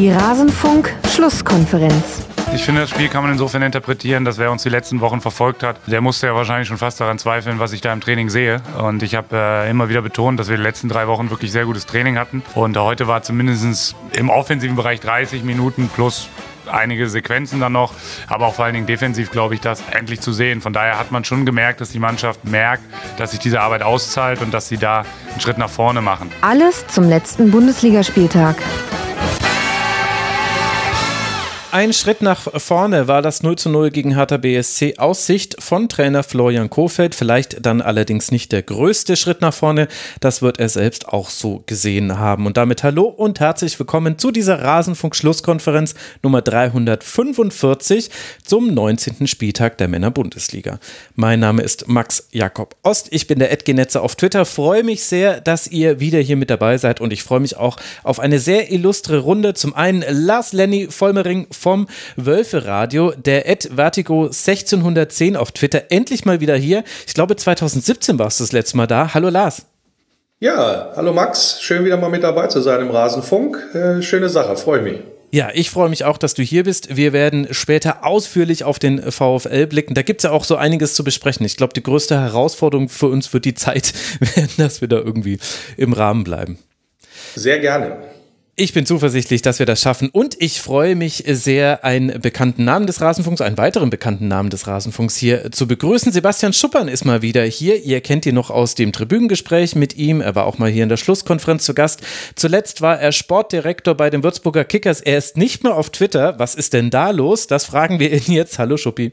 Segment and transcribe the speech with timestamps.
[0.00, 2.26] Die Rasenfunk-Schlusskonferenz.
[2.54, 5.62] Ich finde, das Spiel kann man insofern interpretieren, dass wer uns die letzten Wochen verfolgt
[5.62, 8.62] hat, der musste ja wahrscheinlich schon fast daran zweifeln, was ich da im Training sehe.
[8.78, 11.66] Und ich habe äh, immer wieder betont, dass wir die letzten drei Wochen wirklich sehr
[11.66, 12.42] gutes Training hatten.
[12.54, 16.30] Und heute war zumindest im offensiven Bereich 30 Minuten plus
[16.66, 17.92] einige Sequenzen dann noch,
[18.26, 20.62] aber auch vor allen Dingen defensiv, glaube ich, das endlich zu sehen.
[20.62, 22.84] Von daher hat man schon gemerkt, dass die Mannschaft merkt,
[23.18, 26.30] dass sich diese Arbeit auszahlt und dass sie da einen Schritt nach vorne machen.
[26.40, 28.56] Alles zum letzten Bundesligaspieltag.
[31.72, 35.88] Ein Schritt nach vorne war das 0 zu 0 gegen Hertha BSC aus Sicht von
[35.88, 37.14] Trainer Florian Kofeld.
[37.14, 39.86] Vielleicht dann allerdings nicht der größte Schritt nach vorne.
[40.18, 42.46] Das wird er selbst auch so gesehen haben.
[42.46, 45.94] Und damit hallo und herzlich willkommen zu dieser Rasenfunk-Schlusskonferenz
[46.24, 48.10] Nummer 345
[48.44, 49.28] zum 19.
[49.28, 50.80] Spieltag der Männer-Bundesliga.
[51.14, 53.06] Mein Name ist Max Jakob Ost.
[53.12, 54.44] Ich bin der Edgenetzer auf Twitter.
[54.44, 57.76] Freue mich sehr, dass ihr wieder hier mit dabei seid und ich freue mich auch
[58.02, 59.54] auf eine sehr illustre Runde.
[59.54, 66.40] Zum einen Lars Lenny Vollmering vom Wölfe-Radio, der Ed Vertigo 1610 auf Twitter, endlich mal
[66.40, 66.84] wieder hier.
[67.06, 69.12] Ich glaube, 2017 warst du das letzte Mal da.
[69.12, 69.66] Hallo Lars.
[70.38, 73.74] Ja, hallo Max, schön wieder mal mit dabei zu sein im Rasenfunk.
[73.74, 75.00] Äh, schöne Sache, freue mich.
[75.32, 76.96] Ja, ich freue mich auch, dass du hier bist.
[76.96, 79.94] Wir werden später ausführlich auf den VfL blicken.
[79.94, 81.44] Da gibt es ja auch so einiges zu besprechen.
[81.44, 83.92] Ich glaube, die größte Herausforderung für uns wird die Zeit
[84.34, 85.38] werden, dass wir da irgendwie
[85.76, 86.58] im Rahmen bleiben.
[87.36, 87.98] Sehr gerne.
[88.56, 92.86] Ich bin zuversichtlich, dass wir das schaffen und ich freue mich sehr, einen bekannten Namen
[92.86, 96.12] des Rasenfunks, einen weiteren bekannten Namen des Rasenfunks hier zu begrüßen.
[96.12, 97.82] Sebastian Schuppern ist mal wieder hier.
[97.82, 100.20] Ihr kennt ihn noch aus dem Tribünengespräch mit ihm.
[100.20, 102.02] Er war auch mal hier in der Schlusskonferenz zu Gast.
[102.34, 105.00] Zuletzt war er Sportdirektor bei den Würzburger Kickers.
[105.00, 106.38] Er ist nicht mehr auf Twitter.
[106.38, 107.46] Was ist denn da los?
[107.46, 108.58] Das fragen wir ihn jetzt.
[108.58, 109.12] Hallo Schuppi.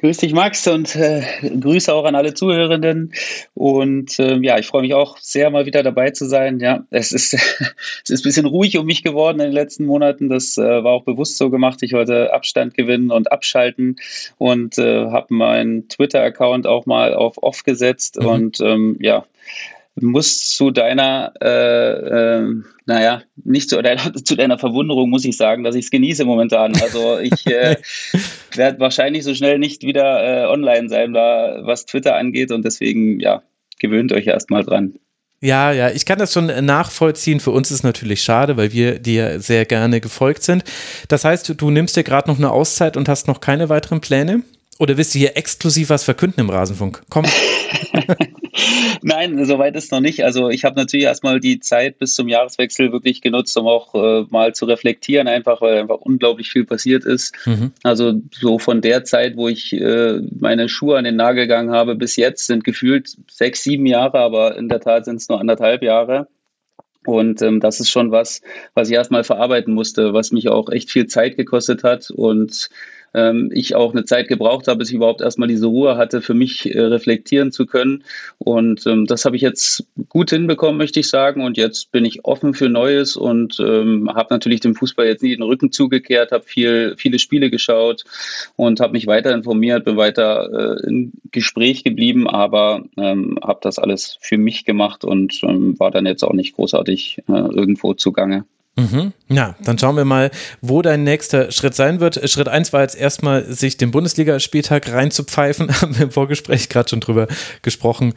[0.00, 3.12] Grüß dich, Max, und äh, Grüße auch an alle Zuhörenden.
[3.52, 6.58] Und äh, ja, ich freue mich auch sehr, mal wieder dabei zu sein.
[6.58, 7.34] Ja, es ist,
[8.04, 10.30] es ist ein bisschen ruhig um mich geworden in den letzten Monaten.
[10.30, 11.82] Das äh, war auch bewusst so gemacht.
[11.82, 13.96] Ich wollte Abstand gewinnen und abschalten
[14.38, 18.18] und äh, habe meinen Twitter-Account auch mal auf Off gesetzt.
[18.18, 18.26] Mhm.
[18.26, 19.26] Und ähm, ja,
[19.96, 22.54] muss zu deiner, äh, äh,
[22.86, 26.74] naja, nicht zu deiner, zu deiner Verwunderung muss ich sagen, dass ich es genieße momentan.
[26.80, 27.76] Also ich äh,
[28.54, 33.20] werde wahrscheinlich so schnell nicht wieder äh, online sein, da, was Twitter angeht und deswegen,
[33.20, 33.42] ja,
[33.78, 34.94] gewöhnt euch erstmal dran.
[35.42, 37.40] Ja, ja, ich kann das schon nachvollziehen.
[37.40, 40.64] Für uns ist es natürlich schade, weil wir dir sehr gerne gefolgt sind.
[41.08, 44.42] Das heißt, du nimmst dir gerade noch eine Auszeit und hast noch keine weiteren Pläne?
[44.80, 47.02] Oder willst du hier exklusiv was verkünden im Rasenfunk?
[47.10, 47.26] Komm.
[49.02, 50.24] Nein, soweit ist noch nicht.
[50.24, 54.24] Also ich habe natürlich erstmal die Zeit bis zum Jahreswechsel wirklich genutzt, um auch äh,
[54.30, 57.34] mal zu reflektieren, einfach weil einfach unglaublich viel passiert ist.
[57.44, 57.72] Mhm.
[57.82, 61.94] Also so von der Zeit, wo ich äh, meine Schuhe an den Nagel gegangen habe,
[61.94, 65.82] bis jetzt sind gefühlt sechs, sieben Jahre, aber in der Tat sind es nur anderthalb
[65.82, 66.26] Jahre.
[67.04, 68.40] Und ähm, das ist schon was,
[68.72, 72.70] was ich erstmal verarbeiten musste, was mich auch echt viel Zeit gekostet hat und
[73.14, 76.34] ähm, ich auch eine Zeit gebraucht habe, bis ich überhaupt erstmal diese Ruhe hatte, für
[76.34, 78.04] mich äh, reflektieren zu können.
[78.38, 81.42] Und ähm, das habe ich jetzt gut hinbekommen, möchte ich sagen.
[81.42, 85.34] Und jetzt bin ich offen für Neues und ähm, habe natürlich dem Fußball jetzt nie
[85.34, 88.04] den Rücken zugekehrt, habe viel, viele Spiele geschaut
[88.56, 93.78] und habe mich weiter informiert, bin weiter äh, im Gespräch geblieben, aber ähm, habe das
[93.78, 98.44] alles für mich gemacht und ähm, war dann jetzt auch nicht großartig äh, irgendwo zugange.
[98.80, 99.12] Mhm.
[99.28, 100.30] Ja, dann schauen wir mal,
[100.60, 102.28] wo dein nächster Schritt sein wird.
[102.30, 105.68] Schritt 1 war jetzt erstmal, sich den Bundesligaspieltag reinzupfeifen.
[105.80, 107.28] Haben wir im Vorgespräch gerade schon drüber
[107.62, 108.14] gesprochen.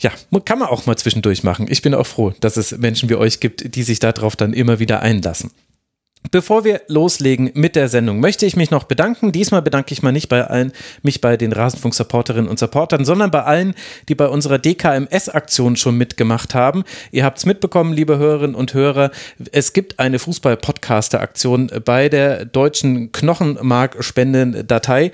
[0.00, 0.10] Ja,
[0.44, 1.66] kann man auch mal zwischendurch machen.
[1.68, 4.78] Ich bin auch froh, dass es Menschen wie euch gibt, die sich darauf dann immer
[4.78, 5.50] wieder einlassen.
[6.30, 9.32] Bevor wir loslegen mit der Sendung, möchte ich mich noch bedanken.
[9.32, 10.72] Diesmal bedanke ich mal nicht bei allen,
[11.02, 13.74] mich bei den Rasenfunk-Supporterinnen und Supportern, sondern bei allen,
[14.08, 16.84] die bei unserer DKMS-Aktion schon mitgemacht haben.
[17.10, 19.10] Ihr habt es mitbekommen, liebe Hörerinnen und Hörer.
[19.50, 25.10] Es gibt eine Fußball-Podcaster-Aktion bei der deutschen Knochenmark-Spendendatei.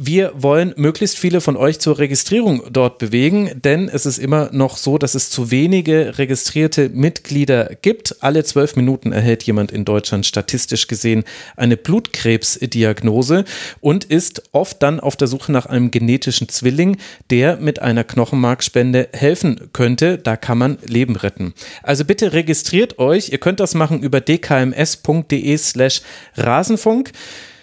[0.00, 4.76] Wir wollen möglichst viele von euch zur Registrierung dort bewegen, denn es ist immer noch
[4.76, 8.14] so, dass es zu wenige registrierte Mitglieder gibt.
[8.20, 11.24] Alle zwölf Minuten erhält jemand in Deutschland statistisch gesehen
[11.56, 13.44] eine Blutkrebsdiagnose
[13.80, 16.98] und ist oft dann auf der Suche nach einem genetischen Zwilling,
[17.30, 20.16] der mit einer Knochenmarkspende helfen könnte.
[20.16, 21.54] Da kann man Leben retten.
[21.82, 23.30] Also bitte registriert euch.
[23.30, 26.02] Ihr könnt das machen über dkms.de slash
[26.36, 27.10] Rasenfunk.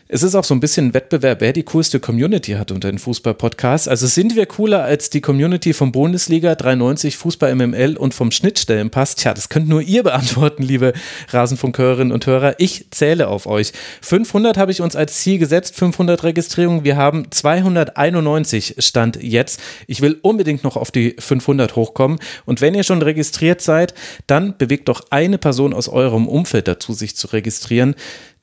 [0.08, 3.00] Es ist auch so ein bisschen ein Wettbewerb, wer die coolste Community hat unter den
[3.00, 3.88] Fußball-Podcasts.
[3.88, 9.16] Also sind wir cooler als die Community vom Bundesliga 93, Fußball MML und vom Schnittstellenpass?
[9.16, 10.94] Tja, das könnt nur ihr beantworten, liebe
[11.30, 12.54] Rasenfunkhörerinnen und Hörer.
[12.60, 13.74] Ich zähle auf euch.
[14.02, 16.84] 500 habe ich uns als Ziel gesetzt, 500 Registrierungen.
[16.84, 19.60] Wir haben 291 Stand jetzt.
[19.88, 22.20] Ich will unbedingt noch auf die 500 hochkommen.
[22.46, 23.96] Und wenn ihr schon registriert seid,
[24.28, 27.96] dann bewegt doch eine Person aus eurem Umfeld dazu, sich zu registrieren.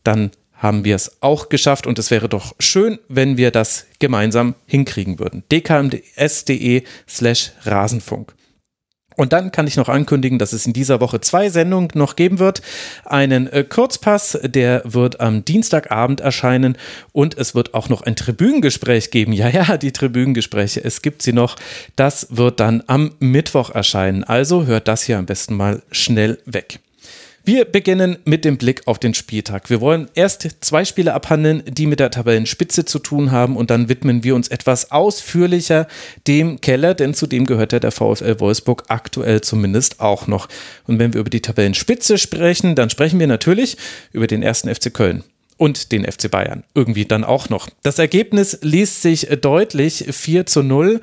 [0.03, 0.33] Dann
[0.63, 5.19] haben wir es auch geschafft und es wäre doch schön, wenn wir das gemeinsam hinkriegen
[5.19, 5.43] würden.
[5.51, 8.35] dkmds.de slash Rasenfunk.
[9.17, 12.39] Und dann kann ich noch ankündigen, dass es in dieser Woche zwei Sendungen noch geben
[12.39, 12.63] wird.
[13.05, 16.79] Einen äh, Kurzpass, der wird am Dienstagabend erscheinen
[17.13, 19.33] und es wird auch noch ein Tribünengespräch geben.
[19.43, 21.57] Ja, ja, die Tribünengespräche, es gibt sie noch.
[21.97, 24.23] Das wird dann am Mittwoch erscheinen.
[24.23, 26.79] Also hört das hier am besten mal schnell weg.
[27.45, 29.69] Wir beginnen mit dem Blick auf den Spieltag.
[29.69, 33.89] Wir wollen erst zwei Spiele abhandeln, die mit der Tabellenspitze zu tun haben und dann
[33.89, 35.89] widmen wir uns etwas ausführlicher
[36.29, 40.49] dem Keller, denn zu dem gehört ja der VfL Wolfsburg aktuell zumindest auch noch.
[40.87, 43.77] Und wenn wir über die Tabellenspitze sprechen, dann sprechen wir natürlich
[44.13, 45.25] über den ersten FC Köln
[45.63, 47.69] und den FC Bayern irgendwie dann auch noch.
[47.85, 51.01] Das Ergebnis liest sich deutlich 4 zu 0,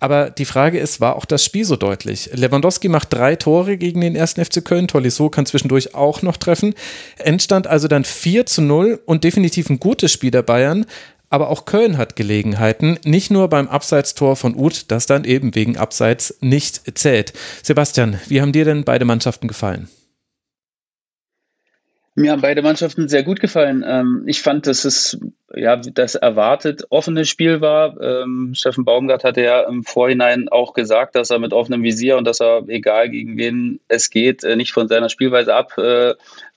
[0.00, 2.28] aber die Frage ist, war auch das Spiel so deutlich?
[2.34, 6.74] Lewandowski macht drei Tore gegen den ersten FC Köln, Tolisso kann zwischendurch auch noch treffen.
[7.16, 10.84] Endstand also dann 4 zu 0 und definitiv ein gutes Spiel der Bayern,
[11.30, 15.78] aber auch Köln hat Gelegenheiten, nicht nur beim Abseitstor von Uth, das dann eben wegen
[15.78, 17.32] Abseits nicht zählt.
[17.62, 19.88] Sebastian, wie haben dir denn beide Mannschaften gefallen?
[22.14, 23.82] Mir haben beide Mannschaften sehr gut gefallen.
[23.86, 25.18] Ähm, ich fand, dass es
[25.54, 27.98] ja das erwartet offene Spiel war.
[28.02, 32.26] Ähm, Steffen Baumgart hatte ja im Vorhinein auch gesagt, dass er mit offenem Visier und
[32.26, 35.54] dass er, egal gegen wen es geht, äh, nicht von seiner Spielweise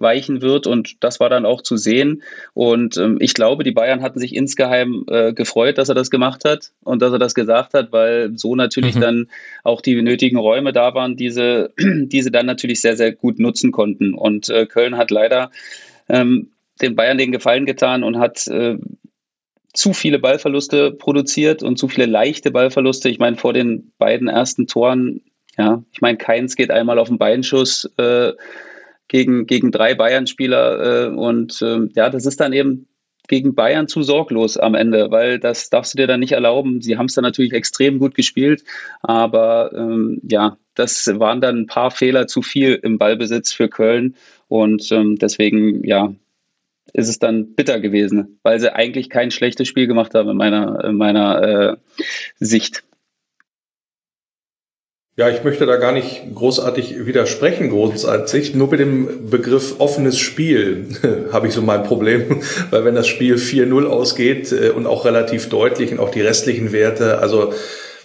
[0.06, 0.68] abweichen wird.
[0.68, 2.22] Und das war dann auch zu sehen.
[2.54, 6.46] Und ähm, ich glaube, die Bayern hatten sich insgeheim äh, gefreut, dass er das gemacht
[6.46, 9.02] hat und dass er das gesagt hat, weil so natürlich mhm.
[9.02, 9.28] dann
[9.64, 14.14] auch die nötigen Räume da waren, diese, diese dann natürlich sehr, sehr gut nutzen konnten.
[14.14, 15.52] Und äh, Köln hat leider
[16.08, 18.78] ähm, den Bayern den Gefallen getan und hat äh,
[19.74, 23.10] zu viele Ballverluste produziert und zu viele leichte Ballverluste.
[23.10, 25.22] Ich meine, vor den beiden ersten Toren,
[25.58, 28.34] ja, ich meine, keins geht einmal auf den Beinschuss äh,
[29.08, 32.88] gegen, gegen drei Bayern-Spieler äh, und äh, ja, das ist dann eben
[33.28, 36.82] gegen Bayern zu sorglos am Ende, weil das darfst du dir dann nicht erlauben.
[36.82, 38.64] Sie haben es dann natürlich extrem gut gespielt,
[39.02, 44.16] aber ähm, ja, das waren dann ein paar Fehler zu viel im Ballbesitz für Köln
[44.48, 46.14] und ähm, deswegen, ja,
[46.94, 50.84] ist es dann bitter gewesen, weil sie eigentlich kein schlechtes Spiel gemacht haben in meiner,
[50.86, 51.78] in meiner äh,
[52.38, 52.84] Sicht.
[55.18, 58.54] Ja, ich möchte da gar nicht großartig widersprechen, großartig.
[58.54, 60.88] Nur mit dem Begriff offenes Spiel
[61.32, 65.48] habe ich so mein Problem, weil wenn das Spiel 4-0 ausgeht äh, und auch relativ
[65.48, 67.54] deutlich und auch die restlichen Werte, also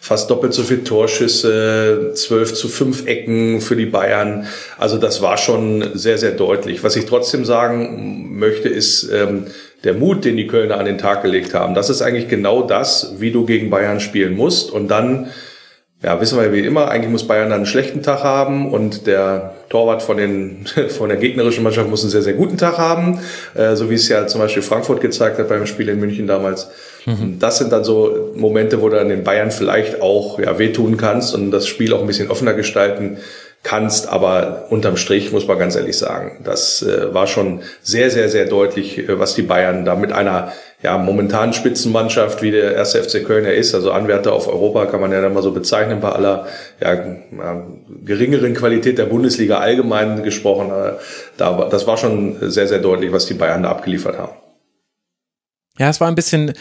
[0.01, 4.47] fast doppelt so viel Torschüsse, 12 zu 5 Ecken für die Bayern.
[4.79, 6.85] Also das war schon sehr, sehr deutlich.
[6.85, 9.47] Was ich trotzdem sagen möchte, ist, ähm,
[9.83, 13.15] der Mut, den die Kölner an den Tag gelegt haben, das ist eigentlich genau das,
[13.19, 15.31] wie du gegen Bayern spielen musst und dann
[16.03, 19.55] ja, wissen wir wie immer, eigentlich muss Bayern dann einen schlechten Tag haben und der
[19.69, 23.21] Torwart von, den, von der gegnerischen Mannschaft muss einen sehr, sehr guten Tag haben,
[23.55, 26.69] äh, so wie es ja zum Beispiel Frankfurt gezeigt hat beim Spiel in München damals.
[27.05, 27.39] Mhm.
[27.39, 31.35] Das sind dann so Momente, wo du dann den Bayern vielleicht auch ja, wehtun kannst
[31.35, 33.19] und das Spiel auch ein bisschen offener gestalten
[33.63, 38.31] kannst, aber unterm Strich muss man ganz ehrlich sagen, das äh, war schon sehr, sehr,
[38.31, 43.03] sehr deutlich, äh, was die Bayern da mit einer ja, momentan Spitzenmannschaft, wie der erste
[43.03, 46.01] FC Köln ja ist, also Anwärter auf Europa kann man ja dann mal so bezeichnen,
[46.01, 46.47] bei aller
[46.81, 47.67] ja, ja,
[48.03, 50.71] geringeren Qualität der Bundesliga allgemein gesprochen.
[50.71, 50.93] Äh,
[51.37, 54.33] da, das war schon sehr, sehr deutlich, was die Bayern da abgeliefert haben.
[55.79, 56.55] Ja, es war ein bisschen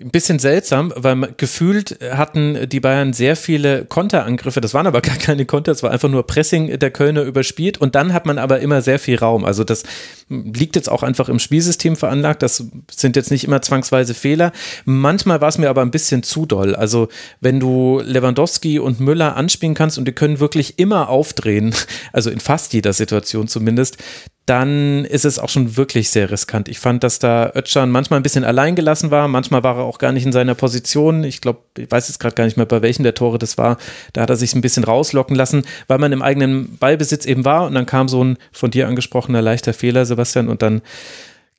[0.00, 4.62] ein bisschen seltsam, weil gefühlt hatten die Bayern sehr viele Konterangriffe.
[4.62, 7.94] Das waren aber gar keine Konter, es war einfach nur Pressing der Kölner überspielt und
[7.94, 9.44] dann hat man aber immer sehr viel Raum.
[9.44, 9.82] Also das
[10.30, 12.42] liegt jetzt auch einfach im Spielsystem veranlagt.
[12.42, 14.52] Das sind jetzt nicht immer zwangsweise Fehler.
[14.86, 16.74] Manchmal war es mir aber ein bisschen zu doll.
[16.74, 17.08] Also
[17.42, 21.74] wenn du Lewandowski und Müller anspielen kannst und die können wirklich immer aufdrehen,
[22.14, 23.98] also in fast jeder Situation zumindest,
[24.46, 26.68] dann ist es auch schon wirklich sehr riskant.
[26.68, 29.98] Ich fand, dass da Özcan manchmal ein bisschen allein gelassen war, manchmal war er auch
[29.98, 31.22] gar nicht in seiner Position.
[31.22, 33.78] Ich glaube, ich weiß jetzt gerade gar nicht mehr, bei welchen der Tore das war.
[34.12, 37.66] Da hat er sich ein bisschen rauslocken lassen, weil man im eigenen Ballbesitz eben war
[37.66, 40.82] und dann kam so ein von dir angesprochener leichter Fehler, Sebastian, und dann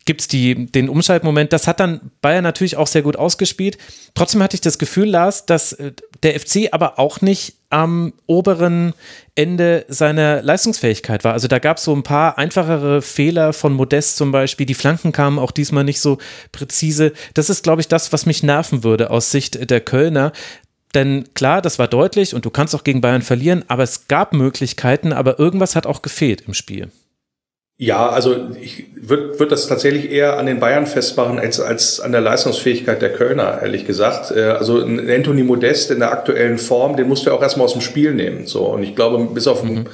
[0.05, 1.53] gibt es den Umschaltmoment.
[1.53, 3.77] Das hat dann Bayern natürlich auch sehr gut ausgespielt.
[4.15, 5.93] Trotzdem hatte ich das Gefühl, Lars, dass äh,
[6.24, 8.93] der FC aber auch nicht am oberen
[9.36, 11.33] Ende seiner Leistungsfähigkeit war.
[11.33, 14.65] Also da gab es so ein paar einfachere Fehler von Modest zum Beispiel.
[14.65, 16.19] Die Flanken kamen auch diesmal nicht so
[16.51, 17.13] präzise.
[17.33, 20.33] Das ist, glaube ich, das, was mich nerven würde aus Sicht der Kölner.
[20.93, 24.33] Denn klar, das war deutlich und du kannst auch gegen Bayern verlieren, aber es gab
[24.33, 26.91] Möglichkeiten, aber irgendwas hat auch gefehlt im Spiel.
[27.83, 32.13] Ja, also ich würde würd das tatsächlich eher an den Bayern festmachen als, als an
[32.13, 34.31] der Leistungsfähigkeit der Kölner, ehrlich gesagt.
[34.31, 37.65] Äh, also ein Anthony Modest in der aktuellen Form, den musst du ja auch erstmal
[37.65, 38.47] aus dem Spiel nehmen.
[38.47, 39.87] So, und ich glaube, bis auf mhm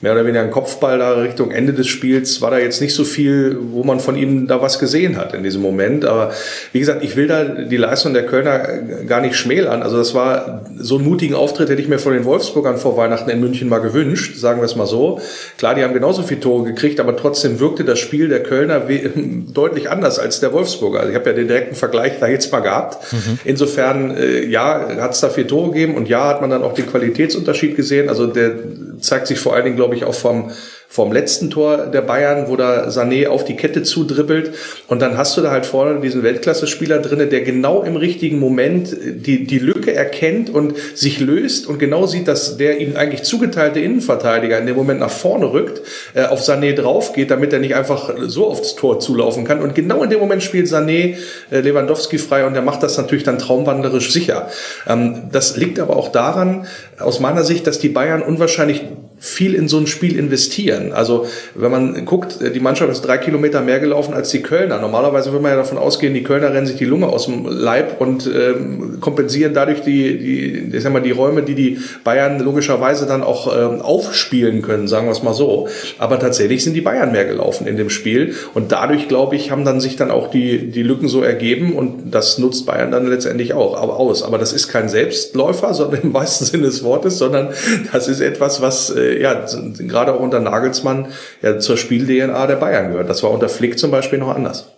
[0.00, 3.02] mehr oder weniger ein Kopfball da Richtung Ende des Spiels, war da jetzt nicht so
[3.02, 6.04] viel, wo man von ihm da was gesehen hat in diesem Moment.
[6.04, 6.30] Aber
[6.72, 8.60] wie gesagt, ich will da die Leistung der Kölner
[9.08, 9.82] gar nicht schmälern.
[9.82, 13.28] Also das war so einen mutigen Auftritt, hätte ich mir von den Wolfsburgern vor Weihnachten
[13.28, 15.20] in München mal gewünscht, sagen wir es mal so.
[15.58, 18.82] Klar, die haben genauso viele Tore gekriegt, aber trotzdem wirkte das Spiel der Kölner
[19.52, 21.00] deutlich anders als der Wolfsburger.
[21.00, 23.12] Also ich habe ja den direkten Vergleich da jetzt mal gehabt.
[23.12, 23.40] Mhm.
[23.44, 26.74] Insofern, äh, ja, hat es da vier Tore gegeben und ja, hat man dann auch
[26.74, 28.08] den Qualitätsunterschied gesehen.
[28.08, 28.52] Also der
[29.00, 30.52] zeigt sich vor allen Dingen, glaube ich, auch vom
[30.90, 34.54] vom letzten Tor der Bayern, wo da Sané auf die Kette zudribbelt.
[34.88, 38.96] Und dann hast du da halt vorne diesen Weltklasse-Spieler drinne, der genau im richtigen Moment
[39.04, 43.80] die, die Lücke erkennt und sich löst und genau sieht, dass der ihm eigentlich zugeteilte
[43.80, 45.82] Innenverteidiger in dem Moment nach vorne rückt,
[46.14, 49.60] äh, auf Sané drauf geht, damit er nicht einfach so aufs Tor zulaufen kann.
[49.60, 51.16] Und genau in dem Moment spielt Sané
[51.50, 54.48] äh, Lewandowski frei und er macht das natürlich dann traumwanderisch sicher.
[54.88, 56.66] Ähm, das liegt aber auch daran,
[56.98, 58.82] aus meiner Sicht, dass die Bayern unwahrscheinlich
[59.18, 60.92] viel in so ein Spiel investieren.
[60.92, 64.78] Also wenn man guckt, die Mannschaft ist drei Kilometer mehr gelaufen als die Kölner.
[64.80, 68.00] Normalerweise würde man ja davon ausgehen, die Kölner rennen sich die Lunge aus dem Leib
[68.00, 73.06] und ähm, kompensieren dadurch die, die, ich sag mal, die Räume, die die Bayern logischerweise
[73.06, 75.68] dann auch ähm, aufspielen können, sagen wir es mal so.
[75.98, 79.64] Aber tatsächlich sind die Bayern mehr gelaufen in dem Spiel und dadurch, glaube ich, haben
[79.64, 83.54] dann sich dann auch die, die Lücken so ergeben und das nutzt Bayern dann letztendlich
[83.54, 84.22] auch aus.
[84.22, 87.48] Aber das ist kein Selbstläufer, sondern im wahrsten Sinne des Wortes, sondern
[87.92, 89.46] das ist etwas, was äh, äh, ja,
[89.78, 91.12] gerade auch unter Nagelsmann
[91.42, 93.08] ja, zur Spiel-DNA der Bayern gehört.
[93.08, 94.72] Das war unter Flick zum Beispiel noch anders.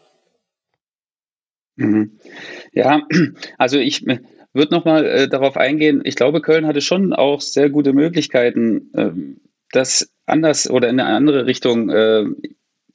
[1.77, 2.19] Mhm.
[2.73, 3.03] Ja,
[3.59, 4.05] also ich
[4.53, 6.03] würde nochmal äh, darauf eingehen.
[6.05, 9.11] Ich glaube, Köln hatte schon auch sehr gute Möglichkeiten, äh,
[9.73, 12.25] das anders oder in eine andere Richtung äh,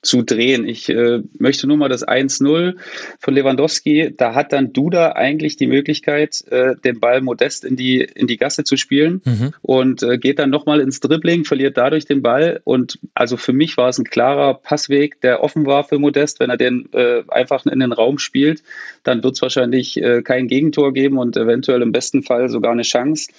[0.05, 0.67] zu drehen.
[0.67, 2.75] Ich äh, möchte nur mal das 1-0
[3.19, 4.13] von Lewandowski.
[4.15, 8.37] Da hat dann Duda eigentlich die Möglichkeit, äh, den Ball modest in die, in die
[8.37, 9.53] Gasse zu spielen mhm.
[9.61, 12.61] und äh, geht dann nochmal ins Dribbling, verliert dadurch den Ball.
[12.63, 16.39] Und also für mich war es ein klarer Passweg, der offen war für Modest.
[16.39, 18.63] Wenn er den äh, einfach in den Raum spielt,
[19.03, 22.83] dann wird es wahrscheinlich äh, kein Gegentor geben und eventuell im besten Fall sogar eine
[22.83, 23.31] Chance.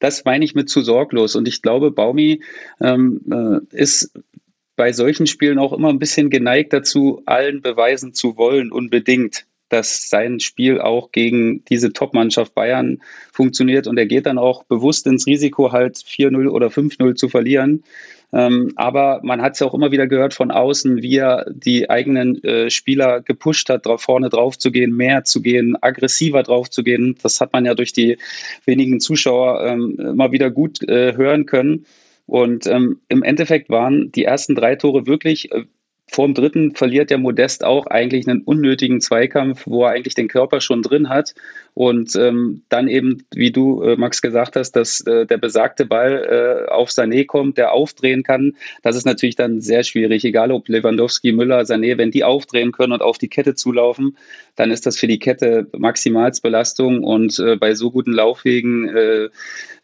[0.00, 1.36] Das meine ich mit zu sorglos.
[1.36, 2.42] Und ich glaube, Baumi
[2.80, 4.12] ähm, äh, ist
[4.80, 10.08] bei solchen Spielen auch immer ein bisschen geneigt dazu, allen beweisen zu wollen, unbedingt, dass
[10.08, 13.86] sein Spiel auch gegen diese Top-Mannschaft Bayern funktioniert.
[13.86, 17.84] Und er geht dann auch bewusst ins Risiko, halt 4-0 oder 5-0 zu verlieren.
[18.32, 21.90] Ähm, aber man hat es ja auch immer wieder gehört von außen, wie er die
[21.90, 26.82] eigenen äh, Spieler gepusht hat, vorne drauf zu gehen, mehr zu gehen, aggressiver drauf zu
[26.82, 27.16] gehen.
[27.22, 28.16] Das hat man ja durch die
[28.64, 31.84] wenigen Zuschauer ähm, immer wieder gut äh, hören können.
[32.30, 35.64] Und ähm, im Endeffekt waren die ersten drei Tore wirklich äh,
[36.06, 40.28] vor dem dritten verliert der Modest auch eigentlich einen unnötigen Zweikampf, wo er eigentlich den
[40.28, 41.34] Körper schon drin hat.
[41.74, 46.66] Und ähm, dann eben, wie du, äh, Max, gesagt hast, dass äh, der besagte Ball
[46.68, 48.56] äh, auf Sané kommt, der aufdrehen kann.
[48.82, 50.24] Das ist natürlich dann sehr schwierig.
[50.24, 54.16] Egal ob Lewandowski, Müller, Sané, wenn die aufdrehen können und auf die Kette zulaufen,
[54.56, 57.04] dann ist das für die Kette Maximalsbelastung.
[57.04, 59.28] Und äh, bei so guten Laufwegen äh,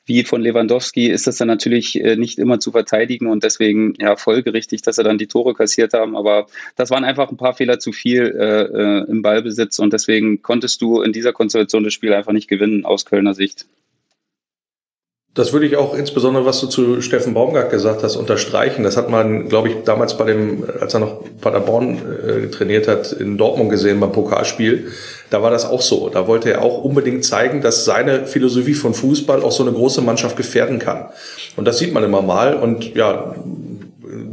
[0.06, 4.16] wie von Lewandowski ist das dann natürlich äh, nicht immer zu verteidigen und deswegen ja
[4.16, 6.16] folgerichtig, dass er dann die Tore kassiert haben.
[6.16, 6.46] Aber
[6.76, 10.80] das waren einfach ein paar Fehler zu viel äh, äh, im Ballbesitz und deswegen konntest
[10.80, 13.66] du in dieser Konstellation das Spiel einfach nicht gewinnen aus Kölner Sicht.
[15.36, 18.84] Das würde ich auch insbesondere, was du zu Steffen Baumgart gesagt hast, unterstreichen.
[18.84, 23.12] Das hat man, glaube ich, damals bei dem, als er noch Paderborn äh, trainiert hat,
[23.12, 24.90] in Dortmund gesehen beim Pokalspiel.
[25.30, 26.08] Da war das auch so.
[26.08, 30.00] Da wollte er auch unbedingt zeigen, dass seine Philosophie von Fußball auch so eine große
[30.00, 31.06] Mannschaft gefährden kann.
[31.56, 32.54] Und das sieht man immer mal.
[32.54, 33.34] Und ja,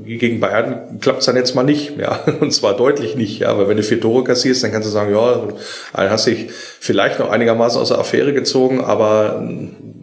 [0.05, 3.67] gegen Bayern klappt es dann jetzt mal nicht, ja, und zwar deutlich nicht, ja, weil
[3.67, 5.47] wenn du vier Tore kassierst, dann kannst du sagen, ja,
[5.93, 6.49] dann hast dich
[6.79, 9.47] vielleicht noch einigermaßen aus der Affäre gezogen, aber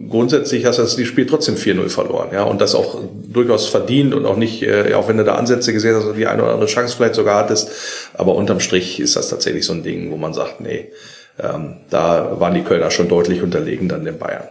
[0.09, 4.25] grundsätzlich hast du das Spiel trotzdem 4-0 verloren, ja, und das auch durchaus verdient und
[4.25, 6.95] auch nicht, äh, auch wenn du da Ansätze gesehen hast, die eine oder andere Chance
[6.97, 7.71] vielleicht sogar hattest,
[8.13, 10.91] aber unterm Strich ist das tatsächlich so ein Ding, wo man sagt, nee,
[11.41, 14.43] ähm, da waren die Kölner schon deutlich unterlegen dann den Bayern.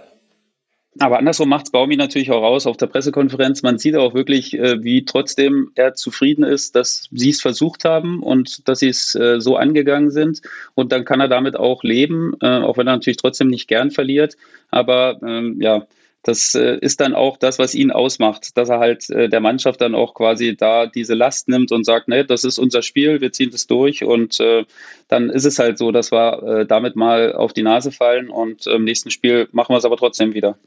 [0.99, 3.63] Aber andersrum macht es Baumi natürlich auch raus auf der Pressekonferenz.
[3.63, 8.23] Man sieht auch wirklich, äh, wie trotzdem er zufrieden ist, dass sie es versucht haben
[8.23, 10.43] und dass sie es äh, so angegangen sind.
[10.75, 13.93] Und dann kann er damit auch leben, äh, auch wenn er natürlich trotzdem nicht gern
[13.93, 14.37] verliert.
[14.71, 15.87] Aber ähm, ja,
[16.23, 20.13] das ist dann auch das, was ihn ausmacht, dass er halt der Mannschaft dann auch
[20.13, 23.67] quasi da diese Last nimmt und sagt, ne, das ist unser Spiel, wir ziehen das
[23.67, 24.67] durch und äh,
[25.09, 28.67] dann ist es halt so, dass wir äh, damit mal auf die Nase fallen und
[28.67, 30.59] im nächsten Spiel machen wir es aber trotzdem wieder.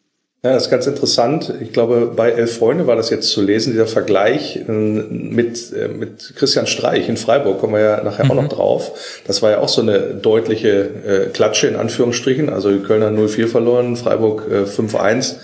[0.45, 1.53] Ja, das ist ganz interessant.
[1.62, 5.88] Ich glaube, bei Elf Freunde war das jetzt zu lesen, dieser Vergleich äh, mit, äh,
[5.88, 8.31] mit Christian Streich in Freiburg, kommen wir ja nachher mhm.
[8.31, 9.21] auch noch drauf.
[9.25, 12.50] Das war ja auch so eine deutliche äh, Klatsche in Anführungsstrichen.
[12.50, 15.35] Also die Kölner 0-4 verloren, Freiburg äh, 5-1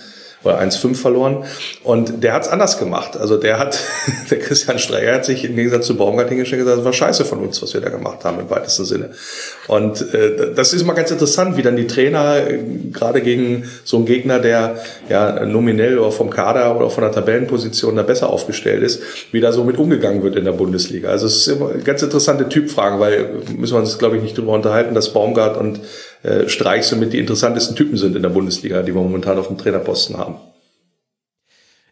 [0.44, 1.44] oder 1,5 verloren.
[1.84, 3.18] Und der hat es anders gemacht.
[3.18, 3.80] Also der hat,
[4.30, 7.26] der Christian Streicher hat sich im Gegensatz zu Baumgart hingestellt und gesagt, das war scheiße
[7.26, 9.12] von uns, was wir da gemacht haben im weitesten Sinne.
[9.68, 12.60] Und äh, das ist mal ganz interessant, wie dann die Trainer äh,
[12.92, 14.78] gerade gegen so einen Gegner, der
[15.10, 19.52] ja nominell oder vom Kader oder von der Tabellenposition da besser aufgestellt ist, wie da
[19.52, 21.10] so mit umgegangen wird in der Bundesliga.
[21.10, 24.54] Also es ist immer ganz interessante Typfragen, weil müssen wir uns, glaube ich, nicht drüber
[24.54, 25.82] unterhalten, dass Baumgart und
[26.24, 29.58] äh, Streich somit die interessantesten Typen sind in der Bundesliga, die wir momentan auf dem
[29.58, 30.36] Trainerposten haben.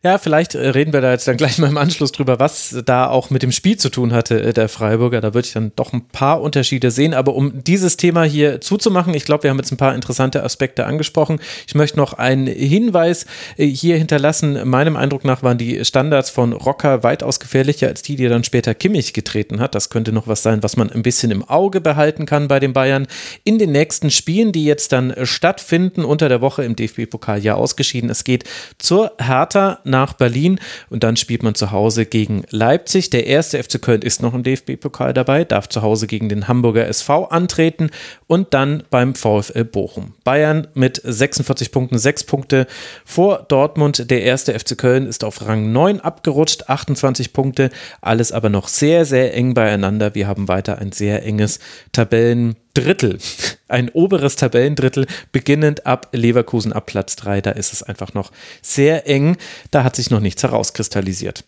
[0.07, 3.09] Ja, vielleicht äh, reden wir da jetzt dann gleich mal im Anschluss drüber, was da
[3.09, 5.19] auch mit dem Spiel zu tun hatte, äh, der Freiburger.
[5.19, 7.13] Da würde ich dann doch ein paar Unterschiede sehen.
[7.13, 10.85] Aber um dieses Thema hier zuzumachen, ich glaube, wir haben jetzt ein paar interessante Aspekte
[10.85, 11.41] angesprochen.
[11.67, 13.25] Ich möchte noch einen Hinweis
[13.57, 14.65] äh, hier hinterlassen.
[14.65, 18.73] Meinem Eindruck nach waren die Standards von Rocker weitaus gefährlicher als die, die dann später
[18.73, 19.75] Kimmich getreten hat.
[19.75, 22.71] Das könnte noch was sein, was man ein bisschen im Auge behalten kann bei den
[22.71, 23.07] Bayern.
[23.43, 28.09] In den nächsten Spielen, die jetzt dann stattfinden, unter der Woche im DFB-Pokal ja ausgeschieden.
[28.09, 28.45] Es geht
[28.77, 33.10] zur Hertha nach Berlin und dann spielt man zu Hause gegen Leipzig.
[33.10, 36.88] Der erste FC Köln ist noch im DFB-Pokal dabei, darf zu Hause gegen den Hamburger
[36.88, 37.89] SV antreten
[38.27, 40.13] und dann beim VfL Bochum.
[40.24, 42.68] Bayern mit 46 Punkten, 6 Punkte
[43.06, 44.10] vor Dortmund.
[44.12, 47.70] Der erste FC Köln ist auf Rang 9 abgerutscht, 28 Punkte.
[48.01, 50.16] Alles aber noch sehr, sehr eng beieinander.
[50.16, 51.60] Wir haben weiter ein sehr enges
[51.92, 53.17] Tabellen Drittel,
[53.67, 57.41] ein oberes Tabellendrittel, beginnend ab Leverkusen ab Platz 3.
[57.41, 58.31] Da ist es einfach noch
[58.62, 59.38] sehr eng.
[59.72, 61.43] Da hat sich noch nichts herauskristallisiert.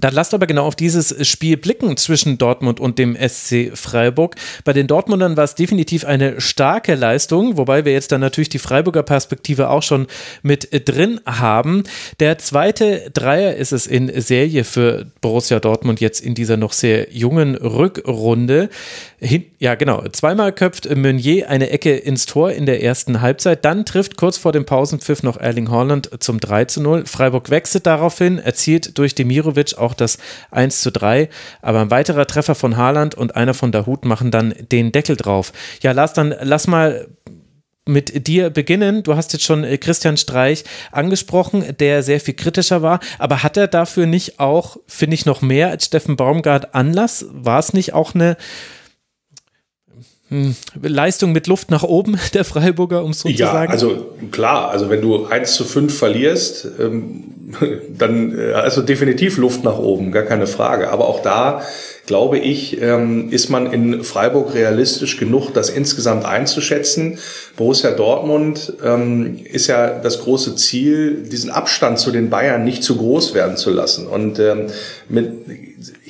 [0.00, 4.36] Dann lasst aber genau auf dieses Spiel blicken zwischen Dortmund und dem SC Freiburg.
[4.64, 8.58] Bei den Dortmundern war es definitiv eine starke Leistung, wobei wir jetzt dann natürlich die
[8.58, 10.06] Freiburger Perspektive auch schon
[10.42, 11.82] mit drin haben.
[12.20, 17.12] Der zweite Dreier ist es in Serie für Borussia Dortmund jetzt in dieser noch sehr
[17.12, 18.70] jungen Rückrunde.
[19.18, 20.02] Hin, ja, genau.
[20.08, 23.64] Zweimal köpft Meunier eine Ecke ins Tor in der ersten Halbzeit.
[23.64, 27.06] Dann trifft kurz vor dem Pausenpfiff noch Erling Haaland zum 3 zu 0.
[27.06, 30.18] Freiburg wechselt daraufhin, erzielt durch Demirovic auch das
[30.50, 31.28] 1 zu 3.
[31.60, 35.52] Aber ein weiterer Treffer von Haaland und einer von Dahut machen dann den Deckel drauf.
[35.80, 37.06] Ja, Lars, dann lass mal
[37.86, 39.04] mit dir beginnen.
[39.04, 42.98] Du hast jetzt schon äh, Christian Streich angesprochen, der sehr viel kritischer war.
[43.20, 47.26] Aber hat er dafür nicht auch, finde ich, noch mehr als Steffen Baumgart Anlass?
[47.30, 48.36] War es nicht auch eine
[50.80, 53.68] Leistung mit Luft nach oben der Freiburger, um es so ja, zu sagen?
[53.68, 57.24] Ja, also klar, also wenn du 1 zu 5 verlierst, ähm,
[57.98, 60.90] dann äh, also definitiv Luft nach oben, gar keine Frage.
[60.90, 61.62] Aber auch da
[62.06, 67.18] glaube ich, ähm, ist man in Freiburg realistisch genug, das insgesamt einzuschätzen.
[67.56, 72.96] Borussia Dortmund ähm, ist ja das große Ziel, diesen Abstand zu den Bayern nicht zu
[72.96, 74.06] groß werden zu lassen.
[74.06, 74.66] Und ähm,
[75.08, 75.32] mit,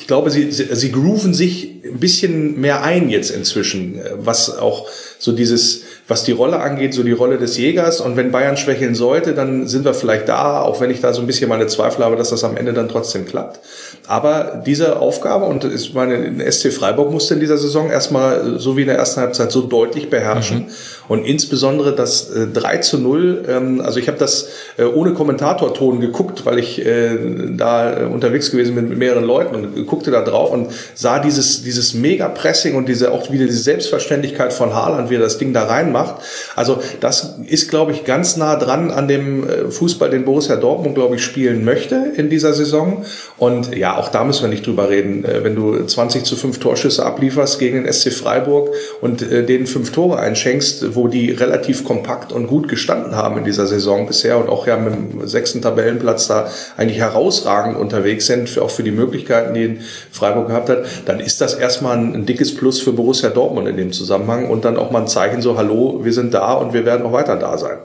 [0.03, 4.59] ich glaube, sie, sie, sie grooven sich ein bisschen mehr ein jetzt inzwischen, äh, was
[4.59, 4.88] auch
[5.21, 8.01] so dieses was die Rolle angeht, so die Rolle des Jägers.
[8.01, 11.21] Und wenn Bayern schwächeln sollte, dann sind wir vielleicht da, auch wenn ich da so
[11.21, 13.61] ein bisschen meine Zweifel habe, dass das am Ende dann trotzdem klappt.
[14.09, 18.83] Aber diese Aufgabe, und ich meine, SC Freiburg musste in dieser Saison erstmal, so wie
[18.83, 20.59] in der ersten Halbzeit, so deutlich beherrschen.
[20.59, 20.67] Mhm.
[21.09, 26.01] Und insbesondere das äh, 3 zu 0, ähm, also ich habe das äh, ohne Kommentatorton
[26.01, 27.17] geguckt, weil ich äh,
[27.57, 31.62] da äh, unterwegs gewesen bin mit mehreren Leuten und guckte da drauf und sah dieses,
[31.62, 35.65] dieses Mega-Pressing und diese auch wieder diese Selbstverständlichkeit von Haaland, wie er das Ding da
[35.65, 36.17] reinmacht.
[36.57, 40.95] Also das ist, glaube ich, ganz nah dran an dem äh, Fußball, den Borussia Dortmund,
[40.95, 43.05] glaube ich, spielen möchte in dieser Saison.
[43.37, 45.25] Und ja, auch da müssen wir nicht drüber reden.
[45.25, 49.67] Äh, wenn du 20 zu 5 Torschüsse ablieferst gegen den SC Freiburg und äh, denen
[49.67, 54.39] fünf Tore einschenkst, wo die relativ kompakt und gut gestanden haben in dieser Saison bisher
[54.39, 58.91] und auch ja mit dem sechsten Tabellenplatz da eigentlich herausragend unterwegs sind, auch für die
[58.91, 59.79] Möglichkeiten, die
[60.11, 63.93] Freiburg gehabt hat, dann ist das erstmal ein dickes Plus für Borussia Dortmund in dem
[63.93, 67.07] Zusammenhang und dann auch mal ein Zeichen so, hallo, wir sind da und wir werden
[67.07, 67.79] auch weiter da sein.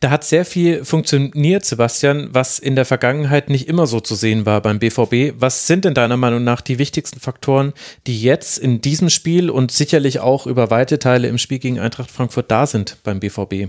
[0.00, 4.46] Da hat sehr viel funktioniert, Sebastian, was in der Vergangenheit nicht immer so zu sehen
[4.46, 5.38] war beim BVB.
[5.38, 7.74] Was sind denn deiner Meinung nach die wichtigsten Faktoren,
[8.06, 12.10] die jetzt in diesem Spiel und sicherlich auch über weite Teile im Spiel gegen Eintracht
[12.10, 13.68] Frankfurt da sind beim BVB?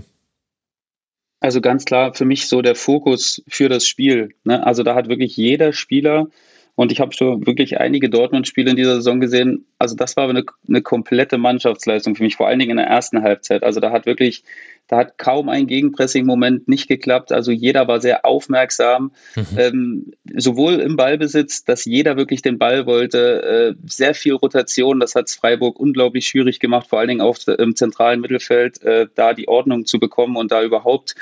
[1.40, 4.30] Also ganz klar für mich so der Fokus für das Spiel.
[4.44, 4.64] Ne?
[4.64, 6.28] Also da hat wirklich jeder Spieler
[6.74, 9.66] und ich habe schon wirklich einige Dortmund-Spiele in dieser Saison gesehen.
[9.78, 13.22] Also das war eine, eine komplette Mannschaftsleistung für mich, vor allen Dingen in der ersten
[13.22, 13.62] Halbzeit.
[13.62, 14.44] Also da hat wirklich
[14.88, 17.32] da hat kaum ein Gegenpressing-Moment nicht geklappt.
[17.32, 19.58] Also jeder war sehr aufmerksam, mhm.
[19.58, 25.00] ähm, sowohl im Ballbesitz, dass jeder wirklich den Ball wollte, äh, sehr viel Rotation.
[25.00, 29.34] Das hat Freiburg unglaublich schwierig gemacht, vor allen Dingen auch im zentralen Mittelfeld, äh, da
[29.34, 31.14] die Ordnung zu bekommen und da überhaupt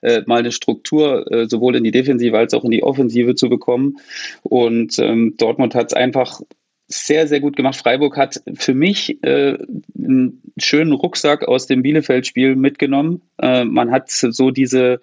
[0.00, 3.48] äh, mal eine Struktur äh, sowohl in die Defensive als auch in die Offensive zu
[3.48, 3.98] bekommen.
[4.42, 6.40] Und ähm, Dortmund hat es einfach
[6.88, 7.76] sehr, sehr gut gemacht.
[7.76, 9.58] Freiburg hat für mich äh,
[9.96, 13.20] einen schönen Rucksack aus dem Bielefeld-Spiel mitgenommen.
[13.38, 15.00] Äh, man hat so diese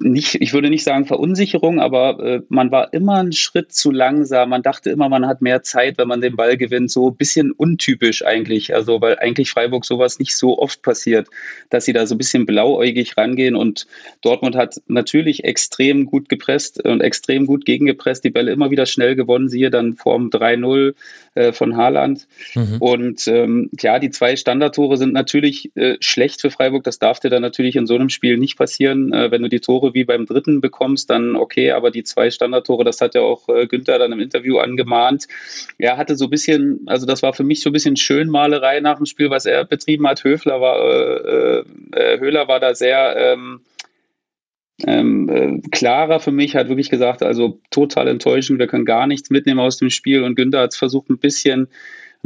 [0.00, 4.50] nicht, ich würde nicht sagen Verunsicherung, aber äh, man war immer einen Schritt zu langsam.
[4.50, 6.90] Man dachte immer, man hat mehr Zeit, wenn man den Ball gewinnt.
[6.90, 8.74] So ein bisschen untypisch eigentlich.
[8.74, 11.28] Also, weil eigentlich Freiburg sowas nicht so oft passiert,
[11.70, 13.56] dass sie da so ein bisschen blauäugig rangehen.
[13.56, 13.86] Und
[14.22, 18.24] Dortmund hat natürlich extrem gut gepresst und extrem gut gegengepresst.
[18.24, 19.48] Die Bälle immer wieder schnell gewonnen.
[19.48, 20.94] Siehe dann Form 3-0
[21.34, 22.26] äh, von Haaland.
[22.54, 22.76] Mhm.
[22.80, 26.84] Und ähm, ja, die zwei Standardtore sind natürlich äh, schlecht für Freiburg.
[26.84, 29.12] Das darf dir dann natürlich in so einem Spiel nicht passieren.
[29.12, 32.84] Äh, wenn du die Tore wie beim dritten bekommst, dann okay, aber die zwei Standardtore,
[32.84, 35.26] das hat ja auch äh, Günther dann im Interview angemahnt.
[35.78, 38.96] Er hatte so ein bisschen, also das war für mich so ein bisschen Schönmalerei nach
[38.96, 40.24] dem Spiel, was er betrieben hat.
[40.24, 43.60] Höfler war, äh, äh, Höhler war da sehr ähm,
[44.84, 49.30] ähm, äh, klarer für mich, hat wirklich gesagt, also total enttäuschend, wir können gar nichts
[49.30, 51.68] mitnehmen aus dem Spiel und Günther hat es versucht, ein bisschen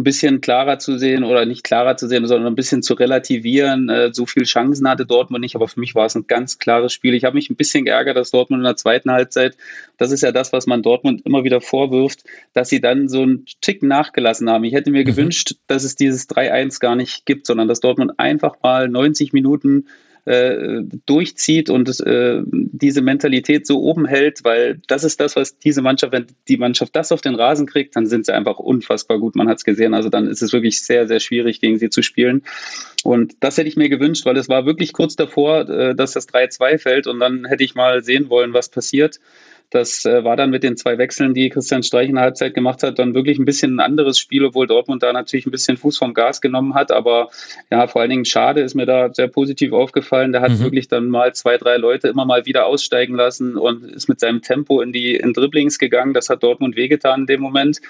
[0.00, 3.88] ein bisschen klarer zu sehen oder nicht klarer zu sehen, sondern ein bisschen zu relativieren.
[3.88, 6.92] Äh, so viele Chancen hatte Dortmund nicht, aber für mich war es ein ganz klares
[6.92, 7.14] Spiel.
[7.14, 9.56] Ich habe mich ein bisschen geärgert, dass Dortmund in der zweiten Halbzeit,
[9.98, 13.44] das ist ja das, was man Dortmund immer wieder vorwirft, dass sie dann so einen
[13.60, 14.64] Tick nachgelassen haben.
[14.64, 15.06] Ich hätte mir mhm.
[15.06, 19.86] gewünscht, dass es dieses 3-1 gar nicht gibt, sondern dass Dortmund einfach mal 90 Minuten
[20.24, 25.82] äh, durchzieht und äh, diese Mentalität so oben hält, weil das ist das, was diese
[25.82, 29.36] Mannschaft, wenn die Mannschaft das auf den Rasen kriegt, dann sind sie einfach unfassbar gut.
[29.36, 29.94] Man hat es gesehen.
[29.94, 32.42] Also dann ist es wirklich sehr, sehr schwierig, gegen sie zu spielen.
[33.04, 36.28] Und das hätte ich mir gewünscht, weil es war wirklich kurz davor, äh, dass das
[36.28, 39.20] 3-2 fällt und dann hätte ich mal sehen wollen, was passiert.
[39.70, 42.82] Das äh, war dann mit den zwei Wechseln, die Christian Streich in der Halbzeit gemacht
[42.82, 45.96] hat, dann wirklich ein bisschen ein anderes Spiel, obwohl Dortmund da natürlich ein bisschen Fuß
[45.96, 46.90] vom Gas genommen hat.
[46.90, 47.30] Aber
[47.70, 50.32] ja, vor allen Dingen schade ist mir da sehr positiv aufgefallen.
[50.32, 50.60] Der hat mhm.
[50.60, 54.42] wirklich dann mal zwei, drei Leute immer mal wieder aussteigen lassen und ist mit seinem
[54.42, 56.14] Tempo in die in Dribblings gegangen.
[56.14, 57.80] Das hat Dortmund wehgetan in dem Moment.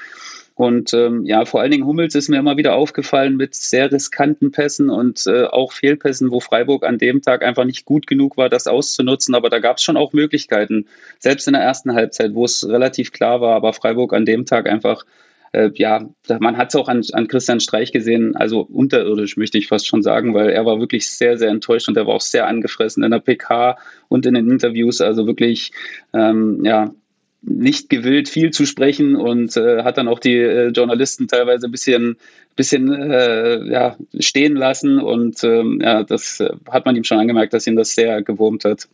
[0.60, 4.50] Und ähm, ja, vor allen Dingen Hummels ist mir immer wieder aufgefallen mit sehr riskanten
[4.50, 8.50] Pässen und äh, auch Fehlpässen, wo Freiburg an dem Tag einfach nicht gut genug war,
[8.50, 9.34] das auszunutzen.
[9.34, 10.84] Aber da gab es schon auch Möglichkeiten,
[11.18, 14.68] selbst in der ersten Halbzeit, wo es relativ klar war, aber Freiburg an dem Tag
[14.68, 15.06] einfach
[15.52, 16.06] äh, ja,
[16.40, 20.02] man hat es auch an, an Christian Streich gesehen, also unterirdisch möchte ich fast schon
[20.02, 23.12] sagen, weil er war wirklich sehr, sehr enttäuscht und er war auch sehr angefressen in
[23.12, 25.00] der PK und in den Interviews.
[25.00, 25.72] Also wirklich,
[26.12, 26.92] ähm, ja,
[27.42, 31.70] nicht gewillt, viel zu sprechen und äh, hat dann auch die äh, Journalisten teilweise ein
[31.70, 32.16] bisschen,
[32.56, 35.00] bisschen äh, ja, stehen lassen.
[35.00, 38.64] Und ähm, ja, das äh, hat man ihm schon angemerkt, dass ihn das sehr gewurmt
[38.64, 38.88] hat.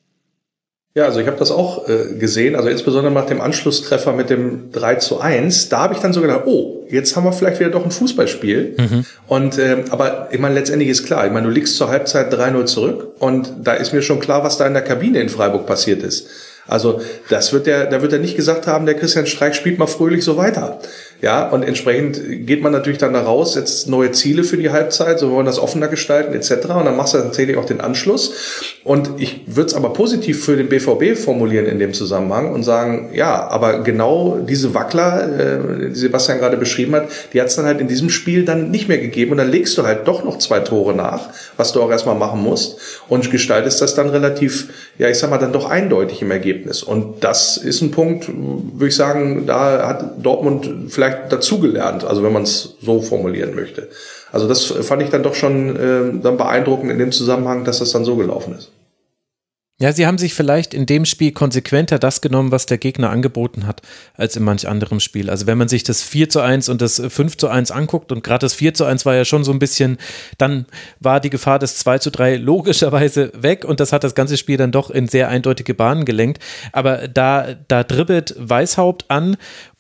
[0.96, 4.72] Ja, also ich habe das auch äh, gesehen, also insbesondere nach dem Anschlusstreffer mit dem
[4.72, 7.68] 3 zu 1, da habe ich dann so gedacht, oh, jetzt haben wir vielleicht wieder
[7.68, 8.76] doch ein Fußballspiel.
[8.78, 9.04] Mhm.
[9.26, 12.64] Und äh, aber ich meine, letztendlich ist klar, ich meine, du liegst zur Halbzeit 3-0
[12.64, 16.02] zurück und da ist mir schon klar, was da in der Kabine in Freiburg passiert
[16.02, 16.30] ist.
[16.66, 19.86] Also das wird der, da wird er nicht gesagt haben, der Christian Streich spielt mal
[19.86, 20.80] fröhlich so weiter.
[21.22, 25.18] Ja, und entsprechend geht man natürlich dann da raus, setzt neue Ziele für die Halbzeit,
[25.18, 26.66] so wollen das offener gestalten etc.
[26.66, 28.74] Und dann machst du tatsächlich auch den Anschluss.
[28.84, 33.10] Und ich würde es aber positiv für den BVB formulieren in dem Zusammenhang und sagen,
[33.14, 37.64] ja, aber genau diese Wackler, äh, die Sebastian gerade beschrieben hat, die hat es dann
[37.64, 39.32] halt in diesem Spiel dann nicht mehr gegeben.
[39.32, 42.42] Und dann legst du halt doch noch zwei Tore nach, was du auch erstmal machen
[42.42, 46.82] musst und gestaltest das dann relativ, ja, ich sag mal, dann doch eindeutig im Ergebnis.
[46.82, 52.22] Und das ist ein Punkt, würde ich sagen, da hat Dortmund vielleicht vielleicht dazugelernt, also
[52.22, 53.88] wenn man es so formulieren möchte.
[54.32, 57.92] Also das fand ich dann doch schon äh, dann beeindruckend in dem Zusammenhang, dass das
[57.92, 58.72] dann so gelaufen ist.
[59.78, 63.66] Ja, sie haben sich vielleicht in dem Spiel konsequenter das genommen, was der Gegner angeboten
[63.66, 63.82] hat,
[64.14, 65.28] als in manch anderem Spiel.
[65.28, 68.24] Also wenn man sich das 4 zu 1 und das 5 zu 1 anguckt und
[68.24, 69.98] gerade das 4 zu 1 war ja schon so ein bisschen,
[70.38, 70.64] dann
[70.98, 74.56] war die Gefahr des 2 zu 3 logischerweise weg und das hat das ganze Spiel
[74.56, 76.42] dann doch in sehr eindeutige Bahnen gelenkt.
[76.72, 79.36] Aber da, da dribbelt Weißhaupt an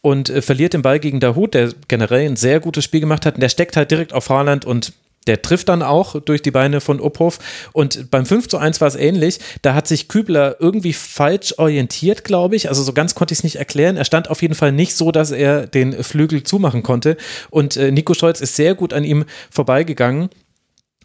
[0.06, 3.34] und äh, verliert den Ball gegen Dahut, der generell ein sehr gutes Spiel gemacht hat
[3.34, 4.92] und der steckt halt direkt auf Haaland und
[5.26, 7.40] der trifft dann auch durch die Beine von Uphoff.
[7.72, 9.40] Und beim 5 zu 1 war es ähnlich.
[9.62, 12.68] Da hat sich Kübler irgendwie falsch orientiert, glaube ich.
[12.68, 13.96] Also so ganz konnte ich es nicht erklären.
[13.96, 17.16] Er stand auf jeden Fall nicht so, dass er den Flügel zumachen konnte.
[17.50, 20.28] Und äh, Nico Scholz ist sehr gut an ihm vorbeigegangen.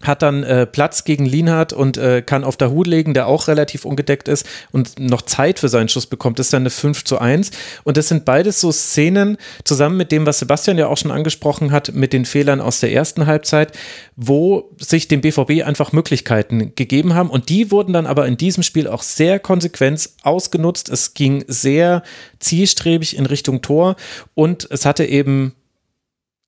[0.03, 3.47] Hat dann äh, Platz gegen Lienhardt und äh, kann auf der Hut legen, der auch
[3.47, 6.39] relativ ungedeckt ist und noch Zeit für seinen Schuss bekommt.
[6.39, 7.51] Das ist dann eine 5 zu 1.
[7.83, 11.71] Und das sind beides so Szenen, zusammen mit dem, was Sebastian ja auch schon angesprochen
[11.71, 13.77] hat, mit den Fehlern aus der ersten Halbzeit,
[14.15, 17.29] wo sich dem BVB einfach Möglichkeiten gegeben haben.
[17.29, 20.89] Und die wurden dann aber in diesem Spiel auch sehr konsequent ausgenutzt.
[20.89, 22.03] Es ging sehr
[22.39, 23.95] zielstrebig in Richtung Tor
[24.33, 25.55] und es hatte eben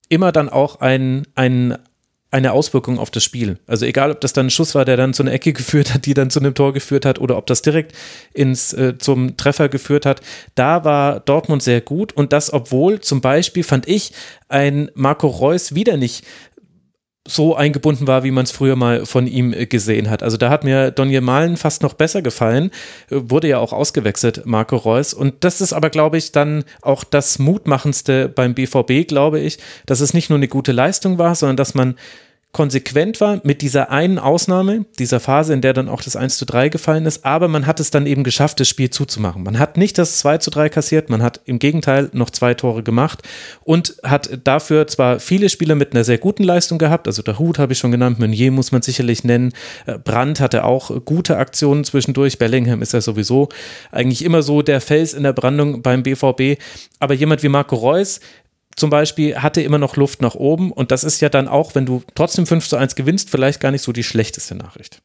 [0.10, 1.78] immer dann auch ein, ein
[2.34, 3.60] eine Auswirkung auf das Spiel.
[3.67, 6.08] Also egal, ob das dann ein Schuss war, der dann zu einer Ecke geführt hat,
[6.08, 7.93] die dann zu einem Tor geführt hat, oder ob das direkt
[8.34, 10.22] ins äh, zum Treffer geführt hat,
[10.56, 14.13] da war Dortmund sehr gut und das, obwohl zum Beispiel fand ich
[14.50, 16.26] ein Marco Reus wieder nicht
[17.26, 20.24] so eingebunden war, wie man es früher mal von ihm äh, gesehen hat.
[20.24, 22.72] Also da hat mir Donje Malen fast noch besser gefallen,
[23.10, 25.14] äh, wurde ja auch ausgewechselt, Marco Reus.
[25.14, 30.02] Und das ist aber, glaube ich, dann auch das Mutmachendste beim BVB, glaube ich, dass
[30.02, 31.96] es nicht nur eine gute Leistung war, sondern dass man
[32.54, 36.46] konsequent war mit dieser einen Ausnahme, dieser Phase, in der dann auch das 1 zu
[36.46, 39.42] 3 gefallen ist, aber man hat es dann eben geschafft, das Spiel zuzumachen.
[39.42, 42.84] Man hat nicht das 2 zu 3 kassiert, man hat im Gegenteil noch zwei Tore
[42.84, 43.24] gemacht
[43.63, 47.58] und hat dafür zwar viele Spieler mit einer sehr guten Leistung gehabt, also der Hut
[47.58, 49.52] habe ich schon genannt, Meunier muss man sicherlich nennen,
[49.88, 53.50] äh, Brandt hatte auch gute Aktionen zwischendurch, Bellingham ist ja sowieso
[53.92, 56.62] eigentlich immer so der Fels in der Brandung beim BVB,
[57.00, 58.20] aber jemand wie Marco Reus,
[58.76, 61.86] zum Beispiel hatte immer noch Luft nach oben und das ist ja dann auch, wenn
[61.86, 65.03] du trotzdem 5 zu 1 gewinnst, vielleicht gar nicht so die schlechteste Nachricht.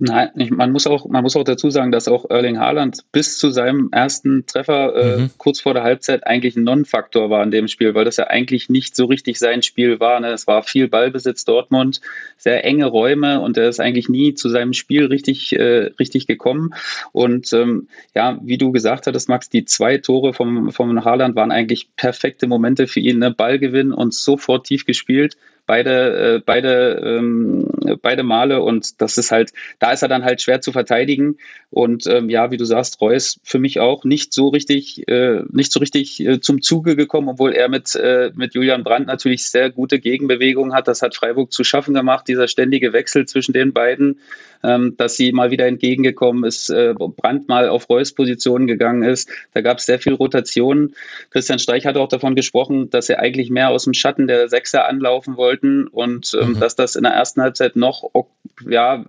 [0.00, 3.50] Nein, man muss auch, man muss auch dazu sagen, dass auch Erling Haaland bis zu
[3.50, 5.30] seinem ersten Treffer äh, mhm.
[5.38, 8.68] kurz vor der Halbzeit eigentlich ein Non-Faktor war in dem Spiel, weil das ja eigentlich
[8.68, 10.20] nicht so richtig sein Spiel war.
[10.20, 10.28] Ne?
[10.28, 12.00] Es war viel Ballbesitz Dortmund,
[12.36, 16.74] sehr enge Räume und er ist eigentlich nie zu seinem Spiel richtig, äh, richtig gekommen.
[17.10, 21.50] Und ähm, ja, wie du gesagt hattest, Max, die zwei Tore vom, vom Haaland waren
[21.50, 23.18] eigentlich perfekte Momente für ihn.
[23.18, 23.32] Ne?
[23.32, 25.36] Ballgewinn und sofort tief gespielt
[25.68, 27.68] beide, äh, beide, ähm,
[28.02, 31.36] beide Male und das ist halt, da ist er dann halt schwer zu verteidigen
[31.70, 35.70] und ähm, ja, wie du sagst, Reus für mich auch nicht so richtig, äh, nicht
[35.70, 39.70] so richtig äh, zum Zuge gekommen, obwohl er mit, äh, mit Julian Brandt natürlich sehr
[39.70, 40.88] gute Gegenbewegungen hat.
[40.88, 44.18] Das hat Freiburg zu schaffen gemacht, dieser ständige Wechsel zwischen den beiden
[44.62, 49.30] ähm, dass sie mal wieder entgegengekommen ist, äh, Brandt mal auf Reus Position gegangen ist.
[49.54, 50.94] Da gab es sehr viel Rotation.
[51.30, 54.88] Christian Streich hat auch davon gesprochen, dass sie eigentlich mehr aus dem Schatten der Sechser
[54.88, 56.60] anlaufen wollten und ähm, mhm.
[56.60, 58.10] dass das in der ersten Halbzeit noch
[58.68, 59.04] ja,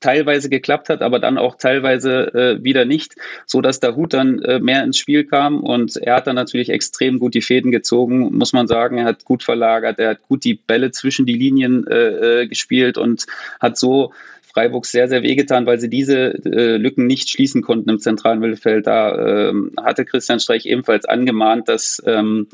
[0.00, 3.14] teilweise geklappt hat, aber dann auch teilweise äh, wieder nicht,
[3.46, 6.68] so dass der Hut dann äh, mehr ins Spiel kam und er hat dann natürlich
[6.68, 8.98] extrem gut die Fäden gezogen, muss man sagen.
[8.98, 12.98] Er hat gut verlagert, er hat gut die Bälle zwischen die Linien äh, äh gespielt
[12.98, 13.26] und
[13.60, 14.12] hat so
[14.52, 18.86] Freiburg sehr, sehr wehgetan, weil sie diese äh, Lücken nicht schließen konnten im zentralen Mittelfeld.
[18.86, 22.48] Da ähm, hatte Christian Streich ebenfalls angemahnt, dass, ähm,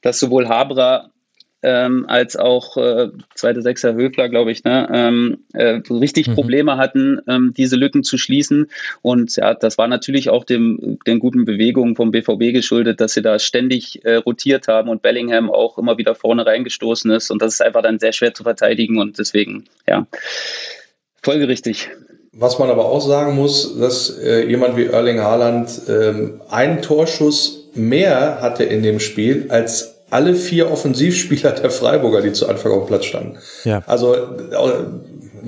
[0.00, 1.10] dass sowohl Habra
[1.64, 6.34] ähm, als auch äh, zweite Sechser Höfler, glaube ich, ne, ähm, äh, richtig mhm.
[6.34, 8.70] Probleme hatten, ähm, diese Lücken zu schließen.
[9.00, 13.22] Und ja, das war natürlich auch dem, den guten Bewegungen vom BVB geschuldet, dass sie
[13.22, 17.30] da ständig äh, rotiert haben und Bellingham auch immer wieder vorne reingestoßen ist.
[17.30, 20.06] Und das ist einfach dann sehr schwer zu verteidigen und deswegen, ja,
[21.22, 21.88] folgerichtig.
[22.32, 27.70] Was man aber auch sagen muss, dass äh, jemand wie Erling Haaland ähm, einen Torschuss
[27.74, 32.84] mehr hatte in dem Spiel als alle vier Offensivspieler der Freiburger, die zu Anfang auf
[32.84, 33.36] dem Platz standen.
[33.64, 33.82] Ja.
[33.86, 34.14] Also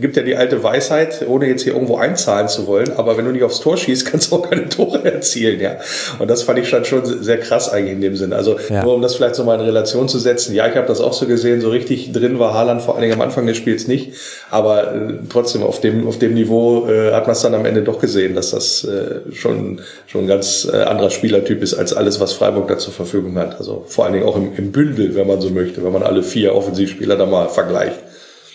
[0.01, 3.33] gibt ja die alte Weisheit, ohne jetzt hier irgendwo einzahlen zu wollen, aber wenn du
[3.33, 5.77] nicht aufs Tor schießt, kannst du auch keine Tore erzielen, ja.
[6.19, 8.33] Und das fand ich schon, schon sehr krass eigentlich in dem Sinn.
[8.33, 8.83] Also ja.
[8.83, 11.13] nur um das vielleicht so mal in Relation zu setzen, ja, ich habe das auch
[11.13, 14.13] so gesehen, so richtig drin war Haaland vor allen Dingen am Anfang des Spiels nicht,
[14.51, 17.83] aber äh, trotzdem auf dem, auf dem Niveau äh, hat man es dann am Ende
[17.83, 22.21] doch gesehen, dass das äh, schon, schon ein ganz äh, anderer Spielertyp ist als alles,
[22.21, 23.59] was Freiburg da zur Verfügung hat.
[23.59, 26.23] Also vor allen Dingen auch im, im Bündel, wenn man so möchte, wenn man alle
[26.23, 27.99] vier Offensivspieler da mal vergleicht.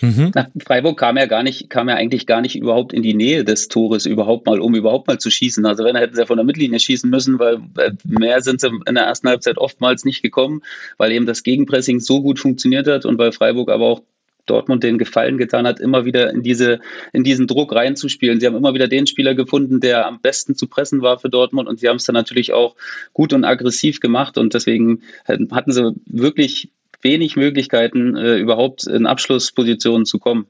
[0.02, 0.32] Mhm.
[0.58, 3.68] Freiburg kam ja gar nicht, kam ja eigentlich gar nicht überhaupt in die Nähe des
[3.68, 5.64] Tores überhaupt mal, um überhaupt mal zu schießen.
[5.64, 7.60] Also wenn, hätten sie ja von der Mittellinie schießen müssen, weil
[8.04, 10.62] mehr sind sie in der ersten Halbzeit oftmals nicht gekommen,
[10.98, 14.02] weil eben das Gegenpressing so gut funktioniert hat und weil Freiburg aber auch
[14.46, 16.80] Dortmund den Gefallen getan hat, immer wieder in diese,
[17.12, 18.40] in diesen Druck reinzuspielen.
[18.40, 21.68] Sie haben immer wieder den Spieler gefunden, der am besten zu pressen war für Dortmund
[21.68, 22.74] und sie haben es dann natürlich auch
[23.12, 26.70] gut und aggressiv gemacht und deswegen hatten sie wirklich
[27.02, 30.46] wenig Möglichkeiten, äh, überhaupt in Abschlusspositionen zu kommen.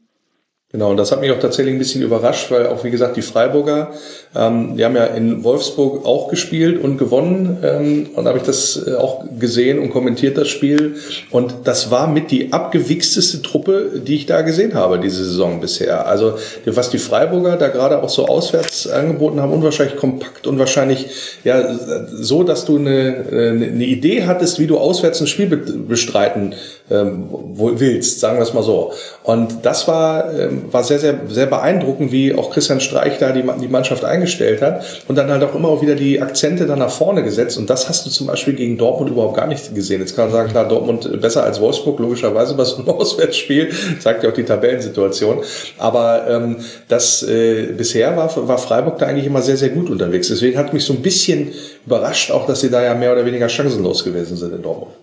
[0.70, 3.22] Genau, und das hat mich auch tatsächlich ein bisschen überrascht, weil auch wie gesagt die
[3.22, 3.92] Freiburger,
[4.34, 8.82] ähm, die haben ja in Wolfsburg auch gespielt und gewonnen ähm, und habe ich das
[8.86, 10.94] äh, auch gesehen und kommentiert das Spiel
[11.30, 16.06] und das war mit die abgewichsteste Truppe, die ich da gesehen habe diese Saison bisher.
[16.06, 21.08] Also was die Freiburger da gerade auch so auswärts angeboten haben, unwahrscheinlich kompakt und wahrscheinlich
[21.44, 21.76] ja
[22.10, 26.54] so, dass du eine, eine Idee hattest, wie du auswärts ein Spiel bestreiten
[26.90, 28.92] ähm, willst, sagen wir es mal so.
[29.24, 33.44] Und das war ähm, war sehr, sehr, sehr beeindruckend, wie auch Christian Streich da die,
[33.60, 34.21] die Mannschaft eingestellt
[34.62, 37.58] hat und dann halt auch immer auch wieder die Akzente da nach vorne gesetzt.
[37.58, 40.00] Und das hast du zum Beispiel gegen Dortmund überhaupt gar nicht gesehen.
[40.00, 44.22] Jetzt kann man sagen, klar, Dortmund besser als Wolfsburg, logischerweise bei so einem Auswärtsspiel, sagt
[44.22, 45.38] ja auch die Tabellensituation.
[45.78, 46.56] Aber ähm,
[46.88, 50.28] das äh, bisher war, war Freiburg da eigentlich immer sehr, sehr gut unterwegs.
[50.28, 51.52] Deswegen hat mich so ein bisschen
[51.86, 55.01] überrascht, auch dass sie da ja mehr oder weniger chancenlos gewesen sind in Dortmund.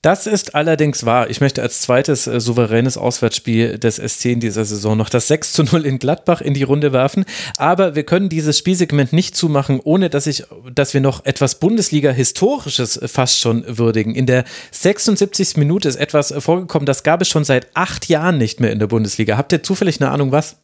[0.00, 1.28] Das ist allerdings wahr.
[1.28, 5.52] Ich möchte als zweites äh, souveränes Auswärtsspiel des SC in dieser Saison noch das 6
[5.52, 7.24] zu 0 in Gladbach in die Runde werfen.
[7.56, 12.96] Aber wir können dieses Spielsegment nicht zumachen, ohne dass ich, dass wir noch etwas Bundesliga-Historisches
[12.96, 14.14] äh, fast schon würdigen.
[14.14, 15.56] In der 76.
[15.56, 18.78] Minute ist etwas äh, vorgekommen, das gab es schon seit acht Jahren nicht mehr in
[18.78, 19.36] der Bundesliga.
[19.36, 20.58] Habt ihr zufällig eine Ahnung, was?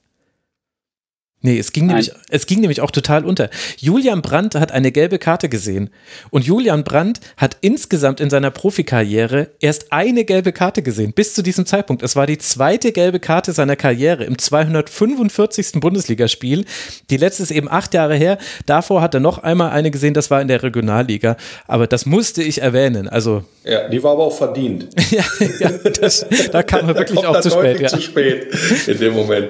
[1.44, 3.50] Nee, es ging, nämlich, es ging nämlich auch total unter.
[3.76, 5.90] Julian Brandt hat eine gelbe Karte gesehen.
[6.30, 11.42] Und Julian Brandt hat insgesamt in seiner Profikarriere erst eine gelbe Karte gesehen, bis zu
[11.42, 12.02] diesem Zeitpunkt.
[12.02, 15.80] Es war die zweite gelbe Karte seiner Karriere im 245.
[15.80, 16.64] Bundesligaspiel.
[17.10, 18.38] Die letzte ist eben acht Jahre her.
[18.64, 21.36] Davor hat er noch einmal eine gesehen, das war in der Regionalliga.
[21.66, 23.06] Aber das musste ich erwähnen.
[23.06, 23.44] Also.
[23.64, 24.88] Ja, die war aber auch verdient.
[25.10, 25.24] ja,
[25.60, 27.80] ja das, da kam er wirklich auch zu spät.
[27.80, 27.88] Ja.
[27.88, 28.46] zu spät
[28.86, 29.48] in dem Moment.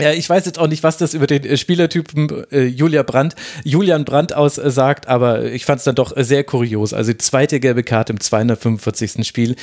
[0.00, 3.36] Ja, ich weiß jetzt auch nicht, was das über den äh, Spielertypen äh, Julia Brandt,
[3.62, 6.92] Julian Brandt aussagt, äh, aber ich fand es dann doch äh, sehr kurios.
[6.92, 9.26] Also die zweite gelbe Karte im 245.
[9.26, 9.56] Spiel.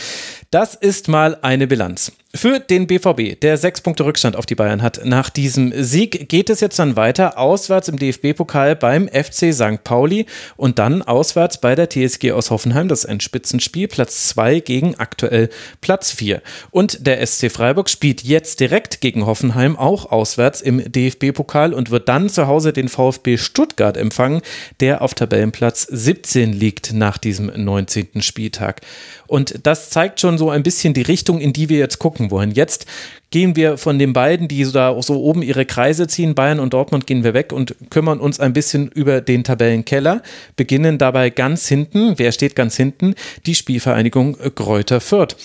[0.49, 2.13] Das ist mal eine Bilanz.
[2.33, 6.49] Für den BVB, der sechs Punkte Rückstand auf die Bayern hat, nach diesem Sieg geht
[6.49, 9.83] es jetzt dann weiter auswärts im DFB-Pokal beim FC St.
[9.83, 14.61] Pauli und dann auswärts bei der TSG aus Hoffenheim, das ist ein Spitzenspiel, Platz zwei
[14.61, 15.49] gegen aktuell
[15.81, 16.41] Platz vier.
[16.69, 22.07] Und der SC Freiburg spielt jetzt direkt gegen Hoffenheim auch auswärts im DFB-Pokal und wird
[22.07, 24.41] dann zu Hause den VfB Stuttgart empfangen,
[24.79, 28.21] der auf Tabellenplatz 17 liegt nach diesem 19.
[28.21, 28.79] Spieltag.
[29.27, 32.51] Und das zeigt schon so ein bisschen die Richtung, in die wir jetzt gucken wollen.
[32.51, 32.86] Jetzt
[33.31, 37.07] gehen wir von den beiden, die da so oben ihre Kreise ziehen, Bayern und Dortmund,
[37.07, 40.21] gehen wir weg und kümmern uns ein bisschen über den Tabellenkeller,
[40.55, 43.15] beginnen dabei ganz hinten, wer steht ganz hinten?
[43.45, 45.36] Die Spielvereinigung Gräuter Fürth.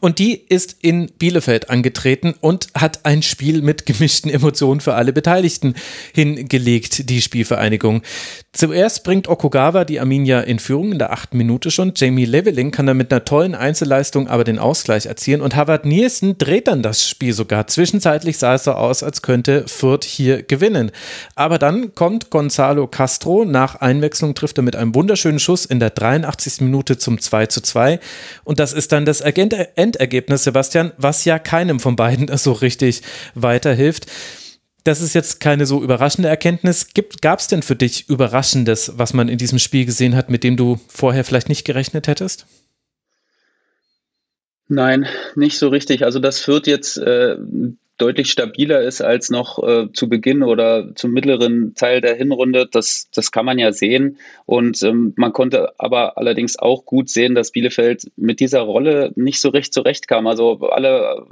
[0.00, 5.12] Und die ist in Bielefeld angetreten und hat ein Spiel mit gemischten Emotionen für alle
[5.12, 5.74] Beteiligten
[6.14, 8.02] hingelegt, die Spielvereinigung.
[8.52, 11.92] Zuerst bringt Okugawa die Arminia in Führung in der achten Minute schon.
[11.94, 16.36] Jamie Leveling kann dann mit einer tollen Einzelleistung aber den Ausgleich erzielen und Harvard Nielsen
[16.36, 17.68] dreht dann das Spiel sogar.
[17.68, 20.90] Zwischenzeitlich sah es so aus, als könnte Fürth hier gewinnen.
[21.36, 23.44] Aber dann kommt Gonzalo Castro.
[23.44, 26.62] Nach Einwechslung trifft er mit einem wunderschönen Schuss in der 83.
[26.62, 28.00] Minute zum 2 zu 2.
[28.42, 33.02] Und das ist dann das Endergebnis, Sebastian, was ja keinem von beiden so richtig
[33.36, 34.06] weiterhilft
[34.84, 36.88] das ist jetzt keine so überraschende Erkenntnis.
[37.20, 40.56] Gab es denn für dich Überraschendes, was man in diesem Spiel gesehen hat, mit dem
[40.56, 42.46] du vorher vielleicht nicht gerechnet hättest?
[44.68, 46.04] Nein, nicht so richtig.
[46.04, 47.36] Also das führt jetzt äh,
[48.00, 52.68] deutlich stabiler ist als noch äh, zu Beginn oder zum mittleren Teil der Hinrunde.
[52.70, 54.18] Das, das kann man ja sehen.
[54.46, 59.40] Und ähm, man konnte aber allerdings auch gut sehen, dass Bielefeld mit dieser Rolle nicht
[59.40, 60.26] so recht zurechtkam.
[60.26, 61.26] Also alle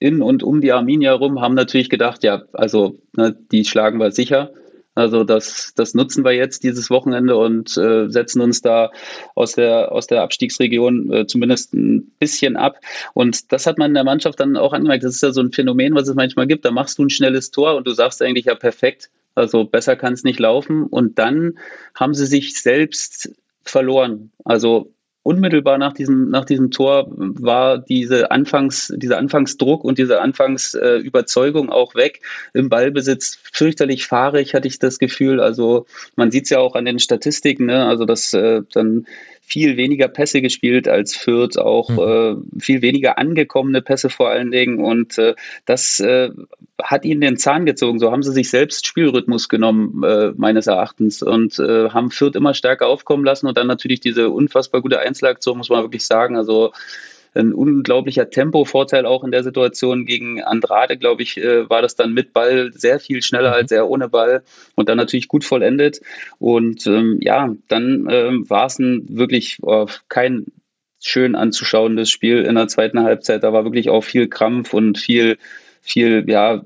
[0.00, 4.10] in und um die Arminia rum haben natürlich gedacht, ja, also ne, die schlagen wir
[4.10, 4.52] sicher.
[4.96, 8.90] Also das, das nutzen wir jetzt dieses Wochenende und äh, setzen uns da
[9.36, 12.80] aus der, aus der Abstiegsregion äh, zumindest ein bisschen ab.
[13.14, 15.04] Und das hat man in der Mannschaft dann auch angemerkt.
[15.04, 16.64] Das ist ja so ein Phänomen, was es manchmal gibt.
[16.64, 19.10] Da machst du ein schnelles Tor und du sagst eigentlich ja perfekt.
[19.36, 20.82] Also besser kann es nicht laufen.
[20.84, 21.58] Und dann
[21.94, 23.32] haben sie sich selbst
[23.62, 24.32] verloren.
[24.44, 31.68] Also unmittelbar nach diesem, nach diesem Tor war diese Anfangs, dieser Anfangsdruck und diese Anfangsüberzeugung
[31.68, 32.22] äh, auch weg.
[32.54, 35.40] Im Ballbesitz fürchterlich fahrig, hatte ich das Gefühl.
[35.40, 37.84] Also man sieht es ja auch an den Statistiken, ne?
[37.84, 39.06] also dass äh, dann
[39.50, 41.98] viel weniger Pässe gespielt als Fürth, auch mhm.
[42.56, 44.78] äh, viel weniger angekommene Pässe vor allen Dingen.
[44.78, 45.34] Und äh,
[45.66, 46.30] das äh,
[46.80, 47.98] hat ihnen den Zahn gezogen.
[47.98, 52.54] So haben sie sich selbst Spielrhythmus genommen, äh, meines Erachtens, und äh, haben Fürth immer
[52.54, 53.48] stärker aufkommen lassen.
[53.48, 56.36] Und dann natürlich diese unfassbar gute Einzelaktion, muss man wirklich sagen.
[56.36, 56.72] Also
[57.34, 62.12] ein unglaublicher Tempovorteil auch in der Situation gegen Andrade, glaube ich, äh, war das dann
[62.12, 63.54] mit Ball sehr viel schneller mhm.
[63.54, 64.42] als er ohne Ball
[64.74, 66.00] und dann natürlich gut vollendet.
[66.38, 70.46] Und ähm, ja, dann ähm, war es ein wirklich oh, kein
[71.02, 73.42] schön anzuschauen, das Spiel in der zweiten Halbzeit.
[73.42, 75.38] Da war wirklich auch viel Krampf und viel,
[75.80, 76.62] viel, ja,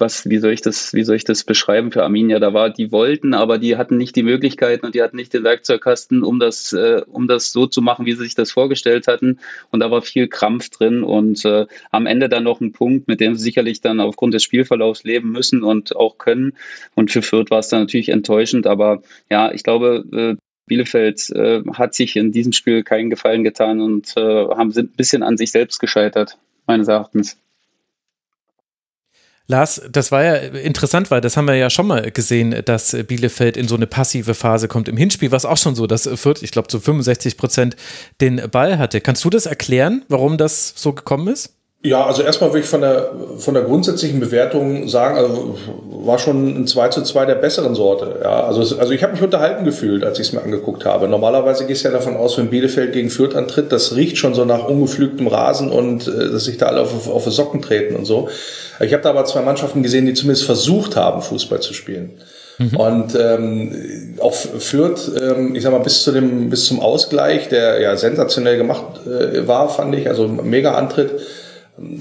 [0.00, 2.38] was, wie soll ich das, wie soll ich das beschreiben für Arminia?
[2.38, 5.44] Da war, die wollten, aber die hatten nicht die Möglichkeiten und die hatten nicht den
[5.44, 9.38] Werkzeugkasten, um das, äh, um das so zu machen, wie sie sich das vorgestellt hatten.
[9.70, 13.20] Und da war viel Krampf drin und äh, am Ende dann noch ein Punkt, mit
[13.20, 16.54] dem sie sicherlich dann aufgrund des Spielverlaufs leben müssen und auch können.
[16.94, 20.36] Und für Fürth war es dann natürlich enttäuschend, aber ja, ich glaube, äh,
[20.66, 24.96] Bielefeld äh, hat sich in diesem Spiel keinen Gefallen getan und äh, haben sind ein
[24.96, 27.36] bisschen an sich selbst gescheitert, meines Erachtens.
[29.50, 33.56] Lars, das war ja interessant, weil das haben wir ja schon mal gesehen, dass Bielefeld
[33.56, 34.88] in so eine passive Phase kommt.
[34.88, 37.76] Im Hinspiel war es auch schon so, dass Fürth, ich glaube, zu 65 Prozent
[38.20, 39.00] den Ball hatte.
[39.00, 41.59] Kannst du das erklären, warum das so gekommen ist?
[41.82, 45.56] Ja, also erstmal würde ich von der, von der grundsätzlichen Bewertung sagen, also
[46.04, 48.20] war schon ein 2 zu 2 der besseren Sorte.
[48.22, 51.08] Ja, also, also ich habe mich unterhalten gefühlt, als ich es mir angeguckt habe.
[51.08, 54.44] Normalerweise gehst du ja davon aus, wenn Bielefeld gegen Fürth antritt, das riecht schon so
[54.44, 58.04] nach ungepflügtem Rasen und äh, dass sich da alle auf, auf die Socken treten und
[58.04, 58.28] so.
[58.80, 62.10] Ich habe da aber zwei Mannschaften gesehen, die zumindest versucht haben, Fußball zu spielen.
[62.58, 62.76] Mhm.
[62.76, 67.80] Und ähm, auch Fürth, ähm, ich sag mal, bis zu dem, bis zum Ausgleich, der
[67.80, 71.12] ja sensationell gemacht äh, war, fand ich, also mega Antritt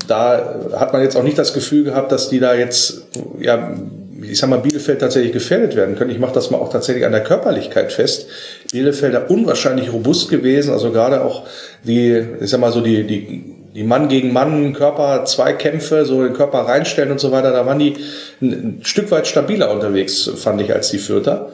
[0.07, 3.03] da hat man jetzt auch nicht das Gefühl gehabt, dass die da jetzt,
[3.39, 3.73] ja,
[4.21, 6.11] ich sag mal, Bielefeld tatsächlich gefährdet werden können.
[6.11, 8.27] Ich mache das mal auch tatsächlich an der Körperlichkeit fest.
[8.71, 11.45] Bielefelder unwahrscheinlich robust gewesen, also gerade auch
[11.84, 16.34] die, ich sag mal so die, die, die Mann gegen Mann Körper, Zweikämpfe, so den
[16.34, 17.95] Körper reinstellen und so weiter, da waren die
[18.41, 21.51] ein, ein Stück weit stabiler unterwegs, fand ich, als die Fürther.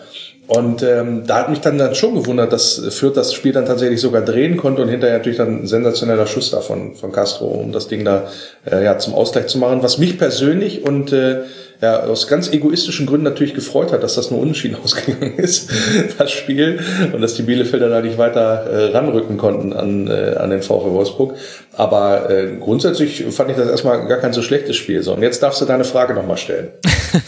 [0.48, 4.00] Und ähm, da hat mich dann, dann schon gewundert, dass Fürth das Spiel dann tatsächlich
[4.00, 7.72] sogar drehen konnte und hinterher natürlich dann ein sensationeller Schuss da von, von Castro, um
[7.72, 8.28] das Ding da
[8.70, 9.82] äh, ja, zum Ausgleich zu machen.
[9.82, 11.44] Was mich persönlich und äh,
[11.82, 15.72] ja, aus ganz egoistischen Gründen natürlich gefreut hat, dass das nur unentschieden ausgegangen ist,
[16.18, 16.80] das Spiel,
[17.12, 20.92] und dass die Bielefelder da nicht weiter äh, ranrücken konnten an, äh, an den VfW
[20.92, 21.36] Wolfsburg.
[21.74, 25.02] Aber äh, grundsätzlich fand ich das erstmal gar kein so schlechtes Spiel.
[25.02, 26.70] So, und jetzt darfst du deine Frage nochmal stellen.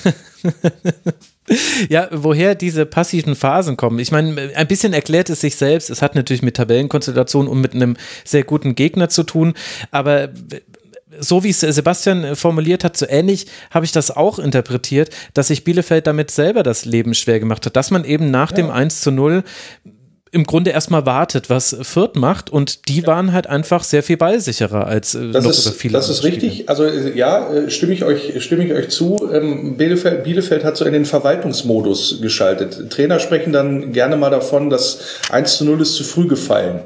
[1.89, 3.99] ja, woher diese passiven Phasen kommen.
[3.99, 5.89] Ich meine, ein bisschen erklärt es sich selbst.
[5.89, 9.53] Es hat natürlich mit Tabellenkonstellation und mit einem sehr guten Gegner zu tun.
[9.91, 10.29] Aber
[11.19, 15.63] so wie es Sebastian formuliert hat, so ähnlich habe ich das auch interpretiert, dass sich
[15.63, 18.57] Bielefeld damit selber das Leben schwer gemacht hat, dass man eben nach ja.
[18.57, 19.43] dem 1 zu 0
[20.37, 24.85] im Grunde erstmal wartet, was Fürth macht und die waren halt einfach sehr viel ballsicherer
[24.85, 26.69] als äh, das noch ist, viele Das ist richtig.
[26.69, 29.29] Also äh, ja, äh, stimme ich euch, stimme ich euch zu.
[29.33, 32.91] Ähm, Bielefeld, Bielefeld hat so in den Verwaltungsmodus geschaltet.
[32.91, 34.99] Trainer sprechen dann gerne mal davon, dass
[35.31, 36.81] 1 zu 0 ist zu früh gefallen.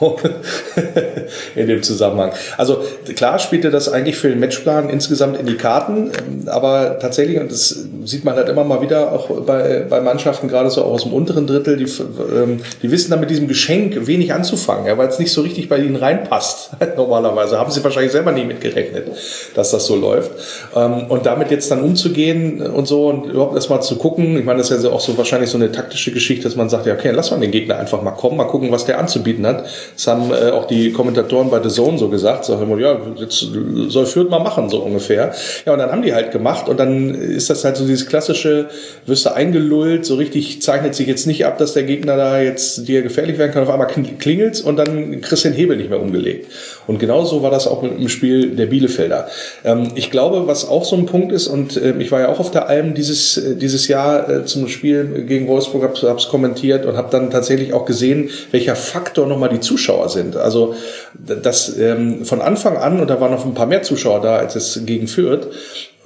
[1.54, 2.32] In dem Zusammenhang.
[2.56, 2.82] Also
[3.16, 6.10] klar spielte das eigentlich für den Matchplan insgesamt in die Karten,
[6.46, 10.70] aber tatsächlich, und das sieht man halt immer mal wieder auch bei, bei Mannschaften, gerade
[10.70, 14.86] so aus dem unteren Drittel, die, ähm, die wissen dann mit diesem Geschenk wenig anzufangen,
[14.86, 16.70] ja, weil es nicht so richtig bei ihnen reinpasst.
[16.96, 19.08] Normalerweise haben sie wahrscheinlich selber nie mitgerechnet,
[19.54, 20.32] dass das so läuft.
[20.74, 24.58] Ähm, und damit jetzt dann umzugehen und so und überhaupt erstmal zu gucken, ich meine,
[24.58, 27.10] das ist ja auch so wahrscheinlich so eine taktische Geschichte, dass man sagt, ja, okay,
[27.10, 29.64] lass mal den Gegner einfach mal kommen, mal gucken, was der anzubieten hat.
[29.94, 33.46] Das haben äh, auch die Kommentatoren bei The Zone so gesagt, so, ja, jetzt
[33.88, 35.34] soll Fürth mal machen, so ungefähr.
[35.66, 38.68] Ja, und dann haben die halt gemacht und dann ist das halt so dieses klassische,
[39.06, 42.88] wirst du eingelullt, so richtig zeichnet sich jetzt nicht ab, dass der Gegner da jetzt
[42.88, 46.00] dir gefährlich werden kann, auf einmal klingelt und dann kriegst du den Hebel nicht mehr
[46.00, 46.50] umgelegt.
[46.86, 49.28] Und genauso war das auch mit dem Spiel der Bielefelder.
[49.64, 52.40] Ähm, ich glaube, was auch so ein Punkt ist, und äh, ich war ja auch
[52.40, 56.86] auf der Alm dieses, äh, dieses Jahr äh, zum Spiel gegen Wolfsburg, habe es kommentiert
[56.86, 60.36] und habe dann tatsächlich auch gesehen, welcher Faktor nochmal die Zuschauer sind.
[60.36, 60.74] Also
[61.14, 64.56] das ähm, von Anfang an, und da waren noch ein paar mehr Zuschauer da, als
[64.56, 65.48] es gegen Fürth,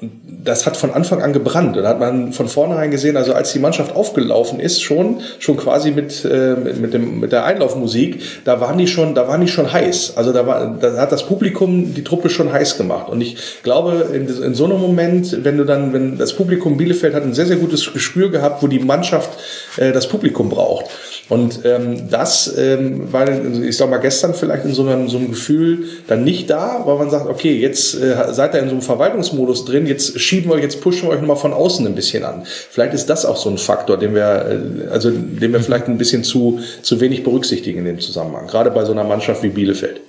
[0.00, 1.76] das hat von Anfang an gebrannt.
[1.76, 5.56] Und da hat man von vornherein gesehen, also als die Mannschaft aufgelaufen ist, schon, schon
[5.56, 9.48] quasi mit, äh, mit, dem, mit der Einlaufmusik, da waren die schon, da waren die
[9.48, 10.12] schon heiß.
[10.16, 13.08] Also da war, da hat das Publikum die Truppe schon heiß gemacht.
[13.08, 17.14] Und ich glaube, in, in so einem Moment, wenn du dann, wenn das Publikum Bielefeld
[17.14, 19.30] hat ein sehr, sehr gutes Gespür gehabt, wo die Mannschaft
[19.78, 20.86] äh, das Publikum braucht.
[21.28, 25.28] Und ähm, das ähm, war, ich sag mal, gestern vielleicht in so einem, so einem
[25.28, 28.82] Gefühl dann nicht da, weil man sagt, okay, jetzt äh, seid ihr in so einem
[28.82, 32.44] Verwaltungsmodus drin, jetzt schieben wir, jetzt pushen wir euch nochmal von außen ein bisschen an.
[32.44, 35.98] Vielleicht ist das auch so ein Faktor, den wir, äh, also den wir vielleicht ein
[35.98, 40.00] bisschen zu, zu wenig berücksichtigen in dem Zusammenhang, gerade bei so einer Mannschaft wie Bielefeld.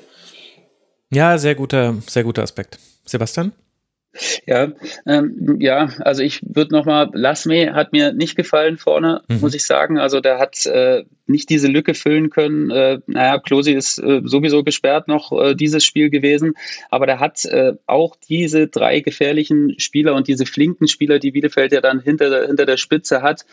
[1.12, 2.78] Ja, sehr guter, sehr guter Aspekt.
[3.06, 3.52] Sebastian?
[4.47, 4.72] Ja,
[5.05, 9.39] ähm, ja, also ich würde nochmal, Lasme hat mir nicht gefallen vorne, mhm.
[9.39, 9.99] muss ich sagen.
[9.99, 12.72] Also der hat äh, nicht diese Lücke füllen können.
[12.72, 16.55] Äh, naja, Klosi ist äh, sowieso gesperrt noch äh, dieses Spiel gewesen,
[16.89, 21.72] aber der hat äh, auch diese drei gefährlichen Spieler und diese flinken Spieler, die Bielefeld
[21.72, 23.45] ja dann hinter der, hinter der Spitze hat,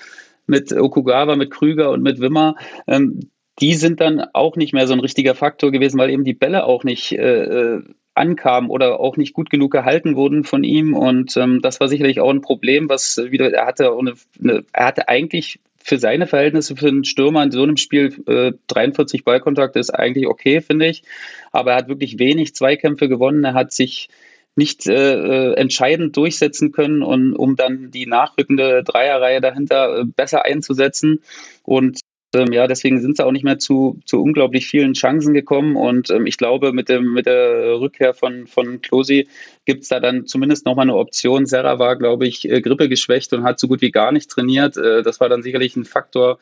[0.46, 3.20] mit Okugawa, mit Krüger und mit Wimmer, ähm,
[3.60, 6.64] die sind dann auch nicht mehr so ein richtiger Faktor gewesen, weil eben die Bälle
[6.64, 7.82] auch nicht äh, äh,
[8.16, 10.94] ankamen oder auch nicht gut genug gehalten wurden von ihm.
[10.94, 14.86] Und ähm, das war sicherlich auch ein Problem, was wieder, er hatte eine, eine, er
[14.86, 19.78] hatte eigentlich für seine Verhältnisse für einen Stürmer in so einem Spiel äh, 43 Ballkontakte
[19.78, 21.04] ist eigentlich okay, finde ich.
[21.52, 23.44] Aber er hat wirklich wenig Zweikämpfe gewonnen.
[23.44, 24.08] Er hat sich
[24.56, 30.44] nicht äh, äh entscheidend durchsetzen können, und, um dann die nachrückende Dreierreihe dahinter äh, besser
[30.44, 31.20] einzusetzen.
[31.62, 32.00] Und
[32.36, 35.76] ähm, ja, deswegen sind sie auch nicht mehr zu, zu unglaublich vielen Chancen gekommen.
[35.76, 39.28] Und ähm, ich glaube, mit, dem, mit der Rückkehr von, von Klosi
[39.64, 41.46] gibt es da dann zumindest nochmal eine Option.
[41.46, 44.76] Serra war, glaube ich, äh, grippegeschwächt und hat so gut wie gar nicht trainiert.
[44.76, 46.38] Äh, das war dann sicherlich ein Faktor,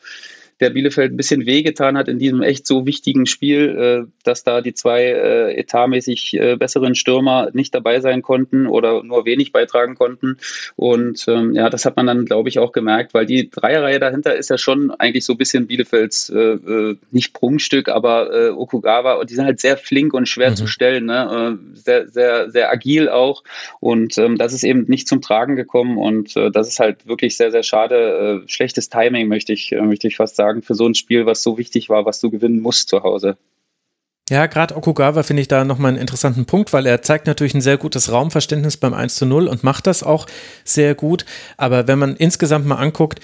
[0.59, 4.61] der Bielefeld ein bisschen wehgetan hat in diesem echt so wichtigen Spiel, äh, dass da
[4.61, 9.95] die zwei äh, etatmäßig äh, besseren Stürmer nicht dabei sein konnten oder nur wenig beitragen
[9.95, 10.37] konnten.
[10.75, 14.35] Und ähm, ja, das hat man dann, glaube ich, auch gemerkt, weil die Dreierreihe dahinter
[14.35, 16.31] ist ja schon eigentlich so ein bisschen Bielefelds
[17.11, 20.55] nicht Prunkstück, aber Okugawa, und die sind halt sehr flink und schwer mhm.
[20.55, 21.57] zu stellen, ne?
[21.73, 23.43] sehr, sehr, sehr agil auch.
[23.79, 27.37] Und ähm, das ist eben nicht zum Tragen gekommen und äh, das ist halt wirklich
[27.37, 28.43] sehr, sehr schade.
[28.45, 31.25] Äh, schlechtes Timing, möchte ich, äh, möchte ich fast sagen sagen, für so ein Spiel,
[31.25, 33.37] was so wichtig war, was du gewinnen musst zu Hause.
[34.29, 37.61] Ja, gerade Okugawa finde ich da nochmal einen interessanten Punkt, weil er zeigt natürlich ein
[37.61, 40.25] sehr gutes Raumverständnis beim 1 zu 0 und macht das auch
[40.63, 41.25] sehr gut.
[41.57, 43.19] Aber wenn man insgesamt mal anguckt,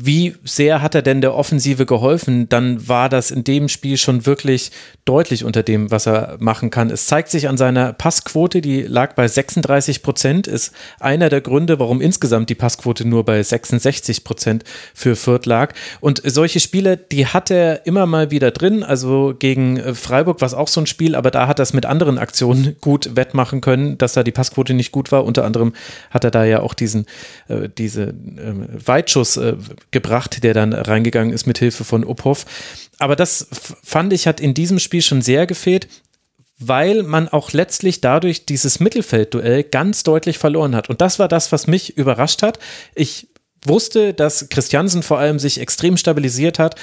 [0.00, 4.26] wie sehr hat er denn der Offensive geholfen, dann war das in dem Spiel schon
[4.26, 4.70] wirklich
[5.04, 6.90] deutlich unter dem, was er machen kann.
[6.90, 11.80] Es zeigt sich an seiner Passquote, die lag bei 36 Prozent, ist einer der Gründe,
[11.80, 14.62] warum insgesamt die Passquote nur bei 66 Prozent
[14.94, 15.74] für Fürth lag.
[16.00, 18.84] Und solche Spiele, die hat er immer mal wieder drin.
[18.84, 21.72] Also gegen äh, Freiburg war es auch so ein Spiel, aber da hat er es
[21.72, 25.24] mit anderen Aktionen gut wettmachen können, dass da die Passquote nicht gut war.
[25.24, 25.72] Unter anderem
[26.10, 27.06] hat er da ja auch diesen,
[27.48, 28.54] äh, diese äh,
[28.86, 29.54] Weitschuss äh,
[29.90, 32.44] gebracht, der dann reingegangen ist mit Hilfe von Uphoff.
[32.98, 33.48] Aber das
[33.82, 35.88] fand ich hat in diesem Spiel schon sehr gefehlt
[36.58, 40.90] weil man auch letztlich dadurch dieses Mittelfeldduell ganz deutlich verloren hat.
[40.90, 42.58] Und das war das, was mich überrascht hat.
[42.94, 43.28] Ich
[43.64, 46.74] wusste, dass Christiansen vor allem sich extrem stabilisiert hat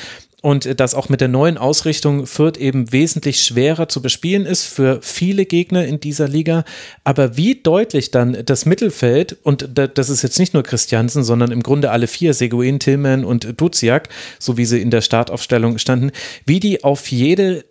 [0.46, 5.00] und dass auch mit der neuen Ausrichtung Fürth eben wesentlich schwerer zu bespielen ist für
[5.02, 6.66] viele Gegner in dieser Liga.
[7.04, 11.64] Aber wie deutlich dann das Mittelfeld, und das ist jetzt nicht nur Christiansen, sondern im
[11.64, 16.12] Grunde alle vier, Seguin, Tillman und Duziak, so wie sie in der Startaufstellung standen,
[16.46, 17.66] wie die auf jede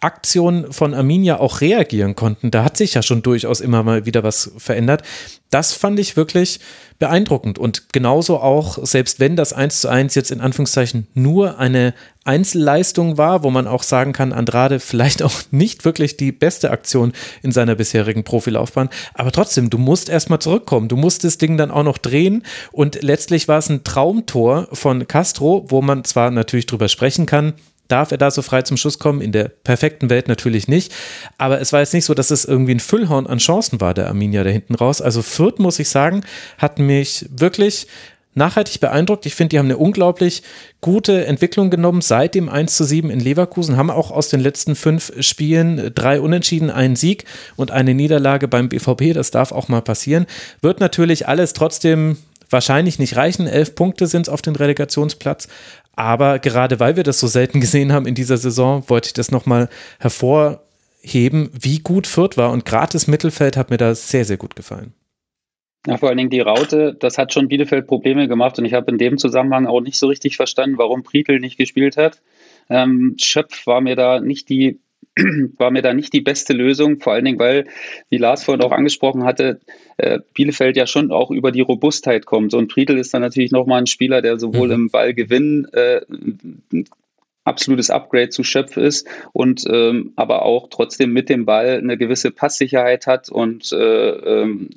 [0.00, 2.50] Aktion von Arminia auch reagieren konnten.
[2.50, 5.02] Da hat sich ja schon durchaus immer mal wieder was verändert.
[5.50, 6.60] Das fand ich wirklich
[6.98, 11.94] beeindruckend und genauso auch, selbst wenn das 1 zu 1 jetzt in Anführungszeichen nur eine
[12.24, 17.12] Einzelleistung war, wo man auch sagen kann, Andrade vielleicht auch nicht wirklich die beste Aktion
[17.42, 21.70] in seiner bisherigen Profilaufbahn, aber trotzdem, du musst erstmal zurückkommen, du musst das Ding dann
[21.70, 26.66] auch noch drehen und letztlich war es ein Traumtor von Castro, wo man zwar natürlich
[26.66, 27.54] drüber sprechen kann,
[27.88, 29.20] Darf er da so frei zum Schuss kommen?
[29.20, 30.92] In der perfekten Welt natürlich nicht.
[31.36, 34.08] Aber es war jetzt nicht so, dass es irgendwie ein Füllhorn an Chancen war, der
[34.08, 35.02] Arminia da hinten raus.
[35.02, 36.22] Also Fürth, muss ich sagen,
[36.58, 37.86] hat mich wirklich
[38.34, 39.26] nachhaltig beeindruckt.
[39.26, 40.42] Ich finde, die haben eine unglaublich
[40.80, 44.74] gute Entwicklung genommen seit dem 1 zu 7 in Leverkusen, haben auch aus den letzten
[44.74, 47.24] fünf Spielen drei Unentschieden, einen Sieg
[47.56, 49.14] und eine Niederlage beim BVB.
[49.14, 50.26] Das darf auch mal passieren.
[50.60, 52.16] Wird natürlich alles trotzdem
[52.54, 53.46] wahrscheinlich nicht reichen.
[53.46, 55.48] Elf Punkte sind es auf den Relegationsplatz.
[55.92, 59.30] Aber gerade weil wir das so selten gesehen haben in dieser Saison, wollte ich das
[59.30, 62.50] nochmal hervorheben, wie gut Fürth war.
[62.50, 64.94] Und gerade das Mittelfeld hat mir da sehr, sehr gut gefallen.
[65.86, 68.90] Ja, vor allen Dingen die Raute, das hat schon Bielefeld Probleme gemacht und ich habe
[68.90, 72.22] in dem Zusammenhang auch nicht so richtig verstanden, warum Prietl nicht gespielt hat.
[72.70, 74.80] Ähm, Schöpf war mir da nicht die
[75.58, 77.66] war mir da nicht die beste Lösung, vor allen Dingen, weil,
[78.10, 79.60] wie Lars vorhin auch angesprochen hatte,
[79.96, 82.54] äh, Bielefeld ja schon auch über die Robustheit kommt.
[82.54, 84.74] Und Friedel ist dann natürlich nochmal ein Spieler, der sowohl mhm.
[84.74, 86.00] im Ballgewinn äh,
[87.44, 92.30] absolutes Upgrade zu Schöpf ist und ähm, aber auch trotzdem mit dem Ball eine gewisse
[92.30, 94.70] Passsicherheit hat und äh, ähm,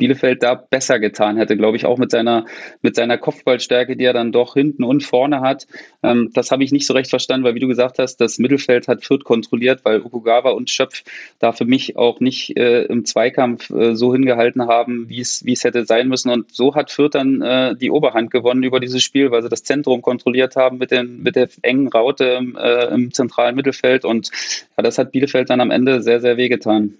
[0.00, 2.46] Bielefeld da besser getan hätte, glaube ich, auch mit seiner,
[2.82, 5.66] mit seiner Kopfballstärke, die er dann doch hinten und vorne hat.
[6.02, 8.88] Ähm, das habe ich nicht so recht verstanden, weil wie du gesagt hast, das Mittelfeld
[8.88, 11.04] hat Fürth kontrolliert, weil Okugawa und Schöpf
[11.38, 15.84] da für mich auch nicht äh, im Zweikampf äh, so hingehalten haben, wie es, hätte
[15.84, 16.30] sein müssen.
[16.30, 19.62] Und so hat Fürth dann äh, die Oberhand gewonnen über dieses Spiel, weil sie das
[19.62, 24.06] Zentrum kontrolliert haben mit, den, mit der engen Raute im, äh, im zentralen Mittelfeld.
[24.06, 24.30] Und
[24.76, 26.94] ja, das hat Bielefeld dann am Ende sehr, sehr wehgetan.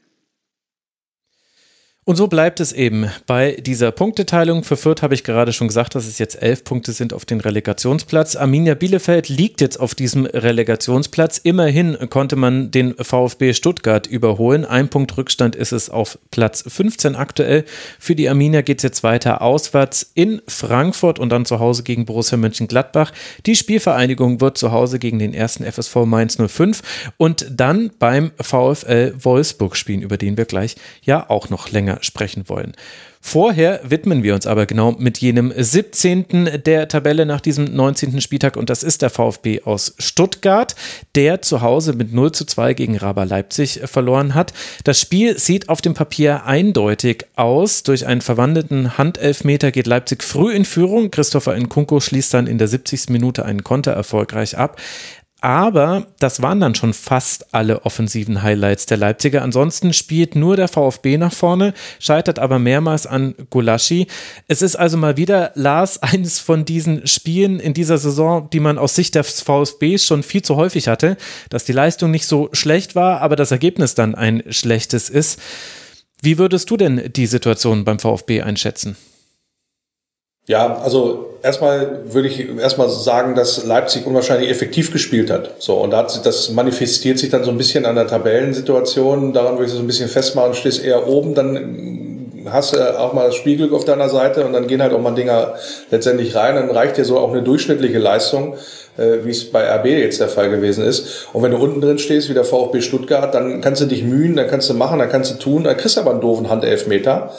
[2.10, 4.64] Und so bleibt es eben bei dieser Punkteteilung.
[4.64, 7.38] Für Fürth habe ich gerade schon gesagt, dass es jetzt elf Punkte sind auf den
[7.38, 8.34] Relegationsplatz.
[8.34, 11.38] Arminia Bielefeld liegt jetzt auf diesem Relegationsplatz.
[11.38, 14.64] Immerhin konnte man den VfB Stuttgart überholen.
[14.64, 17.64] Ein Punkt Rückstand ist es auf Platz 15 aktuell.
[18.00, 22.06] Für die Arminia geht es jetzt weiter auswärts in Frankfurt und dann zu Hause gegen
[22.06, 23.12] Borussia Mönchengladbach.
[23.46, 29.14] Die Spielvereinigung wird zu Hause gegen den ersten FSV Mainz 05 und dann beim VfL
[29.16, 32.74] Wolfsburg spielen, über den wir gleich ja auch noch länger sprechen wollen.
[33.22, 36.62] Vorher widmen wir uns aber genau mit jenem 17.
[36.64, 38.18] der Tabelle nach diesem 19.
[38.22, 40.74] Spieltag und das ist der VfB aus Stuttgart,
[41.14, 44.54] der zu Hause mit 0 zu 2 gegen Raber Leipzig verloren hat.
[44.84, 47.82] Das Spiel sieht auf dem Papier eindeutig aus.
[47.82, 51.10] Durch einen verwandelten Handelfmeter geht Leipzig früh in Führung.
[51.10, 53.10] Christopher Nkunku schließt dann in der 70.
[53.10, 54.80] Minute einen Konter erfolgreich ab.
[55.40, 59.42] Aber das waren dann schon fast alle offensiven Highlights der Leipziger.
[59.42, 64.06] Ansonsten spielt nur der VfB nach vorne, scheitert aber mehrmals an Gulaschi.
[64.48, 68.76] Es ist also mal wieder, Lars, eines von diesen Spielen in dieser Saison, die man
[68.78, 71.16] aus Sicht des VfBs schon viel zu häufig hatte,
[71.48, 75.40] dass die Leistung nicht so schlecht war, aber das Ergebnis dann ein schlechtes ist.
[76.22, 78.96] Wie würdest du denn die Situation beim VfB einschätzen?
[80.50, 85.52] Ja, also erstmal würde ich erstmal sagen, dass Leipzig unwahrscheinlich effektiv gespielt hat.
[85.60, 89.32] So, und das, das manifestiert sich dann so ein bisschen an der Tabellensituation.
[89.32, 93.26] Daran würde ich so ein bisschen festmachen, stehst eher oben, dann hast du auch mal
[93.26, 95.54] das Spielglück auf deiner Seite und dann gehen halt auch mal Dinger
[95.92, 96.56] letztendlich rein.
[96.56, 98.54] Dann reicht dir so auch eine durchschnittliche Leistung,
[98.98, 101.28] äh, wie es bei RB jetzt der Fall gewesen ist.
[101.32, 104.34] Und wenn du unten drin stehst, wie der VfB Stuttgart, dann kannst du dich mühen,
[104.34, 107.30] dann kannst du machen, dann kannst du tun, dann kriegst du aber einen doofen Handelfmeter.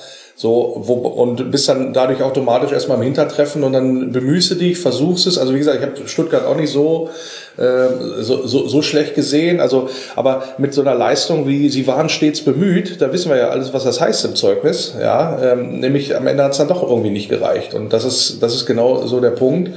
[0.41, 4.79] So, wo, und bist dann dadurch automatisch erstmal im Hintertreffen und dann bemühst du dich,
[4.79, 5.37] versuchst es.
[5.37, 7.11] Also wie gesagt, ich habe Stuttgart auch nicht so,
[7.57, 9.59] äh, so, so, so schlecht gesehen.
[9.59, 13.49] Also, aber mit so einer Leistung wie sie waren stets bemüht, da wissen wir ja
[13.49, 14.95] alles, was das heißt im Zeugnis.
[14.99, 17.75] Ja, ähm, nämlich am Ende hat es dann doch irgendwie nicht gereicht.
[17.75, 19.69] Und das ist, das ist genau so der Punkt.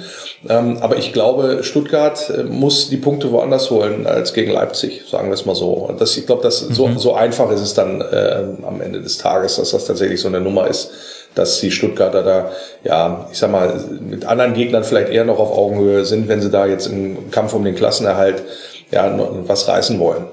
[0.49, 5.29] Ähm, aber ich glaube, Stuttgart äh, muss die Punkte woanders holen als gegen Leipzig, sagen
[5.29, 5.73] wir es mal so.
[5.73, 6.75] Und das, ich glaube, das mhm.
[6.75, 10.29] so, so einfach ist es dann äh, am Ende des Tages, dass das tatsächlich so
[10.29, 10.93] eine Nummer ist,
[11.35, 12.53] dass die Stuttgarter da,
[12.85, 16.51] ja, ich sag mal, mit anderen Gegnern vielleicht eher noch auf Augenhöhe sind, wenn sie
[16.51, 18.43] da jetzt im Kampf um den Klassenerhalt
[18.91, 19.13] ja
[19.47, 20.27] was reißen wollen.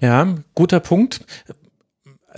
[0.00, 1.20] Ja, guter Punkt.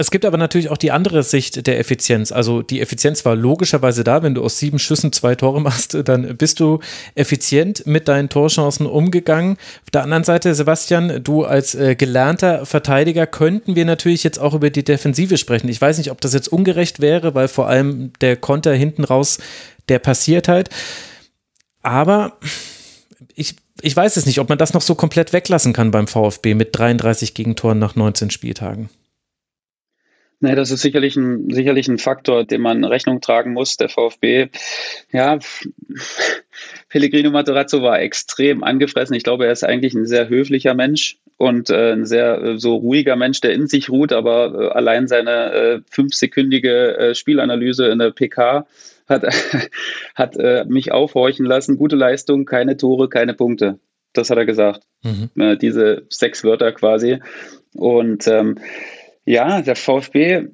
[0.00, 2.30] Es gibt aber natürlich auch die andere Sicht der Effizienz.
[2.30, 6.36] Also die Effizienz war logischerweise da, wenn du aus sieben Schüssen zwei Tore machst, dann
[6.36, 6.78] bist du
[7.16, 9.56] effizient mit deinen Torchancen umgegangen.
[9.82, 14.54] Auf der anderen Seite, Sebastian, du als äh, gelernter Verteidiger könnten wir natürlich jetzt auch
[14.54, 15.68] über die Defensive sprechen.
[15.68, 19.38] Ich weiß nicht, ob das jetzt ungerecht wäre, weil vor allem der Konter hinten raus,
[19.88, 20.70] der passiert halt.
[21.82, 22.38] Aber
[23.34, 26.54] ich, ich weiß es nicht, ob man das noch so komplett weglassen kann beim VfB
[26.54, 28.90] mit 33 Gegentoren nach 19 Spieltagen.
[30.40, 33.76] Nee, das ist sicherlich ein, sicherlich ein Faktor, dem man Rechnung tragen muss.
[33.76, 34.50] Der VfB,
[35.10, 35.40] ja,
[36.88, 39.16] Pellegrino Materazzo war extrem angefressen.
[39.16, 42.76] Ich glaube, er ist eigentlich ein sehr höflicher Mensch und äh, ein sehr äh, so
[42.76, 47.98] ruhiger Mensch, der in sich ruht, aber äh, allein seine äh, fünfsekündige äh, Spielanalyse in
[47.98, 48.66] der PK
[49.08, 49.24] hat,
[50.14, 51.78] hat äh, mich aufhorchen lassen.
[51.78, 53.80] Gute Leistung, keine Tore, keine Punkte.
[54.12, 54.84] Das hat er gesagt.
[55.02, 55.58] Mhm.
[55.60, 57.18] Diese sechs Wörter quasi.
[57.74, 58.58] Und ähm,
[59.28, 60.48] ja, der VfB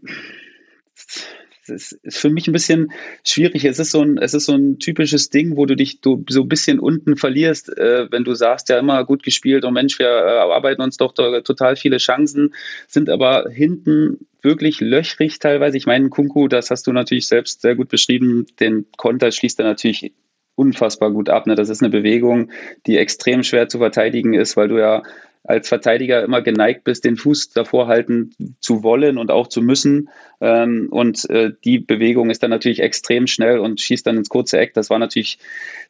[1.66, 2.92] das ist für mich ein bisschen
[3.24, 3.64] schwierig.
[3.64, 6.42] Es ist so ein, es ist so ein typisches Ding, wo du dich du, so
[6.42, 10.08] ein bisschen unten verlierst, äh, wenn du sagst, ja immer gut gespielt und Mensch, wir
[10.08, 12.54] äh, arbeiten uns doch total viele Chancen,
[12.86, 15.76] sind aber hinten wirklich löchrig teilweise.
[15.76, 19.64] Ich meine, Kunku, das hast du natürlich selbst sehr gut beschrieben, den Konter schließt er
[19.64, 20.12] natürlich
[20.56, 21.46] unfassbar gut ab.
[21.46, 21.54] Ne?
[21.54, 22.50] Das ist eine Bewegung,
[22.86, 25.02] die extrem schwer zu verteidigen ist, weil du ja
[25.44, 30.08] als Verteidiger immer geneigt bist, den Fuß davor halten zu wollen und auch zu müssen.
[30.40, 34.58] Ähm, und äh, die Bewegung ist dann natürlich extrem schnell und schießt dann ins kurze
[34.58, 34.72] Eck.
[34.72, 35.38] Das war natürlich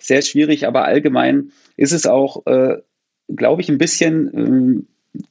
[0.01, 2.79] sehr schwierig, aber allgemein ist es auch, äh,
[3.29, 5.23] glaube ich, ein bisschen äh,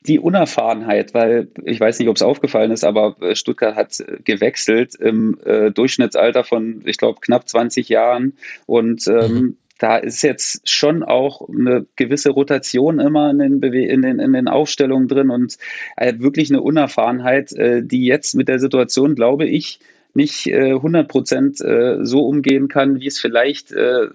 [0.00, 5.38] die Unerfahrenheit, weil ich weiß nicht, ob es aufgefallen ist, aber Stuttgart hat gewechselt im
[5.44, 11.02] äh, Durchschnittsalter von, ich glaube, knapp 20 Jahren und ähm, mhm da ist jetzt schon
[11.02, 15.56] auch eine gewisse Rotation immer in den, Bewe in den, in den Aufstellungen drin und
[15.96, 19.80] äh, wirklich eine Unerfahrenheit, äh, die jetzt mit der Situation, glaube ich,
[20.14, 24.08] nicht äh, 100 Prozent äh, so umgehen kann, wie es vielleicht äh,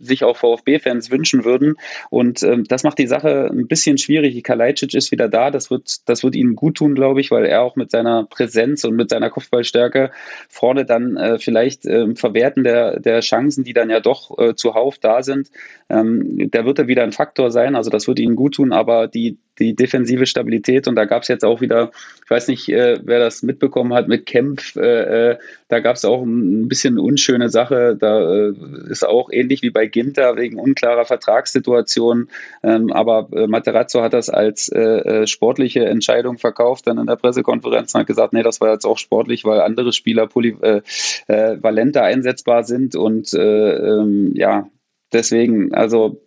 [0.00, 1.76] sich auch VfB-Fans wünschen würden.
[2.10, 4.42] Und ähm, das macht die Sache ein bisschen schwierig.
[4.42, 5.50] Kalajdzic ist wieder da.
[5.50, 8.84] Das wird, das wird ihm gut tun, glaube ich, weil er auch mit seiner Präsenz
[8.84, 10.10] und mit seiner Kopfballstärke
[10.48, 14.98] vorne dann äh, vielleicht äh, Verwerten der, der Chancen, die dann ja doch äh, zuhauf
[14.98, 15.50] da sind,
[15.88, 17.76] ähm, da wird er wieder ein Faktor sein.
[17.76, 18.72] Also das wird ihm gut tun.
[18.72, 20.88] Aber die die defensive Stabilität.
[20.88, 21.90] Und da gab es jetzt auch wieder,
[22.24, 25.38] ich weiß nicht, äh, wer das mitbekommen hat mit Kempf, äh, äh
[25.68, 27.96] da gab es auch ein bisschen unschöne Sache.
[27.98, 28.52] Da äh,
[28.88, 32.28] ist auch ähnlich wie bei Ginter wegen unklarer Vertragssituation.
[32.62, 37.94] Ähm, aber äh, Materazzo hat das als äh, sportliche Entscheidung verkauft, dann in der Pressekonferenz
[37.94, 42.94] und hat gesagt, nee, das war jetzt auch sportlich, weil andere Spieler polyvalenter einsetzbar sind.
[42.94, 44.68] Und ähm, ja,
[45.12, 46.20] deswegen, also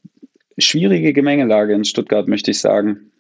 [0.57, 3.11] schwierige Gemengelage in Stuttgart, möchte ich sagen.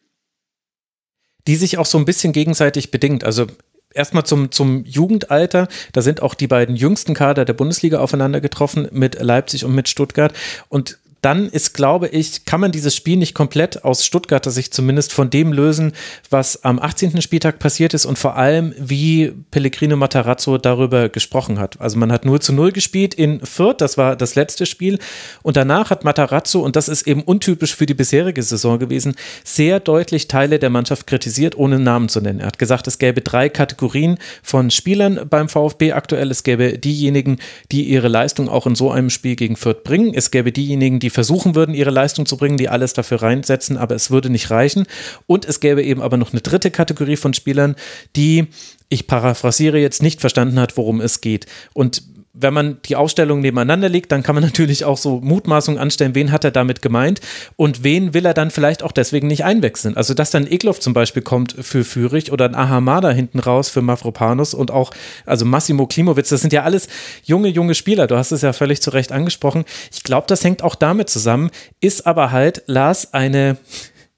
[1.49, 3.23] Die sich auch so ein bisschen gegenseitig bedingt.
[3.23, 3.47] Also
[3.91, 5.67] erstmal zum, zum Jugendalter.
[5.93, 9.89] Da sind auch die beiden jüngsten Kader der Bundesliga aufeinander getroffen mit Leipzig und mit
[9.89, 10.31] Stuttgart.
[10.69, 15.13] Und dann ist, glaube ich, kann man dieses Spiel nicht komplett aus Stuttgarter Sicht zumindest
[15.13, 15.93] von dem lösen,
[16.29, 17.21] was am 18.
[17.21, 21.79] Spieltag passiert ist und vor allem, wie Pellegrino Matarazzo darüber gesprochen hat.
[21.81, 24.99] Also man hat 0 zu 0 gespielt in Fürth, das war das letzte Spiel
[25.43, 29.79] und danach hat Matarazzo, und das ist eben untypisch für die bisherige Saison gewesen, sehr
[29.79, 32.39] deutlich Teile der Mannschaft kritisiert, ohne Namen zu nennen.
[32.39, 36.31] Er hat gesagt, es gäbe drei Kategorien von Spielern beim VfB aktuell.
[36.31, 37.39] Es gäbe diejenigen,
[37.71, 40.13] die ihre Leistung auch in so einem Spiel gegen Fürth bringen.
[40.13, 43.77] Es gäbe diejenigen, die die versuchen würden, ihre Leistung zu bringen, die alles dafür reinsetzen,
[43.77, 44.85] aber es würde nicht reichen.
[45.25, 47.75] Und es gäbe eben aber noch eine dritte Kategorie von Spielern,
[48.15, 48.45] die,
[48.89, 51.47] ich paraphrasiere jetzt, nicht verstanden hat, worum es geht.
[51.73, 52.03] Und
[52.33, 56.31] wenn man die Ausstellungen nebeneinander legt, dann kann man natürlich auch so Mutmaßungen anstellen, wen
[56.31, 57.21] hat er damit gemeint
[57.55, 59.97] und wen will er dann vielleicht auch deswegen nicht einwechseln.
[59.97, 63.81] Also, dass dann Egloff zum Beispiel kommt für Fürich oder ein Ahamada hinten raus für
[63.81, 64.91] Mavropanos und auch,
[65.25, 66.87] also Massimo Klimowitz, das sind ja alles
[67.23, 68.07] junge, junge Spieler.
[68.07, 69.65] Du hast es ja völlig zu Recht angesprochen.
[69.91, 71.49] Ich glaube, das hängt auch damit zusammen,
[71.81, 73.57] ist aber halt, Lars, eine,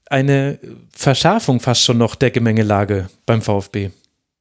[0.08, 0.60] eine
[0.96, 3.92] Verschärfung fast schon noch der Gemengelage beim VfB.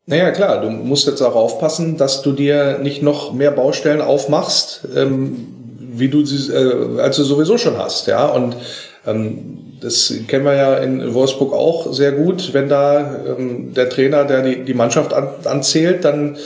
[0.07, 4.89] Naja, klar, du musst jetzt auch aufpassen, dass du dir nicht noch mehr Baustellen aufmachst,
[4.97, 5.47] ähm,
[5.79, 8.27] wie du sie, äh, als du sowieso schon hast, ja.
[8.27, 8.57] Und
[9.07, 12.53] ähm, das kennen wir ja in Wolfsburg auch sehr gut.
[12.53, 16.37] Wenn da ähm, der Trainer, der die, die Mannschaft an, anzählt, dann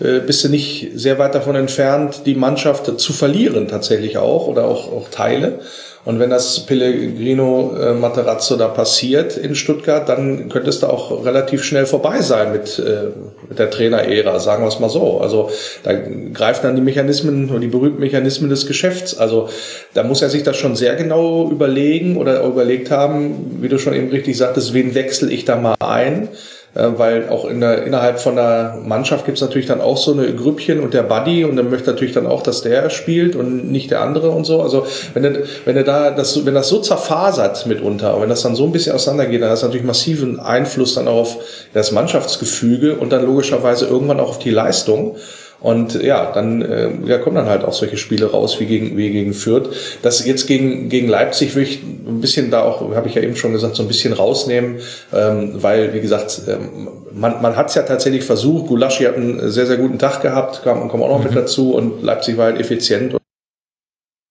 [0.00, 4.66] äh, bist du nicht sehr weit davon entfernt, die Mannschaft zu verlieren tatsächlich auch oder
[4.66, 5.60] auch, auch Teile.
[6.04, 11.24] Und wenn das Pellegrino äh, Materazzo da passiert in Stuttgart, dann könnte es da auch
[11.24, 13.08] relativ schnell vorbei sein mit, äh,
[13.48, 15.20] mit der Trainerära, sagen wir es mal so.
[15.20, 15.50] Also
[15.82, 19.16] da greifen dann die Mechanismen und die berühmten Mechanismen des Geschäfts.
[19.16, 19.48] Also
[19.94, 23.94] da muss er sich das schon sehr genau überlegen oder überlegt haben, wie du schon
[23.94, 26.28] eben richtig sagtest, wen wechsle ich da mal ein?
[26.74, 30.12] Äh, weil auch in der, innerhalb von der Mannschaft gibt es natürlich dann auch so
[30.12, 33.70] eine Grüppchen und der Buddy und dann möchte natürlich dann auch, dass der spielt und
[33.70, 34.60] nicht der andere und so.
[34.60, 38.56] Also wenn du, wenn du da das, wenn das so zerfasert mitunter, wenn das dann
[38.56, 41.36] so ein bisschen auseinandergeht, dann hast du natürlich massiven Einfluss dann auf
[41.72, 45.16] das Mannschaftsgefüge und dann logischerweise irgendwann auch auf die Leistung.
[45.64, 49.10] Und ja, dann äh, ja, kommen dann halt auch solche Spiele raus wie gegen, wie
[49.10, 49.70] gegen Fürth.
[50.02, 53.34] Das jetzt gegen, gegen Leipzig würde ich ein bisschen da auch, habe ich ja eben
[53.34, 54.76] schon gesagt, so ein bisschen rausnehmen,
[55.14, 58.66] ähm, weil, wie gesagt, ähm, man, man hat es ja tatsächlich versucht.
[58.66, 61.24] Gulaschi hat einen sehr, sehr guten Tag gehabt, kam, kam auch noch mhm.
[61.24, 63.14] mit dazu und Leipzig war halt effizient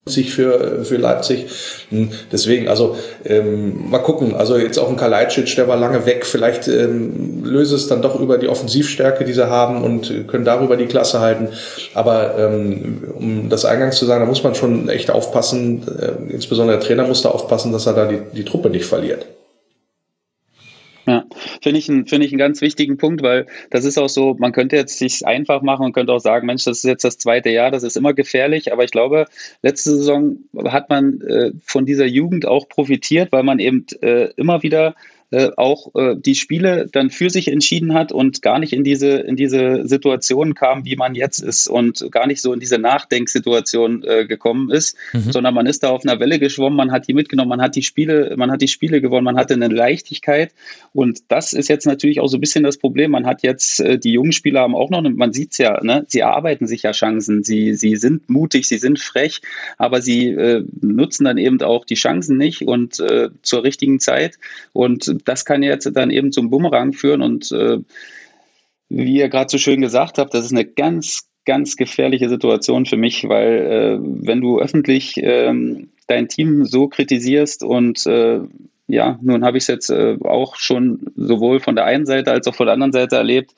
[0.06, 1.46] sich für, für Leipzig.
[1.90, 4.36] Hm, deswegen, also ähm, mal gucken.
[4.36, 6.26] Also jetzt auch ein Kalajdzic, der war lange weg.
[6.26, 10.76] Vielleicht ähm, löse es dann doch über die Offensivstärke, die sie haben und können darüber
[10.76, 11.50] die Klasse halten.
[11.94, 15.84] Aber ähm, um das eingangs zu sagen, da muss man schon echt aufpassen.
[15.88, 19.26] Äh, insbesondere der Trainer muss da aufpassen, dass er da die, die Truppe nicht verliert.
[21.06, 21.26] Ja,
[21.62, 24.54] finde ich, ein, finde ich einen ganz wichtigen Punkt, weil das ist auch so, man
[24.54, 27.50] könnte jetzt sich einfach machen und könnte auch sagen, Mensch, das ist jetzt das zweite
[27.50, 29.26] Jahr, das ist immer gefährlich, aber ich glaube,
[29.62, 34.64] letzte Saison hat man äh, von dieser Jugend auch profitiert, weil man eben äh, immer
[34.64, 34.96] wieder
[35.34, 39.18] äh, auch äh, die Spiele dann für sich entschieden hat und gar nicht in diese,
[39.18, 44.04] in diese Situation kam, wie man jetzt ist und gar nicht so in diese Nachdenksituation
[44.04, 45.32] äh, gekommen ist, mhm.
[45.32, 47.82] sondern man ist da auf einer Welle geschwommen, man hat die mitgenommen, man hat die
[47.82, 50.54] Spiele, man hat die Spiele gewonnen, man hatte eine Leichtigkeit
[50.94, 53.10] und das ist jetzt natürlich auch so ein bisschen das Problem.
[53.10, 56.06] Man hat jetzt, äh, die jungen Spieler haben auch noch, man sieht es ja, ne,
[56.08, 59.42] sie arbeiten sich ja Chancen, sie, sie sind mutig, sie sind frech,
[59.80, 64.38] aber sie äh, nutzen dann eben auch die Chancen nicht und äh, zur richtigen Zeit
[64.74, 67.22] und das kann jetzt dann eben zum Bumerang führen.
[67.22, 67.80] Und äh,
[68.90, 72.98] wie ihr gerade so schön gesagt habt, das ist eine ganz, ganz gefährliche Situation für
[72.98, 78.42] mich, weil äh, wenn du öffentlich ähm, dein Team so kritisierst und äh,
[78.88, 82.48] ja, nun habe ich es jetzt äh, auch schon sowohl von der einen Seite als
[82.48, 83.56] auch von der anderen Seite erlebt,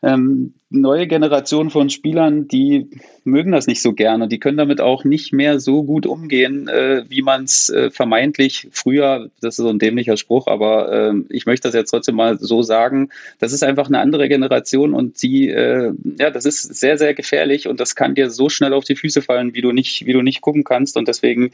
[0.00, 2.88] ähm, neue Generation von Spielern, die
[3.24, 4.28] mögen das nicht so gerne.
[4.28, 8.68] Die können damit auch nicht mehr so gut umgehen, äh, wie man es äh, vermeintlich
[8.70, 12.38] früher, das ist so ein dämlicher Spruch, aber äh, ich möchte das jetzt trotzdem mal
[12.38, 13.08] so sagen.
[13.40, 17.66] Das ist einfach eine andere Generation und die, äh, ja, das ist sehr, sehr gefährlich
[17.66, 20.22] und das kann dir so schnell auf die Füße fallen, wie du nicht, wie du
[20.22, 20.96] nicht gucken kannst.
[20.96, 21.50] Und deswegen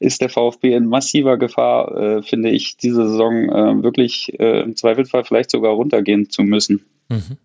[0.00, 5.24] ist der VfB in massiver Gefahr, äh, finde ich, diese Saison äh, wirklich im Zweifelsfall
[5.24, 6.84] vielleicht sogar runtergehen zu müssen.
[7.08, 7.38] Mhm.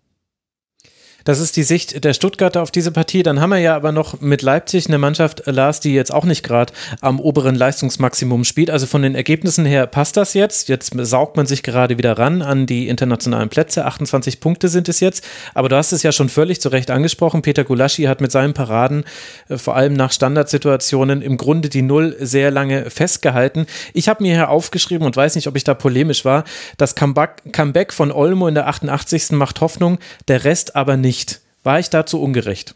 [1.24, 3.22] Das ist die Sicht der Stuttgarter auf diese Partie.
[3.22, 6.24] Dann haben wir ja aber noch mit Leipzig eine Mannschaft, äh, Lars, die jetzt auch
[6.24, 8.70] nicht gerade am oberen Leistungsmaximum spielt.
[8.70, 10.68] Also von den Ergebnissen her passt das jetzt.
[10.68, 13.84] Jetzt saugt man sich gerade wieder ran an die internationalen Plätze.
[13.84, 15.24] 28 Punkte sind es jetzt.
[15.54, 17.42] Aber du hast es ja schon völlig zu Recht angesprochen.
[17.42, 19.04] Peter Gulaschi hat mit seinen Paraden
[19.48, 23.66] äh, vor allem nach Standardsituationen im Grunde die Null sehr lange festgehalten.
[23.94, 26.44] Ich habe mir hier aufgeschrieben und weiß nicht, ob ich da polemisch war.
[26.78, 29.32] Das Comeback von Olmo in der 88.
[29.32, 29.98] macht Hoffnung,
[30.28, 31.42] der Rest aber nicht nicht.
[31.62, 32.74] War ich dazu ungerecht?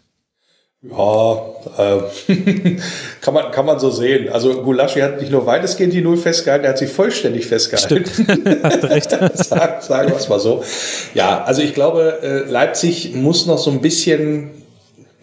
[0.83, 1.39] Ja,
[1.79, 2.03] äh,
[3.23, 4.29] kann, man, kann man so sehen.
[4.31, 8.05] Also Gulaschi hat nicht nur weitestgehend die Null festgehalten, er hat sie vollständig festgehalten.
[8.07, 8.63] Stimmt.
[8.63, 9.11] hat recht.
[9.35, 10.63] sagen, sagen wir es mal so.
[11.15, 14.51] Ja, also ich glaube, äh, Leipzig muss noch so ein bisschen,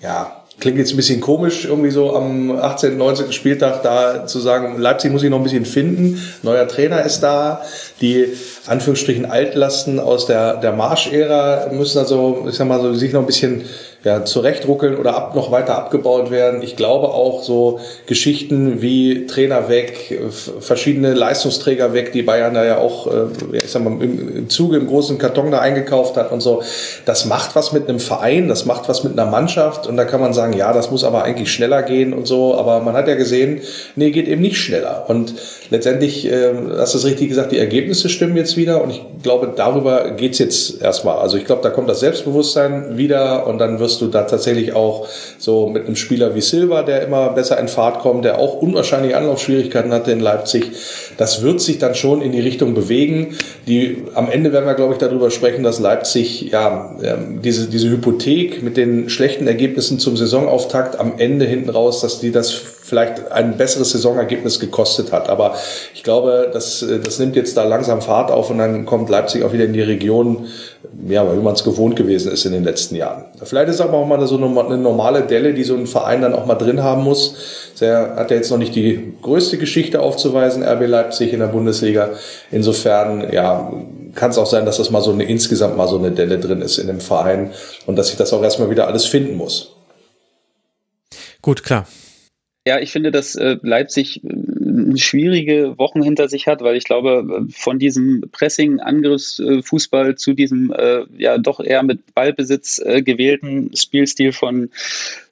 [0.01, 3.31] ja, klingt jetzt ein bisschen komisch, irgendwie so am 18., 19.
[3.31, 6.21] Spieltag da zu sagen, Leipzig muss ich noch ein bisschen finden.
[6.41, 7.61] Neuer Trainer ist da.
[8.01, 8.27] Die
[8.67, 13.25] Anführungsstrichen Altlasten aus der, der Marsch-Ära müssen also, ich sag mal so, sich noch ein
[13.25, 13.63] bisschen
[14.03, 16.61] ja, zurechtruckeln oder ab, noch weiter abgebaut werden.
[16.61, 20.19] Ich glaube auch so Geschichten wie Trainer weg,
[20.59, 24.75] verschiedene Leistungsträger weg, die Bayern da ja auch, äh, ich sag mal, im, im Zuge
[24.75, 26.63] im großen Karton da eingekauft hat und so.
[27.05, 30.19] Das macht was mit einem Verein, das macht was mit einer Mannschaft und da kann
[30.19, 32.55] man sagen, ja, das muss aber eigentlich schneller gehen und so.
[32.55, 33.61] Aber man hat ja gesehen,
[33.95, 35.05] nee, geht eben nicht schneller.
[35.07, 35.33] Und
[35.69, 39.53] letztendlich, äh, hast du es richtig gesagt, die Ergebnisse stimmen jetzt wieder und ich glaube,
[39.55, 41.19] darüber geht's jetzt erstmal.
[41.19, 44.73] Also ich glaube, da kommt das Selbstbewusstsein wieder und dann wirst wirst du da tatsächlich
[44.73, 48.55] auch so mit einem Spieler wie Silva, der immer besser in Fahrt kommt, der auch
[48.55, 50.71] unwahrscheinliche Anlaufschwierigkeiten hatte in Leipzig.
[51.17, 53.35] Das wird sich dann schon in die Richtung bewegen.
[53.67, 57.89] Die, am Ende werden wir, glaube ich, darüber sprechen, dass Leipzig ja ähm, diese, diese
[57.89, 63.31] Hypothek mit den schlechten Ergebnissen zum Saisonauftakt am Ende hinten raus, dass die das vielleicht
[63.31, 65.29] ein besseres Saisonergebnis gekostet hat.
[65.29, 65.55] Aber
[65.93, 69.53] ich glaube, das, das nimmt jetzt da langsam Fahrt auf und dann kommt Leipzig auch
[69.53, 70.47] wieder in die Region,
[71.07, 73.25] ja, wie man es gewohnt gewesen ist in den letzten Jahren.
[73.41, 76.45] Vielleicht ist aber auch mal so eine normale Delle, die so ein Verein dann auch
[76.45, 77.71] mal drin haben muss.
[77.79, 82.09] Er hat ja jetzt noch nicht die größte Geschichte aufzuweisen, RB Leipzig in der Bundesliga.
[82.51, 83.73] Insofern, ja,
[84.15, 86.61] kann es auch sein, dass das mal so eine, insgesamt mal so eine Delle drin
[86.61, 87.51] ist in dem Verein
[87.85, 89.75] und dass sich das auch erstmal wieder alles finden muss.
[91.41, 91.87] Gut, klar.
[92.65, 97.45] Ja, ich finde, dass äh, Leipzig äh, schwierige Wochen hinter sich hat, weil ich glaube,
[97.51, 104.69] von diesem Pressing-Angriffsfußball zu diesem äh, ja doch eher mit Ballbesitz äh, gewählten Spielstil von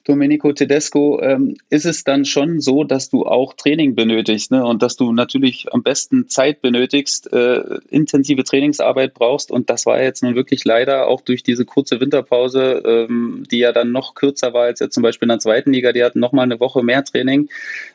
[0.04, 4.66] Domenico Tedesco, ähm, ist es dann schon so, dass du auch Training benötigst ne?
[4.66, 9.52] und dass du natürlich am besten Zeit benötigst, äh, intensive Trainingsarbeit brauchst.
[9.52, 13.72] Und das war jetzt nun wirklich leider auch durch diese kurze Winterpause, ähm, die ja
[13.72, 16.32] dann noch kürzer war als jetzt zum Beispiel in der zweiten Liga, die hatten noch
[16.32, 17.50] mal eine Woche mehr Training.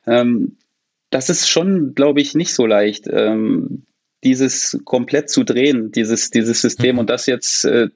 [0.06, 0.56] Ähm,
[1.10, 3.06] das ist schon, glaube ich, nicht so leicht.
[3.10, 3.84] Ähm,
[4.24, 7.00] dieses komplett zu drehen, dieses, dieses System mhm.
[7.00, 7.88] und das jetzt äh,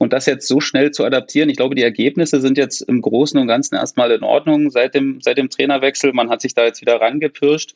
[0.00, 3.38] und das jetzt so schnell zu adaptieren, ich glaube, die Ergebnisse sind jetzt im Großen
[3.38, 6.14] und Ganzen erstmal in Ordnung seit dem, seit dem Trainerwechsel.
[6.14, 7.74] Man hat sich da jetzt wieder rangepirscht.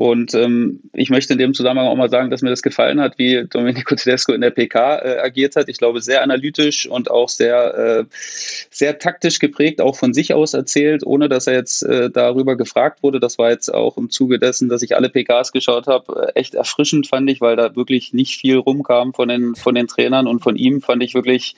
[0.00, 3.18] Und ähm, ich möchte in dem Zusammenhang auch mal sagen, dass mir das gefallen hat,
[3.18, 5.68] wie Domenico Tedesco in der PK äh, agiert hat.
[5.68, 8.04] Ich glaube, sehr analytisch und auch sehr, äh,
[8.70, 13.02] sehr taktisch geprägt, auch von sich aus erzählt, ohne dass er jetzt äh, darüber gefragt
[13.02, 13.20] wurde.
[13.20, 16.54] Das war jetzt auch im Zuge dessen, dass ich alle PKs geschaut habe, äh, echt
[16.54, 20.40] erfrischend fand ich, weil da wirklich nicht viel rumkam von den, von den Trainern und
[20.40, 21.56] von ihm fand ich wirklich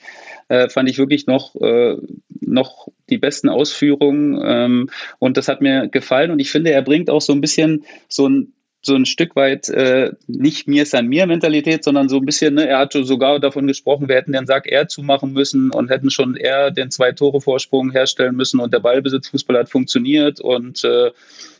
[0.49, 1.97] äh, fand ich wirklich noch, äh,
[2.41, 4.41] noch die besten Ausführungen.
[4.43, 4.89] Ähm,
[5.19, 6.31] und das hat mir gefallen.
[6.31, 8.53] Und ich finde, er bringt auch so ein bisschen so ein
[8.85, 12.55] so ein Stück weit äh, nicht mir ist an mir Mentalität, sondern so ein bisschen,
[12.55, 16.11] ne, er hat sogar davon gesprochen, wir hätten den Sack eher zumachen müssen und hätten
[16.11, 21.11] schon eher den zwei Tore Vorsprung herstellen müssen und der Ballbesitzfußball hat funktioniert und äh,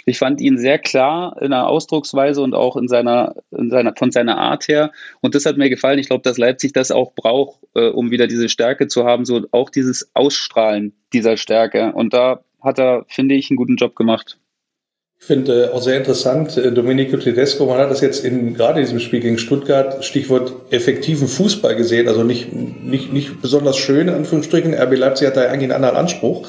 [0.05, 4.11] ich fand ihn sehr klar in der Ausdrucksweise und auch in seiner, in seiner, von
[4.11, 4.91] seiner Art her.
[5.21, 5.99] Und das hat mir gefallen.
[5.99, 9.45] Ich glaube, dass Leipzig das auch braucht, äh, um wieder diese Stärke zu haben, so
[9.51, 11.93] auch dieses Ausstrahlen dieser Stärke.
[11.93, 14.37] Und da hat er, finde ich, einen guten Job gemacht.
[15.23, 18.85] Ich finde auch sehr interessant, äh, Domenico Tedesco, man hat das jetzt in gerade in
[18.85, 24.15] diesem Spiel gegen Stuttgart, Stichwort effektiven Fußball gesehen, also nicht, nicht, nicht besonders schön, in
[24.15, 24.73] Anführungsstrichen.
[24.73, 26.45] RB Leipzig hat da eigentlich einen anderen Anspruch.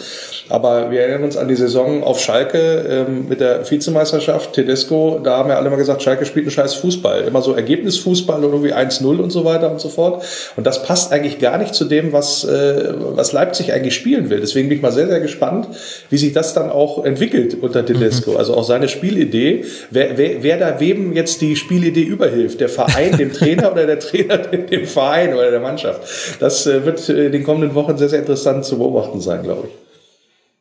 [0.51, 5.39] Aber wir erinnern uns an die Saison auf Schalke ähm, mit der Vizemeisterschaft, Tedesco, da
[5.39, 7.23] haben ja alle mal gesagt, Schalke spielt einen scheiß Fußball.
[7.23, 10.23] Immer so Ergebnisfußball und irgendwie 1-0 und so weiter und so fort.
[10.57, 14.41] Und das passt eigentlich gar nicht zu dem, was, äh, was Leipzig eigentlich spielen will.
[14.41, 15.69] Deswegen bin ich mal sehr, sehr gespannt,
[16.11, 18.33] wie sich das dann auch entwickelt unter Tedesco.
[18.33, 18.37] Mhm.
[18.37, 19.65] Also auch seine Spielidee.
[19.91, 22.61] Wer, wer, wer da wem jetzt die Spielidee überhilft?
[22.61, 26.41] Der Verein dem Trainer oder der Trainer dem Verein oder der Mannschaft?
[26.41, 29.84] Das äh, wird in den kommenden Wochen sehr, sehr interessant zu beobachten sein, glaube ich.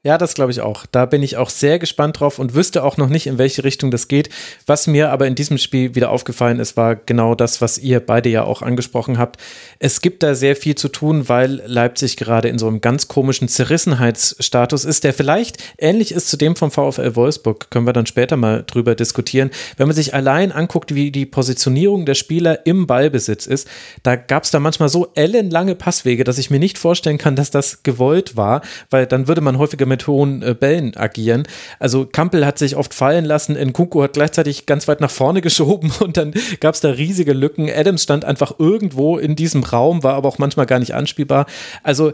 [0.05, 0.85] Ja, das glaube ich auch.
[0.85, 3.89] Da bin ich auch sehr gespannt drauf und wüsste auch noch nicht, in welche Richtung
[3.89, 4.27] das geht.
[4.65, 8.27] Was mir aber in diesem Spiel wieder aufgefallen ist, war genau das, was ihr beide
[8.27, 9.39] ja auch angesprochen habt.
[9.79, 13.47] Es gibt da sehr viel zu tun, weil Leipzig gerade in so einem ganz komischen
[13.47, 17.71] Zerrissenheitsstatus ist, der vielleicht ähnlich ist zu dem vom VfL Wolfsburg.
[17.71, 19.51] Können wir dann später mal drüber diskutieren.
[19.77, 23.69] Wenn man sich allein anguckt, wie die Positionierung der Spieler im Ballbesitz ist,
[24.03, 27.51] da gab es da manchmal so ellenlange Passwege, dass ich mir nicht vorstellen kann, dass
[27.51, 31.43] das gewollt war, weil dann würde man häufiger mit hohen äh, Bällen agieren.
[31.77, 35.91] Also Kampel hat sich oft fallen lassen, Nkunku hat gleichzeitig ganz weit nach vorne geschoben
[35.99, 37.69] und dann gab es da riesige Lücken.
[37.69, 41.45] Adams stand einfach irgendwo in diesem Raum, war aber auch manchmal gar nicht anspielbar.
[41.83, 42.11] Also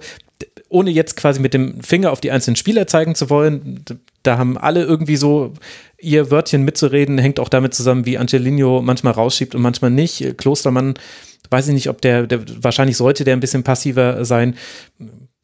[0.67, 3.85] ohne jetzt quasi mit dem Finger auf die einzelnen Spieler zeigen zu wollen,
[4.23, 5.53] da haben alle irgendwie so
[5.97, 10.37] ihr Wörtchen mitzureden, hängt auch damit zusammen, wie Angelino manchmal rausschiebt und manchmal nicht.
[10.37, 10.95] Klostermann,
[11.49, 14.55] weiß ich nicht, ob der, der wahrscheinlich sollte der ein bisschen passiver sein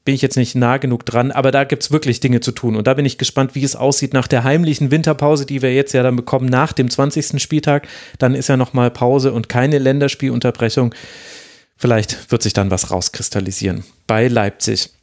[0.05, 2.75] bin ich jetzt nicht nah genug dran, aber da gibt es wirklich Dinge zu tun.
[2.75, 5.93] Und da bin ich gespannt, wie es aussieht nach der heimlichen Winterpause, die wir jetzt
[5.93, 7.41] ja dann bekommen nach dem 20.
[7.41, 7.87] Spieltag.
[8.19, 10.93] Dann ist ja nochmal Pause und keine Länderspielunterbrechung.
[11.75, 14.94] Vielleicht wird sich dann was rauskristallisieren bei Leipzig.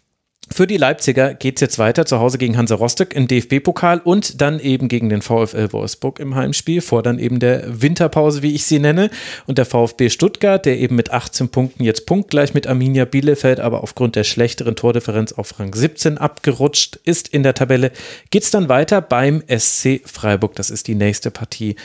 [0.54, 4.42] Für die Leipziger geht es jetzt weiter zu Hause gegen Hansa Rostock im DFB-Pokal und
[4.42, 8.64] dann eben gegen den VfL Wolfsburg im Heimspiel, vor dann eben der Winterpause, wie ich
[8.64, 9.08] sie nenne.
[9.46, 13.82] Und der VfB Stuttgart, der eben mit 18 Punkten jetzt punktgleich mit Arminia Bielefeld, aber
[13.82, 17.90] aufgrund der schlechteren Tordifferenz auf Rang 17 abgerutscht ist in der Tabelle,
[18.30, 20.54] geht es dann weiter beim SC Freiburg.
[20.56, 21.76] Das ist die nächste Partie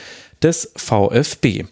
[0.42, 1.64] des VfB.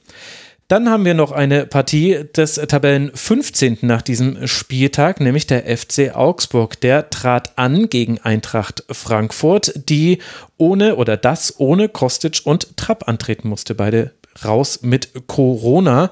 [0.69, 3.79] Dann haben wir noch eine Partie des Tabellen 15.
[3.83, 6.81] nach diesem Spieltag, nämlich der FC Augsburg.
[6.81, 10.19] Der trat an gegen Eintracht Frankfurt, die
[10.57, 13.77] ohne oder das ohne Kostic und Trapp antreten musste.
[13.77, 14.11] Beide
[14.45, 16.11] raus mit Corona.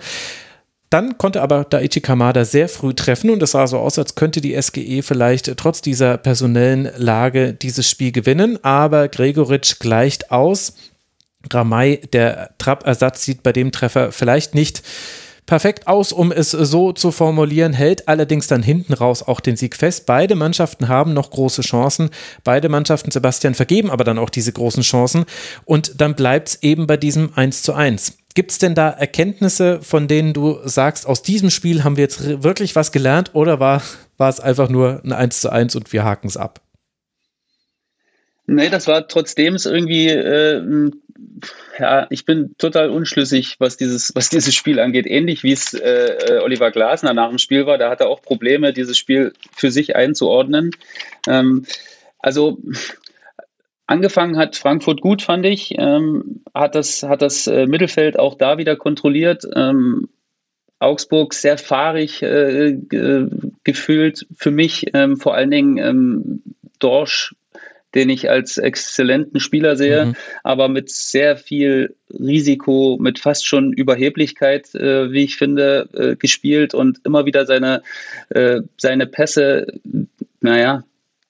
[0.89, 4.41] Dann konnte aber Daichi Kamada sehr früh treffen und es sah so aus, als könnte
[4.41, 8.63] die SGE vielleicht trotz dieser personellen Lage dieses Spiel gewinnen.
[8.63, 10.75] Aber Gregoritsch gleicht aus.
[11.53, 14.83] Ramay, der Trappersatz, sieht bei dem Treffer vielleicht nicht
[15.47, 19.77] perfekt aus, um es so zu formulieren, hält allerdings dann hinten raus auch den Sieg
[19.77, 20.07] fest.
[20.07, 22.11] Beide Mannschaften haben noch große Chancen.
[22.45, 25.25] Beide Mannschaften, Sebastian, vergeben aber dann auch diese großen Chancen.
[25.65, 28.19] Und dann bleibt es eben bei diesem 1 zu 1.
[28.35, 32.43] Gibt es denn da Erkenntnisse, von denen du sagst, aus diesem Spiel haben wir jetzt
[32.43, 33.83] wirklich was gelernt oder war,
[34.17, 36.61] war es einfach nur ein 1 zu 1 und wir haken es ab?
[38.47, 40.91] Nee, das war trotzdem irgendwie, äh,
[41.79, 45.07] ja, ich bin total unschlüssig, was dieses, was dieses Spiel angeht.
[45.07, 48.73] Ähnlich wie es äh, Oliver Glasner nach dem Spiel war, da hat er auch Probleme,
[48.73, 50.71] dieses Spiel für sich einzuordnen.
[51.29, 51.67] Ähm,
[52.19, 52.59] also
[53.87, 58.59] angefangen hat Frankfurt gut, fand ich, ähm, hat das, hat das äh, Mittelfeld auch da
[58.59, 59.45] wieder kontrolliert.
[59.55, 60.09] Ähm,
[60.79, 62.77] Augsburg sehr fahrig äh,
[63.63, 66.43] gefühlt für mich, ähm, vor allen Dingen ähm,
[66.79, 67.35] Dorsch
[67.95, 70.17] den ich als exzellenten Spieler sehe, mhm.
[70.43, 76.75] aber mit sehr viel Risiko, mit fast schon Überheblichkeit, äh, wie ich finde, äh, gespielt
[76.75, 77.83] und immer wieder seine,
[78.31, 79.67] äh, seine Pässe,
[80.41, 80.85] naja,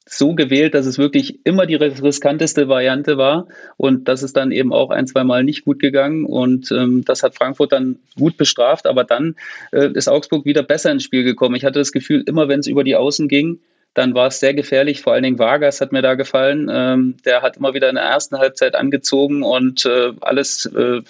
[0.06, 3.46] so gewählt, dass es wirklich immer die riskanteste Variante war
[3.76, 7.22] und das ist dann eben auch ein, zwei Mal nicht gut gegangen und ähm, das
[7.22, 9.36] hat Frankfurt dann gut bestraft, aber dann
[9.72, 11.54] äh, ist Augsburg wieder besser ins Spiel gekommen.
[11.54, 13.60] Ich hatte das Gefühl, immer wenn es über die Außen ging,
[13.94, 15.00] dann war es sehr gefährlich.
[15.00, 16.68] Vor allen Dingen Vargas hat mir da gefallen.
[16.70, 21.00] Ähm, der hat immer wieder in der ersten Halbzeit angezogen und äh, alles äh,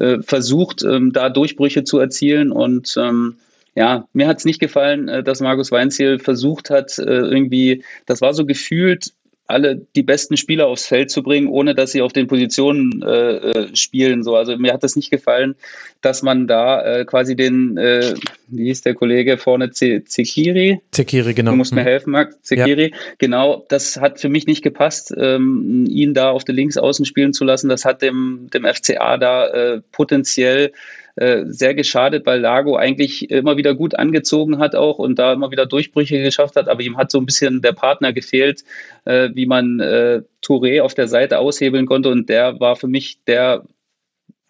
[0.00, 2.52] äh, versucht, ähm, da Durchbrüche zu erzielen.
[2.52, 3.36] Und ähm,
[3.74, 8.20] ja, mir hat es nicht gefallen, äh, dass Markus Weinziel versucht hat, äh, irgendwie, das
[8.20, 9.12] war so gefühlt
[9.46, 13.36] alle die besten Spieler aufs Feld zu bringen, ohne dass sie auf den Positionen äh,
[13.36, 14.22] äh, spielen.
[14.22, 15.56] So, also mir hat das nicht gefallen,
[16.00, 18.14] dass man da äh, quasi den, äh,
[18.48, 20.80] wie hieß der Kollege vorne, Zekiri?
[20.90, 21.50] Zekiri, genau.
[21.50, 21.86] Du musst mir mhm.
[21.86, 22.42] helfen, Marc.
[22.44, 22.96] Zekiri, ja.
[23.18, 23.66] genau.
[23.68, 27.68] Das hat für mich nicht gepasst, ähm, ihn da auf der Linksaußen spielen zu lassen.
[27.68, 30.72] Das hat dem, dem FCA da äh, potenziell
[31.16, 35.50] äh, sehr geschadet, weil Lago eigentlich immer wieder gut angezogen hat auch und da immer
[35.50, 38.64] wieder Durchbrüche geschafft hat, aber ihm hat so ein bisschen der Partner gefehlt,
[39.04, 43.18] äh, wie man äh, Touré auf der Seite aushebeln konnte und der war für mich
[43.26, 43.64] der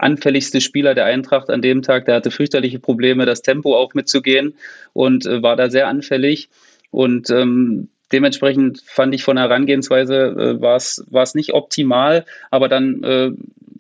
[0.02, 2.06] anfälligste Spieler der Eintracht an dem Tag.
[2.06, 4.54] Der hatte fürchterliche Probleme, das Tempo auch mitzugehen
[4.92, 6.50] und äh, war da sehr anfällig.
[6.90, 13.02] Und ähm, dementsprechend fand ich von der Herangehensweise äh, war es nicht optimal, aber dann
[13.02, 13.30] äh,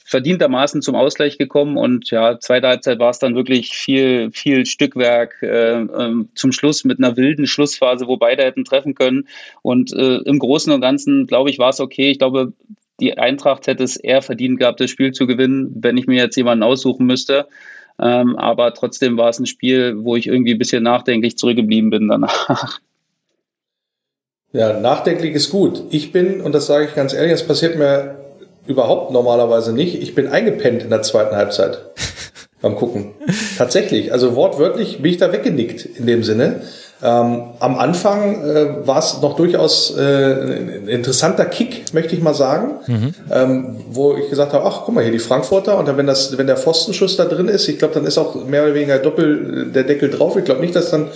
[0.04, 5.36] verdientermaßen zum Ausgleich gekommen und ja, zweite Halbzeit war es dann wirklich viel, viel Stückwerk
[5.42, 9.28] äh, äh, zum Schluss mit einer wilden Schlussphase, wo beide hätten treffen können.
[9.62, 12.10] Und äh, im Großen und Ganzen, glaube ich, war es okay.
[12.10, 12.52] Ich glaube,
[13.00, 16.36] die Eintracht hätte es eher verdient gehabt, das Spiel zu gewinnen, wenn ich mir jetzt
[16.36, 17.48] jemanden aussuchen müsste.
[17.98, 22.08] Ähm, aber trotzdem war es ein Spiel, wo ich irgendwie ein bisschen nachdenklich zurückgeblieben bin
[22.08, 22.80] danach.
[24.52, 25.84] Ja, nachdenklich ist gut.
[25.90, 28.16] Ich bin, und das sage ich ganz ehrlich, das passiert mir
[28.66, 30.00] überhaupt normalerweise nicht.
[30.00, 31.78] Ich bin eingepennt in der zweiten Halbzeit
[32.60, 33.12] beim Gucken.
[33.56, 34.12] Tatsächlich.
[34.12, 36.60] Also wortwörtlich bin ich da weggenickt in dem Sinne.
[37.04, 42.34] Ähm, am Anfang äh, war es noch durchaus äh, ein interessanter Kick, möchte ich mal
[42.34, 43.14] sagen, mhm.
[43.32, 46.38] ähm, wo ich gesagt habe, ach guck mal hier die Frankfurter und dann wenn das,
[46.38, 49.72] wenn der Pfostenschuss da drin ist, ich glaube, dann ist auch mehr oder weniger doppel
[49.74, 50.36] der Deckel drauf.
[50.36, 51.08] Ich glaube nicht, dass dann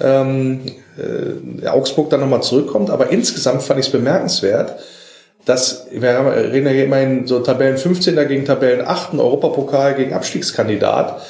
[0.00, 0.60] ähm,
[0.96, 4.76] äh, Augsburg dann nochmal zurückkommt, aber insgesamt fand ich es bemerkenswert,
[5.44, 6.10] dass wir
[6.52, 11.20] reden ja immerhin so Tabellen 15er gegen Tabellen 8, Europapokal gegen Abstiegskandidat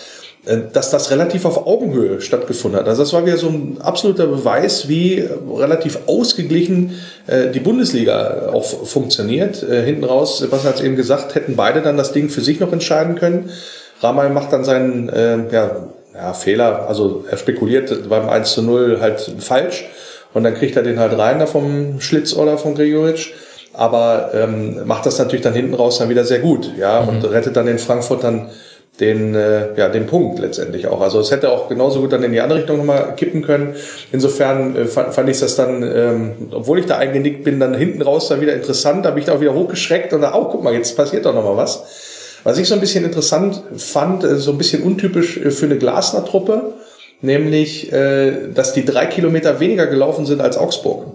[0.46, 2.86] äh, dass das relativ auf Augenhöhe stattgefunden hat.
[2.86, 8.64] Also das war wieder so ein absoluter Beweis, wie relativ ausgeglichen äh, die Bundesliga auch
[8.64, 9.62] funktioniert.
[9.62, 12.60] Äh, hinten raus, Sebastian hat es eben gesagt, hätten beide dann das Ding für sich
[12.60, 13.48] noch entscheiden können.
[14.02, 15.08] Ramay macht dann seinen
[15.50, 19.86] ja, ja, Fehler, also er spekuliert beim 1 zu 0 halt falsch
[20.32, 23.32] und dann kriegt er den halt rein da vom Schlitz oder von Gregoritsch
[23.74, 27.08] aber ähm, macht das natürlich dann hinten raus dann wieder sehr gut, ja, mhm.
[27.08, 28.50] und rettet dann in Frankfurt dann
[29.00, 31.00] den, äh, ja, den Punkt letztendlich auch.
[31.00, 33.74] Also es hätte auch genauso gut dann in die andere Richtung nochmal kippen können.
[34.12, 38.02] Insofern äh, fand, fand ich das dann, ähm, obwohl ich da eingenickt bin, dann hinten
[38.02, 39.04] raus dann wieder interessant.
[39.04, 41.34] Da bin ich da auch wieder hochgeschreckt und da, oh, guck mal, jetzt passiert doch
[41.34, 41.82] nochmal was.
[42.44, 45.78] Was ich so ein bisschen interessant fand, äh, so ein bisschen untypisch äh, für eine
[45.78, 46.74] Glasner-Truppe,
[47.22, 51.06] nämlich, äh, dass die drei Kilometer weniger gelaufen sind als Augsburg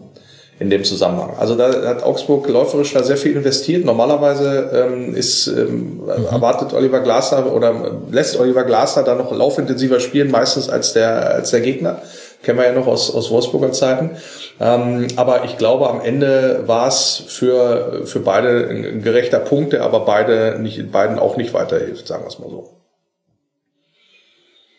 [0.59, 1.36] in dem Zusammenhang.
[1.39, 3.86] Also da hat Augsburg läuferisch da sehr viel investiert.
[3.86, 6.25] Normalerweise ähm, ist ähm, mhm.
[6.30, 11.51] erwartet Oliver Glasner oder lässt Oliver Glasner da noch laufintensiver spielen, meistens als der als
[11.51, 12.01] der Gegner.
[12.43, 14.11] Kennen wir ja noch aus, aus Wolfsburger Zeiten.
[14.59, 19.83] Ähm, aber ich glaube, am Ende war es für, für beide ein gerechter Punkt, der
[19.83, 22.69] aber beide nicht, beiden auch nicht weiterhilft, sagen wir es mal so.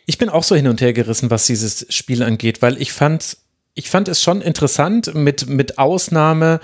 [0.06, 3.36] Ich bin auch so hin und her gerissen, was dieses Spiel angeht, weil ich fand
[3.74, 6.60] ich fand es schon interessant, mit, mit Ausnahme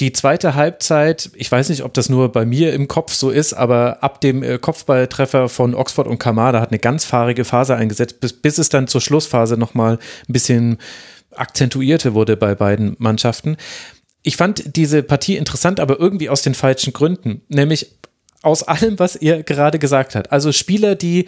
[0.00, 3.54] die zweite Halbzeit, ich weiß nicht, ob das nur bei mir im Kopf so ist,
[3.54, 8.20] aber ab dem äh, Kopfballtreffer von Oxford und Kamada hat eine ganz fahrige Phase eingesetzt,
[8.20, 10.78] bis, bis es dann zur Schlussphase nochmal ein bisschen
[11.34, 13.56] akzentuierte wurde bei beiden Mannschaften.
[14.22, 17.96] Ich fand diese Partie interessant, aber irgendwie aus den falschen Gründen, nämlich
[18.42, 20.30] aus allem, was ihr gerade gesagt habt.
[20.30, 21.26] Also Spieler, die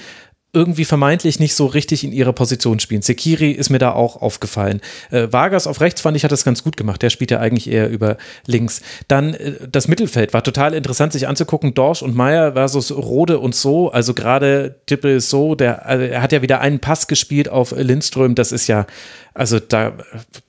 [0.54, 3.02] irgendwie vermeintlich nicht so richtig in ihrer Position spielen.
[3.02, 4.80] Sekiri ist mir da auch aufgefallen.
[5.10, 7.02] Äh, Vargas auf rechts fand ich hat das ganz gut gemacht.
[7.02, 8.80] Der spielt ja eigentlich eher über links.
[9.08, 11.74] Dann äh, das Mittelfeld war total interessant sich anzugucken.
[11.74, 13.90] Dorsch und Meier versus Rode und so.
[13.92, 17.72] Also gerade Dippel ist so, der also er hat ja wieder einen Pass gespielt auf
[17.72, 18.34] Lindström.
[18.34, 18.86] Das ist ja
[19.38, 19.92] also da,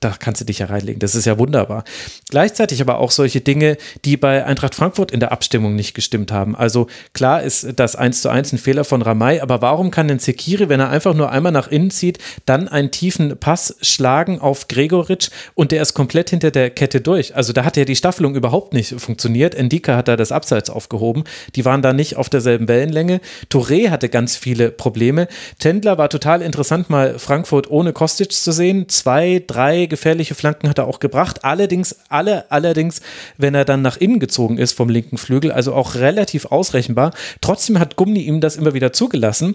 [0.00, 0.98] da kannst du dich ja reinlegen.
[0.98, 1.84] Das ist ja wunderbar.
[2.28, 6.56] Gleichzeitig aber auch solche Dinge, die bei Eintracht Frankfurt in der Abstimmung nicht gestimmt haben.
[6.56, 10.18] Also klar ist das 1 zu 1 ein Fehler von Ramay, aber warum kann denn
[10.18, 14.68] Sekiri, wenn er einfach nur einmal nach innen zieht, dann einen tiefen Pass schlagen auf
[14.68, 17.34] Gregoritsch und der ist komplett hinter der Kette durch?
[17.34, 19.54] Also da hat ja die Staffelung überhaupt nicht funktioniert.
[19.54, 21.24] Endika hat da das Abseits aufgehoben.
[21.54, 23.20] Die waren da nicht auf derselben Wellenlänge.
[23.50, 25.28] Touré hatte ganz viele Probleme.
[25.58, 30.78] Tendler war total interessant, mal Frankfurt ohne Kostic zu sehen Zwei, drei gefährliche Flanken hat
[30.78, 31.44] er auch gebracht.
[31.44, 33.00] Allerdings, alle, allerdings,
[33.38, 37.12] wenn er dann nach innen gezogen ist vom linken Flügel, also auch relativ ausrechenbar.
[37.40, 39.54] Trotzdem hat Gummi ihm das immer wieder zugelassen.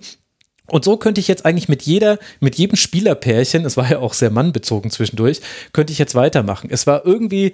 [0.67, 4.13] Und so könnte ich jetzt eigentlich mit jeder, mit jedem Spielerpärchen, es war ja auch
[4.13, 5.41] sehr mannbezogen zwischendurch,
[5.73, 6.69] könnte ich jetzt weitermachen.
[6.71, 7.53] Es war irgendwie,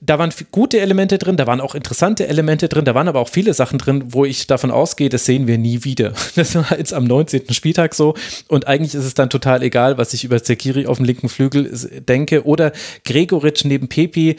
[0.00, 3.28] da waren gute Elemente drin, da waren auch interessante Elemente drin, da waren aber auch
[3.28, 6.12] viele Sachen drin, wo ich davon ausgehe, das sehen wir nie wieder.
[6.36, 7.52] Das war jetzt am 19.
[7.52, 8.14] Spieltag so
[8.46, 11.70] und eigentlich ist es dann total egal, was ich über Zekiri auf dem linken Flügel
[12.06, 12.72] denke oder
[13.04, 14.36] Gregoritsch neben Pepi.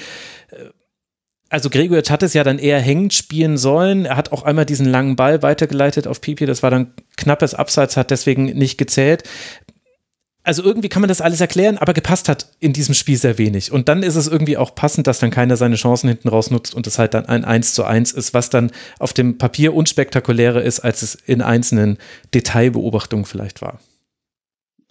[1.49, 4.05] Also Gregoritsch hat es ja dann eher hängend spielen sollen.
[4.05, 7.97] Er hat auch einmal diesen langen Ball weitergeleitet auf Pepi, das war dann knappes Abseits,
[7.97, 9.23] hat deswegen nicht gezählt
[10.49, 13.71] also irgendwie kann man das alles erklären, aber gepasst hat in diesem Spiel sehr wenig.
[13.71, 16.73] Und dann ist es irgendwie auch passend, dass dann keiner seine Chancen hinten raus nutzt
[16.73, 20.63] und es halt dann ein 1 zu 1 ist, was dann auf dem Papier unspektakulärer
[20.63, 21.99] ist, als es in einzelnen
[22.33, 23.79] Detailbeobachtungen vielleicht war.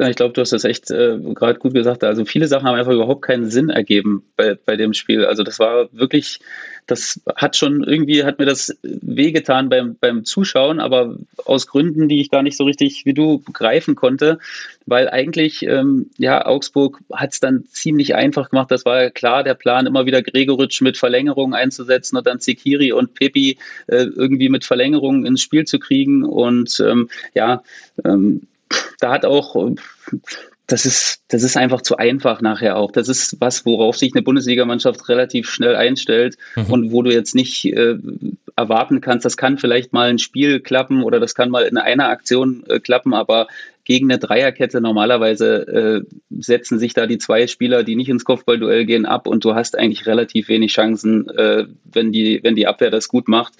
[0.01, 2.05] Ich glaube, du hast das echt äh, gerade gut gesagt.
[2.05, 5.25] Also viele Sachen haben einfach überhaupt keinen Sinn ergeben bei, bei dem Spiel.
[5.25, 6.39] Also das war wirklich,
[6.87, 12.21] das hat schon irgendwie, hat mir das wehgetan beim, beim Zuschauen, aber aus Gründen, die
[12.21, 14.39] ich gar nicht so richtig wie du greifen konnte,
[14.87, 18.71] weil eigentlich, ähm, ja, Augsburg hat es dann ziemlich einfach gemacht.
[18.71, 22.93] Das war ja klar der Plan, immer wieder Gregoritsch mit Verlängerungen einzusetzen und dann Zikiri
[22.93, 27.65] und Pepi äh, irgendwie mit Verlängerungen ins Spiel zu kriegen und ähm, ja,
[28.05, 28.43] ähm,
[29.01, 29.71] da hat auch,
[30.67, 32.93] das ist, das ist einfach zu einfach nachher auch.
[32.93, 36.67] Das ist was, worauf sich eine Bundesligamannschaft relativ schnell einstellt mhm.
[36.67, 37.97] und wo du jetzt nicht äh,
[38.55, 42.09] erwarten kannst, das kann vielleicht mal ein Spiel klappen oder das kann mal in einer
[42.09, 43.47] Aktion äh, klappen, aber
[43.89, 48.85] gegen eine Dreierkette normalerweise äh, setzen sich da die zwei Spieler, die nicht ins Kopfballduell
[48.85, 52.91] gehen, ab und du hast eigentlich relativ wenig Chancen, äh, wenn, die, wenn die Abwehr
[52.91, 53.55] das gut macht,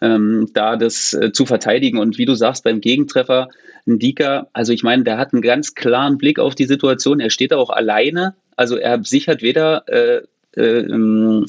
[0.00, 1.98] ähm, da das äh, zu verteidigen.
[1.98, 3.48] Und wie du sagst, beim Gegentreffer,
[3.88, 7.18] ein Dika, also ich meine, der hat einen ganz klaren Blick auf die Situation.
[7.18, 10.22] Er steht da auch alleine, also er sichert weder äh,
[10.56, 11.44] äh, ähm,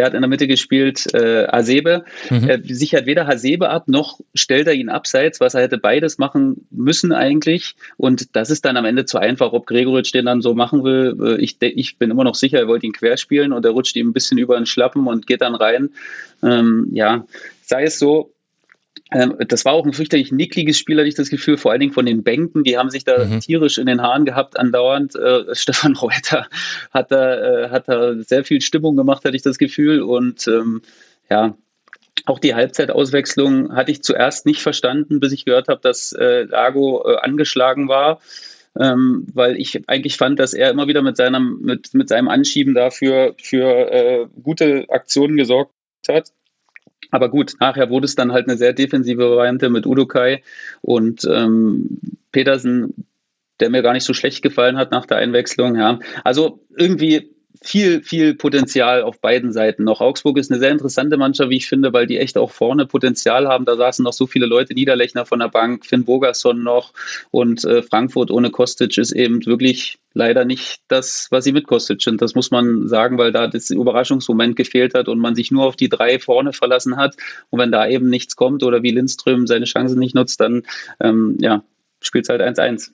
[0.00, 1.12] Wer hat in der Mitte gespielt?
[1.12, 2.06] Äh, Hasebe.
[2.30, 2.48] Mhm.
[2.48, 6.66] Er sichert weder Hasebe ab, noch stellt er ihn abseits, was er hätte beides machen
[6.70, 7.76] müssen eigentlich.
[7.98, 11.18] Und das ist dann am Ende zu einfach, ob Gregoritsch den dann so machen will.
[11.22, 14.08] Äh, ich, ich bin immer noch sicher, er wollte ihn querspielen und er rutscht ihm
[14.08, 15.90] ein bisschen über den Schlappen und geht dann rein.
[16.42, 17.26] Ähm, ja,
[17.60, 18.32] sei es so,
[19.10, 22.06] das war auch ein fürchterlich nickliges Spiel, hatte ich das Gefühl, vor allen Dingen von
[22.06, 22.62] den Bänken.
[22.62, 23.40] Die haben sich da mhm.
[23.40, 25.16] tierisch in den Haaren gehabt, andauernd.
[25.16, 26.46] Äh, Stefan Reuter
[26.92, 30.02] hat da, äh, hat da sehr viel Stimmung gemacht, hatte ich das Gefühl.
[30.02, 30.82] Und ähm,
[31.28, 31.56] ja,
[32.26, 37.04] auch die Halbzeitauswechslung hatte ich zuerst nicht verstanden, bis ich gehört habe, dass äh, Lago
[37.04, 38.20] äh, angeschlagen war.
[38.78, 42.74] Ähm, weil ich eigentlich fand, dass er immer wieder mit seinem, mit, mit seinem Anschieben
[42.74, 45.72] dafür für äh, gute Aktionen gesorgt
[46.08, 46.30] hat.
[47.10, 50.42] Aber gut, nachher wurde es dann halt eine sehr defensive Variante mit Udokai
[50.80, 51.98] und ähm,
[52.32, 53.06] Petersen,
[53.60, 55.76] der mir gar nicht so schlecht gefallen hat nach der Einwechslung.
[55.76, 55.98] Ja.
[56.24, 60.00] Also irgendwie viel, viel Potenzial auf beiden Seiten noch.
[60.00, 63.48] Augsburg ist eine sehr interessante Mannschaft, wie ich finde, weil die echt auch vorne Potenzial
[63.48, 63.66] haben.
[63.66, 66.92] Da saßen noch so viele Leute, Niederlechner von der Bank, Finn Bogerson noch
[67.30, 72.02] und äh, Frankfurt ohne Kostic ist eben wirklich leider nicht das, was sie mit Kostic
[72.02, 72.22] sind.
[72.22, 75.76] Das muss man sagen, weil da das Überraschungsmoment gefehlt hat und man sich nur auf
[75.76, 77.16] die drei vorne verlassen hat.
[77.50, 80.62] Und wenn da eben nichts kommt oder wie Lindström seine Chancen nicht nutzt, dann
[80.98, 81.62] ähm, ja,
[82.00, 82.90] spielt es halt 1-1.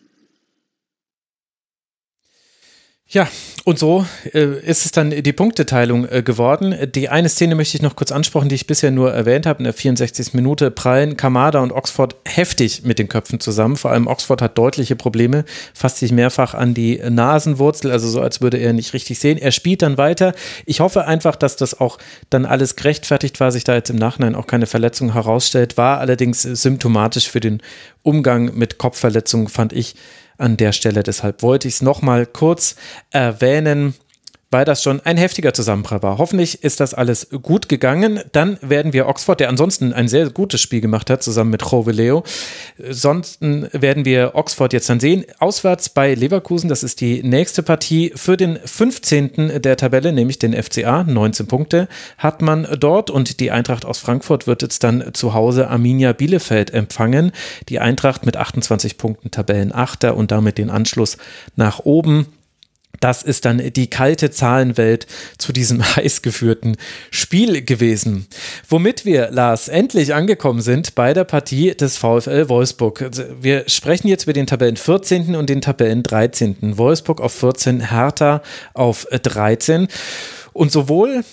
[3.09, 3.29] Ja,
[3.65, 4.05] und so
[4.35, 6.75] äh, ist es dann die Punkteteilung äh, geworden.
[6.93, 9.61] Die eine Szene möchte ich noch kurz ansprechen, die ich bisher nur erwähnt habe.
[9.61, 10.35] In der 64.
[10.35, 13.77] Minute prallen Kamada und Oxford heftig mit den Köpfen zusammen.
[13.77, 18.41] Vor allem Oxford hat deutliche Probleme, fasst sich mehrfach an die Nasenwurzel, also so, als
[18.41, 19.39] würde er nicht richtig sehen.
[19.39, 20.35] Er spielt dann weiter.
[20.65, 24.35] Ich hoffe einfach, dass das auch dann alles gerechtfertigt war, sich da jetzt im Nachhinein
[24.35, 25.77] auch keine Verletzung herausstellt.
[25.77, 27.63] War allerdings symptomatisch für den
[28.03, 29.95] Umgang mit Kopfverletzungen, fand ich
[30.39, 31.03] an der Stelle.
[31.03, 32.77] Deshalb wollte ich es nochmal kurz
[33.11, 33.95] erwähnen
[34.51, 36.19] weil das schon ein heftiger Zusammenprall war.
[36.19, 38.21] Hoffentlich ist das alles gut gegangen.
[38.33, 42.23] Dann werden wir Oxford, der ansonsten ein sehr gutes Spiel gemacht hat, zusammen mit Leo.
[42.89, 45.25] Sonst werden wir Oxford jetzt dann sehen.
[45.41, 49.61] Auswärts bei Leverkusen, das ist die nächste Partie für den 15.
[49.61, 51.03] der Tabelle, nämlich den FCA.
[51.03, 55.69] 19 Punkte hat man dort und die Eintracht aus Frankfurt wird jetzt dann zu Hause
[55.69, 57.33] Arminia Bielefeld empfangen.
[57.69, 61.19] Die Eintracht mit 28 Punkten Tabellenachter und damit den Anschluss
[61.57, 62.27] nach oben.
[63.01, 65.07] Das ist dann die kalte Zahlenwelt
[65.39, 66.77] zu diesem heiß geführten
[67.11, 68.27] Spiel gewesen.
[68.69, 73.03] Womit wir, Lars, endlich angekommen sind bei der Partie des VfL Wolfsburg.
[73.03, 75.37] Also, wir sprechen jetzt über den Tabellen 14.
[75.37, 76.79] und den Tabellen 13.
[76.79, 78.43] Wolfsburg auf 14, Hertha
[78.75, 79.89] auf 13.
[80.53, 81.25] Und sowohl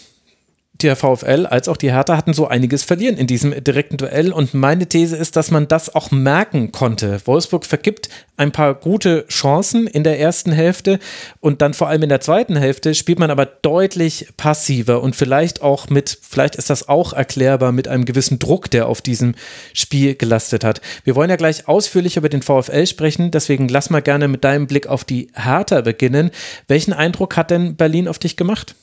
[0.82, 4.34] der VfL als auch die Hertha hatten so einiges verlieren in diesem direkten Duell.
[4.34, 7.22] Und meine These ist, dass man das auch merken konnte.
[7.26, 11.00] Wolfsburg vergibt ein paar gute Chancen in der ersten Hälfte
[11.40, 15.62] und dann vor allem in der zweiten Hälfte spielt man aber deutlich passiver und vielleicht
[15.62, 19.36] auch mit, vielleicht ist das auch erklärbar mit einem gewissen Druck, der auf diesem
[19.74, 20.82] Spiel gelastet hat.
[21.04, 24.66] Wir wollen ja gleich ausführlich über den VfL sprechen, deswegen lass mal gerne mit deinem
[24.66, 26.32] Blick auf die Hertha beginnen.
[26.68, 28.76] Welchen Eindruck hat denn Berlin auf dich gemacht?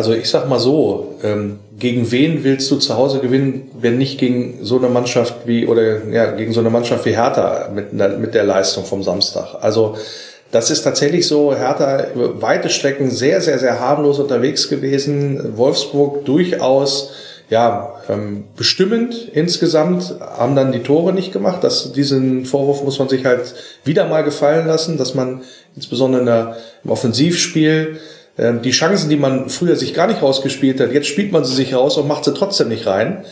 [0.00, 4.16] Also ich sag mal so, ähm, gegen wen willst du zu Hause gewinnen, wenn nicht
[4.16, 8.32] gegen so eine Mannschaft wie oder ja gegen so eine Mannschaft wie Hertha mit, mit
[8.32, 9.56] der Leistung vom Samstag.
[9.60, 9.98] Also
[10.52, 15.58] das ist tatsächlich so, Hertha weite Strecken sehr, sehr, sehr harmlos unterwegs gewesen.
[15.58, 17.10] Wolfsburg durchaus
[17.50, 21.62] ja, ähm, bestimmend insgesamt, haben dann die Tore nicht gemacht.
[21.62, 23.54] Das, diesen Vorwurf muss man sich halt
[23.84, 25.42] wieder mal gefallen lassen, dass man
[25.76, 27.98] insbesondere in der, im Offensivspiel
[28.62, 31.74] die Chancen, die man früher sich gar nicht rausgespielt hat, jetzt spielt man sie sich
[31.74, 33.24] raus und macht sie trotzdem nicht rein.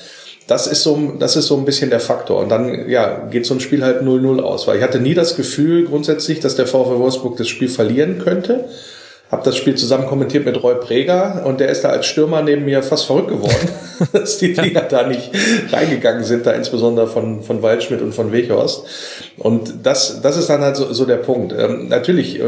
[0.46, 2.40] Das ist so, das ist so ein bisschen der Faktor.
[2.40, 4.66] Und dann, ja, geht so ein Spiel halt 0-0 aus.
[4.66, 8.64] Weil ich hatte nie das Gefühl grundsätzlich, dass der VfW Wolfsburg das Spiel verlieren könnte
[9.30, 12.64] habe das Spiel zusammen kommentiert mit Roy Preger und der ist da als Stürmer neben
[12.64, 13.68] mir fast verrückt geworden,
[14.12, 15.30] dass die Dinger da nicht
[15.70, 18.84] reingegangen sind, da insbesondere von, von Waldschmidt und von Weghorst.
[19.36, 21.54] Und das, das ist dann halt so, so der Punkt.
[21.56, 22.42] Ähm, natürlich, äh,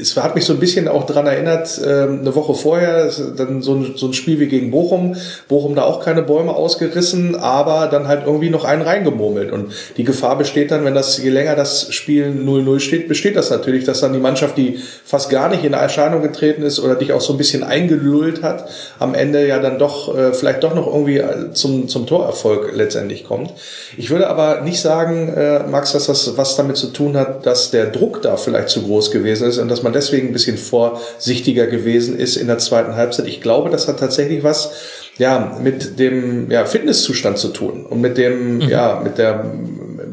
[0.00, 3.74] es hat mich so ein bisschen auch dran erinnert, äh, eine Woche vorher, dann so
[3.74, 5.16] ein, so ein Spiel wie gegen Bochum,
[5.48, 9.50] Bochum da auch keine Bäume ausgerissen, aber dann halt irgendwie noch einen reingemurmelt.
[9.50, 13.50] Und die Gefahr besteht dann, wenn das, je länger das Spiel 0-0 steht, besteht das
[13.50, 16.94] natürlich, dass dann die Mannschaft, die fast gar nicht in Erscheinung Erscheinung getreten ist oder
[16.94, 18.68] dich auch so ein bisschen eingelullt hat,
[18.98, 23.24] am Ende ja dann doch äh, vielleicht doch noch irgendwie äh, zum, zum Torerfolg letztendlich
[23.24, 23.52] kommt.
[23.96, 27.70] Ich würde aber nicht sagen, äh, Max, dass das was damit zu tun hat, dass
[27.70, 31.66] der Druck da vielleicht zu groß gewesen ist und dass man deswegen ein bisschen vorsichtiger
[31.66, 33.26] gewesen ist in der zweiten Halbzeit.
[33.26, 34.72] Ich glaube, das hat tatsächlich was
[35.18, 38.60] ja, mit dem ja, Fitnesszustand zu tun und mit dem, mhm.
[38.62, 39.44] ja, mit der,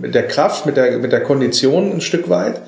[0.02, 2.62] mit der Kraft, mit der, mit der Kondition ein Stück weit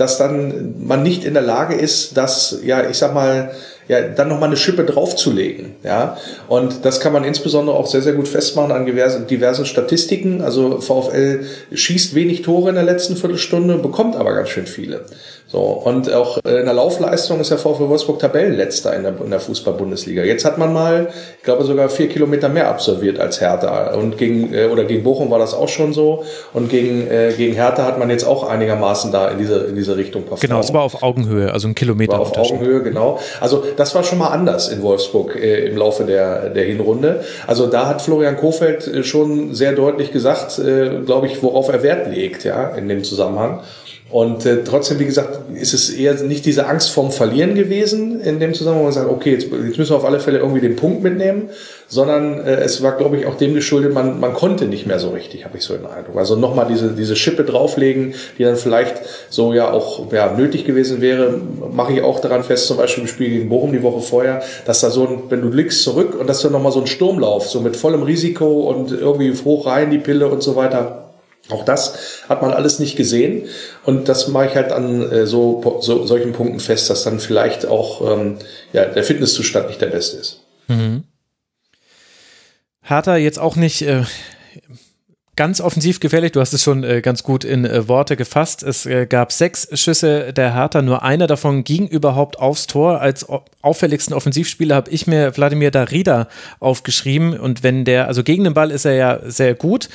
[0.00, 3.50] dass dann man nicht in der Lage ist, das, ja, ich sag mal,
[3.86, 5.74] ja, dann nochmal eine Schippe draufzulegen.
[5.82, 6.16] Ja?
[6.48, 10.40] Und das kann man insbesondere auch sehr, sehr gut festmachen an diversen, diversen Statistiken.
[10.40, 15.04] Also VfL schießt wenig Tore in der letzten Viertelstunde, bekommt aber ganz schön viele.
[15.52, 19.30] So, und auch äh, in der Laufleistung ist der VfL Wolfsburg Tabellenletzter in der, in
[19.30, 20.22] der Fußball-Bundesliga.
[20.22, 21.08] Jetzt hat man mal,
[21.38, 23.94] ich glaube, sogar vier Kilometer mehr absolviert als Hertha.
[23.94, 26.22] Und gegen, äh, oder gegen Bochum war das auch schon so.
[26.52, 29.96] Und gegen, äh, gegen Hertha hat man jetzt auch einigermaßen da in diese, in diese
[29.96, 30.42] Richtung performt.
[30.42, 32.12] Genau, es war auf Augenhöhe, also ein Kilometer.
[32.12, 33.18] War auf Augenhöhe, genau.
[33.40, 37.24] Also das war schon mal anders in Wolfsburg äh, im Laufe der, der Hinrunde.
[37.48, 42.08] Also da hat Florian Kofeld schon sehr deutlich gesagt, äh, glaube ich, worauf er Wert
[42.08, 43.62] legt, ja, in dem Zusammenhang.
[44.10, 48.40] Und äh, trotzdem, wie gesagt, ist es eher nicht diese Angst vorm Verlieren gewesen in
[48.40, 50.74] dem Zusammenhang, wo man sagt, okay, jetzt, jetzt müssen wir auf alle Fälle irgendwie den
[50.74, 51.50] Punkt mitnehmen,
[51.86, 55.10] sondern äh, es war, glaube ich, auch dem geschuldet, man, man konnte nicht mehr so
[55.10, 56.16] richtig, habe ich so den Eindruck.
[56.16, 58.96] Also nochmal diese, diese Schippe drauflegen, die dann vielleicht
[59.28, 61.40] so ja auch ja, nötig gewesen wäre,
[61.72, 64.80] mache ich auch daran fest, zum Beispiel im Spiel gegen Bochum die Woche vorher, dass
[64.80, 67.60] da so ein, wenn du liegst zurück und dass du nochmal so ein Sturmlauf, so
[67.60, 70.99] mit vollem Risiko und irgendwie hoch rein die Pille und so weiter,
[71.52, 71.94] auch das
[72.28, 73.48] hat man alles nicht gesehen.
[73.84, 77.66] Und das mache ich halt an äh, so, so solchen Punkten fest, dass dann vielleicht
[77.66, 78.36] auch ähm,
[78.72, 80.40] ja, der Fitnesszustand nicht der beste ist.
[80.68, 81.04] Mhm.
[82.82, 84.02] Hertha jetzt auch nicht äh,
[85.40, 86.32] ganz offensiv gefährlich.
[86.32, 88.62] Du hast es schon äh, ganz gut in äh, Worte gefasst.
[88.62, 93.00] Es äh, gab sechs Schüsse der Hertha, nur einer davon ging überhaupt aufs Tor.
[93.00, 93.26] Als
[93.62, 96.28] auffälligsten Offensivspieler habe ich mir Wladimir Darida
[96.58, 97.38] aufgeschrieben.
[97.40, 99.88] Und wenn der, also gegen den Ball ist er ja sehr gut,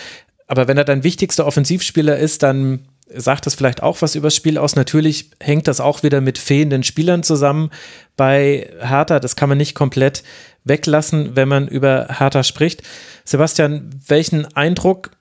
[0.47, 4.35] aber wenn er dein wichtigster Offensivspieler ist, dann sagt das vielleicht auch was über das
[4.35, 4.76] Spiel aus.
[4.76, 7.69] Natürlich hängt das auch wieder mit fehlenden Spielern zusammen
[8.15, 9.19] bei Hertha.
[9.19, 10.23] Das kann man nicht komplett
[10.63, 12.84] weglassen, wenn man über Hertha spricht.
[13.23, 15.11] Sebastian, welchen Eindruck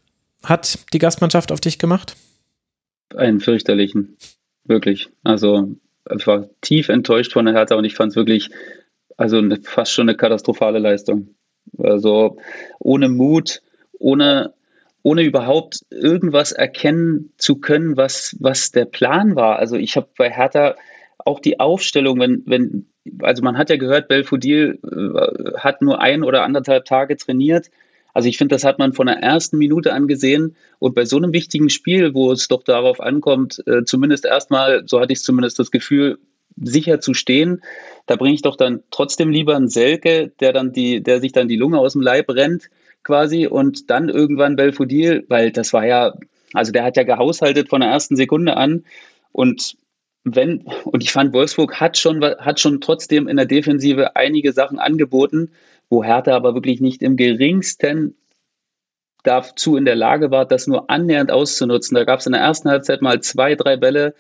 [0.42, 2.16] hat die Gastmannschaft auf dich gemacht?
[3.14, 4.16] Einen fürchterlichen,
[4.64, 5.08] wirklich.
[5.22, 5.74] Also
[6.14, 8.50] ich war tief enttäuscht von der Hertha und ich fand es wirklich,
[9.16, 11.34] also fast schon eine katastrophale Leistung.
[11.78, 12.38] Also
[12.78, 13.62] ohne Mut,
[13.98, 14.52] ohne
[15.04, 19.58] ohne überhaupt irgendwas erkennen zu können, was, was der Plan war.
[19.58, 20.76] Also ich habe bei Hertha
[21.18, 22.86] auch die Aufstellung, wenn, wenn,
[23.20, 27.70] also man hat ja gehört, Belfodil äh, hat nur ein oder anderthalb Tage trainiert.
[28.14, 30.56] Also ich finde, das hat man von der ersten Minute angesehen.
[30.78, 35.00] Und bei so einem wichtigen Spiel, wo es doch darauf ankommt, äh, zumindest erstmal, so
[35.00, 36.18] hatte ich zumindest das Gefühl,
[36.56, 37.62] sicher zu stehen,
[38.06, 41.48] da bringe ich doch dann trotzdem lieber einen Selke, der dann die, der sich dann
[41.48, 42.70] die Lunge aus dem Leib rennt,
[43.04, 46.14] quasi und dann irgendwann Belfodil, weil das war ja,
[46.52, 48.84] also der hat ja gehaushaltet von der ersten Sekunde an
[49.32, 49.76] und
[50.24, 54.78] wenn, und ich fand, Wolfsburg hat schon, hat schon trotzdem in der Defensive einige Sachen
[54.78, 55.50] angeboten,
[55.90, 58.16] wo Hertha aber wirklich nicht im geringsten
[59.22, 61.94] dazu in der Lage war, das nur annähernd auszunutzen.
[61.94, 64.14] Da gab es in der ersten Halbzeit mal zwei, drei Bälle,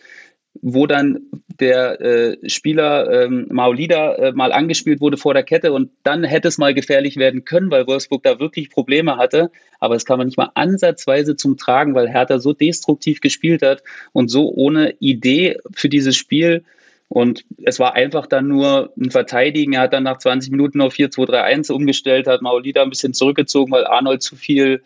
[0.62, 1.20] wo dann
[1.60, 6.48] der äh, Spieler ähm, Maulida äh, mal angespielt wurde vor der Kette und dann hätte
[6.48, 9.50] es mal gefährlich werden können, weil Wolfsburg da wirklich Probleme hatte.
[9.78, 13.82] Aber es kam nicht mal ansatzweise zum Tragen, weil Hertha so destruktiv gespielt hat
[14.12, 16.64] und so ohne Idee für dieses Spiel.
[17.08, 19.74] Und es war einfach dann nur ein Verteidigen.
[19.74, 23.86] Er hat dann nach 20 Minuten auf 4-2-3-1 umgestellt, hat Maulida ein bisschen zurückgezogen, weil
[23.86, 24.82] Arnold zu viel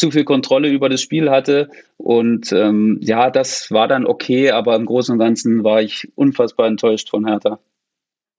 [0.00, 1.68] zu viel Kontrolle über das Spiel hatte.
[1.96, 6.66] Und ähm, ja, das war dann okay, aber im Großen und Ganzen war ich unfassbar
[6.66, 7.60] enttäuscht von Hertha.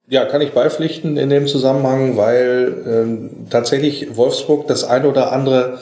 [0.08, 5.80] Ja, kann ich beipflichten in dem Zusammenhang, weil ähm, tatsächlich Wolfsburg das eine oder andere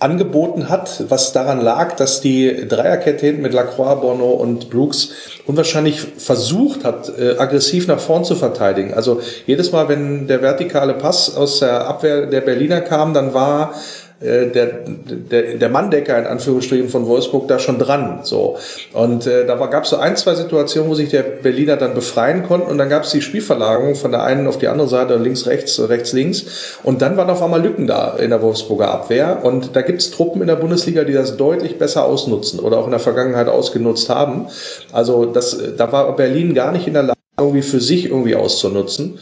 [0.00, 5.10] angeboten hat, was daran lag, dass die Dreierkette hinten mit Lacroix, Bono und Brooks
[5.46, 8.94] unwahrscheinlich versucht hat, äh, aggressiv nach vorn zu verteidigen.
[8.94, 13.74] Also jedes Mal, wenn der vertikale Pass aus der Abwehr der Berliner kam, dann war
[14.20, 18.20] äh, der, der, der Manndecker in Anführungsstrichen von Wolfsburg da schon dran.
[18.22, 18.58] So.
[18.92, 22.42] Und äh, da gab es so ein, zwei Situationen, wo sich der Berliner dann befreien
[22.46, 25.46] konnten und dann gab es die Spielverlagerung von der einen auf die andere Seite, links,
[25.46, 26.78] rechts, rechts, links.
[26.82, 29.40] Und dann waren auf einmal Lücken da in der Wolfsburger Abwehr.
[29.42, 32.84] Und da gibt es Truppen in der Bundesliga, die das deutlich besser ausnutzen oder auch
[32.84, 34.48] in der Vergangenheit ausgenutzt haben.
[34.92, 39.18] Also das, da war Berlin gar nicht in der Lage, irgendwie für sich irgendwie auszunutzen.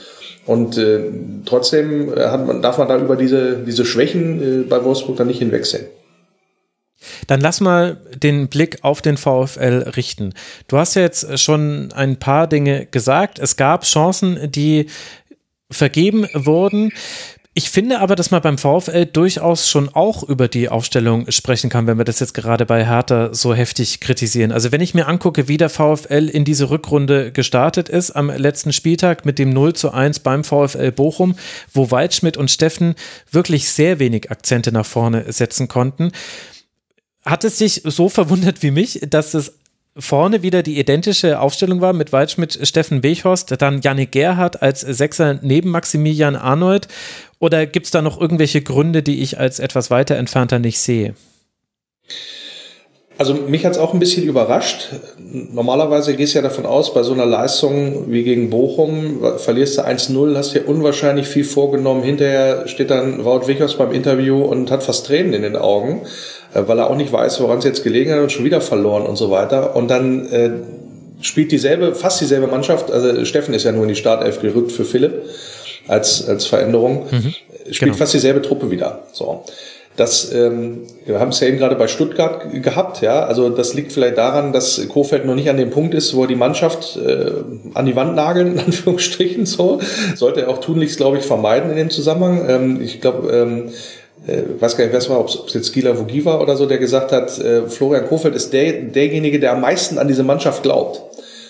[0.48, 1.00] Und äh,
[1.44, 5.26] trotzdem äh, hat man, darf man da über diese, diese Schwächen äh, bei Wolfsburg dann
[5.26, 5.84] nicht hinwegsehen.
[7.26, 10.32] Dann lass mal den Blick auf den VfL richten.
[10.66, 13.38] Du hast ja jetzt schon ein paar Dinge gesagt.
[13.38, 14.86] Es gab Chancen, die
[15.70, 16.92] vergeben wurden.
[17.58, 21.88] Ich finde aber, dass man beim VfL durchaus schon auch über die Aufstellung sprechen kann,
[21.88, 24.52] wenn wir das jetzt gerade bei Hertha so heftig kritisieren.
[24.52, 28.72] Also wenn ich mir angucke, wie der VfL in diese Rückrunde gestartet ist am letzten
[28.72, 31.34] Spieltag mit dem 0 zu 1 beim VfL Bochum,
[31.74, 32.94] wo Waldschmidt und Steffen
[33.32, 36.12] wirklich sehr wenig Akzente nach vorne setzen konnten.
[37.24, 39.54] Hat es dich so verwundert wie mich, dass es
[39.98, 45.38] vorne wieder die identische Aufstellung war mit Waldschmidt, Steffen Bechhorst, dann Janik Gerhardt als Sechser
[45.42, 46.88] neben Maximilian Arnold
[47.38, 51.14] oder gibt es da noch irgendwelche Gründe, die ich als etwas weiter entfernter nicht sehe?
[53.18, 54.90] Also mich hat es auch ein bisschen überrascht.
[55.18, 59.82] Normalerweise gehst du ja davon aus, bei so einer Leistung wie gegen Bochum, verlierst du
[59.82, 62.04] 1-0, hast dir unwahrscheinlich viel vorgenommen.
[62.04, 66.02] Hinterher steht dann Wout Wichers beim Interview und hat fast Tränen in den Augen,
[66.66, 69.16] weil er auch nicht weiß, woran es jetzt gelegen hat und schon wieder verloren und
[69.16, 69.76] so weiter.
[69.76, 70.50] Und dann äh,
[71.20, 74.84] spielt dieselbe, fast dieselbe Mannschaft, also Steffen ist ja nur in die Startelf gerückt für
[74.84, 75.22] Philipp
[75.86, 77.34] als, als Veränderung, mhm,
[77.70, 77.94] spielt genau.
[77.94, 79.04] fast dieselbe Truppe wieder.
[79.12, 79.44] So.
[79.98, 83.24] Das, ähm, wir haben es ja eben gerade bei Stuttgart gehabt, ja.
[83.24, 86.28] Also das liegt vielleicht daran, dass Kofeld noch nicht an dem Punkt ist, wo er
[86.28, 87.32] die Mannschaft äh,
[87.74, 89.80] an die Wand nageln, in Anführungsstrichen so.
[90.14, 92.48] Sollte er auch tunlichst, glaube ich, vermeiden in dem Zusammenhang.
[92.48, 93.70] Ähm, ich glaube, ähm,
[94.28, 96.66] äh, weiß gar nicht, wer es war, ob es jetzt Gila Vogie war oder so,
[96.66, 100.62] der gesagt hat, äh, Florian Kofeld ist der, derjenige, der am meisten an diese Mannschaft
[100.62, 101.02] glaubt.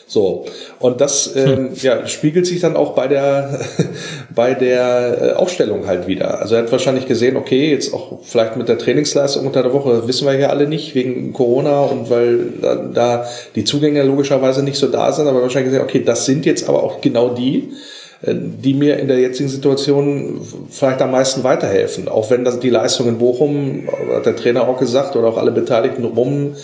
[0.08, 0.46] So.
[0.78, 3.60] Und das ähm, ja, spiegelt sich dann auch bei der,
[4.34, 6.40] bei der äh, Aufstellung halt wieder.
[6.40, 10.08] Also er hat wahrscheinlich gesehen, okay, jetzt auch vielleicht mit der Trainingsleistung unter der Woche,
[10.08, 14.78] wissen wir ja alle nicht, wegen Corona und weil da, da die Zugänge logischerweise nicht
[14.78, 17.68] so da sind, aber wahrscheinlich gesehen, okay, das sind jetzt aber auch genau die,
[18.22, 20.40] die mir in der jetzigen Situation
[20.70, 22.08] vielleicht am meisten weiterhelfen.
[22.08, 25.52] Auch wenn das die Leistung in Bochum, hat der Trainer auch gesagt, oder auch alle
[25.52, 26.56] Beteiligten rum,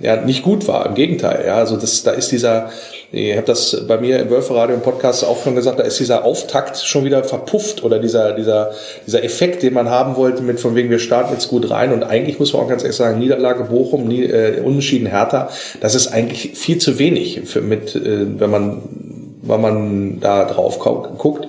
[0.00, 0.86] ja nicht gut war.
[0.86, 2.70] Im Gegenteil, ja, also das, da ist dieser,
[3.10, 6.24] ich habe das bei mir im Wölferadio im Podcast auch schon gesagt, da ist dieser
[6.24, 8.72] Auftakt schon wieder verpufft oder dieser dieser
[9.06, 12.04] dieser Effekt, den man haben wollte mit von wegen wir starten jetzt gut rein und
[12.04, 15.48] eigentlich muss man auch ganz ehrlich sagen, Niederlage Bochum, nie, äh, Unentschieden Hertha,
[15.80, 18.82] das ist eigentlich viel zu wenig für mit, äh, wenn man
[19.48, 21.48] wenn man da drauf guckt.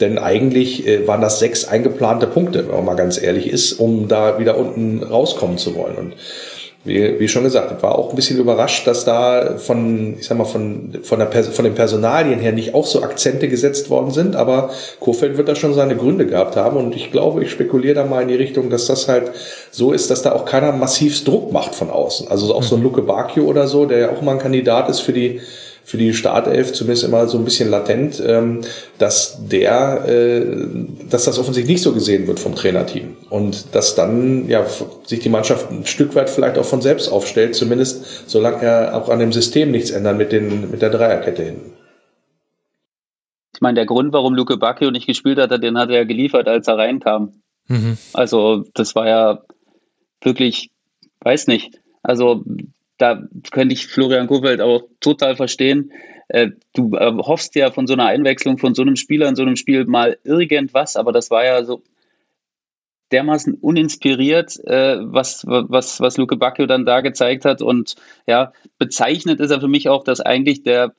[0.00, 4.08] Denn eigentlich äh, waren das sechs eingeplante Punkte, wenn man mal ganz ehrlich ist, um
[4.08, 5.96] da wieder unten rauskommen zu wollen.
[5.96, 6.14] Und
[6.82, 10.38] wie, wie schon gesagt, ich war auch ein bisschen überrascht, dass da von, ich sag
[10.38, 14.34] mal, von, von, der, von den Personalien her nicht auch so Akzente gesetzt worden sind,
[14.34, 18.06] aber Kofeld wird da schon seine Gründe gehabt haben und ich glaube, ich spekuliere da
[18.06, 19.30] mal in die Richtung, dass das halt
[19.70, 22.28] so ist, dass da auch keiner massiv Druck macht von außen.
[22.28, 22.82] Also auch so ein.
[22.82, 25.40] Luke Bakio oder so, der ja auch mal ein Kandidat ist für die
[25.84, 28.60] für die Startelf zumindest immer so ein bisschen latent, ähm,
[28.98, 30.44] dass der, äh,
[31.08, 34.64] dass das offensichtlich nicht so gesehen wird vom Trainerteam und dass dann ja
[35.04, 39.08] sich die Mannschaft ein Stück weit vielleicht auch von selbst aufstellt, zumindest solange er auch
[39.08, 41.72] an dem System nichts ändert mit den mit der Dreierkette hinten.
[43.60, 46.48] Ich meine, der Grund, warum Luke Bacchio nicht gespielt hat, den hat er ja geliefert,
[46.48, 47.42] als er reinkam.
[47.66, 47.98] Mhm.
[48.14, 49.42] Also das war ja
[50.22, 50.70] wirklich,
[51.20, 51.78] weiß nicht.
[52.02, 52.42] Also
[53.00, 55.92] da könnte ich Florian Kofeld auch total verstehen.
[56.28, 59.42] Äh, du äh, hoffst ja von so einer Einwechslung von so einem Spieler in so
[59.42, 61.82] einem Spiel mal irgendwas, aber das war ja so
[63.10, 67.62] dermaßen uninspiriert, äh, was, was, was Luke Bacchio dann da gezeigt hat.
[67.62, 67.96] Und
[68.26, 70.94] ja, bezeichnet ist er für mich auch, dass eigentlich der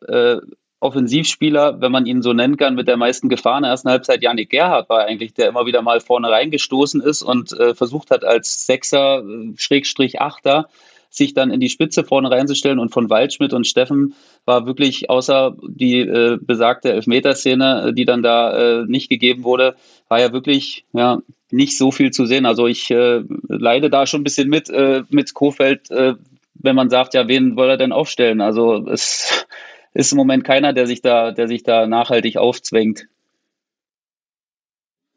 [0.82, 4.24] Offensivspieler, wenn man ihn so nennen kann, mit der meisten Gefahr in der ersten Halbzeit,
[4.24, 8.26] Janik Gerhardt war eigentlich, der immer wieder mal vorne reingestoßen ist und äh, versucht hat,
[8.26, 9.24] als Sechser,
[9.58, 10.68] Schrägstrich Achter,
[11.12, 12.80] sich dann in die Spitze vorne reinzustellen.
[12.80, 14.16] Und von Waldschmidt und Steffen
[14.46, 19.76] war wirklich außer die äh, besagte Elfmeterszene, äh, die dann da äh, nicht gegeben wurde,
[20.08, 21.20] war ja wirklich ja,
[21.52, 22.46] nicht so viel zu sehen.
[22.46, 26.16] Also ich äh, leide da schon ein bisschen mit, äh, mit Kofeld, äh,
[26.56, 28.40] wenn man sagt, ja, wen soll er denn aufstellen?
[28.40, 29.46] Also es
[29.94, 33.08] ist im Moment keiner, der sich da, der sich da nachhaltig aufzwängt.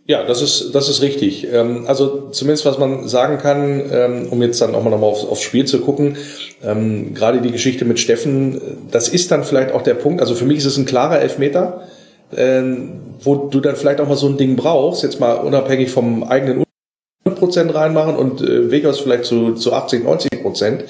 [0.07, 1.49] Ja, das ist, das ist richtig.
[1.51, 5.41] Ähm, also zumindest was man sagen kann, ähm, um jetzt dann auch mal nochmal aufs,
[5.41, 6.19] Spiel zu gucken,
[6.63, 8.61] ähm, gerade die Geschichte mit Steffen,
[8.91, 11.89] das ist dann vielleicht auch der Punkt, also für mich ist es ein klarer Elfmeter,
[13.23, 16.65] wo du dann vielleicht auch mal so ein Ding brauchst, jetzt mal unabhängig vom eigenen
[17.33, 20.85] Prozent reinmachen und äh, Vegas vielleicht zu, zu 80, 90 Prozent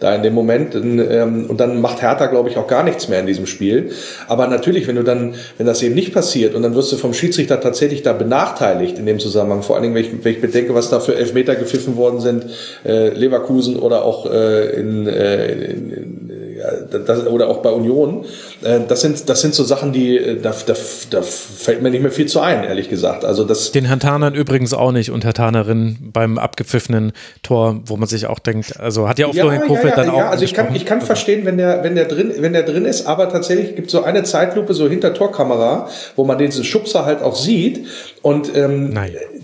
[0.00, 0.74] da in dem Moment.
[0.74, 3.90] Ähm, und dann macht Hertha, glaube ich, auch gar nichts mehr in diesem Spiel.
[4.26, 7.14] Aber natürlich, wenn du dann, wenn das eben nicht passiert und dann wirst du vom
[7.14, 10.74] Schiedsrichter tatsächlich da benachteiligt in dem Zusammenhang, vor allen Dingen, wenn ich, wenn ich bedenke,
[10.74, 12.46] was da für Elfmeter gepfiffen worden sind,
[12.84, 16.28] äh, Leverkusen oder auch äh, in, äh, in, in
[17.28, 18.24] oder auch bei Union,
[18.60, 20.74] das sind, das sind so Sachen, die, äh, da, da,
[21.10, 23.24] da fällt mir nicht mehr viel zu ein, ehrlich gesagt.
[23.24, 27.12] Also das Den Herrn Tanern übrigens auch nicht und Herr Tanerin beim abgepfiffenen
[27.42, 29.96] Tor, wo man sich auch denkt, also hat ja auch ja, Florian Kofeld ja, ja,
[29.96, 30.18] dann auch.
[30.18, 32.84] Ja, also ich kann, ich kann verstehen, wenn der, wenn der drin, wenn der drin
[32.84, 37.04] ist, aber tatsächlich gibt es so eine Zeitlupe so hinter Torkamera, wo man diesen Schubser
[37.04, 37.86] halt auch sieht
[38.22, 38.92] und ähm,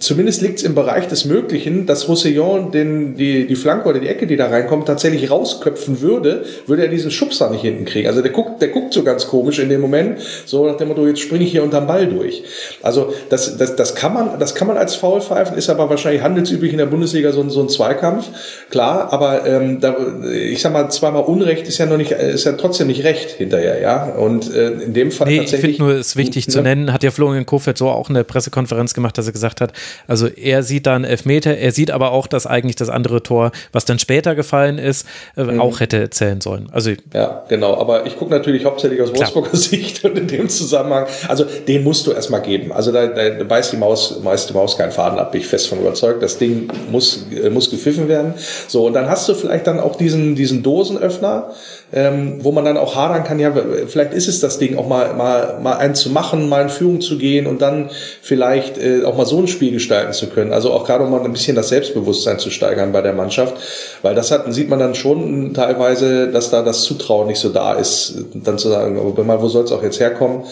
[0.01, 4.09] zumindest liegt es im Bereich des Möglichen, dass Roussillon den, die, die Flanke oder die
[4.09, 8.09] Ecke, die da reinkommt, tatsächlich rausköpfen würde, würde er diesen Schubser nicht hinten kriegen.
[8.09, 11.06] Also der guckt, der guckt so ganz komisch in dem Moment, so nach dem Motto,
[11.06, 12.43] jetzt springe ich hier unterm Ball durch.
[12.82, 16.22] Also das, das, das kann man, das kann man als Foul pfeifen, ist aber wahrscheinlich
[16.22, 18.28] handelsüblich in der Bundesliga so ein, so ein Zweikampf,
[18.70, 19.97] klar, aber ähm, da,
[20.32, 23.81] ich sag mal, zweimal Unrecht ist ja noch nicht, ist ja trotzdem nicht Recht hinterher,
[23.81, 24.05] ja.
[24.05, 25.72] Und äh, in dem Fall nee, tatsächlich.
[25.72, 26.52] Ich finde nur, es ist wichtig ne?
[26.52, 29.60] zu nennen, hat ja Florian Kofeld so auch in der Pressekonferenz gemacht, dass er gesagt
[29.60, 29.72] hat,
[30.06, 33.52] also er sieht da einen Elfmeter, er sieht aber auch, dass eigentlich das andere Tor,
[33.72, 35.06] was dann später gefallen ist,
[35.36, 35.60] äh, mhm.
[35.60, 36.68] auch hätte zählen sollen.
[36.72, 37.76] Also ja, genau.
[37.78, 39.62] Aber ich gucke natürlich hauptsächlich aus Wolfsburger Klar.
[39.62, 42.72] Sicht und in dem Zusammenhang, also den musst du erstmal geben.
[42.72, 45.68] Also da, da beißt die Maus, beißt die Maus keinen Faden ab, bin ich fest
[45.68, 46.22] von überzeugt.
[46.22, 48.34] Das Ding muss, äh, muss gepfiffen werden.
[48.68, 51.52] So, und dann hast du vielleicht dann auch diesen, diesen Dosenöffner,
[51.94, 53.52] ähm, wo man dann auch hadern kann, ja,
[53.86, 57.00] vielleicht ist es das Ding, auch mal, mal, mal einen zu machen, mal in Führung
[57.00, 57.88] zu gehen und dann
[58.20, 60.52] vielleicht äh, auch mal so ein Spiel gestalten zu können.
[60.52, 63.54] Also auch gerade um mal ein bisschen das Selbstbewusstsein zu steigern bei der Mannschaft,
[64.02, 67.74] weil das hat, sieht man dann schon teilweise, dass da das Zutrauen nicht so da
[67.74, 70.42] ist, dann zu sagen, mal, wo soll es auch jetzt herkommen?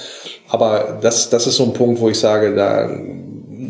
[0.49, 2.89] Aber das, das ist so ein Punkt, wo ich sage, da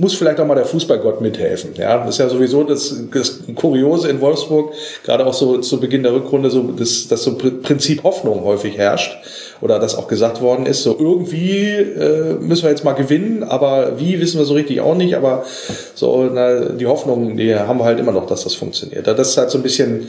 [0.02, 1.74] muss vielleicht auch mal der Fußballgott mithelfen.
[1.76, 4.74] Ja, das ist ja sowieso das, das Kuriose in Wolfsburg,
[5.04, 9.16] gerade auch so zu Beginn der Rückrunde, so dass, dass so Prinzip Hoffnung häufig herrscht
[9.60, 10.82] oder das auch gesagt worden ist.
[10.82, 14.96] So irgendwie äh, müssen wir jetzt mal gewinnen, aber wie wissen wir so richtig auch
[14.96, 15.14] nicht.
[15.14, 15.44] Aber
[15.94, 19.06] so na, die Hoffnung, die haben wir halt immer noch, dass das funktioniert.
[19.06, 20.08] Das ist halt so ein bisschen,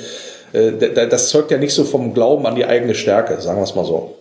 [0.53, 0.71] äh,
[1.07, 3.85] das zeugt ja nicht so vom Glauben an die eigene Stärke, sagen wir es mal
[3.85, 4.15] so.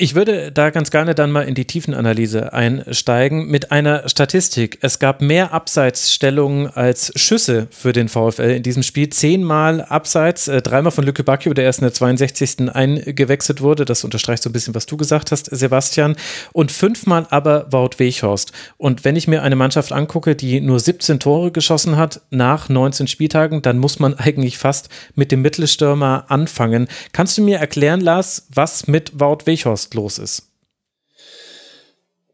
[0.00, 4.78] Ich würde da ganz gerne dann mal in die Tiefenanalyse einsteigen mit einer Statistik.
[4.80, 9.08] Es gab mehr Abseitsstellungen als Schüsse für den VfL in diesem Spiel.
[9.08, 12.72] Zehnmal Abseits, äh, dreimal von Lücke Bacchio, der erst in der 62.
[12.72, 13.84] eingewechselt wurde.
[13.84, 16.14] Das unterstreicht so ein bisschen, was du gesagt hast, Sebastian.
[16.52, 18.52] Und fünfmal aber Wout Weghorst.
[18.76, 23.08] Und wenn ich mir eine Mannschaft angucke, die nur 17 Tore geschossen hat nach 19
[23.08, 26.86] Spieltagen, dann muss man eigentlich fast mit dem Mittelstürmer anfangen.
[27.10, 30.42] Kannst du mir erklären, Lars, was mit Wout Weghorst Los ist?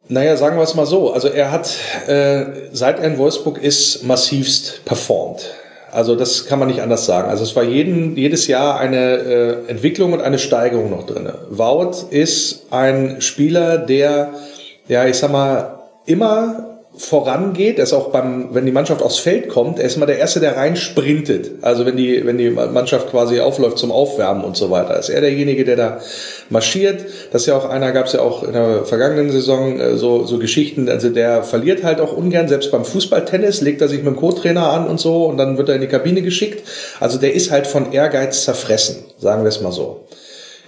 [0.08, 1.12] Naja, sagen wir es mal so.
[1.12, 1.74] Also er hat,
[2.06, 5.54] äh, seit er in Wolfsburg ist, massivst performt.
[5.90, 7.30] Also das kann man nicht anders sagen.
[7.30, 11.32] Also es war jeden, jedes Jahr eine äh, Entwicklung und eine Steigerung noch drin.
[11.50, 14.34] Wout ist ein Spieler, der,
[14.88, 17.78] ja, ich sag mal, immer vorangeht.
[17.78, 20.38] Er ist auch beim, wenn die Mannschaft aufs Feld kommt, er ist immer der Erste,
[20.40, 21.62] der rein sprintet.
[21.62, 25.20] Also wenn die, wenn die Mannschaft quasi aufläuft zum Aufwärmen und so weiter, ist er
[25.20, 26.00] derjenige, der da
[26.50, 27.04] marschiert.
[27.32, 30.24] Das ist ja auch einer, gab es ja auch in der vergangenen Saison äh, so,
[30.24, 30.88] so Geschichten.
[30.88, 34.70] Also der verliert halt auch ungern, selbst beim Fußballtennis legt er sich mit dem Co-Trainer
[34.70, 36.66] an und so und dann wird er in die Kabine geschickt.
[37.00, 40.03] Also der ist halt von Ehrgeiz zerfressen, sagen wir es mal so.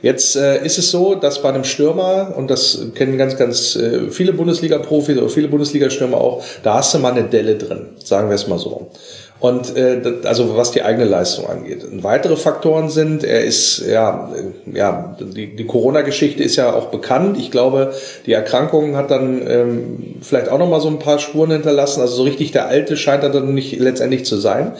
[0.02, 4.10] Jetzt äh, ist es so, dass bei einem Stürmer, und das kennen ganz, ganz äh,
[4.10, 8.34] viele Bundesliga-Profis oder viele Bundesliga-Stürmer auch, da hast du mal eine Delle drin, sagen wir
[8.34, 8.90] es mal so.
[9.38, 11.84] Und äh, also was die eigene Leistung angeht.
[11.84, 16.86] Und weitere Faktoren sind, er ist, ja, äh, ja, die, die Corona-Geschichte ist ja auch
[16.86, 17.36] bekannt.
[17.38, 17.92] Ich glaube,
[18.24, 22.00] die Erkrankung hat dann ähm, vielleicht auch nochmal so ein paar Spuren hinterlassen.
[22.00, 24.72] Also so richtig der Alte scheint er dann nicht letztendlich zu sein.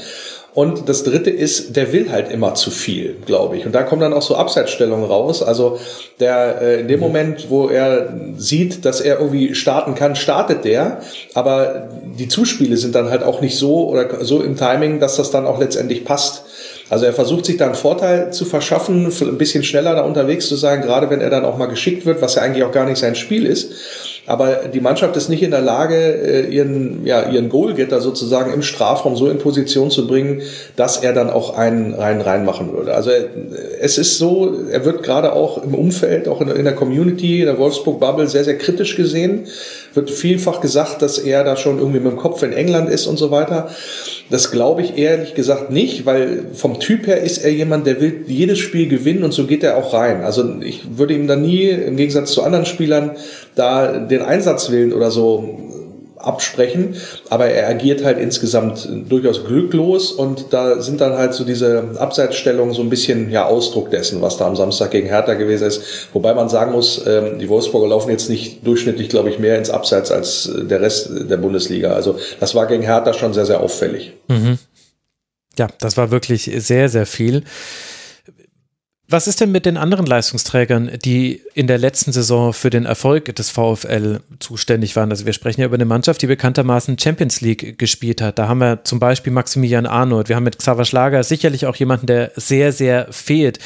[0.57, 3.67] Und das dritte ist, der will halt immer zu viel, glaube ich.
[3.67, 5.43] Und da kommen dann auch so Abseitsstellungen raus.
[5.43, 5.79] Also
[6.19, 7.07] der äh, in dem mhm.
[7.07, 11.03] Moment, wo er sieht, dass er irgendwie starten kann, startet der.
[11.35, 15.31] Aber die Zuspiele sind dann halt auch nicht so oder so im Timing, dass das
[15.31, 16.45] dann auch letztendlich passt.
[16.89, 20.57] Also er versucht sich da einen Vorteil zu verschaffen, ein bisschen schneller da unterwegs zu
[20.57, 22.97] sein, gerade wenn er dann auch mal geschickt wird, was ja eigentlich auch gar nicht
[22.99, 23.73] sein Spiel ist.
[24.27, 28.63] Aber die Mannschaft ist nicht in der Lage, äh, ihren, ja, ihren Goalgetter sozusagen im
[28.63, 30.43] Strafraum so in Position zu bringen,
[30.75, 32.95] dass er dann auch einen rein reinmachen würde.
[32.95, 33.11] Also
[33.81, 37.59] es ist so, er wird gerade auch im Umfeld, auch in, der Community, in der
[37.59, 39.47] Wolfsburg Bubble sehr, sehr kritisch gesehen
[39.97, 43.17] wird vielfach gesagt, dass er da schon irgendwie mit dem Kopf in England ist und
[43.17, 43.71] so weiter.
[44.31, 48.25] Das glaube ich ehrlich gesagt nicht, weil vom Typ her ist er jemand, der will
[48.27, 50.23] jedes Spiel gewinnen und so geht er auch rein.
[50.23, 53.13] Also ich würde ihm da nie, im Gegensatz zu anderen Spielern,
[53.55, 55.59] da den Einsatz wählen oder so
[56.27, 56.97] absprechen,
[57.31, 62.75] aber er agiert halt insgesamt durchaus glücklos und da sind dann halt so diese Abseitsstellungen
[62.75, 66.09] so ein bisschen ja Ausdruck dessen, was da am Samstag gegen Hertha gewesen ist.
[66.13, 69.71] Wobei man sagen muss, ähm, die Wolfsburger laufen jetzt nicht durchschnittlich, glaube ich, mehr ins
[69.71, 71.93] Abseits als der Rest der Bundesliga.
[71.93, 74.13] Also das war gegen Hertha schon sehr, sehr auffällig.
[74.29, 74.59] Mhm.
[75.59, 77.45] Ja, das war wirklich sehr, sehr viel.
[79.09, 83.33] Was ist denn mit den anderen Leistungsträgern, die in der letzten Saison für den Erfolg
[83.37, 85.11] des VfL zuständig waren?
[85.11, 88.41] Also wir sprechen ja über eine Mannschaft, die bekanntermaßen Champions League gespielt hat.
[88.41, 92.07] Da haben wir zum Beispiel Maximilian Arnold, wir haben mit Xaver Schlager sicherlich auch jemanden,
[92.07, 93.61] der sehr, sehr fehlt.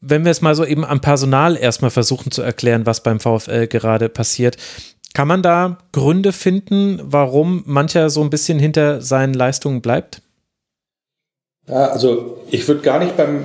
[0.00, 3.66] Wenn wir es mal so eben am Personal erstmal versuchen zu erklären, was beim VfL
[3.66, 4.56] gerade passiert,
[5.12, 10.22] kann man da Gründe finden, warum mancher so ein bisschen hinter seinen Leistungen bleibt?
[11.66, 13.44] Ja, also ich würde gar nicht beim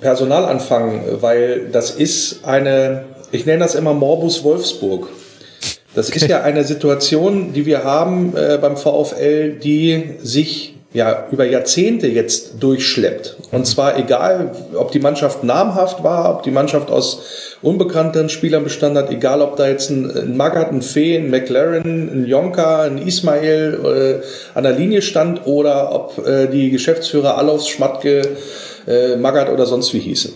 [0.00, 5.08] Personal anfangen, weil das ist eine, ich nenne das immer Morbus Wolfsburg.
[5.94, 6.18] Das okay.
[6.18, 12.08] ist ja eine Situation, die wir haben äh, beim VfL, die sich ja über Jahrzehnte
[12.08, 13.36] jetzt durchschleppt.
[13.52, 18.96] Und zwar egal, ob die Mannschaft namhaft war, ob die Mannschaft aus unbekannten Spielern bestand
[18.96, 22.98] hat, egal ob da jetzt ein, ein Magath, ein Fee, ein McLaren, ein Jonka, ein
[22.98, 28.22] Ismail äh, an der Linie stand oder ob äh, die Geschäftsführer Alofs, Schmatke,
[28.86, 30.32] äh, Magath oder sonst wie hießen.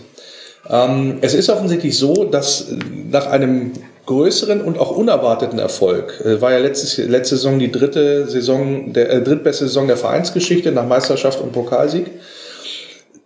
[0.69, 2.67] Ähm, es ist offensichtlich so, dass
[3.09, 3.73] nach einem
[4.05, 9.09] größeren und auch unerwarteten Erfolg, äh, war ja letztes, letzte Saison die dritte Saison, der
[9.09, 12.05] äh, drittbeste Saison der Vereinsgeschichte nach Meisterschaft und Pokalsieg,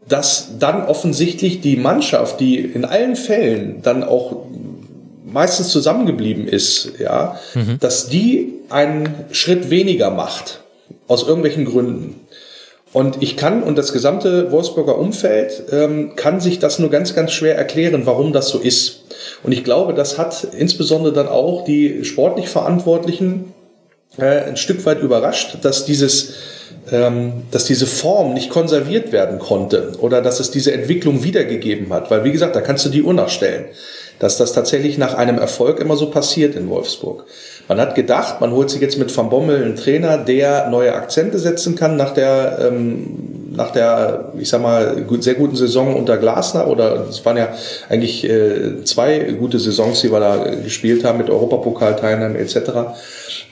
[0.07, 4.45] dass dann offensichtlich die Mannschaft, die in allen Fällen dann auch
[5.25, 7.77] meistens zusammengeblieben ist, ja, mhm.
[7.79, 10.61] dass die einen Schritt weniger macht
[11.07, 12.18] aus irgendwelchen Gründen.
[12.91, 17.31] Und ich kann, und das gesamte Wolfsburger Umfeld ähm, kann sich das nur ganz, ganz
[17.31, 19.03] schwer erklären, warum das so ist.
[19.43, 23.53] Und ich glaube, das hat insbesondere dann auch die sportlich Verantwortlichen
[24.17, 26.33] äh, ein Stück weit überrascht, dass dieses
[26.91, 32.09] ähm, dass diese Form nicht konserviert werden konnte oder dass es diese Entwicklung wiedergegeben hat.
[32.09, 33.65] Weil, wie gesagt, da kannst du die Uhr nachstellen,
[34.17, 37.25] dass das tatsächlich nach einem Erfolg immer so passiert in Wolfsburg.
[37.69, 41.37] Man hat gedacht, man holt sich jetzt mit Van Bommel einen Trainer, der neue Akzente
[41.37, 46.67] setzen kann nach der, ähm, nach der, ich sag mal, sehr guten Saison unter Glasner
[46.67, 47.49] oder es waren ja
[47.87, 52.71] eigentlich äh, zwei gute Saisons, die wir da gespielt haben mit Europapokalteilnahmen etc.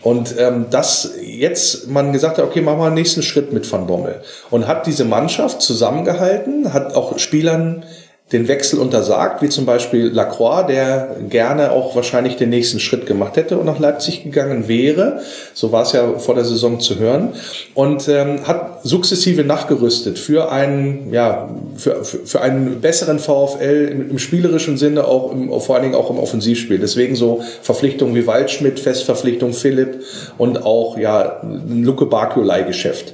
[0.01, 3.85] Und ähm, dass jetzt man gesagt hat, okay, machen wir einen nächsten Schritt mit Van
[3.85, 7.85] Bommel und hat diese Mannschaft zusammengehalten, hat auch Spielern
[8.33, 13.37] den Wechsel untersagt, wie zum Beispiel Lacroix, der gerne auch wahrscheinlich den nächsten Schritt gemacht
[13.37, 15.21] hätte und nach Leipzig gegangen wäre.
[15.53, 17.29] So war es ja vor der Saison zu hören.
[17.73, 24.09] Und ähm, hat sukzessive nachgerüstet für einen, ja, für, für, für einen besseren VfL im,
[24.09, 26.79] im spielerischen Sinne, auch im, vor allen Dingen auch im Offensivspiel.
[26.79, 30.03] Deswegen so Verpflichtungen wie Waldschmidt, Festverpflichtung Philipp
[30.37, 33.13] und auch ja ein Luke Bakio-Leihgeschäft.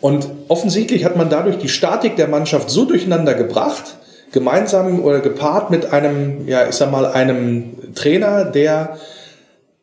[0.00, 3.96] Und offensichtlich hat man dadurch die Statik der Mannschaft so durcheinander gebracht,
[4.32, 8.98] gemeinsam oder gepaart mit einem, ja, ich sag mal, einem Trainer, der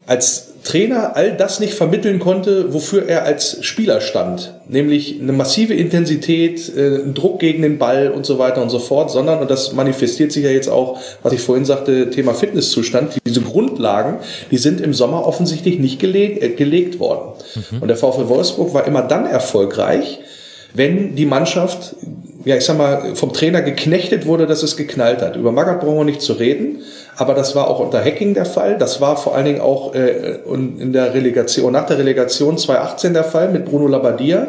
[0.06, 4.56] als Trainer all das nicht vermitteln konnte, wofür er als Spieler stand.
[4.68, 8.80] Nämlich eine massive Intensität, äh, ein Druck gegen den Ball und so weiter und so
[8.80, 13.14] fort, sondern, und das manifestiert sich ja jetzt auch, was ich vorhin sagte, Thema Fitnesszustand,
[13.28, 14.18] diese Grundlagen,
[14.50, 17.36] die sind im Sommer offensichtlich nicht gelegt, äh, gelegt worden.
[17.72, 17.84] Mhm.
[17.84, 20.20] Und der VfL Wolfsburg war immer dann erfolgreich,
[20.74, 21.96] wenn die Mannschaft,
[22.44, 25.36] ja, ich sag mal, vom Trainer geknechtet wurde, dass es geknallt hat.
[25.36, 26.80] Über Magath brauchen wir nicht zu reden,
[27.18, 28.78] aber das war auch unter Hacking der Fall.
[28.78, 33.24] Das war vor allen Dingen auch äh, in der Relegation, nach der Relegation 2018 der
[33.24, 34.48] Fall mit Bruno Labbadia,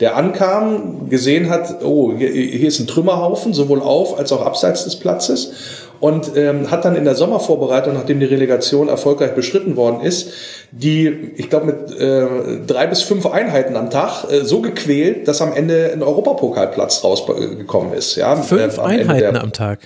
[0.00, 4.84] der ankam, gesehen hat, oh, hier, hier ist ein Trümmerhaufen, sowohl auf als auch abseits
[4.84, 5.52] des Platzes
[6.00, 10.32] und ähm, hat dann in der Sommervorbereitung, nachdem die Relegation erfolgreich beschritten worden ist,
[10.70, 12.26] die, ich glaube, mit äh,
[12.66, 17.92] drei bis fünf Einheiten am Tag äh, so gequält, dass am Ende ein Europapokalplatz rausgekommen
[17.94, 18.16] ist.
[18.16, 19.80] Ja, fünf äh, Einheiten der, am Tag.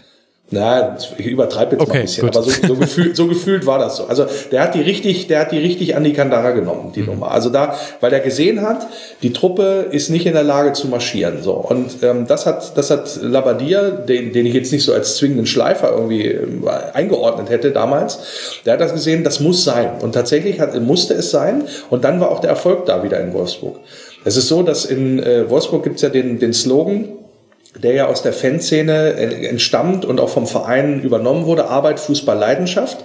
[0.53, 2.37] Na, ich übertreibe jetzt okay, mal ein bisschen, gut.
[2.37, 4.05] aber so, so, gefühlt, so gefühlt war das so.
[4.05, 7.07] Also der hat die richtig, der hat die richtig an die Kandara genommen, die mhm.
[7.07, 7.31] Nummer.
[7.31, 8.87] Also da, weil er gesehen hat,
[9.23, 11.43] die Truppe ist nicht in der Lage zu marschieren.
[11.43, 15.16] So und ähm, das hat, das hat Labadia, den, den ich jetzt nicht so als
[15.16, 16.49] zwingenden Schleifer irgendwie äh,
[16.93, 18.19] eingeordnet hätte damals,
[18.66, 19.93] der hat das gesehen, das muss sein.
[20.03, 21.65] Und tatsächlich hat, musste es sein.
[21.89, 23.81] Und dann war auch der Erfolg da wieder in Wolfsburg.
[24.27, 27.09] Es ist so, dass in äh, Wolfsburg gibt's ja den, den Slogan,
[27.78, 33.05] der ja aus der Fanszene entstammt und auch vom Verein übernommen wurde, Arbeit, Fußball, Leidenschaft,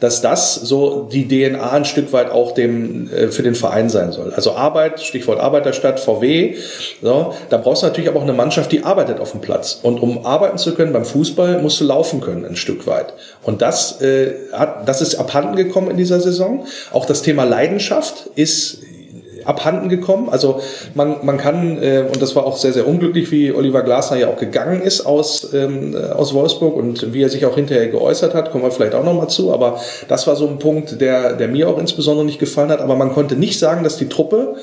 [0.00, 4.12] dass das so die DNA ein Stück weit auch dem äh, für den Verein sein
[4.12, 4.32] soll.
[4.32, 6.56] Also Arbeit, Stichwort Arbeiterstadt, VW,
[7.02, 9.78] so, da brauchst du natürlich aber auch eine Mannschaft, die arbeitet auf dem Platz.
[9.82, 13.12] Und um arbeiten zu können beim Fußball, musst du laufen können ein Stück weit.
[13.42, 16.66] Und das, äh, hat, das ist abhanden gekommen in dieser Saison.
[16.92, 18.78] Auch das Thema Leidenschaft ist
[19.50, 20.28] abhanden gekommen.
[20.30, 20.60] Also
[20.94, 24.28] man, man kann, äh, und das war auch sehr, sehr unglücklich, wie Oliver Glasner ja
[24.28, 28.52] auch gegangen ist aus, ähm, aus Wolfsburg und wie er sich auch hinterher geäußert hat,
[28.52, 29.52] kommen wir vielleicht auch nochmal zu.
[29.52, 32.80] Aber das war so ein Punkt, der, der mir auch insbesondere nicht gefallen hat.
[32.80, 34.54] Aber man konnte nicht sagen, dass die Truppe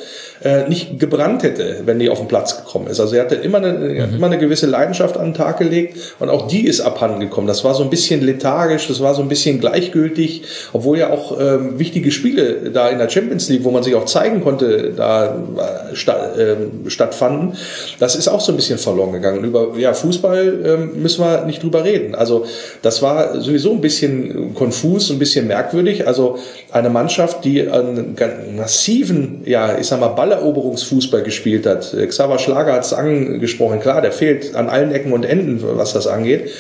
[0.44, 3.00] äh, nicht gebrannt hätte, wenn die auf den Platz gekommen ist.
[3.00, 4.16] Also er hatte immer eine, mhm.
[4.16, 7.48] immer eine gewisse Leidenschaft an den Tag gelegt und auch die ist abhanden gekommen.
[7.48, 10.44] Das war so ein bisschen lethargisch, das war so ein bisschen gleichgültig,
[10.74, 14.06] obwohl ja auch ähm, wichtige Spiele da in der Champions League, wo man sich auch
[14.06, 16.56] zeigen konnte, da äh, sta äh,
[16.88, 17.54] stattfanden.
[18.00, 19.40] Das ist auch so ein bisschen verloren gegangen.
[19.40, 22.16] Und über ja, Fußball äh, müssen wir nicht drüber reden.
[22.16, 22.46] Also
[22.82, 26.08] das war sowieso ein bisschen konfus, ein bisschen merkwürdig.
[26.08, 26.38] Also
[26.72, 28.16] eine Mannschaft, die einen
[28.56, 31.96] massiven, ja, ich sag mal, Balleroberungsfußball gespielt hat.
[32.08, 33.80] Xaver Schlager hat es angesprochen.
[33.80, 36.52] Klar, der fehlt an allen Ecken und Enden, was das angeht.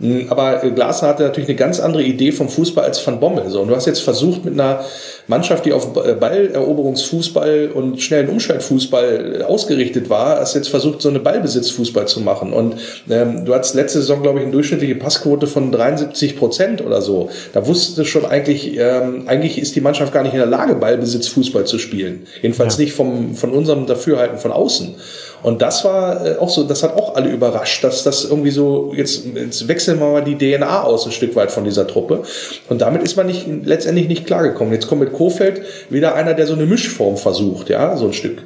[0.00, 3.48] Hm, aber Glasner hatte natürlich eine ganz andere Idee vom Fußball als Van Bommel.
[3.48, 4.84] So, und du hast jetzt versucht, mit einer
[5.28, 12.06] Mannschaft, die auf Balleroberungsfußball und schnellen Umschaltfußball ausgerichtet war, hast jetzt versucht, so eine Ballbesitzfußball
[12.06, 12.52] zu machen.
[12.52, 12.76] Und
[13.10, 17.30] ähm, du hattest letzte Saison, glaube ich, eine durchschnittliche Passquote von 73 Prozent oder so.
[17.52, 20.74] Da wusstest du schon eigentlich, ähm, eigentlich ist die Mannschaft gar nicht in der Lage,
[20.74, 22.26] Ballbesitzfußball zu spielen.
[22.42, 22.84] Jedenfalls ja.
[22.84, 24.94] nicht vom, von unserem Dafürhalten von außen.
[25.42, 28.92] Und das war äh, auch so, das hat auch alle überrascht, dass das irgendwie so,
[28.96, 32.22] jetzt, jetzt wechseln wir mal die DNA aus ein Stück weit von dieser Truppe.
[32.68, 34.72] Und damit ist man nicht, letztendlich nicht klargekommen.
[34.72, 38.42] Jetzt kommt mit Kofeld wieder einer, der so eine Mischform versucht, ja, so ein Stück.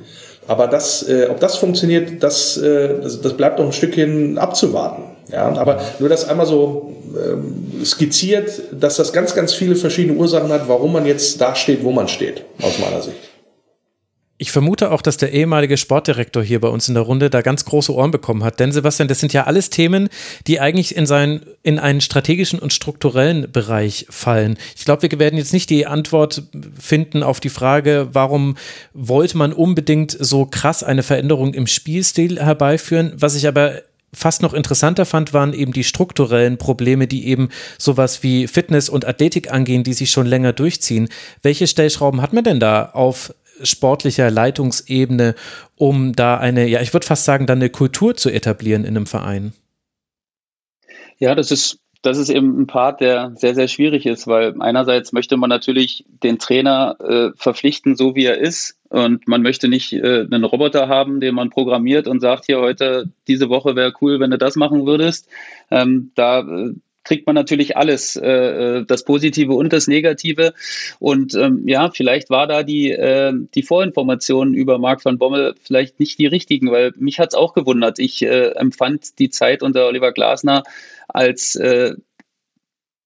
[0.47, 5.05] Aber das, äh, ob das funktioniert, das, äh, das, das bleibt noch ein Stückchen abzuwarten.
[5.33, 10.51] Ja, aber nur das einmal so ähm, skizziert, dass das ganz, ganz viele verschiedene Ursachen
[10.51, 13.30] hat, warum man jetzt da steht, wo man steht, aus meiner Sicht.
[14.43, 17.67] Ich vermute auch, dass der ehemalige Sportdirektor hier bei uns in der Runde da ganz
[17.67, 18.59] große Ohren bekommen hat.
[18.59, 20.09] Denn Sebastian, das sind ja alles Themen,
[20.47, 24.57] die eigentlich in, seinen, in einen strategischen und strukturellen Bereich fallen.
[24.75, 26.45] Ich glaube, wir werden jetzt nicht die Antwort
[26.79, 28.57] finden auf die Frage, warum
[28.95, 33.13] wollte man unbedingt so krass eine Veränderung im Spielstil herbeiführen.
[33.17, 37.49] Was ich aber fast noch interessanter fand, waren eben die strukturellen Probleme, die eben
[37.79, 41.09] sowas wie Fitness und Athletik angehen, die sich schon länger durchziehen.
[41.43, 45.35] Welche Stellschrauben hat man denn da auf sportlicher Leitungsebene,
[45.77, 49.07] um da eine, ja, ich würde fast sagen, dann eine Kultur zu etablieren in einem
[49.07, 49.53] Verein?
[51.19, 55.13] Ja, das ist das ist eben ein Part, der sehr, sehr schwierig ist, weil einerseits
[55.13, 58.79] möchte man natürlich den Trainer äh, verpflichten, so wie er ist.
[58.89, 63.11] Und man möchte nicht äh, einen Roboter haben, den man programmiert und sagt, hier heute,
[63.29, 65.29] diese Woche wäre cool, wenn du das machen würdest.
[65.71, 66.73] Ähm, da äh,
[67.05, 70.53] kriegt man natürlich alles, äh, äh, das Positive und das Negative.
[70.99, 75.99] Und ähm, ja, vielleicht war da die, äh, die Vorinformation über Marc van Bommel vielleicht
[75.99, 77.99] nicht die richtigen, weil mich hat es auch gewundert.
[77.99, 80.63] Ich äh, empfand die Zeit unter Oliver Glasner
[81.09, 81.95] als äh,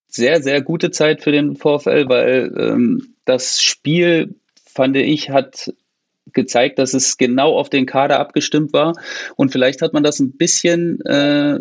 [0.09, 4.35] sehr, sehr gute Zeit für den VfL, weil ähm, das Spiel,
[4.65, 5.73] fand ich, hat
[6.33, 8.95] gezeigt, dass es genau auf den Kader abgestimmt war.
[9.37, 11.61] Und vielleicht hat man das ein bisschen äh,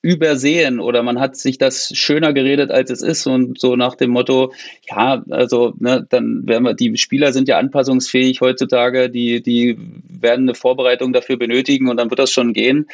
[0.00, 4.10] übersehen oder man hat sich das schöner geredet, als es ist und so nach dem
[4.10, 4.52] Motto,
[4.88, 9.76] ja, also ne, dann werden wir, die Spieler sind ja anpassungsfähig heutzutage, die, die
[10.08, 12.86] werden eine Vorbereitung dafür benötigen und dann wird das schon gehen.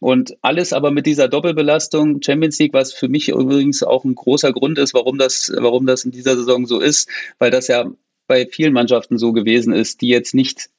[0.00, 4.52] Und alles aber mit dieser Doppelbelastung Champions League, was für mich übrigens auch ein großer
[4.52, 7.08] Grund ist, warum das, warum das in dieser Saison so ist,
[7.38, 7.90] weil das ja
[8.26, 10.70] bei vielen Mannschaften so gewesen ist, die jetzt nicht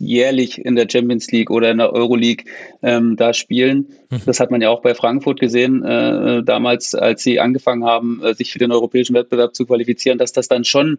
[0.00, 2.44] jährlich in der Champions League oder in der Euroleague
[2.82, 3.88] ähm, da spielen.
[4.10, 4.22] Mhm.
[4.26, 8.34] Das hat man ja auch bei Frankfurt gesehen, äh, damals, als sie angefangen haben, äh,
[8.34, 10.98] sich für den europäischen Wettbewerb zu qualifizieren, dass das dann schon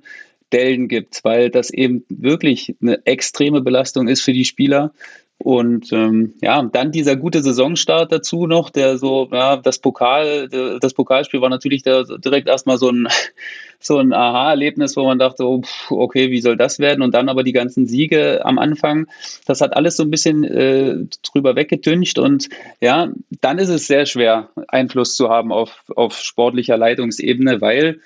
[0.53, 4.94] Dellen gibt, weil das eben wirklich eine extreme Belastung ist für die Spieler.
[5.43, 10.47] Und ähm, ja, dann dieser gute Saisonstart dazu noch, der so, ja, das Pokal,
[10.80, 13.07] das Pokalspiel war natürlich der, direkt erstmal so ein,
[13.80, 17.01] so ein Aha-Erlebnis, wo man dachte, oh, okay, wie soll das werden?
[17.01, 19.07] Und dann aber die ganzen Siege am Anfang,
[19.47, 22.49] das hat alles so ein bisschen äh, drüber weggetüncht und
[22.80, 23.09] ja,
[23.41, 27.99] dann ist es sehr schwer, Einfluss zu haben auf, auf sportlicher Leitungsebene, weil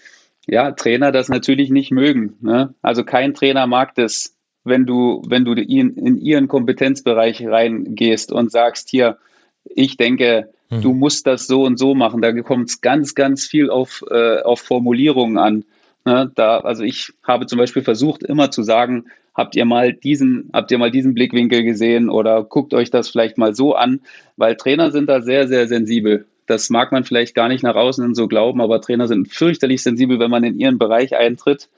[0.48, 2.38] ja, Trainer das natürlich nicht mögen.
[2.41, 2.74] Ne?
[2.82, 4.35] Also kein Trainer mag das,
[4.66, 9.18] wenn du, wenn du in, in ihren Kompetenzbereich reingehst und sagst, hier,
[9.64, 10.82] ich denke, mhm.
[10.82, 12.22] du musst das so und so machen.
[12.22, 15.66] Da kommt es ganz, ganz viel auf, äh, auf Formulierungen an.
[16.04, 16.32] Ne?
[16.36, 19.06] Da, also ich habe zum Beispiel versucht, immer zu sagen,
[19.36, 23.38] habt ihr mal diesen, habt ihr mal diesen Blickwinkel gesehen oder guckt euch das vielleicht
[23.38, 24.02] mal so an,
[24.36, 26.26] weil Trainer sind da sehr, sehr sensibel.
[26.48, 30.20] Das mag man vielleicht gar nicht nach außen so glauben, aber Trainer sind fürchterlich sensibel,
[30.20, 31.70] wenn man in ihren Bereich eintritt,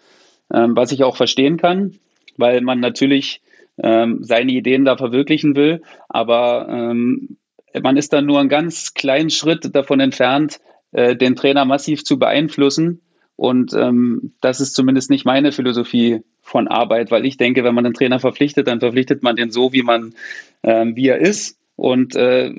[0.53, 1.99] ähm, was ich auch verstehen kann
[2.37, 3.41] weil man natürlich
[3.81, 7.37] ähm, seine Ideen da verwirklichen will, aber ähm,
[7.81, 10.59] man ist dann nur einen ganz kleinen Schritt davon entfernt,
[10.91, 13.01] äh, den Trainer massiv zu beeinflussen.
[13.35, 17.83] Und ähm, das ist zumindest nicht meine Philosophie von Arbeit, weil ich denke, wenn man
[17.83, 20.15] den Trainer verpflichtet, dann verpflichtet man den so, wie man,
[20.63, 21.59] ähm, wie er ist.
[21.75, 22.51] Und äh,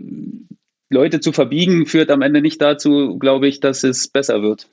[0.89, 4.69] Leute zu verbiegen führt am Ende nicht dazu, glaube ich, dass es besser wird.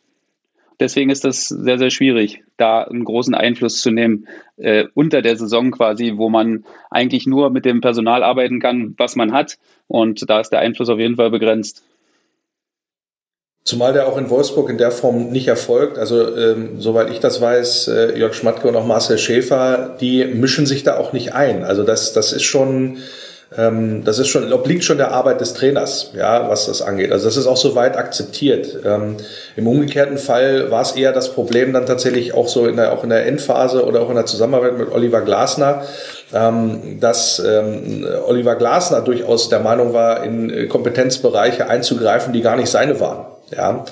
[0.80, 4.28] Deswegen ist das sehr, sehr schwierig, da einen großen Einfluss zu nehmen
[4.58, 9.16] äh, unter der Saison quasi, wo man eigentlich nur mit dem Personal arbeiten kann, was
[9.16, 9.58] man hat.
[9.88, 11.84] Und da ist der Einfluss auf jeden Fall begrenzt.
[13.64, 15.98] Zumal der auch in Wolfsburg in der Form nicht erfolgt.
[15.98, 20.68] Also ähm, soweit ich das weiß, äh, Jörg Schmatke und auch Marcel Schäfer, die mischen
[20.68, 21.64] sich da auch nicht ein.
[21.64, 22.98] Also das, das ist schon
[23.58, 27.12] ähm, das ist schon, obliegt schon der Arbeit des Trainers, ja, was das angeht.
[27.12, 28.78] Also das ist auch soweit akzeptiert.
[28.84, 29.18] Ähm,
[29.56, 33.04] Im umgekehrten Fall war es eher das Problem dann tatsächlich auch so in der, auch
[33.04, 35.84] in der Endphase oder auch in der Zusammenarbeit mit Oliver Glasner,
[36.34, 42.70] ähm, dass ähm, Oliver Glasner durchaus der Meinung war, in Kompetenzbereiche einzugreifen, die gar nicht
[42.70, 43.26] seine waren.
[43.56, 43.86] Ja.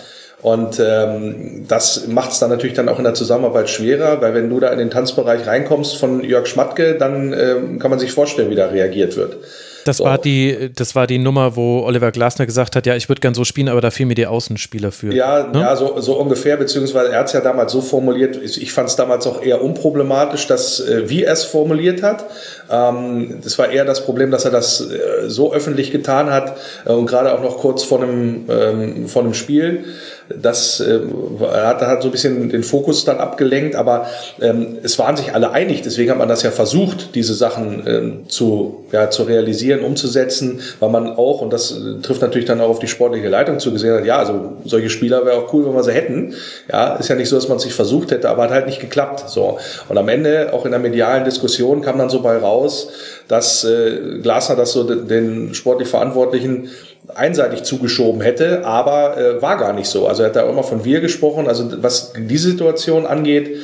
[0.44, 4.50] Und ähm, das macht es dann natürlich dann auch in der Zusammenarbeit schwerer, weil wenn
[4.50, 8.50] du da in den Tanzbereich reinkommst von Jörg Schmatke, dann ähm, kann man sich vorstellen,
[8.50, 9.38] wie da reagiert wird.
[9.86, 10.06] Das so.
[10.06, 13.34] war die, das war die Nummer, wo Oliver Glasner gesagt hat, ja, ich würde gern
[13.34, 15.14] so spielen, aber da fehlen mir die Außenspieler für.
[15.14, 15.60] Ja, ne?
[15.60, 18.96] ja, so, so ungefähr, beziehungsweise er hat es ja damals so formuliert, ich fand es
[18.96, 22.26] damals auch eher unproblematisch, dass äh, wie er es formuliert hat.
[22.70, 26.92] Ähm, das war eher das Problem, dass er das äh, so öffentlich getan hat äh,
[26.92, 29.86] und gerade auch noch kurz vor einem, ähm, vor einem Spiel
[30.30, 31.00] das äh,
[31.42, 34.08] hat, hat so ein bisschen den Fokus dann abgelenkt, aber
[34.42, 38.28] ähm, es waren sich alle einig, deswegen hat man das ja versucht, diese Sachen äh,
[38.30, 42.70] zu, ja, zu realisieren, umzusetzen, weil man auch, und das äh, trifft natürlich dann auch
[42.70, 45.74] auf die sportliche Leitung zu gesehen hat, ja, also solche Spieler wäre auch cool, wenn
[45.74, 46.34] wir sie hätten.
[46.72, 48.80] Ja, ist ja nicht so, dass man es sich versucht hätte, aber hat halt nicht
[48.80, 49.30] geklappt.
[49.30, 49.58] So.
[49.90, 52.90] Und am Ende, auch in der medialen Diskussion, kam dann so bei raus,
[53.28, 56.70] dass äh, Glasner das so den sportlich Verantwortlichen
[57.14, 60.08] einseitig zugeschoben hätte, aber äh, war gar nicht so.
[60.08, 61.48] Also er hat da immer von wir gesprochen.
[61.48, 63.58] Also was diese Situation angeht,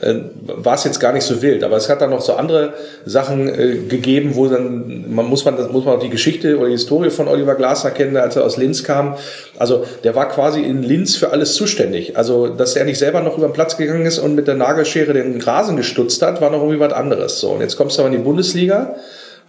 [0.00, 0.14] äh,
[0.46, 1.64] war es jetzt gar nicht so wild.
[1.64, 2.74] Aber es hat dann noch so andere
[3.04, 6.66] Sachen äh, gegeben, wo dann, man muss man, das muss man auch die Geschichte oder
[6.66, 9.16] die Historie von Oliver Glasner kennen, als er aus Linz kam.
[9.58, 12.16] Also der war quasi in Linz für alles zuständig.
[12.16, 15.12] Also, dass er nicht selber noch über den Platz gegangen ist und mit der Nagelschere
[15.12, 17.40] den Rasen gestutzt hat, war noch irgendwie was anderes.
[17.40, 18.96] So, und jetzt kommst du aber in die Bundesliga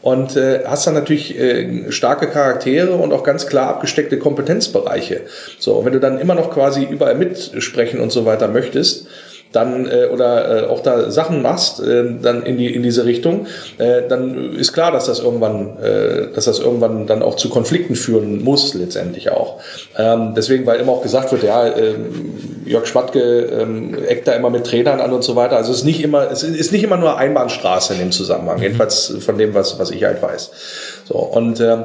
[0.02, 5.22] und äh, hast dann natürlich äh, starke Charaktere und auch ganz klar abgesteckte Kompetenzbereiche.
[5.60, 9.08] So, und wenn du dann immer noch quasi überall mitsprechen und so weiter möchtest,
[9.52, 13.48] dann äh, oder äh, auch da Sachen machst, äh, dann in die in diese Richtung,
[13.78, 17.96] äh, dann ist klar, dass das irgendwann, äh, dass das irgendwann dann auch zu Konflikten
[17.96, 19.60] führen muss letztendlich auch.
[19.98, 21.96] Ähm, deswegen, weil immer auch gesagt wird, ja, äh,
[22.66, 25.58] Jörg Schmatke ähm, eckt da immer mit Trainern an und so weiter.
[25.58, 28.64] Also es ist nicht immer, es ist nicht immer nur Einbahnstraße in dem Zusammenhang, mhm.
[28.64, 30.52] jedenfalls von dem, was was ich halt weiß.
[31.08, 31.78] So und äh,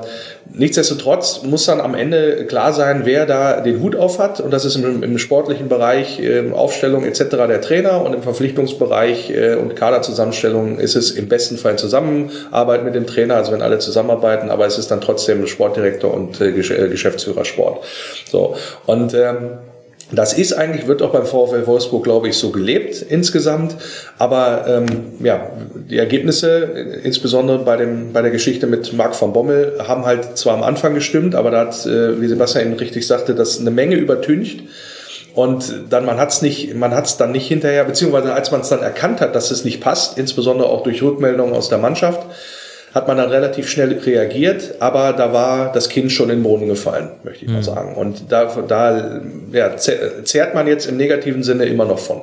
[0.54, 4.40] Nichtsdestotrotz muss dann am Ende klar sein, wer da den Hut auf hat.
[4.40, 7.24] Und das ist im, im sportlichen Bereich, äh, Aufstellung etc.
[7.30, 12.94] der Trainer und im Verpflichtungsbereich äh, und Kaderzusammenstellung ist es im besten Fall Zusammenarbeit mit
[12.94, 16.88] dem Trainer, also wenn alle zusammenarbeiten, aber es ist dann trotzdem Sportdirektor und äh, äh
[16.88, 17.84] Geschäftsführer Sport.
[18.30, 18.56] So.
[18.84, 19.58] Und ähm,
[20.12, 23.76] das ist eigentlich, wird auch beim VfL Wolfsburg, glaube ich, so gelebt insgesamt.
[24.18, 24.86] Aber ähm,
[25.20, 25.50] ja,
[25.88, 26.58] die Ergebnisse,
[27.02, 30.94] insbesondere bei, dem, bei der Geschichte mit Marc van Bommel, haben halt zwar am Anfang
[30.94, 34.60] gestimmt, aber da hat, äh, wie Sebastian eben richtig sagte, das eine Menge übertüncht.
[35.34, 38.60] Und dann man hat es nicht, man hat es dann nicht hinterher, beziehungsweise als man
[38.60, 42.26] es dann erkannt hat, dass es nicht passt, insbesondere auch durch Rückmeldungen aus der Mannschaft,
[42.94, 46.68] hat man dann relativ schnell reagiert, aber da war das Kind schon in den Boden
[46.68, 47.56] gefallen, möchte ich mhm.
[47.56, 47.94] mal sagen.
[47.94, 49.20] Und da, da
[49.52, 52.22] ja, zehrt man jetzt im negativen Sinne immer noch von.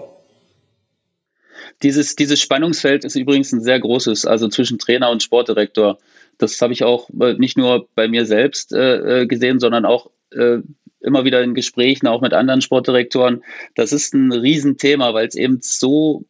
[1.81, 5.97] Dieses, dieses Spannungsfeld ist übrigens ein sehr großes, also zwischen Trainer und Sportdirektor.
[6.37, 10.11] das habe ich auch äh, nicht nur bei mir selbst äh, äh, gesehen, sondern auch
[10.31, 10.57] äh,
[10.99, 13.43] immer wieder in Gesprächen, auch mit anderen Sportdirektoren.
[13.75, 16.25] Das ist ein Riesenthema, weil es eben so,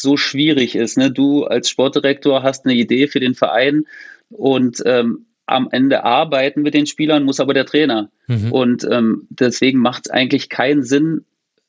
[0.00, 0.96] so schwierig ist.
[0.96, 1.10] Ne?
[1.10, 3.84] Du als Sportdirektor hast eine Idee für den Verein
[4.30, 8.10] und ähm, am Ende arbeiten mit den Spielern muss aber der Trainer.
[8.26, 8.52] Mhm.
[8.52, 11.24] Und ähm, deswegen macht es eigentlich keinen Sinn,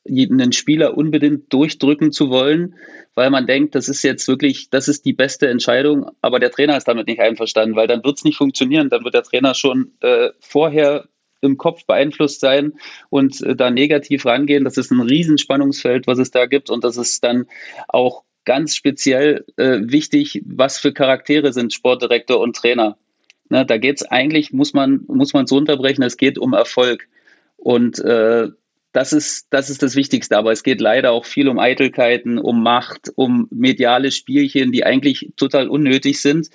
[0.06, 2.74] einen Spieler unbedingt durchdrücken zu wollen,
[3.14, 6.76] weil man denkt, das ist jetzt wirklich, das ist die beste Entscheidung, aber der Trainer
[6.76, 8.88] ist damit nicht einverstanden, weil dann wird es nicht funktionieren.
[8.88, 11.08] Dann wird der Trainer schon äh, vorher
[11.40, 12.74] im Kopf beeinflusst sein
[13.08, 14.64] und äh, da negativ rangehen.
[14.64, 17.46] Das ist ein Riesenspannungsfeld, was es da gibt und das ist dann
[17.88, 22.96] auch ganz speziell äh, wichtig, was für Charaktere sind Sportdirektor und Trainer.
[23.48, 27.08] Na, da geht es eigentlich, muss man muss man es runterbrechen, es geht um Erfolg.
[27.56, 28.48] Und äh,
[28.92, 30.36] das ist, das ist das Wichtigste.
[30.36, 35.32] Aber es geht leider auch viel um Eitelkeiten, um Macht, um mediale Spielchen, die eigentlich
[35.36, 36.50] total unnötig sind,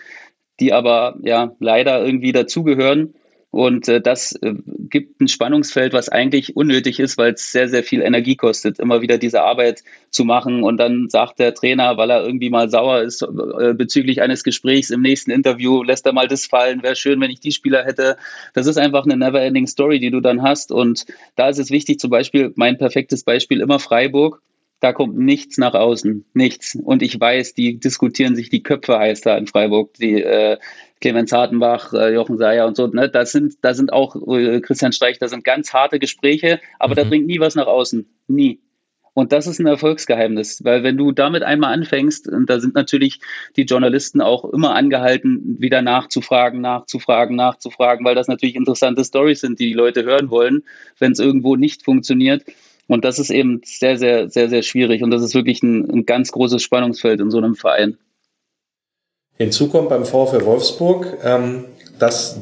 [0.60, 3.16] die aber ja leider irgendwie dazugehören.
[3.56, 4.54] Und äh, das äh,
[4.90, 9.02] gibt ein Spannungsfeld, was eigentlich unnötig ist, weil es sehr, sehr viel Energie kostet, immer
[9.02, 10.62] wieder diese Arbeit zu machen.
[10.62, 14.90] Und dann sagt der Trainer, weil er irgendwie mal sauer ist äh, bezüglich eines Gesprächs
[14.90, 18.18] im nächsten Interview, lässt er mal das fallen, wäre schön, wenn ich die Spieler hätte.
[18.54, 20.74] Das ist einfach eine never-ending Story, die du dann hast.
[20.74, 21.06] Und
[21.38, 24.42] da ist es wichtig, zum Beispiel, mein perfektes Beispiel immer Freiburg
[24.82, 26.76] da kommt nichts nach außen, nichts.
[26.76, 30.58] Und ich weiß, die diskutieren sich die Köpfe heiß da in Freiburg, die äh,
[31.06, 32.88] Clemens Hartenbach, äh, Jochen Seyer und so.
[32.88, 33.10] Ne?
[33.10, 36.96] Das sind, da sind auch äh, Christian Streich, da sind ganz harte Gespräche, aber mhm.
[36.96, 38.60] da bringt nie was nach außen, nie.
[39.14, 43.20] Und das ist ein Erfolgsgeheimnis, weil wenn du damit einmal anfängst, und da sind natürlich
[43.56, 49.60] die Journalisten auch immer angehalten, wieder nachzufragen, nachzufragen, nachzufragen, weil das natürlich interessante Stories sind,
[49.60, 50.64] die die Leute hören wollen,
[50.98, 52.46] wenn es irgendwo nicht funktioniert.
[52.88, 55.04] Und das ist eben sehr, sehr, sehr, sehr schwierig.
[55.04, 58.00] Und das ist wirklich ein, ein ganz großes Spannungsfeld in so einem Verein.
[59.38, 61.66] Hinzu kommt beim VfL Wolfsburg, ähm,
[62.00, 62.38] dass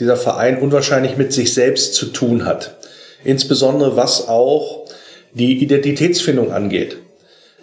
[0.00, 2.76] dieser Verein unwahrscheinlich mit sich selbst zu tun hat.
[3.24, 4.86] Insbesondere was auch
[5.34, 6.98] die Identitätsfindung angeht.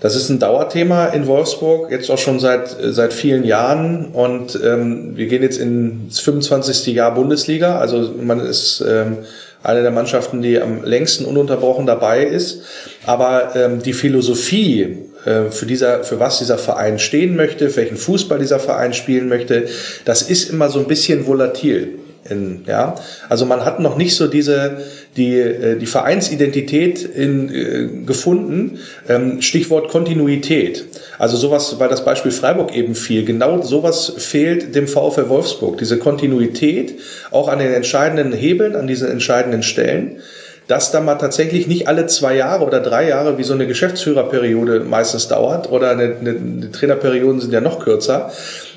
[0.01, 4.05] Das ist ein Dauerthema in Wolfsburg, jetzt auch schon seit, seit vielen Jahren.
[4.13, 6.93] Und ähm, wir gehen jetzt ins 25.
[6.93, 7.79] Jahr Bundesliga.
[7.79, 9.17] Also man ist ähm,
[9.61, 12.61] eine der Mannschaften, die am längsten ununterbrochen dabei ist.
[13.05, 17.97] Aber ähm, die Philosophie, äh, für, dieser, für was dieser Verein stehen möchte, für welchen
[17.97, 19.67] Fußball dieser Verein spielen möchte,
[20.05, 21.99] das ist immer so ein bisschen volatil.
[22.29, 22.95] In, ja,
[23.29, 24.77] also man hat noch nicht so diese
[25.15, 28.79] die äh, die Vereinsidentität in, äh, gefunden.
[29.07, 30.85] Ähm, Stichwort Kontinuität.
[31.17, 33.25] Also sowas, weil das Beispiel Freiburg eben fiel.
[33.25, 35.77] Genau sowas fehlt dem VfL Wolfsburg.
[35.77, 36.99] Diese Kontinuität
[37.31, 40.17] auch an den entscheidenden Hebeln, an diesen entscheidenden Stellen
[40.69, 44.81] dass da mal tatsächlich nicht alle zwei Jahre oder drei Jahre, wie so eine Geschäftsführerperiode
[44.81, 48.31] meistens dauert, oder eine, eine, eine Trainerperioden sind ja noch kürzer.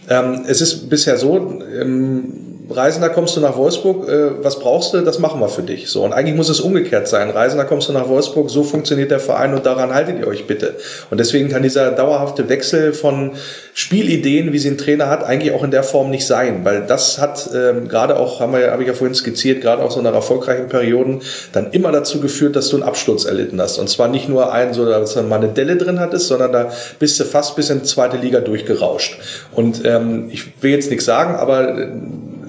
[0.08, 5.00] Ähm, es ist bisher so, ähm, Reisender kommst du nach Wolfsburg, äh, was brauchst du,
[5.00, 5.88] das machen wir für dich.
[5.88, 7.30] So und eigentlich muss es umgekehrt sein.
[7.30, 10.74] Reisender kommst du nach Wolfsburg, so funktioniert der Verein und daran haltet ihr euch bitte.
[11.10, 13.32] Und deswegen kann dieser dauerhafte Wechsel von
[13.74, 17.18] Spielideen, wie sie ein Trainer hat, eigentlich auch in der Form nicht sein, weil das
[17.18, 20.14] hat ähm, gerade auch, haben wir, habe ich ja vorhin skizziert, gerade auch so nach
[20.14, 21.22] erfolgreichen Perioden
[21.52, 23.78] dann immer dazu geführt, dass du einen Absturz erlitten hast.
[23.78, 26.70] Und zwar nicht nur einen, so dass du mal eine Delle drin hattest, sondern da
[26.98, 29.18] bist du fast bis in die zweite Liga durchgerauscht.
[29.52, 31.88] Und ähm, ich will jetzt nichts sagen, aber äh,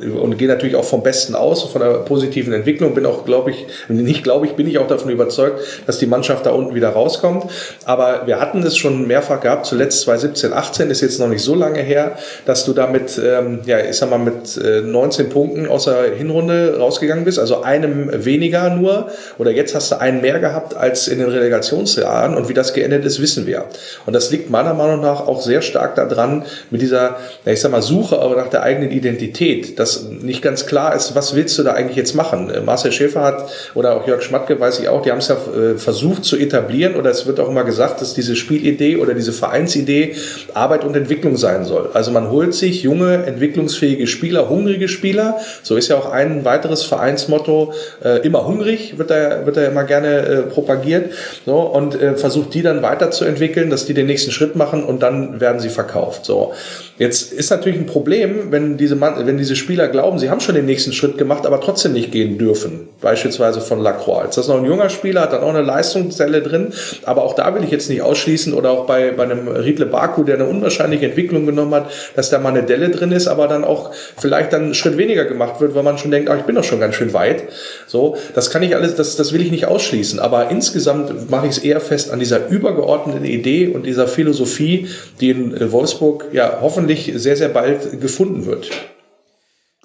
[0.04, 2.94] und gehe natürlich auch vom Besten aus, von der positiven Entwicklung.
[2.94, 6.46] Bin auch, glaube ich, nicht glaube ich, bin ich auch davon überzeugt, dass die Mannschaft
[6.46, 7.46] da unten wieder rauskommt.
[7.86, 11.56] Aber wir hatten es schon mehrfach gehabt, zuletzt 2017, 18 ist jetzt noch nicht so
[11.56, 15.86] lange her, dass du damit, ähm, ja, ich sag mal, mit äh, 19 Punkten aus
[15.86, 19.08] der Hinrunde rausgegangen bist, also einem weniger nur.
[19.38, 22.36] Oder jetzt hast du einen mehr gehabt als in den Relegationsjahren.
[22.36, 23.66] Und wie das geendet ist, wissen wir.
[24.06, 27.82] Und das liegt meiner Meinung nach auch sehr stark daran, mit dieser, ich sag mal,
[27.82, 31.98] Suche nach der eigenen Identität, dass nicht ganz klar ist, was willst du da eigentlich
[31.98, 32.50] jetzt machen?
[32.50, 35.36] Äh, Marcel Schäfer hat, oder auch Jörg Schmatke, weiß ich auch, die haben es ja
[35.36, 39.34] äh, versucht zu etablieren, oder es wird auch immer gesagt, dass diese Spielidee oder diese
[39.34, 40.16] Vereinsidee
[40.54, 41.90] Arbeit und Entwicklung sein soll.
[41.94, 46.84] Also man holt sich junge, entwicklungsfähige Spieler, hungrige Spieler, so ist ja auch ein weiteres
[46.84, 51.12] Vereinsmotto, äh, immer hungrig, wird da, wird da immer gerne propagiert,
[51.46, 55.60] so, und versucht die dann weiterzuentwickeln, dass die den nächsten Schritt machen und dann werden
[55.60, 56.54] sie verkauft, so.
[56.98, 60.66] Jetzt ist natürlich ein Problem, wenn diese, wenn diese Spieler glauben, sie haben schon den
[60.66, 62.90] nächsten Schritt gemacht, aber trotzdem nicht gehen dürfen.
[63.02, 64.26] Beispielsweise von Lacroix.
[64.26, 66.74] Jetzt ist noch ein junger Spieler, hat dann auch eine Leistungszelle drin,
[67.04, 70.24] aber auch da will ich jetzt nicht ausschließen oder auch bei, bei einem Riedle Baku,
[70.24, 73.64] der eine unwahrscheinliche Entwicklung genommen hat, dass da mal eine Delle drin ist, aber dann
[73.64, 76.56] auch vielleicht dann einen Schritt weniger gemacht wird, weil man schon denkt, ach, ich bin
[76.56, 77.44] doch schon ganz schön weit.
[77.88, 81.54] So, das kann ich alles, das, das will ich nicht ausschließen, aber insgesamt mache ich
[81.54, 84.88] es eher fest an dieser übergeordneten Idee und dieser Philosophie,
[85.20, 88.70] die in Wolfsburg ja hoffentlich sehr, sehr bald gefunden wird.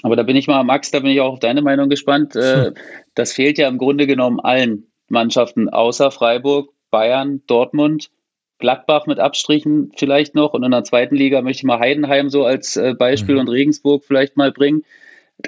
[0.03, 2.35] Aber da bin ich mal, Max, da bin ich auch auf deine Meinung gespannt.
[2.35, 2.75] Hm.
[3.15, 8.11] Das fehlt ja im Grunde genommen allen Mannschaften außer Freiburg, Bayern, Dortmund,
[8.59, 10.53] Gladbach mit Abstrichen vielleicht noch.
[10.55, 13.43] Und in der zweiten Liga möchte ich mal Heidenheim so als äh, Beispiel mhm.
[13.43, 14.85] und Regensburg vielleicht mal bringen.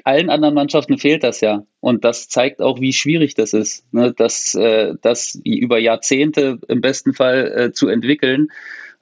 [0.04, 1.64] Allen anderen Mannschaften fehlt das ja.
[1.80, 4.14] Und das zeigt auch, wie schwierig das ist, ne?
[4.16, 8.48] das, äh, das über Jahrzehnte im besten Fall äh, zu entwickeln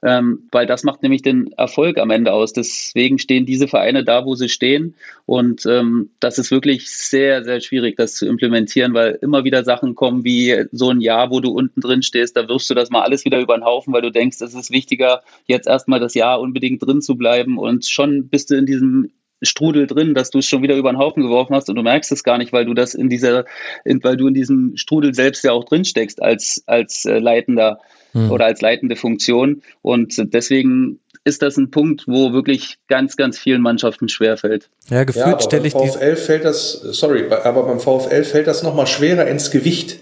[0.01, 2.53] ähm, weil das macht nämlich den Erfolg am Ende aus.
[2.53, 4.95] Deswegen stehen diese Vereine da, wo sie stehen.
[5.25, 9.95] Und ähm, das ist wirklich sehr, sehr schwierig, das zu implementieren, weil immer wieder Sachen
[9.95, 13.01] kommen wie so ein Jahr, wo du unten drin stehst, da wirfst du das mal
[13.01, 16.39] alles wieder über den Haufen, weil du denkst, es ist wichtiger, jetzt erstmal das Jahr
[16.39, 17.57] unbedingt drin zu bleiben.
[17.57, 19.11] Und schon bist du in diesem
[19.41, 22.11] Strudel drin, dass du es schon wieder über den Haufen geworfen hast und du merkst
[22.11, 23.45] es gar nicht, weil du das in dieser,
[23.85, 27.79] in, weil du in diesem Strudel selbst ja auch drin steckst als, als äh, Leitender
[28.13, 28.31] hm.
[28.31, 29.61] oder als leitende Funktion.
[29.81, 34.69] Und deswegen ist das ein Punkt, wo wirklich ganz, ganz vielen Mannschaften schwerfällt.
[34.89, 38.87] Ja, gefühlt ja, stelle ich VfL fällt das, sorry, aber beim VfL fällt das nochmal
[38.87, 39.99] schwerer ins Gewicht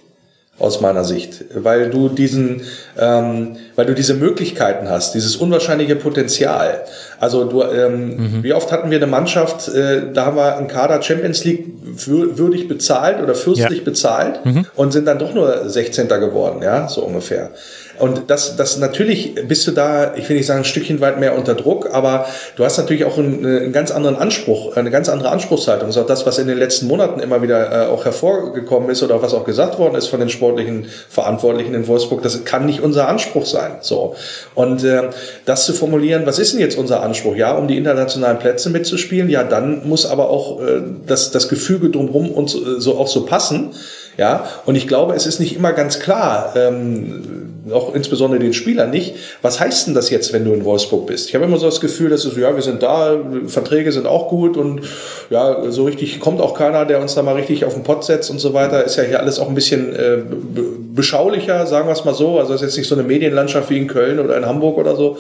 [0.60, 2.62] aus meiner Sicht, weil du diesen,
[2.98, 6.84] ähm, weil du diese Möglichkeiten hast, dieses unwahrscheinliche Potenzial.
[7.20, 8.44] Also du, ähm, mhm.
[8.44, 11.66] wie oft hatten wir eine Mannschaft, äh, da haben wir einen Kader Champions League
[12.06, 13.86] würdig bezahlt oder fürstlich ja.
[13.86, 14.66] bezahlt mhm.
[14.76, 16.08] und sind dann doch nur 16.
[16.08, 17.52] geworden, ja, so ungefähr.
[18.00, 21.36] Und das, das natürlich bist du da, ich will nicht sagen, ein Stückchen weit mehr
[21.36, 25.30] unter Druck, aber du hast natürlich auch einen, einen ganz anderen Anspruch, eine ganz andere
[25.30, 25.88] Anspruchshaltung.
[25.88, 29.02] Das ist auch das, was in den letzten Monaten immer wieder äh, auch hervorgekommen ist
[29.02, 32.22] oder was auch gesagt worden ist von den sportlichen Verantwortlichen in Wolfsburg.
[32.22, 33.78] Das kann nicht unser Anspruch sein.
[33.82, 34.16] So.
[34.54, 35.10] Und äh,
[35.46, 37.07] das zu formulieren, was ist denn jetzt unser Anspruch?
[37.36, 41.90] Ja, um die internationalen Plätze mitzuspielen, ja, dann muss aber auch äh, das, das Gefüge
[41.90, 43.72] drumherum und so, so auch so passen.
[44.18, 48.90] Ja, und ich glaube, es ist nicht immer ganz klar, ähm, auch insbesondere den Spielern
[48.90, 51.30] nicht, was heißt denn das jetzt, wenn du in Wolfsburg bist?
[51.30, 53.16] Ich habe immer so das Gefühl, dass es ja, wir sind da,
[53.46, 54.82] Verträge sind auch gut und
[55.30, 58.32] ja, so richtig kommt auch keiner, der uns da mal richtig auf den Pott setzt
[58.32, 58.84] und so weiter.
[58.84, 60.18] Ist ja hier alles auch ein bisschen äh,
[60.98, 62.40] beschaulicher, sagen wir es mal so.
[62.40, 64.98] Also es ist jetzt nicht so eine Medienlandschaft wie in Köln oder in Hamburg oder
[64.98, 65.18] so.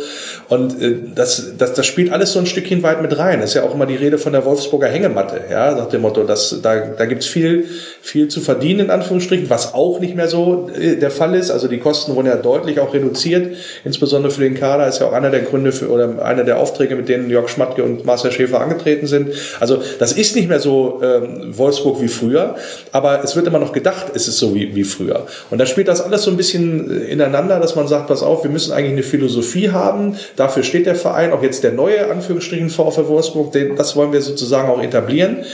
[0.49, 3.39] Und äh, das, das, das spielt alles so ein Stückchen weit mit rein.
[3.39, 6.23] Das ist ja auch immer die Rede von der Wolfsburger Hängematte, ja, nach dem Motto,
[6.23, 7.65] dass da, da gibt's viel,
[8.01, 11.51] viel zu verdienen, in Anführungsstrichen, was auch nicht mehr so äh, der Fall ist.
[11.51, 13.55] Also die Kosten wurden ja deutlich auch reduziert,
[13.85, 16.95] insbesondere für den Kader, ist ja auch einer der Gründe für, oder einer der Aufträge,
[16.95, 19.29] mit denen Jörg Schmatke und Marcel Schäfer angetreten sind.
[19.59, 22.55] Also das ist nicht mehr so ähm, Wolfsburg wie früher,
[22.91, 25.27] aber es wird immer noch gedacht, es ist so wie, wie früher.
[25.51, 28.43] Und da spielt das alles so ein bisschen äh, ineinander, dass man sagt, pass auf,
[28.43, 32.69] wir müssen eigentlich eine Philosophie haben, dafür steht der Verein, auch jetzt der neue, Anführungsstrichen,
[32.69, 35.45] VfL Wolfsburg, den, das wollen wir sozusagen auch etablieren,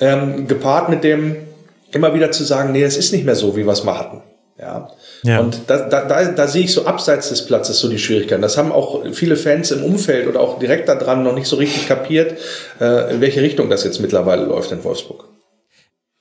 [0.00, 1.36] ähm, gepaart mit dem,
[1.92, 4.22] immer wieder zu sagen, nee, es ist nicht mehr so, wie wir es mal hatten.
[4.60, 4.90] Ja.
[5.22, 5.40] ja.
[5.40, 8.42] Und da, da, da, da sehe ich so abseits des Platzes so die Schwierigkeiten.
[8.42, 11.56] Das haben auch viele Fans im Umfeld oder auch direkt da dran noch nicht so
[11.56, 12.36] richtig kapiert,
[12.80, 15.24] äh, in welche Richtung das jetzt mittlerweile läuft in Wolfsburg.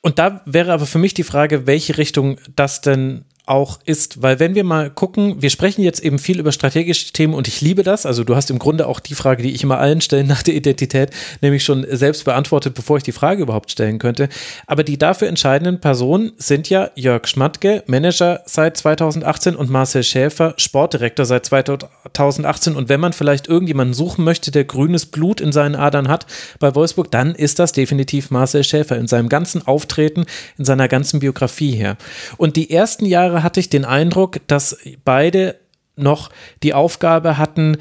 [0.01, 4.39] Und da wäre aber für mich die Frage, welche Richtung das denn auch ist, weil
[4.39, 7.83] wenn wir mal gucken, wir sprechen jetzt eben viel über strategische Themen und ich liebe
[7.83, 8.05] das.
[8.05, 10.55] Also du hast im Grunde auch die Frage, die ich immer allen stelle nach der
[10.55, 11.11] Identität,
[11.41, 14.29] nämlich schon selbst beantwortet, bevor ich die Frage überhaupt stellen könnte.
[14.65, 20.53] Aber die dafür entscheidenden Personen sind ja Jörg Schmatke, Manager seit 2018 und Marcel Schäfer,
[20.57, 22.75] Sportdirektor seit 2018.
[22.75, 26.25] Und wenn man vielleicht irgendjemanden suchen möchte, der grünes Blut in seinen Adern hat
[26.59, 30.25] bei Wolfsburg, dann ist das definitiv Marcel Schäfer in seinem ganzen Auftreten,
[30.57, 31.97] in seiner ganzen Biografie her.
[32.35, 35.55] Und die ersten Jahre Jahre hatte ich den Eindruck, dass beide
[35.95, 36.29] noch
[36.63, 37.77] die Aufgabe hatten,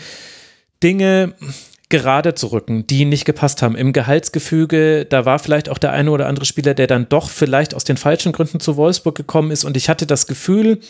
[0.82, 1.34] Dinge
[1.88, 3.76] gerade zu rücken, die nicht gepasst haben.
[3.76, 7.74] Im Gehaltsgefüge, da war vielleicht auch der eine oder andere Spieler, der dann doch vielleicht
[7.74, 9.64] aus den falschen Gründen zu Wolfsburg gekommen ist.
[9.64, 10.80] Und ich hatte das Gefühl,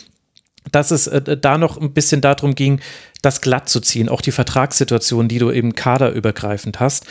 [0.71, 2.81] dass es äh, da noch ein bisschen darum ging,
[3.21, 7.05] das glatt zu ziehen, auch die Vertragssituation, die du eben kaderübergreifend hast.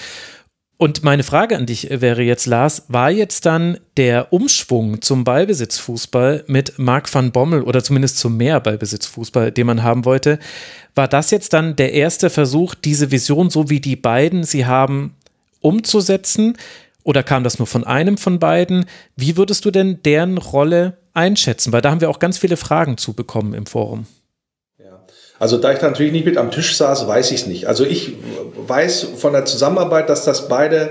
[0.79, 6.45] Und meine Frage an dich wäre jetzt, Lars, war jetzt dann der Umschwung zum Ballbesitzfußball
[6.49, 10.39] mit Marc van Bommel oder zumindest zum mehr Ballbesitzfußball, den man haben wollte,
[10.95, 15.15] war das jetzt dann der erste Versuch, diese Vision, so wie die beiden sie haben,
[15.61, 16.59] umzusetzen?
[17.05, 18.85] Oder kam das nur von einem von beiden?
[19.15, 21.73] Wie würdest du denn deren Rolle einschätzen?
[21.73, 24.07] Weil da haben wir auch ganz viele Fragen zu bekommen im Forum.
[25.39, 27.67] Also da ich da natürlich nicht mit am Tisch saß, weiß ich es nicht.
[27.67, 28.15] Also ich
[28.57, 30.91] weiß von der Zusammenarbeit, dass das beide,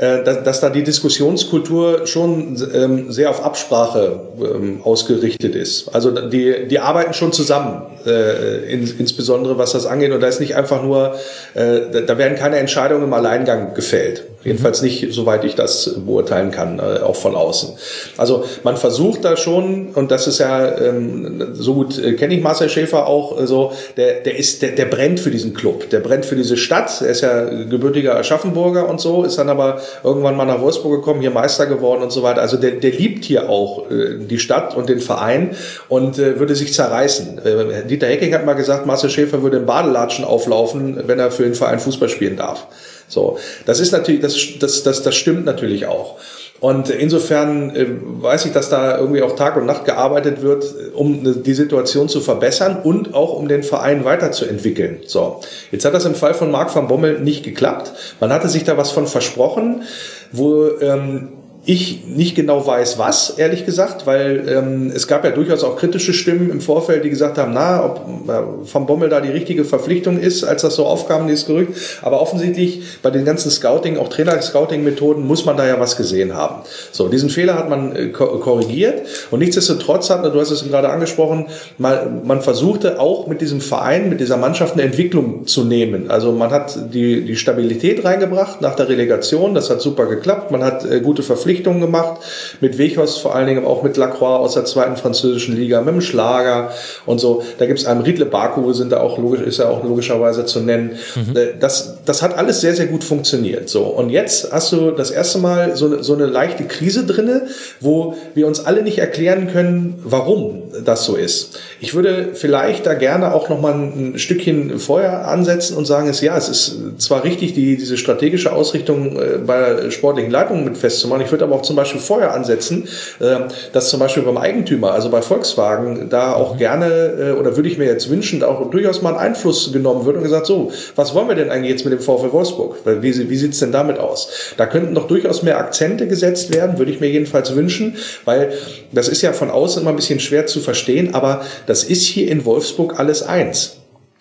[0.00, 5.94] dass, dass da die Diskussionskultur schon ähm, sehr auf Absprache ähm, ausgerichtet ist.
[5.94, 10.12] Also die, die arbeiten schon zusammen, äh, in, insbesondere was das angeht.
[10.12, 11.16] Und da ist nicht einfach nur,
[11.52, 14.24] äh, da werden keine Entscheidungen im Alleingang gefällt.
[14.42, 17.74] Jedenfalls nicht, soweit ich das beurteilen kann, äh, auch von außen.
[18.16, 22.42] Also man versucht da schon, und das ist ja, ähm, so gut äh, kenne ich
[22.42, 26.00] Marcel Schäfer auch, äh, so, der, der ist, der, der brennt für diesen Club, der
[26.00, 27.02] brennt für diese Stadt.
[27.02, 31.20] Er ist ja gebürtiger Aschaffenburger und so, ist dann aber irgendwann mal nach Wolfsburg gekommen,
[31.20, 32.40] hier Meister geworden und so weiter.
[32.40, 35.56] Also der, der liebt hier auch äh, die Stadt und den Verein
[35.88, 37.38] und äh, würde sich zerreißen.
[37.44, 41.44] Äh, Dieter Hecking hat mal gesagt, Marcel Schäfer würde im Badelatschen auflaufen, wenn er für
[41.44, 42.66] den Verein Fußball spielen darf.
[43.08, 46.16] So, das ist natürlich, das, das, das, das stimmt natürlich auch.
[46.60, 50.64] Und insofern äh, weiß ich, dass da irgendwie auch Tag und Nacht gearbeitet wird,
[50.94, 55.00] um die Situation zu verbessern und auch um den Verein weiterzuentwickeln.
[55.06, 57.92] So, jetzt hat das im Fall von Marc van Bommel nicht geklappt.
[58.20, 59.84] Man hatte sich da was von versprochen,
[60.32, 61.28] wo ähm,
[61.66, 66.14] ich nicht genau weiß, was, ehrlich gesagt, weil ähm, es gab ja durchaus auch kritische
[66.14, 70.18] Stimmen im Vorfeld, die gesagt haben, na, ob äh, vom Bommel da die richtige Verpflichtung
[70.18, 71.72] ist, als das so aufkam, dieses Gerücht.
[72.00, 76.62] Aber offensichtlich bei den ganzen Scouting, auch Trainer-Scouting-Methoden, muss man da ja was gesehen haben.
[76.92, 81.46] So, diesen Fehler hat man äh, korrigiert und nichtsdestotrotz hat, du hast es gerade angesprochen,
[81.76, 86.10] mal, man versuchte auch mit diesem Verein, mit dieser Mannschaft eine Entwicklung zu nehmen.
[86.10, 90.64] Also man hat die, die Stabilität reingebracht nach der Relegation, das hat super geklappt, man
[90.64, 92.20] hat äh, gute Verpflichtungen Verpflichtungen gemacht,
[92.60, 96.00] mit Wechos vor allen Dingen auch mit Lacroix aus der zweiten französischen Liga, mit dem
[96.00, 96.72] Schlager
[97.06, 97.42] und so.
[97.58, 100.60] Da gibt es einen Riedle Baku, sind da auch logisch, ist ja auch logischerweise zu
[100.60, 100.98] nennen.
[101.14, 101.36] Mhm.
[101.36, 103.68] Äh, das, das hat alles sehr, sehr gut funktioniert.
[103.68, 103.82] So.
[103.82, 107.46] Und jetzt hast du das erste Mal so, so eine leichte Krise drinne,
[107.80, 111.58] wo wir uns alle nicht erklären können, warum das so ist.
[111.80, 116.20] Ich würde vielleicht da gerne auch noch mal ein Stückchen vorher ansetzen und sagen, es
[116.20, 121.24] ja, es ist zwar richtig, die, diese strategische Ausrichtung äh, bei sportlichen Leitung mit festzumachen.
[121.24, 122.88] Ich würde aber auch zum Beispiel vorher ansetzen,
[123.20, 123.36] äh,
[123.72, 127.78] dass zum Beispiel beim Eigentümer, also bei Volkswagen, da auch gerne äh, oder würde ich
[127.78, 131.28] mir jetzt wünschen, auch durchaus mal einen Einfluss genommen wird und gesagt, so, was wollen
[131.28, 132.76] wir denn eigentlich jetzt mit dem VfL Wolfsburg?
[132.84, 134.30] Wie, wie sieht's denn damit aus?
[134.56, 138.52] Da könnten doch durchaus mehr Akzente gesetzt werden, würde ich mir jedenfalls wünschen, weil
[138.92, 142.30] das ist ja von außen immer ein bisschen schwer zu verstehen, aber das ist hier
[142.30, 143.76] in Wolfsburg alles eins.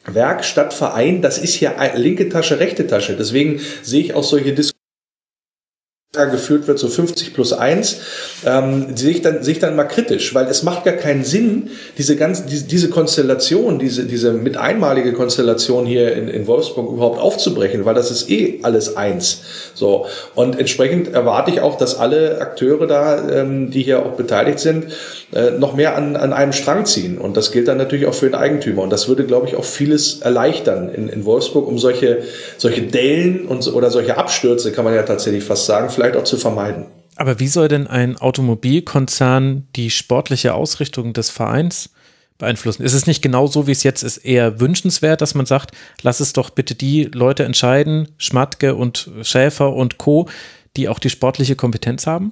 [0.06, 3.16] Werk statt Verein, das ist hier linke Tasche, rechte Tasche.
[3.18, 4.79] Deswegen sehe ich auch solche Diskussionen
[6.12, 8.02] geführt wird, so 50 plus 1,
[8.44, 11.70] ähm, sehe ich dann, sehe ich dann mal kritisch, weil es macht gar keinen Sinn,
[12.00, 17.20] diese ganze, diese, diese Konstellation, diese, diese mit einmalige Konstellation hier in, in Wolfsburg überhaupt
[17.20, 19.42] aufzubrechen, weil das ist eh alles eins.
[19.76, 20.08] So.
[20.34, 24.88] Und entsprechend erwarte ich auch, dass alle Akteure da, ähm, die hier auch beteiligt sind,
[25.34, 27.18] äh, noch mehr an, an einem Strang ziehen.
[27.18, 28.82] Und das gilt dann natürlich auch für den Eigentümer.
[28.82, 32.24] Und das würde, glaube ich, auch vieles erleichtern in, in Wolfsburg, um solche,
[32.58, 36.38] solche Dellen und, oder solche Abstürze, kann man ja tatsächlich fast sagen, vielleicht auch zu
[36.38, 36.86] vermeiden.
[37.16, 41.90] Aber wie soll denn ein Automobilkonzern die sportliche Ausrichtung des Vereins
[42.38, 42.82] beeinflussen?
[42.82, 46.22] Ist es nicht genau so, wie es jetzt ist, eher wünschenswert, dass man sagt, lass
[46.22, 50.28] es doch bitte die Leute entscheiden, Schmatke und Schäfer und Co.,
[50.78, 52.32] die auch die sportliche Kompetenz haben?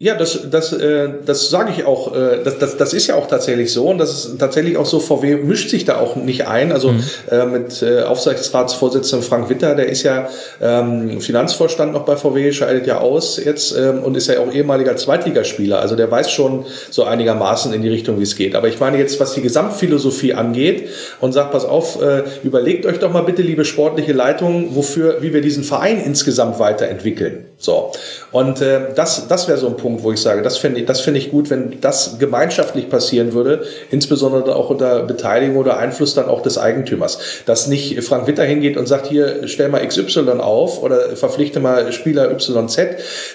[0.00, 2.14] Ja, das, das, äh, das sage ich auch.
[2.14, 5.00] Äh, das, das, das ist ja auch tatsächlich so und das ist tatsächlich auch so.
[5.00, 6.70] VW mischt sich da auch nicht ein.
[6.70, 7.02] Also mhm.
[7.28, 10.28] äh, mit äh, Aufsichtsratsvorsitzendem Frank Witter, der ist ja
[10.62, 14.96] ähm, Finanzvorstand noch bei VW, scheidet ja aus jetzt ähm, und ist ja auch ehemaliger
[14.96, 15.80] Zweitligaspieler.
[15.80, 18.54] Also der weiß schon so einigermaßen in die Richtung, wie es geht.
[18.54, 23.00] Aber ich meine jetzt, was die Gesamtphilosophie angeht und sagt, pass auf, äh, überlegt euch
[23.00, 27.46] doch mal bitte, liebe sportliche Leitung, wofür, wie wir diesen Verein insgesamt weiterentwickeln.
[27.58, 27.90] So
[28.30, 30.86] und äh, das, das wäre so ein Punkt Punkt, wo ich sage, das finde ich,
[30.86, 36.14] das finde ich gut, wenn das gemeinschaftlich passieren würde, insbesondere auch unter Beteiligung oder Einfluss
[36.14, 37.18] dann auch des Eigentümers.
[37.46, 41.90] Dass nicht Frank Witter hingeht und sagt, hier stell mal XY auf oder verpflichte mal
[41.92, 42.78] Spieler YZ,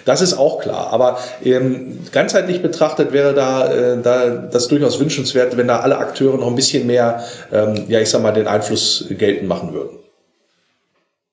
[0.06, 0.90] das ist auch klar.
[0.92, 6.38] Aber ähm, ganzheitlich betrachtet wäre da, äh, da das durchaus wünschenswert, wenn da alle Akteure
[6.38, 10.03] noch ein bisschen mehr, ähm, ja ich sag mal, den Einfluss geltend machen würden.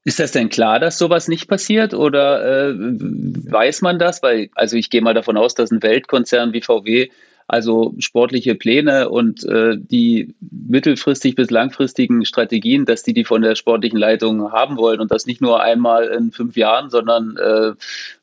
[0.04, 4.22] Ist das denn klar, dass sowas nicht passiert oder äh, weiß man das?
[4.22, 7.10] Weil, also ich gehe mal davon aus, dass ein Weltkonzern wie VW
[7.50, 13.56] also sportliche Pläne und äh, die mittelfristig bis langfristigen Strategien, dass die die von der
[13.56, 17.72] sportlichen Leitung haben wollen und das nicht nur einmal in fünf Jahren, sondern äh,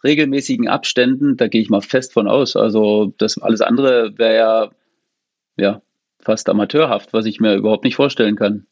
[0.01, 2.55] regelmäßigen Abständen, da gehe ich mal fest von aus.
[2.55, 4.69] Also das alles andere wäre ja,
[5.57, 5.81] ja
[6.21, 8.65] fast amateurhaft, was ich mir überhaupt nicht vorstellen kann.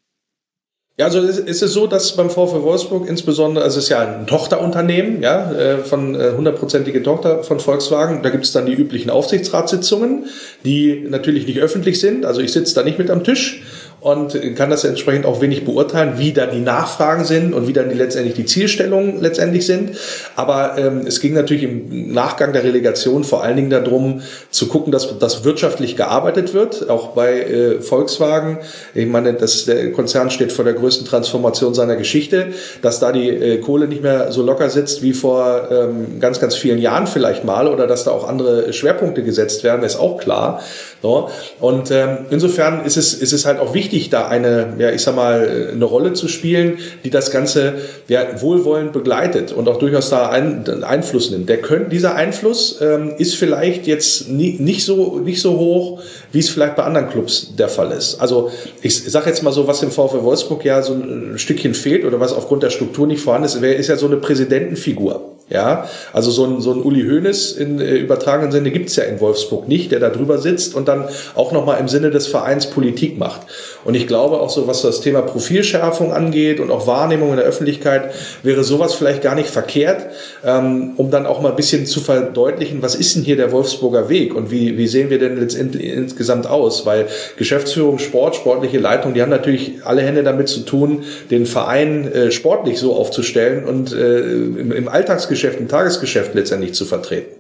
[0.98, 4.28] Ja, also ist es so, dass beim VfL Wolfsburg insbesondere, also es ist ja ein
[4.28, 8.24] Tochterunternehmen, ja, äh, von äh, hundertprozentige Tochter von Volkswagen.
[8.24, 10.28] Da gibt es dann die üblichen Aufsichtsratssitzungen,
[10.64, 12.26] die natürlich nicht öffentlich sind.
[12.26, 13.62] Also ich sitze da nicht mit am Tisch
[14.06, 17.90] und kann das entsprechend auch wenig beurteilen, wie da die Nachfragen sind und wie dann
[17.90, 19.98] die letztendlich die Zielstellungen letztendlich sind.
[20.36, 24.22] Aber ähm, es ging natürlich im Nachgang der Relegation vor allen Dingen darum,
[24.52, 28.60] zu gucken, dass das wirtschaftlich gearbeitet wird, auch bei äh, Volkswagen.
[28.94, 32.50] Ich meine, das, der Konzern steht vor der größten Transformation seiner Geschichte,
[32.84, 36.54] dass da die äh, Kohle nicht mehr so locker sitzt wie vor ähm, ganz, ganz
[36.54, 40.62] vielen Jahren vielleicht mal oder dass da auch andere Schwerpunkte gesetzt werden, ist auch klar.
[41.06, 41.30] So.
[41.60, 45.16] Und ähm, insofern ist es, ist es halt auch wichtig, da eine, ja, ich sag
[45.16, 47.76] mal, eine Rolle zu spielen, die das Ganze
[48.08, 51.48] ja, wohlwollend begleitet und auch durchaus da ein, Einfluss nimmt.
[51.48, 56.02] Der könnt, dieser Einfluss ähm, ist vielleicht jetzt nie, nicht, so, nicht so hoch,
[56.32, 58.20] wie es vielleicht bei anderen Clubs der Fall ist.
[58.20, 58.50] Also
[58.82, 62.20] ich sage jetzt mal so, was im VfL Wolfsburg ja so ein Stückchen fehlt oder
[62.20, 65.35] was aufgrund der Struktur nicht vorhanden ist, ist ja so eine Präsidentenfigur.
[65.48, 69.20] Ja, also so ein, so ein Uli Hoeneß in äh, übertragenen Sinne gibt's ja in
[69.20, 73.20] Wolfsburg nicht, der da drüber sitzt und dann auch nochmal im Sinne des Vereins Politik
[73.20, 73.42] macht.
[73.84, 77.46] Und ich glaube auch so, was das Thema Profilschärfung angeht und auch Wahrnehmung in der
[77.46, 78.12] Öffentlichkeit,
[78.42, 80.08] wäre sowas vielleicht gar nicht verkehrt,
[80.44, 84.10] ähm, um dann auch mal ein bisschen zu verdeutlichen, was ist denn hier der Wolfsburger
[84.10, 86.88] Weg und wie, wie sehen wir denn letztendlich insgesamt aus?
[86.88, 87.06] Weil
[87.38, 92.32] Geschäftsführung, Sport, sportliche Leitung, die haben natürlich alle Hände damit zu tun, den Verein äh,
[92.32, 97.36] sportlich so aufzustellen und äh, im, im Alltagsgeschäft, im Tagesgeschäft letztendlich zu vertreten.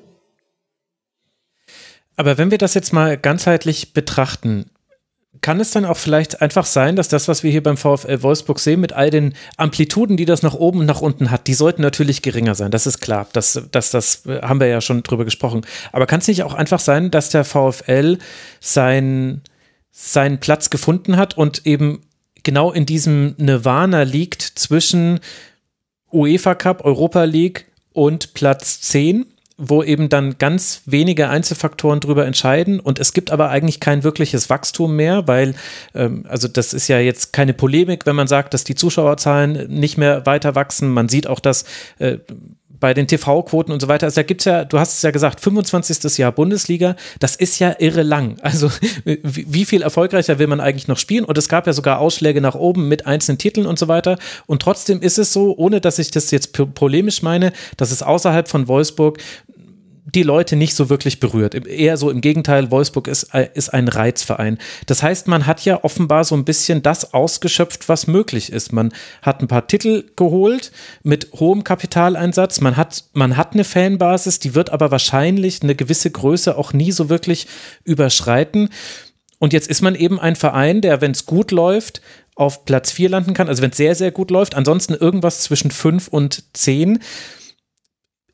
[2.18, 4.72] Aber wenn wir das jetzt mal ganzheitlich betrachten,
[5.42, 8.60] kann es dann auch vielleicht einfach sein, dass das, was wir hier beim VfL Wolfsburg
[8.60, 11.82] sehen, mit all den Amplituden, die das nach oben und nach unten hat, die sollten
[11.82, 12.72] natürlich geringer sein.
[12.72, 13.28] Das ist klar.
[13.34, 15.66] Das, das, das haben wir ja schon drüber gesprochen.
[15.92, 18.18] Aber kann es nicht auch einfach sein, dass der VfL
[18.60, 19.42] sein,
[19.92, 22.02] seinen Platz gefunden hat und eben
[22.44, 25.20] genau in diesem Nirvana liegt zwischen
[26.12, 27.66] UEFA Cup, Europa League
[27.96, 29.26] und Platz 10?
[29.58, 34.50] wo eben dann ganz wenige Einzelfaktoren drüber entscheiden und es gibt aber eigentlich kein wirkliches
[34.50, 35.56] Wachstum mehr, weil,
[35.94, 39.98] ähm, also das ist ja jetzt keine Polemik, wenn man sagt, dass die Zuschauerzahlen nicht
[39.98, 40.92] mehr weiter wachsen.
[40.92, 41.64] Man sieht auch, dass
[42.00, 42.18] äh,
[42.80, 44.06] bei den TV-Quoten und so weiter.
[44.06, 46.18] Also da gibt's ja, du hast es ja gesagt, 25.
[46.18, 48.38] Jahr Bundesliga, das ist ja irre lang.
[48.42, 48.70] Also
[49.04, 51.26] wie viel erfolgreicher will man eigentlich noch spielen?
[51.26, 54.18] Und es gab ja sogar Ausschläge nach oben mit einzelnen Titeln und so weiter.
[54.46, 58.48] Und trotzdem ist es so, ohne dass ich das jetzt polemisch meine, dass es außerhalb
[58.48, 59.20] von Wolfsburg
[60.16, 61.54] die Leute nicht so wirklich berührt.
[61.68, 64.58] Eher so im Gegenteil, Wolfsburg ist, äh, ist ein Reizverein.
[64.88, 68.72] Das heißt, man hat ja offenbar so ein bisschen das ausgeschöpft, was möglich ist.
[68.72, 70.72] Man hat ein paar Titel geholt
[71.04, 72.62] mit hohem Kapitaleinsatz.
[72.62, 76.92] Man hat, man hat eine Fanbasis, die wird aber wahrscheinlich eine gewisse Größe auch nie
[76.92, 77.48] so wirklich
[77.84, 78.70] überschreiten.
[79.38, 82.02] Und jetzt ist man eben ein Verein, der, wenn es gut läuft,
[82.36, 85.72] auf Platz 4 landen kann, also wenn es sehr, sehr gut läuft, ansonsten irgendwas zwischen
[85.72, 87.00] 5 und 10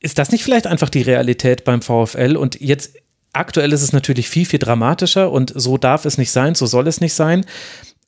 [0.01, 2.35] ist das nicht vielleicht einfach die Realität beim VfL?
[2.35, 2.95] Und jetzt
[3.33, 6.87] aktuell ist es natürlich viel, viel dramatischer und so darf es nicht sein, so soll
[6.87, 7.45] es nicht sein.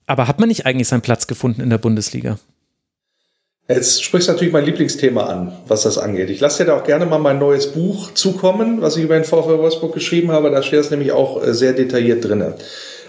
[0.06, 2.40] Aber hat man nicht eigentlich seinen Platz gefunden in der Bundesliga?
[3.70, 6.30] Jetzt sprichst du natürlich mein Lieblingsthema an, was das angeht.
[6.30, 9.24] Ich lasse dir da auch gerne mal mein neues Buch zukommen, was ich über den
[9.24, 10.52] VfL Wolfsburg geschrieben habe.
[10.52, 12.56] Da steht das nämlich auch äh, sehr detailliert drinne.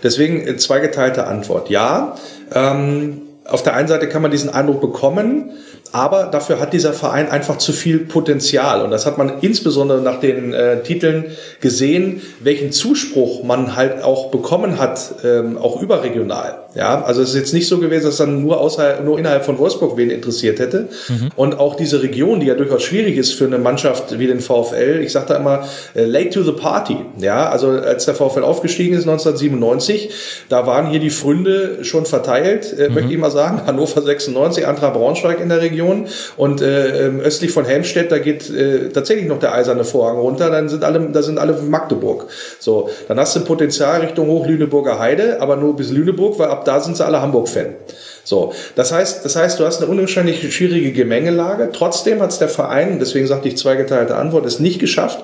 [0.05, 1.71] Deswegen äh, zweigeteilte Antwort.
[1.71, 2.17] Ja,
[2.55, 5.51] ähm, auf der einen Seite kann man diesen Eindruck bekommen,
[5.95, 8.83] aber dafür hat dieser Verein einfach zu viel Potenzial.
[8.83, 11.27] Und das hat man insbesondere nach den äh, Titeln
[11.61, 16.65] gesehen, welchen Zuspruch man halt auch bekommen hat, ähm, auch überregional.
[16.75, 19.59] Ja, also es ist jetzt nicht so gewesen, dass dann nur außerhalb, nur innerhalb von
[19.59, 20.89] Wolfsburg wen interessiert hätte.
[21.09, 21.31] Mhm.
[21.37, 25.01] Und auch diese Region, die ja durchaus schwierig ist für eine Mannschaft wie den VfL.
[25.01, 26.97] Ich sage da immer, äh, late to the party.
[27.19, 30.11] Ja, also als der VfL aufgestiegen ist 1997,
[30.49, 32.95] da waren hier die Fründe schon verteilt, äh, mhm.
[32.95, 33.63] möchte ich mal sagen.
[33.65, 35.84] Hannover 96, Antra Braunschweig in der Region.
[36.37, 40.51] Und äh, ähm, östlich von Helmstedt, da geht äh, tatsächlich noch der eiserne Vorhang runter.
[40.51, 42.27] Dann sind alle, da sind alle Magdeburg.
[42.59, 46.65] So, dann hast du ein Potenzial Richtung Hoch-Lüneburger Heide, aber nur bis Lüneburg, weil ab
[46.65, 47.75] da sind sie alle Hamburg-Fan.
[48.25, 51.69] So, das heißt, das heißt, du hast eine unwahrscheinlich schwierige Gemengelage.
[51.73, 55.23] Trotzdem hat es der Verein, deswegen sagte ich zweigeteilte Antwort, es nicht geschafft,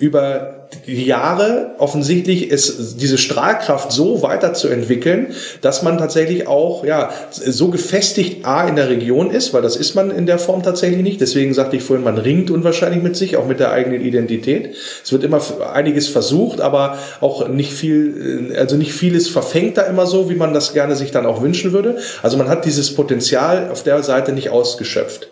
[0.00, 7.68] über die Jahre offensichtlich ist diese Strahlkraft so weiterzuentwickeln, dass man tatsächlich auch ja so
[7.68, 11.20] gefestigt A in der Region ist, weil das ist man in der Form tatsächlich nicht.
[11.20, 14.74] Deswegen sagte ich vorhin, man ringt unwahrscheinlich mit sich, auch mit der eigenen Identität.
[15.04, 20.06] Es wird immer einiges versucht, aber auch nicht viel, also nicht vieles verfängt da immer
[20.06, 21.98] so, wie man das gerne sich dann auch wünschen würde.
[22.22, 25.28] Also man hat dieses Potenzial auf der Seite nicht ausgeschöpft.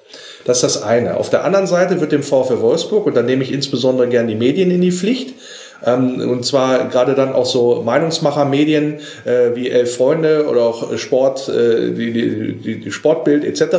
[0.49, 1.19] Das ist das eine.
[1.19, 4.35] Auf der anderen Seite wird dem VfL Wolfsburg, und da nehme ich insbesondere gern die
[4.35, 5.35] Medien in die Pflicht,
[5.81, 11.93] und zwar gerade dann auch so Meinungsmacher-Medien äh, wie Elf Freunde oder auch Sport, äh,
[11.93, 13.77] die, die, die Sportbild etc.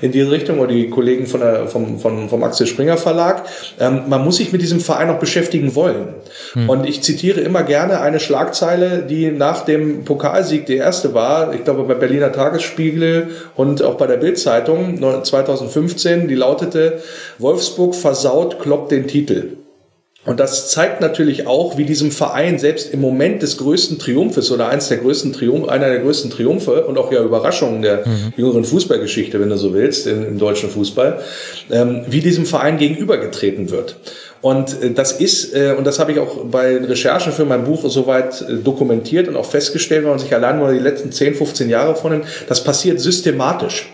[0.00, 3.44] in diese Richtung oder die Kollegen von der, vom, vom, vom Axel Springer Verlag.
[3.78, 6.14] Ähm, man muss sich mit diesem Verein auch beschäftigen wollen.
[6.54, 6.68] Hm.
[6.68, 11.62] Und ich zitiere immer gerne eine Schlagzeile, die nach dem Pokalsieg die erste war, ich
[11.62, 17.00] glaube bei Berliner Tagesspiegel und auch bei der Bildzeitung 2015, die lautete,
[17.38, 19.58] Wolfsburg versaut Klopp den Titel.
[20.28, 24.68] Und das zeigt natürlich auch, wie diesem Verein selbst im Moment des größten Triumphes oder
[24.68, 28.34] eins der größten Triumph, einer der größten Triumphe und auch ja Überraschungen der mhm.
[28.36, 31.20] jüngeren Fußballgeschichte, wenn du so willst, im, im deutschen Fußball,
[31.70, 33.96] ähm, wie diesem Verein gegenübergetreten wird.
[34.42, 37.88] Und äh, das ist, äh, und das habe ich auch bei Recherchen für mein Buch
[37.88, 41.70] soweit äh, dokumentiert und auch festgestellt, wenn man sich allein mal die letzten 10, 15
[41.70, 43.88] Jahre vornimmt, das passiert systematisch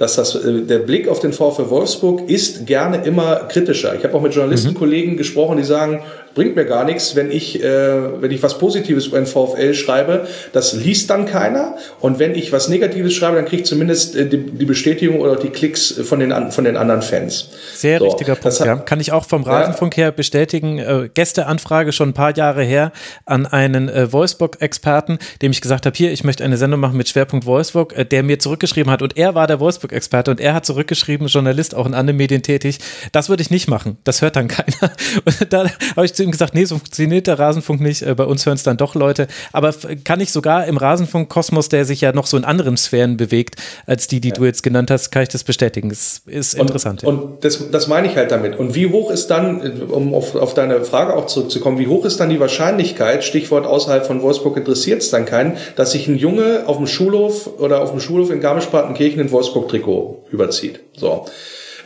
[0.00, 3.94] dass das, äh, der Blick auf den VfL Wolfsburg ist gerne immer kritischer.
[3.94, 5.18] Ich habe auch mit Journalistenkollegen mhm.
[5.18, 6.00] gesprochen, die sagen,
[6.34, 10.26] bringt mir gar nichts, wenn ich, äh, wenn ich was Positives über den VfL schreibe,
[10.52, 11.76] das liest dann keiner.
[12.00, 15.36] Und wenn ich was Negatives schreibe, dann kriege ich zumindest äh, die, die, Bestätigung oder
[15.36, 17.48] die Klicks von den, von den anderen Fans.
[17.74, 18.76] Sehr so, richtiger Punkt, ja.
[18.76, 20.78] Kann ich auch vom Rasenfunk her bestätigen.
[20.78, 22.92] Äh, Gästeanfrage schon ein paar Jahre her
[23.26, 27.08] an einen äh, Wolfsburg-Experten, dem ich gesagt habe, hier, ich möchte eine Sendung machen mit
[27.08, 29.02] Schwerpunkt Wolfsburg, äh, der mir zurückgeschrieben hat.
[29.02, 32.78] Und er war der Wolfsburg-Experte und er hat zurückgeschrieben, Journalist, auch in anderen Medien tätig.
[33.12, 33.98] Das würde ich nicht machen.
[34.04, 34.92] Das hört dann keiner.
[35.24, 35.64] Und da
[35.96, 38.02] habe ich zu ihm gesagt, nee, so funktioniert der Rasenfunk nicht.
[38.02, 39.26] Äh, bei uns hören es dann doch Leute.
[39.52, 39.74] Aber
[40.04, 43.56] kann ich sogar im Rasenfunk-Kosmos, der sich ja noch so in anderen Sphären bewegt,
[43.86, 44.34] als die, die ja.
[44.34, 45.88] du jetzt genannt hast, kann ich das bestätigen.
[45.88, 47.04] Das ist interessant.
[47.04, 48.58] Und, und das, das meine ich halt damit.
[48.58, 52.20] Und wie hoch ist dann, um auf, auf deine Frage auch zurückzukommen, wie hoch ist
[52.20, 56.64] dann die Wahrscheinlichkeit, Stichwort außerhalb von Wolfsburg interessiert es dann keinen, dass sich ein Junge
[56.66, 60.80] auf dem Schulhof oder auf dem Schulhof in Garmisch-Partenkirchen ein Wolfsburg-Trikot überzieht?
[60.96, 61.24] So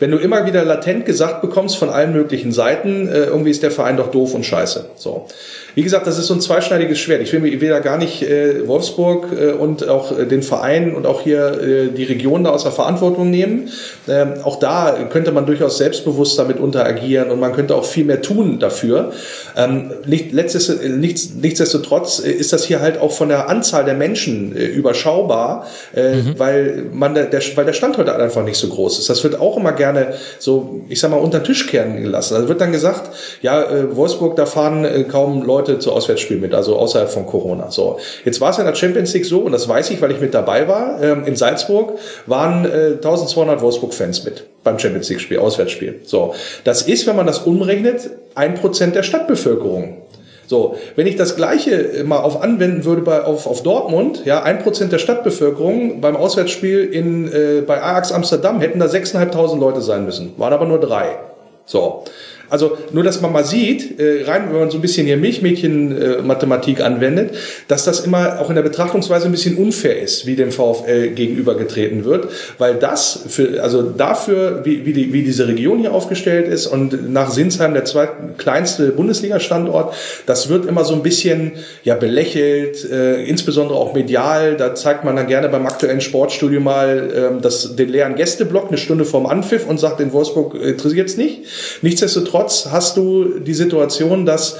[0.00, 3.70] wenn du immer wieder latent gesagt bekommst von allen möglichen Seiten, äh, irgendwie ist der
[3.70, 4.90] Verein doch doof und scheiße.
[4.96, 5.26] So.
[5.74, 7.20] Wie gesagt, das ist so ein zweischneidiges Schwert.
[7.22, 11.06] Ich will, will da gar nicht äh, Wolfsburg äh, und auch äh, den Verein und
[11.06, 13.70] auch hier äh, die Region da aus der Verantwortung nehmen.
[14.08, 18.22] Ähm, auch da könnte man durchaus selbstbewusst damit interagieren und man könnte auch viel mehr
[18.22, 19.12] tun dafür.
[19.56, 24.56] Ähm, nicht, letztes, nichts, nichtsdestotrotz ist das hier halt auch von der Anzahl der Menschen
[24.56, 26.38] äh, überschaubar, äh, mhm.
[26.38, 29.10] weil man der, der, weil der Standort halt einfach nicht so groß ist.
[29.10, 32.36] Das wird auch immer gerne so, ich sag mal, unter den Tisch kehren gelassen.
[32.36, 33.10] Also wird dann gesagt,
[33.42, 37.26] ja, äh, Wolfsburg, da fahren äh, kaum Leute Leute zu Auswärtsspielen mit, also außerhalb von
[37.26, 37.70] Corona.
[37.70, 40.20] So, jetzt war es in der Champions League so, und das weiß ich, weil ich
[40.20, 41.02] mit dabei war.
[41.02, 46.00] Ähm, in Salzburg waren äh, 1200 Wolfsburg-Fans mit beim Champions League-Spiel, Auswärtsspiel.
[46.04, 46.34] So,
[46.64, 49.98] das ist, wenn man das umrechnet, ein Prozent der Stadtbevölkerung.
[50.46, 54.62] So, wenn ich das Gleiche mal auf anwenden würde bei, auf, auf Dortmund, ja, ein
[54.62, 60.04] Prozent der Stadtbevölkerung beim Auswärtsspiel in, äh, bei Ajax Amsterdam hätten da 6.500 Leute sein
[60.04, 61.16] müssen, waren aber nur drei.
[61.64, 62.04] So.
[62.48, 66.80] Also nur, dass man mal sieht, äh, rein, wenn man so ein bisschen hier Milchmädchen-Mathematik
[66.80, 67.34] äh, anwendet,
[67.68, 72.04] dass das immer auch in der Betrachtungsweise ein bisschen unfair ist, wie dem VfL gegenübergetreten
[72.04, 76.66] wird, weil das für, also dafür, wie, wie, die, wie diese Region hier aufgestellt ist
[76.66, 79.94] und nach Sinsheim der zweitkleinste Bundesliga-Standort,
[80.26, 81.52] das wird immer so ein bisschen
[81.82, 84.56] ja belächelt, äh, insbesondere auch medial.
[84.56, 88.78] Da zeigt man dann gerne beim aktuellen Sportstudio mal äh, das, den leeren Gästeblock eine
[88.78, 91.42] Stunde vorm Anpfiff und sagt, in Wolfsburg interessiert es nicht.
[91.82, 94.56] Nichtsdestotrotz Nichtsdestotrotz hast du die Situation, dass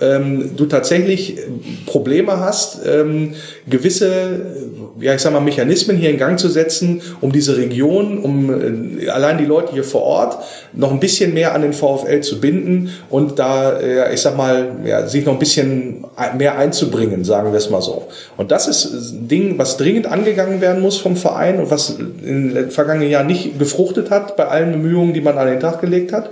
[0.00, 1.38] ähm, du tatsächlich
[1.86, 3.34] Probleme hast, ähm,
[3.68, 4.40] gewisse,
[4.98, 9.08] ja ich sag mal, Mechanismen hier in Gang zu setzen, um diese Region, um äh,
[9.08, 10.38] allein die Leute hier vor Ort
[10.72, 14.72] noch ein bisschen mehr an den VfL zu binden und da, äh, ich sag mal,
[14.84, 16.04] ja, sich noch ein bisschen
[16.36, 18.08] mehr einzubringen, sagen wir es mal so.
[18.36, 22.70] Und das ist ein Ding, was dringend angegangen werden muss vom Verein und was den
[22.70, 26.30] vergangenen Jahren nicht gefruchtet hat bei allen Bemühungen, die man an den Tag gelegt hat.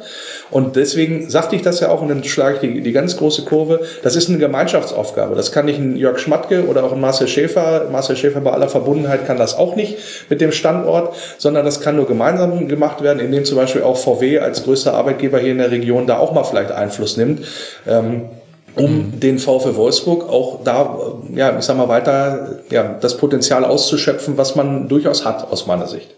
[0.52, 3.44] Und deswegen sagte ich das ja auch und dann schlage ich die, die ganz große
[3.44, 3.80] Kurve.
[4.02, 5.34] Das ist eine Gemeinschaftsaufgabe.
[5.34, 7.88] Das kann nicht ein Jörg Schmatke oder auch ein Marcel Schäfer.
[7.90, 9.96] Marcel Schäfer bei aller Verbundenheit kann das auch nicht
[10.28, 14.40] mit dem Standort, sondern das kann nur gemeinsam gemacht werden, indem zum Beispiel auch VW
[14.40, 17.46] als größter Arbeitgeber hier in der Region da auch mal vielleicht Einfluss nimmt.
[17.88, 18.26] Ähm,
[18.74, 19.20] um mhm.
[19.20, 20.98] den VfL Wolfsburg auch da,
[21.34, 25.86] ja, ich sag mal, weiter ja, das Potenzial auszuschöpfen, was man durchaus hat, aus meiner
[25.86, 26.14] Sicht.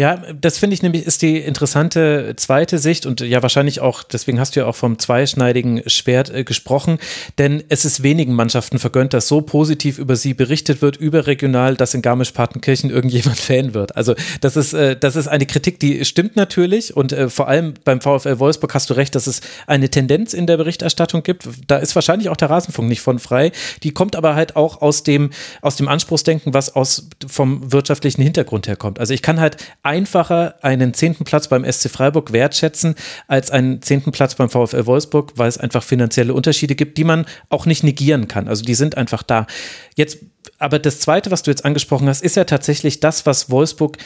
[0.00, 4.40] Ja, das finde ich nämlich ist die interessante zweite Sicht und ja wahrscheinlich auch, deswegen
[4.40, 6.98] hast du ja auch vom zweischneidigen Schwert äh, gesprochen,
[7.36, 11.92] denn es ist wenigen Mannschaften vergönnt, dass so positiv über sie berichtet wird, überregional, dass
[11.92, 13.94] in Garmisch-Partenkirchen irgendjemand Fan wird.
[13.94, 17.74] Also das ist, äh, das ist eine Kritik, die stimmt natürlich und äh, vor allem
[17.84, 21.46] beim VfL Wolfsburg hast du recht, dass es eine Tendenz in der Berichterstattung gibt.
[21.66, 23.52] Da ist wahrscheinlich auch der Rasenfunk nicht von frei.
[23.82, 25.28] Die kommt aber halt auch aus dem,
[25.60, 28.98] aus dem Anspruchsdenken, was aus vom wirtschaftlichen Hintergrund herkommt.
[28.98, 29.58] Also ich kann halt
[29.90, 32.94] einfacher einen zehnten Platz beim SC Freiburg wertschätzen
[33.26, 37.26] als einen zehnten Platz beim VfL Wolfsburg, weil es einfach finanzielle Unterschiede gibt, die man
[37.48, 38.46] auch nicht negieren kann.
[38.46, 39.48] Also die sind einfach da.
[39.96, 40.18] Jetzt,
[40.58, 43.98] aber das Zweite, was du jetzt angesprochen hast, ist ja tatsächlich das, was Wolfsburg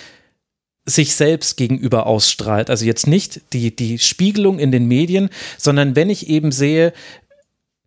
[0.86, 2.70] sich selbst gegenüber ausstrahlt.
[2.70, 5.28] Also jetzt nicht die, die Spiegelung in den Medien,
[5.58, 6.94] sondern wenn ich eben sehe,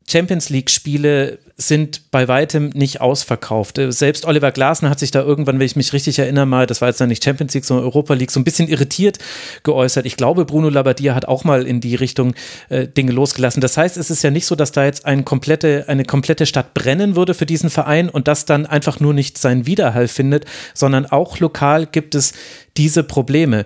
[0.07, 3.79] Champions League-Spiele sind bei weitem nicht ausverkauft.
[3.79, 6.81] Äh, selbst Oliver Glasner hat sich da irgendwann, wenn ich mich richtig erinnere, mal, das
[6.81, 9.17] war jetzt dann nicht Champions League, sondern Europa League, so ein bisschen irritiert
[9.63, 10.05] geäußert.
[10.05, 12.35] Ich glaube, Bruno Labbadia hat auch mal in die Richtung
[12.69, 13.59] äh, Dinge losgelassen.
[13.59, 16.75] Das heißt, es ist ja nicht so, dass da jetzt eine komplette, eine komplette Stadt
[16.75, 21.07] brennen würde für diesen Verein und das dann einfach nur nicht seinen Widerhall findet, sondern
[21.07, 22.33] auch lokal gibt es
[22.77, 23.65] diese Probleme.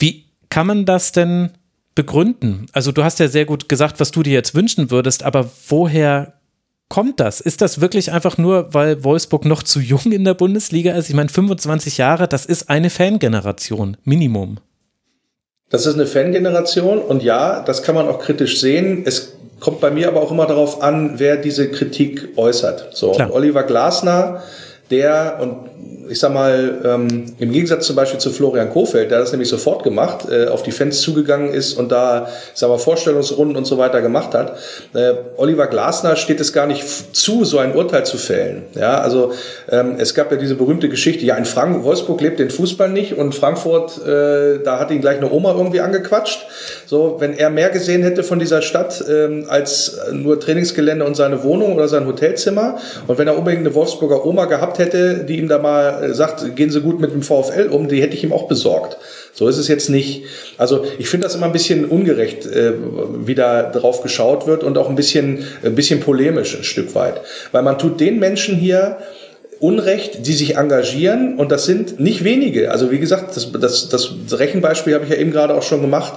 [0.00, 1.50] Wie kann man das denn
[1.94, 2.66] begründen?
[2.72, 6.39] Also du hast ja sehr gut gesagt, was du dir jetzt wünschen würdest, aber woher
[6.90, 7.40] kommt das?
[7.40, 11.08] Ist das wirklich einfach nur, weil Wolfsburg noch zu jung in der Bundesliga ist?
[11.08, 14.58] Ich meine, 25 Jahre, das ist eine Fangeneration, Minimum.
[15.70, 19.04] Das ist eine Fangeneration und ja, das kann man auch kritisch sehen.
[19.06, 22.88] Es kommt bei mir aber auch immer darauf an, wer diese Kritik äußert.
[22.92, 24.42] So, Oliver Glasner,
[24.90, 25.69] der, und
[26.10, 29.84] ich sag mal, ähm, im Gegensatz zum Beispiel zu Florian Kofeld, der das nämlich sofort
[29.84, 33.78] gemacht, äh, auf die Fans zugegangen ist und da, ich sag mal, Vorstellungsrunden und so
[33.78, 34.58] weiter gemacht hat.
[34.92, 36.84] Äh, Oliver Glasner steht es gar nicht
[37.16, 38.64] zu, so ein Urteil zu fällen.
[38.74, 39.32] Ja, also
[39.70, 43.16] ähm, es gab ja diese berühmte Geschichte, ja, in Frank Wolfsburg lebt den Fußball nicht
[43.16, 46.44] und Frankfurt, äh, da hat ihn gleich eine Oma irgendwie angequatscht.
[46.86, 51.44] So, wenn er mehr gesehen hätte von dieser Stadt ähm, als nur Trainingsgelände und seine
[51.44, 55.46] Wohnung oder sein Hotelzimmer und wenn er unbedingt eine Wolfsburger Oma gehabt hätte, die ihm
[55.46, 58.32] da mal äh, sagt, gehen Sie gut mit dem VfL um, die hätte ich ihm
[58.32, 58.96] auch besorgt.
[59.32, 60.24] So ist es jetzt nicht.
[60.58, 62.72] Also ich finde das immer ein bisschen ungerecht, äh,
[63.24, 67.20] wie da drauf geschaut wird und auch ein bisschen, ein bisschen polemisch ein Stück weit.
[67.52, 68.98] Weil man tut den Menschen hier,
[69.60, 72.70] Unrecht, die sich engagieren und das sind nicht wenige.
[72.70, 76.14] Also wie gesagt, das, das, das Rechenbeispiel habe ich ja eben gerade auch schon gemacht.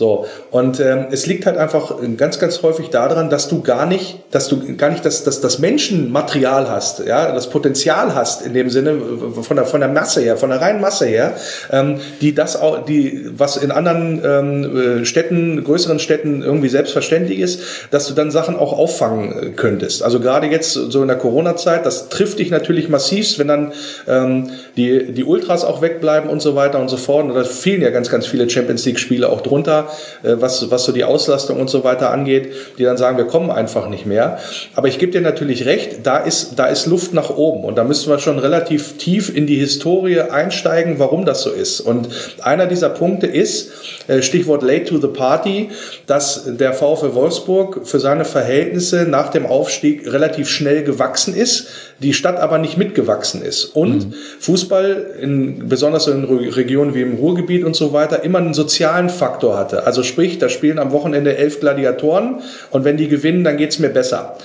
[0.00, 4.20] So und ähm, es liegt halt einfach ganz, ganz häufig daran, dass du gar nicht,
[4.30, 8.70] dass du gar nicht das, das, das Menschenmaterial hast, ja, das Potenzial hast in dem
[8.70, 8.96] Sinne
[9.42, 11.34] von der von der Masse her, von der reinen Masse her,
[11.70, 17.60] ähm, die das auch, die was in anderen ähm, Städten, größeren Städten irgendwie selbstverständlich ist,
[17.90, 20.02] dass du dann Sachen auch auffangen könntest.
[20.02, 23.72] Also gerade jetzt so in der Corona-Zeit, das trifft dich natürlich massivst, wenn dann
[24.08, 24.48] ähm,
[24.78, 27.26] die die Ultras auch wegbleiben und so weiter und so fort.
[27.26, 29.89] Und da fehlen ja ganz, ganz viele Champions League-Spiele auch drunter.
[30.22, 33.50] Äh, was, was so die Auslastung und so weiter angeht, die dann sagen, wir kommen
[33.50, 34.38] einfach nicht mehr.
[34.74, 37.84] Aber ich gebe dir natürlich recht, da ist, da ist Luft nach oben und da
[37.84, 41.80] müssen wir schon relativ tief in die Historie einsteigen, warum das so ist.
[41.80, 42.08] Und
[42.42, 43.70] einer dieser Punkte ist,
[44.08, 45.70] äh, Stichwort late to the party,
[46.06, 51.68] dass der VfL Wolfsburg für seine Verhältnisse nach dem Aufstieg relativ schnell gewachsen ist,
[52.00, 53.64] die Stadt aber nicht mitgewachsen ist.
[53.64, 54.14] Und mhm.
[54.40, 59.56] Fußball, in, besonders in Regionen wie im Ruhrgebiet und so weiter, immer einen sozialen Faktor
[59.72, 63.90] Also sprich, da spielen am Wochenende elf Gladiatoren und wenn die gewinnen, dann geht's mir
[63.90, 64.36] besser.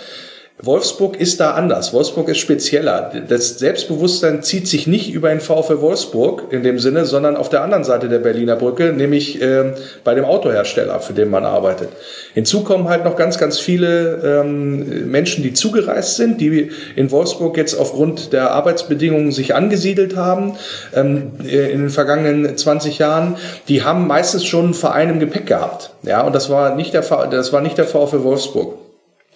[0.62, 1.92] Wolfsburg ist da anders.
[1.92, 3.12] Wolfsburg ist spezieller.
[3.28, 7.62] Das Selbstbewusstsein zieht sich nicht über den VfL Wolfsburg in dem Sinne, sondern auf der
[7.62, 9.74] anderen Seite der Berliner Brücke, nämlich äh,
[10.06, 11.90] bei dem Autohersteller, für den man arbeitet.
[12.34, 17.58] Hinzu kommen halt noch ganz, ganz viele ähm, Menschen, die zugereist sind, die in Wolfsburg
[17.58, 20.54] jetzt aufgrund der Arbeitsbedingungen sich angesiedelt haben
[20.96, 23.36] ähm, in den vergangenen 20 Jahren.
[23.68, 25.92] Die haben meistens schon einen Verein im Gepäck gehabt.
[26.04, 28.85] Ja, und das war nicht der, das war nicht der VfL Wolfsburg.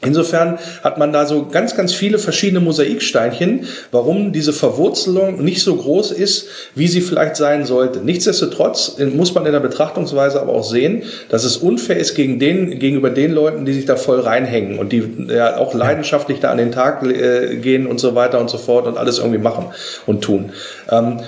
[0.01, 5.75] Insofern hat man da so ganz, ganz viele verschiedene Mosaiksteinchen, warum diese Verwurzelung nicht so
[5.75, 7.99] groß ist, wie sie vielleicht sein sollte.
[7.99, 12.79] Nichtsdestotrotz muss man in der Betrachtungsweise aber auch sehen, dass es unfair ist gegen den,
[12.79, 16.57] gegenüber den Leuten, die sich da voll reinhängen und die ja auch leidenschaftlich da an
[16.57, 19.65] den Tag äh, gehen und so weiter und so fort und alles irgendwie machen
[20.05, 20.51] und tun.
[20.89, 21.19] Ähm,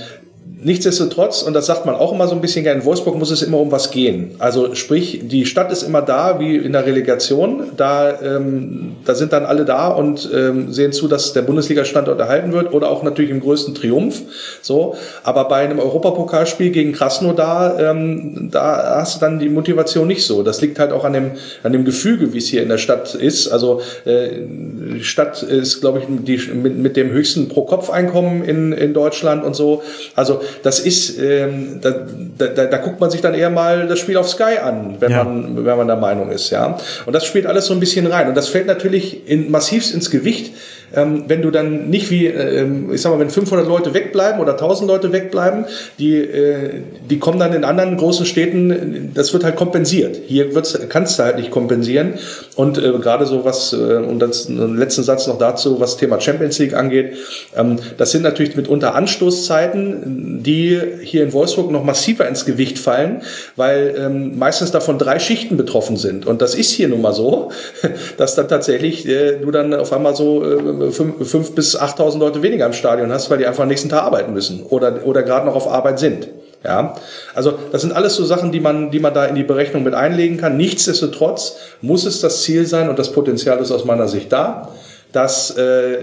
[0.64, 3.42] Nichtsdestotrotz, und das sagt man auch immer so ein bisschen gerne, in Wolfsburg muss es
[3.42, 4.36] immer um was gehen.
[4.38, 7.72] Also sprich, die Stadt ist immer da, wie in der Relegation.
[7.78, 12.54] Da, ähm, da sind dann alle da und ähm, sehen zu, dass der Bundesliga-Standort erhalten
[12.54, 14.22] wird oder auch natürlich im größten Triumph.
[14.62, 20.28] So, aber bei einem Europapokalspiel gegen Krasnodar, ähm, da hast du dann die Motivation nicht
[20.28, 20.44] so.
[20.44, 21.32] Das liegt halt auch an dem,
[21.64, 23.48] an dem Gefüge, wie es hier in der Stadt ist.
[23.48, 28.94] Also äh, die Stadt ist, glaube ich, die, mit, mit dem höchsten Pro-Kopf-Einkommen in, in
[28.94, 29.82] Deutschland und so.
[30.16, 31.92] Also das ist, ähm, da,
[32.38, 35.24] da, da guckt man sich dann eher mal das Spiel auf Sky an, wenn, ja.
[35.24, 36.78] man, wenn man der Meinung ist, ja.
[37.06, 38.28] Und das spielt alles so ein bisschen rein.
[38.28, 40.54] Und das fällt natürlich in, massivst ins Gewicht
[40.96, 44.54] ähm, wenn du dann nicht wie, ähm, ich sag mal, wenn 500 Leute wegbleiben oder
[44.54, 45.66] 1000 Leute wegbleiben,
[46.00, 50.18] die, äh, die kommen dann in anderen großen Städten, das wird halt kompensiert.
[50.26, 50.50] Hier
[50.90, 52.16] kannst du halt nicht kompensieren.
[52.56, 56.20] Und äh, gerade so was, äh, und dann einen letzten Satz noch dazu, was Thema
[56.20, 57.14] Champions League angeht,
[57.56, 63.22] ähm, das sind natürlich mitunter Anstoßzeiten, die hier in Wolfsburg noch massiver ins Gewicht fallen,
[63.56, 66.26] weil ähm, meistens davon drei Schichten betroffen sind.
[66.26, 67.52] Und das ist hier nun mal so,
[68.18, 72.66] dass dann tatsächlich äh, du dann auf einmal so äh, fünf, bis 8.000 Leute weniger
[72.66, 75.56] im Stadion hast, weil die einfach am nächsten Tag arbeiten müssen oder, oder gerade noch
[75.56, 76.28] auf Arbeit sind.
[76.64, 76.96] Ja,
[77.34, 79.96] also das sind alles so Sachen, die man, die man da in die Berechnung mit
[79.96, 80.58] einlegen kann.
[80.58, 84.70] Nichtsdestotrotz muss es das Ziel sein und das Potenzial ist aus meiner Sicht da,
[85.12, 85.98] dass äh,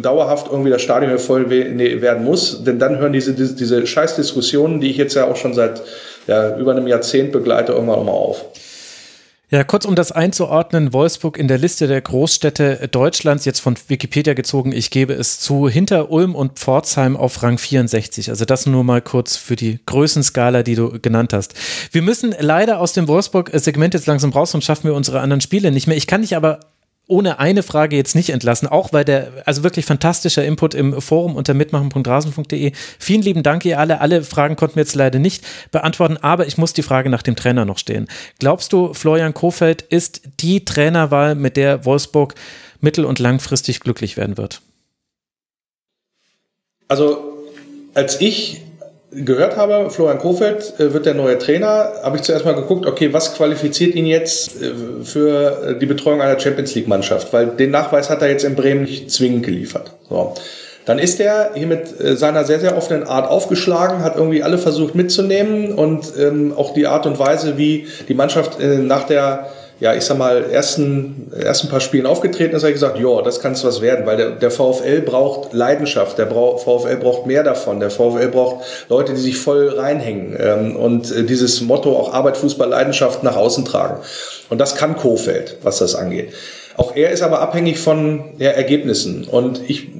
[0.00, 4.90] dauerhaft irgendwie das Stadion voll werden muss, denn dann hören diese, diese, diese Scheißdiskussionen, die
[4.90, 5.82] ich jetzt ja auch schon seit
[6.26, 8.46] ja, über einem Jahrzehnt begleite, irgendwann auch mal auf.
[9.54, 14.34] Ja, kurz um das einzuordnen, Wolfsburg in der Liste der Großstädte Deutschlands, jetzt von Wikipedia
[14.34, 18.30] gezogen, ich gebe es zu, hinter Ulm und Pforzheim auf Rang 64.
[18.30, 21.54] Also das nur mal kurz für die Größenskala, die du genannt hast.
[21.92, 25.70] Wir müssen leider aus dem Wolfsburg-Segment jetzt langsam raus, sonst schaffen wir unsere anderen Spiele
[25.70, 25.96] nicht mehr.
[25.96, 26.58] Ich kann dich aber
[27.06, 31.36] ohne eine Frage jetzt nicht entlassen, auch weil der, also wirklich fantastischer Input im Forum
[31.36, 32.72] unter mitmachen.rasen.de.
[32.98, 34.00] Vielen lieben Dank, ihr alle.
[34.00, 37.36] Alle Fragen konnten wir jetzt leider nicht beantworten, aber ich muss die Frage nach dem
[37.36, 38.08] Trainer noch stehen.
[38.38, 42.34] Glaubst du, Florian Kofeld ist die Trainerwahl, mit der Wolfsburg
[42.80, 44.62] mittel- und langfristig glücklich werden wird?
[46.88, 47.18] Also,
[47.94, 48.62] als ich
[49.14, 53.12] gehört habe, Florian Kofeld äh, wird der neue Trainer, habe ich zuerst mal geguckt, okay,
[53.12, 54.72] was qualifiziert ihn jetzt äh,
[55.04, 57.32] für äh, die Betreuung einer Champions League Mannschaft?
[57.32, 59.92] Weil den Nachweis hat er jetzt in Bremen nicht zwingend geliefert.
[60.08, 60.34] So.
[60.86, 61.86] Dann ist er hier mit
[62.18, 66.86] seiner sehr, sehr offenen Art aufgeschlagen, hat irgendwie alle versucht mitzunehmen und ähm, auch die
[66.86, 69.48] Art und Weise, wie die Mannschaft äh, nach der
[69.84, 73.40] ja, ich sag mal, ersten, ersten paar Spielen aufgetreten ist, habe ich gesagt, ja, das
[73.40, 77.42] kann es was werden, weil der, der VfL braucht Leidenschaft, der Brau VfL braucht mehr
[77.42, 82.14] davon, der VfL braucht Leute, die sich voll reinhängen ähm, und äh, dieses Motto auch
[82.14, 84.00] Arbeit, Fußball, Leidenschaft nach außen tragen.
[84.48, 86.32] Und das kann Kofeld, was das angeht.
[86.78, 89.24] Auch er ist aber abhängig von ja, Ergebnissen.
[89.24, 89.90] Und ich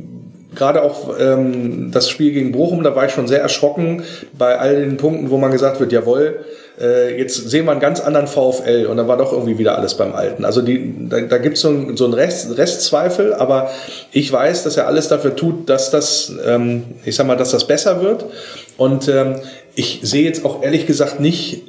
[0.55, 4.03] gerade auch ähm, das Spiel gegen Bochum, da war ich schon sehr erschrocken
[4.33, 6.43] bei all den Punkten, wo man gesagt wird, jawohl,
[6.81, 9.95] äh, jetzt sehen wir einen ganz anderen VfL und dann war doch irgendwie wieder alles
[9.95, 10.45] beim Alten.
[10.45, 13.71] Also die, da, da gibt so es ein, so einen Rest, Restzweifel, aber
[14.13, 17.67] ich weiß, dass er alles dafür tut, dass das, ähm, ich sag mal, dass das
[17.67, 18.25] besser wird.
[18.77, 19.37] Und ähm,
[19.75, 21.63] ich sehe jetzt auch ehrlich gesagt nicht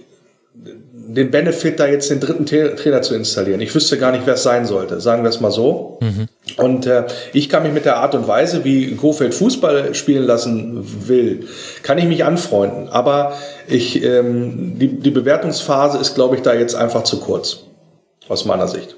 [1.16, 3.62] den Benefit, da jetzt den dritten Trainer zu installieren.
[3.62, 5.98] Ich wüsste gar nicht, wer es sein sollte, sagen wir es mal so.
[6.02, 6.28] Mhm.
[6.58, 11.08] Und äh, ich kann mich mit der Art und Weise, wie Kofeld Fußball spielen lassen
[11.08, 11.48] will,
[11.84, 12.90] kann ich mich anfreunden.
[12.90, 13.34] Aber
[13.68, 17.62] ich, ähm, die, die Bewertungsphase ist, glaube ich, da jetzt einfach zu kurz,
[18.28, 18.95] aus meiner Sicht.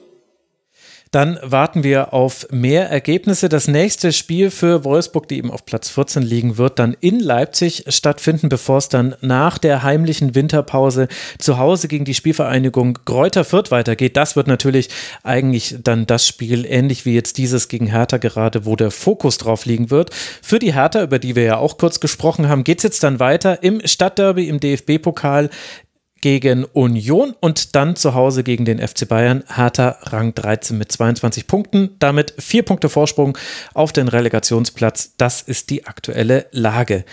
[1.11, 3.49] Dann warten wir auf mehr Ergebnisse.
[3.49, 7.85] Das nächste Spiel für Wolfsburg, die eben auf Platz 14 liegen, wird dann in Leipzig
[7.87, 11.07] stattfinden, bevor es dann nach der heimlichen Winterpause
[11.39, 14.17] zu Hause gegen die Spielvereinigung Gräuter Fürth weitergeht.
[14.17, 14.89] Das wird natürlich
[15.23, 19.65] eigentlich dann das Spiel, ähnlich wie jetzt dieses gegen Hertha gerade, wo der Fokus drauf
[19.65, 20.13] liegen wird.
[20.41, 23.19] Für die Hertha, über die wir ja auch kurz gesprochen haben, geht es jetzt dann
[23.19, 25.49] weiter im Stadtderby, im DFB-Pokal
[26.21, 29.43] gegen Union und dann zu Hause gegen den FC Bayern.
[29.53, 33.37] Hertha Rang 13 mit 22 Punkten, damit vier Punkte Vorsprung
[33.73, 35.13] auf den Relegationsplatz.
[35.17, 37.05] Das ist die aktuelle Lage.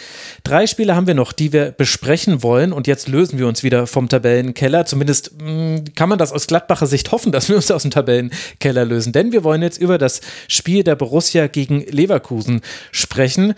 [0.43, 3.87] Drei Spiele haben wir noch, die wir besprechen wollen und jetzt lösen wir uns wieder
[3.87, 4.87] vom Tabellenkeller.
[4.87, 7.91] Zumindest mh, mm, kann man das aus Gladbacher Sicht hoffen, dass wir uns aus dem
[7.91, 12.61] Tabellenkeller lösen, denn wir wollen jetzt über das Spiel der Borussia gegen Leverkusen
[12.91, 13.55] sprechen.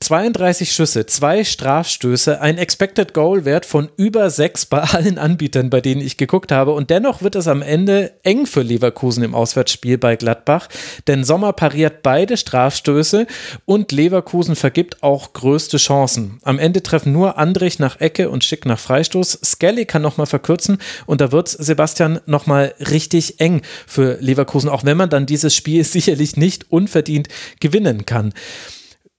[0.00, 5.80] 32 Schüsse, zwei Strafstöße, ein Expected Goal Wert von über sechs bei allen Anbietern, bei
[5.80, 6.72] denen ich geguckt habe.
[6.72, 10.68] Und dennoch wird es am Ende eng für Leverkusen im Auswärtsspiel bei Gladbach,
[11.06, 13.26] denn Sommer pariert beide Strafstöße
[13.64, 16.38] und Leverkusen vergibt auch größte Chancen.
[16.42, 19.38] Am Ende treffen nur Andrich nach Ecke und Schick nach Freistoß.
[19.42, 24.98] Skelly kann nochmal verkürzen und da wird Sebastian nochmal richtig eng für Leverkusen, auch wenn
[24.98, 28.34] man dann dieses Spiel sicherlich nicht unverdient gewinnen kann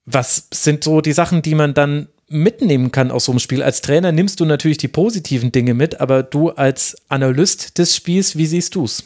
[0.06, 3.64] was sind so die Sachen, die man dann mitnehmen kann aus so einem Spiel?
[3.64, 8.38] Als Trainer nimmst du natürlich die positiven Dinge mit, aber du als Analyst des Spiels,
[8.38, 9.03] wie siehst du es?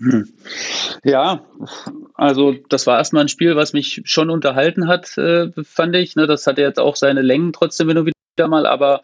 [0.00, 0.28] Hm.
[1.04, 1.44] Ja,
[2.14, 6.16] also das war erstmal ein Spiel, was mich schon unterhalten hat, äh, fand ich.
[6.16, 9.02] Ne, das hatte jetzt auch seine Längen trotzdem und wieder mal, aber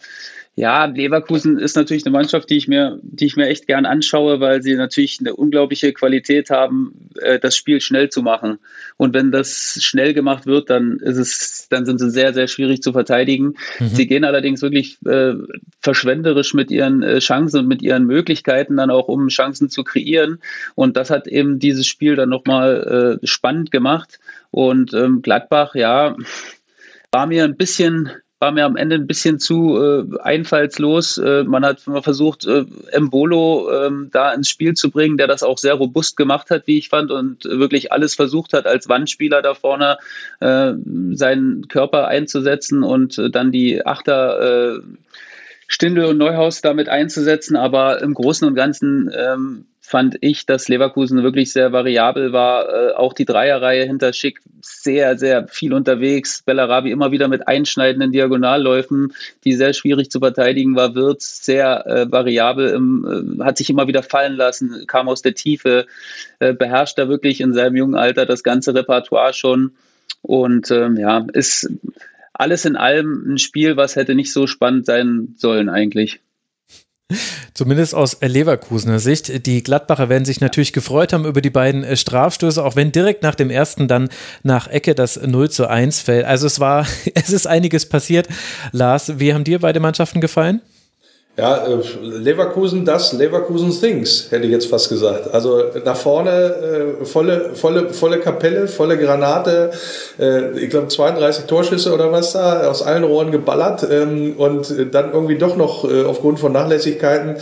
[0.58, 4.40] Ja, Leverkusen ist natürlich eine Mannschaft, die ich mir, die ich mir echt gern anschaue,
[4.40, 8.58] weil sie natürlich eine unglaubliche Qualität haben, äh, das Spiel schnell zu machen.
[8.96, 12.82] Und wenn das schnell gemacht wird, dann ist es, dann sind sie sehr, sehr schwierig
[12.82, 13.54] zu verteidigen.
[13.78, 13.86] Mhm.
[13.86, 15.34] Sie gehen allerdings wirklich äh,
[15.78, 20.40] verschwenderisch mit ihren äh, Chancen und mit ihren Möglichkeiten dann auch, um Chancen zu kreieren.
[20.74, 24.18] Und das hat eben dieses Spiel dann nochmal äh, spannend gemacht.
[24.50, 26.16] Und ähm, Gladbach, ja,
[27.12, 31.18] war mir ein bisschen war mir am Ende ein bisschen zu äh, einfallslos.
[31.18, 35.58] Äh, man hat versucht, äh, Embolo äh, da ins Spiel zu bringen, der das auch
[35.58, 39.54] sehr robust gemacht hat, wie ich fand, und wirklich alles versucht hat, als Wandspieler da
[39.54, 39.98] vorne
[40.40, 40.72] äh,
[41.12, 44.80] seinen Körper einzusetzen und äh, dann die Achter äh,
[45.66, 47.56] Stindel und Neuhaus damit einzusetzen.
[47.56, 52.68] Aber im Großen und Ganzen ähm, fand ich, dass Leverkusen wirklich sehr variabel war.
[52.68, 56.42] Äh, auch die Dreierreihe hinter Schick sehr, sehr viel unterwegs.
[56.42, 60.94] Bellarabi immer wieder mit einschneidenden Diagonalläufen, die sehr schwierig zu verteidigen war.
[60.94, 65.34] Wird sehr äh, variabel, im, äh, hat sich immer wieder fallen lassen, kam aus der
[65.34, 65.86] Tiefe,
[66.38, 69.72] äh, beherrscht da wirklich in seinem jungen Alter das ganze Repertoire schon.
[70.20, 71.70] Und ähm, ja, ist
[72.34, 76.20] alles in allem ein Spiel, was hätte nicht so spannend sein sollen eigentlich.
[77.54, 79.46] Zumindest aus Leverkusener Sicht.
[79.46, 83.22] Die Gladbacher werden sich natürlich gefreut haben über die beiden äh, Strafstöße, auch wenn direkt
[83.22, 84.10] nach dem ersten dann
[84.42, 86.26] nach Ecke das 0 zu 1 fällt.
[86.26, 88.28] Also es war, es ist einiges passiert.
[88.72, 90.60] Lars, wie haben dir beide Mannschaften gefallen?
[91.38, 95.32] Ja, äh, Leverkusen das, Leverkusen Things, hätte ich jetzt fast gesagt.
[95.32, 99.70] Also nach vorne äh, volle, volle, volle Kapelle, volle Granate,
[100.18, 105.12] äh, ich glaube 32 Torschüsse oder was da, aus allen Rohren geballert ähm, und dann
[105.12, 107.36] irgendwie doch noch äh, aufgrund von Nachlässigkeiten,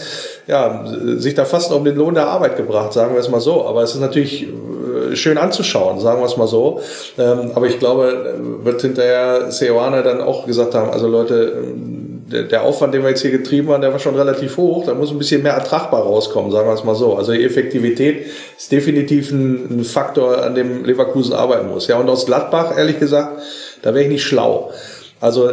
[0.46, 0.84] ja,
[1.16, 3.64] sich da fast um den Lohn der Arbeit gebracht, sagen wir es mal so.
[3.64, 6.82] Aber es ist natürlich äh, schön anzuschauen, sagen wir es mal so.
[7.18, 11.95] Ähm, aber ich glaube, wird hinterher Seoane dann auch gesagt haben, also Leute, ähm,
[12.28, 14.84] der Aufwand, den wir jetzt hier getrieben haben, der war schon relativ hoch.
[14.84, 17.14] Da muss ein bisschen mehr ertragbar rauskommen, sagen wir es mal so.
[17.14, 18.26] Also die Effektivität
[18.56, 21.86] ist definitiv ein, ein Faktor, an dem Leverkusen arbeiten muss.
[21.86, 23.42] Ja, und aus Gladbach, ehrlich gesagt,
[23.82, 24.72] da wäre ich nicht schlau.
[25.20, 25.48] Also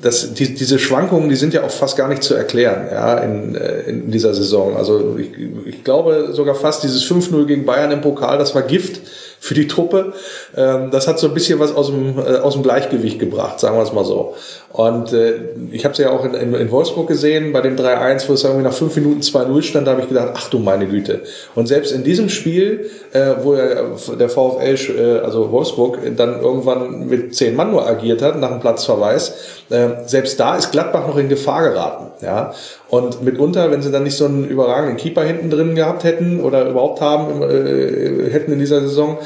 [0.00, 3.54] das, die, diese Schwankungen, die sind ja auch fast gar nicht zu erklären ja, in,
[3.54, 4.76] äh, in dieser Saison.
[4.76, 5.30] Also ich,
[5.66, 9.00] ich glaube sogar fast dieses 5-0 gegen Bayern im Pokal, das war Gift
[9.44, 10.14] für die Truppe.
[10.56, 13.76] Ähm, das hat so ein bisschen was aus dem, äh, aus dem Gleichgewicht gebracht, sagen
[13.76, 14.36] wir es mal so.
[14.72, 15.34] Und äh,
[15.70, 18.42] ich habe es ja auch in, in, in, Wolfsburg gesehen, bei dem 3-1, wo es
[18.42, 21.20] irgendwie nach fünf Minuten 2-0 stand, da habe ich gedacht, ach du meine Güte.
[21.54, 27.06] Und selbst in diesem Spiel, äh, wo er, der VfL, äh, also Wolfsburg, dann irgendwann
[27.06, 29.34] mit zehn Mann nur agiert hat, nach einem Platzverweis,
[29.68, 32.24] äh, selbst da ist Gladbach noch in Gefahr geraten.
[32.24, 32.54] Ja?
[32.88, 36.68] Und mitunter, wenn sie dann nicht so einen überragenden Keeper hinten drin gehabt hätten oder
[36.68, 39.18] überhaupt haben, äh, hätten in dieser Saison,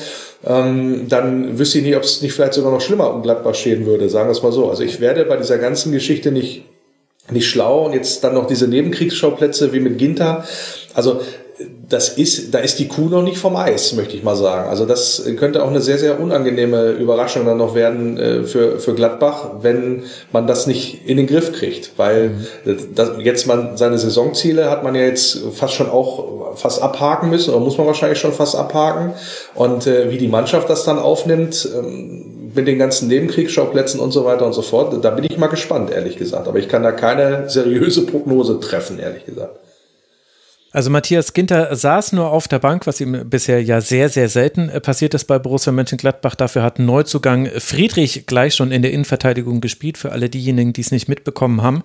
[0.47, 3.85] ähm, dann wüsste ich nicht, ob es nicht vielleicht sogar noch schlimmer um Gladbach stehen
[3.87, 4.71] würde, sagen wir es mal so.
[4.71, 6.65] Also ich werde bei dieser ganzen Geschichte nicht,
[7.31, 10.45] nicht schlau und jetzt dann noch diese Nebenkriegsschauplätze wie mit Ginter.
[10.95, 11.21] Also
[11.89, 14.69] das ist, da ist die Kuh noch nicht vom Eis, möchte ich mal sagen.
[14.69, 18.95] Also das könnte auch eine sehr, sehr unangenehme Überraschung dann noch werden äh, für, für
[18.95, 21.93] Gladbach, wenn man das nicht in den Griff kriegt.
[21.97, 22.31] Weil
[22.65, 22.95] mhm.
[22.95, 27.55] das, jetzt man seine Saisonziele hat man ja jetzt fast schon auch fast abhaken müssen,
[27.55, 29.15] oder muss man wahrscheinlich schon fast abhaken.
[29.55, 34.25] Und äh, wie die Mannschaft das dann aufnimmt, ähm, mit den ganzen Nebenkriegsschauplätzen und so
[34.25, 36.49] weiter und so fort, da bin ich mal gespannt, ehrlich gesagt.
[36.49, 39.59] Aber ich kann da keine seriöse Prognose treffen, ehrlich gesagt.
[40.71, 44.69] Also Matthias Ginter saß nur auf der Bank, was ihm bisher ja sehr, sehr selten
[44.69, 46.35] äh, passiert ist bei Borussia Mönchengladbach.
[46.35, 50.91] Dafür hat Neuzugang Friedrich gleich schon in der Innenverteidigung gespielt, für alle diejenigen, die es
[50.91, 51.83] nicht mitbekommen haben.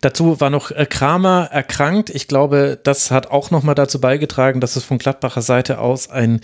[0.00, 2.10] Dazu war noch äh, Kramer erkrankt.
[2.10, 6.40] Ich glaube, das hat auch nochmal dazu beigetragen, dass es von Gladbacher Seite aus ein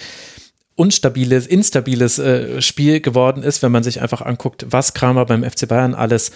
[0.76, 5.66] unstabiles, instabiles äh, Spiel geworden ist, wenn man sich einfach anguckt, was Kramer beim FC
[5.66, 6.30] Bayern alles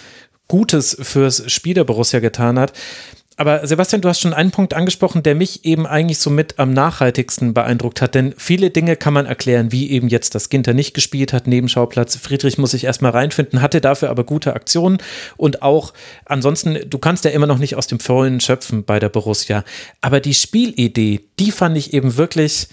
[0.49, 2.73] Gutes fürs Spiel der Borussia getan hat.
[3.39, 6.73] Aber Sebastian, du hast schon einen Punkt angesprochen, der mich eben eigentlich so mit am
[6.73, 8.15] nachhaltigsten beeindruckt hat.
[8.15, 12.15] Denn viele Dinge kann man erklären, wie eben jetzt, dass Ginter nicht gespielt hat, Nebenschauplatz.
[12.15, 14.97] Friedrich muss sich erstmal reinfinden, hatte dafür aber gute Aktionen.
[15.37, 15.93] Und auch
[16.25, 19.63] ansonsten, du kannst ja immer noch nicht aus dem Vollen schöpfen bei der Borussia.
[20.01, 22.69] Aber die Spielidee, die fand ich eben wirklich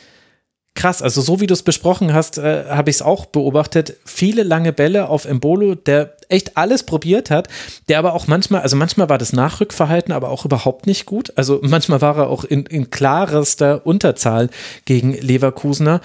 [0.75, 1.03] krass.
[1.03, 3.97] Also so wie du es besprochen hast, äh, habe ich es auch beobachtet.
[4.05, 7.49] Viele lange Bälle auf Embolo, der echt alles probiert hat,
[7.89, 11.33] der aber auch manchmal, also manchmal war das Nachrückverhalten aber auch überhaupt nicht gut.
[11.37, 14.51] Also manchmal war er auch in, in klarester Unterzahl
[14.85, 16.01] gegen Leverkusener.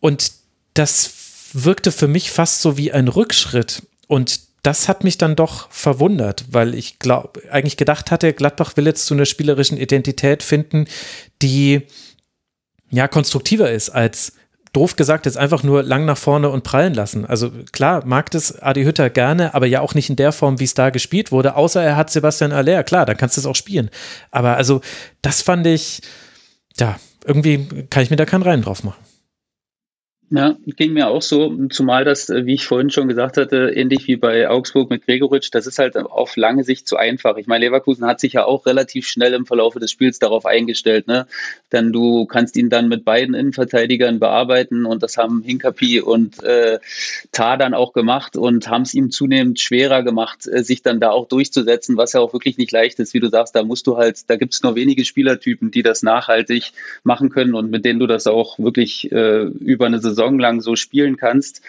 [0.00, 0.32] Und
[0.74, 1.10] das
[1.52, 3.82] wirkte für mich fast so wie ein Rückschritt.
[4.08, 8.86] Und das hat mich dann doch verwundert, weil ich glaube, eigentlich gedacht hatte, Gladbach will
[8.86, 10.86] jetzt zu einer spielerischen Identität finden,
[11.40, 11.82] die
[12.90, 14.32] ja konstruktiver ist als
[14.76, 17.24] doof gesagt jetzt einfach nur lang nach vorne und prallen lassen.
[17.24, 20.64] Also klar, mag das Adi Hütter gerne, aber ja auch nicht in der Form, wie
[20.64, 22.84] es da gespielt wurde, außer er hat Sebastian Aller.
[22.84, 23.90] Klar, dann kannst du es auch spielen.
[24.30, 24.82] Aber also,
[25.22, 26.02] das fand ich,
[26.78, 29.02] ja, irgendwie kann ich mir da keinen Rein drauf machen.
[30.28, 34.08] Ja, ging mir auch so, zumal das, äh, wie ich vorhin schon gesagt hatte, ähnlich
[34.08, 37.36] wie bei Augsburg mit Gregoritsch, das ist halt auf lange Sicht zu einfach.
[37.36, 41.06] Ich meine, Leverkusen hat sich ja auch relativ schnell im Verlauf des Spiels darauf eingestellt,
[41.06, 41.28] ne?
[41.70, 46.80] Denn du kannst ihn dann mit beiden Innenverteidigern bearbeiten und das haben Hinkapi und äh,
[47.30, 51.10] Tar dann auch gemacht und haben es ihm zunehmend schwerer gemacht, äh, sich dann da
[51.10, 53.96] auch durchzusetzen, was ja auch wirklich nicht leicht ist, wie du sagst, da musst du
[53.96, 56.72] halt, da gibt es nur wenige Spielertypen, die das nachhaltig
[57.04, 60.60] machen können und mit denen du das auch wirklich äh, über eine Saison Saison lang
[60.60, 61.62] so spielen kannst.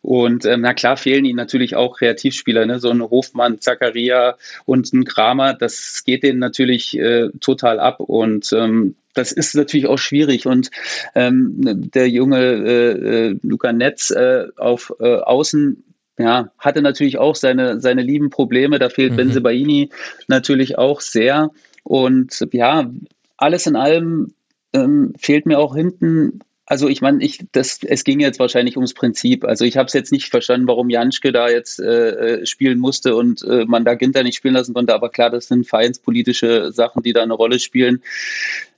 [0.00, 2.78] Und ähm, na klar fehlen ihnen natürlich auch Kreativspieler, ne?
[2.78, 8.52] so ein Hofmann, Zakaria und ein Kramer, das geht denen natürlich äh, total ab und
[8.52, 10.70] ähm, das ist natürlich auch schwierig und
[11.16, 15.82] ähm, der junge äh, äh, Luca Netz äh, auf äh, Außen
[16.18, 18.78] ja, hatte natürlich auch seine, seine lieben Probleme.
[18.78, 19.16] Da fehlt mhm.
[19.16, 19.90] Benzebaini
[20.26, 21.50] natürlich auch sehr.
[21.84, 22.90] Und ja,
[23.36, 24.34] alles in allem
[24.72, 28.92] ähm, fehlt mir auch hinten also ich meine, ich, das, es ging jetzt wahrscheinlich ums
[28.92, 29.44] Prinzip.
[29.44, 33.16] Also ich habe es jetzt nicht verstanden, warum Janschke da jetzt äh, äh, spielen musste
[33.16, 34.94] und äh, man da Ginter nicht spielen lassen konnte.
[34.94, 38.02] Aber klar, das sind vereinspolitische Sachen, die da eine Rolle spielen.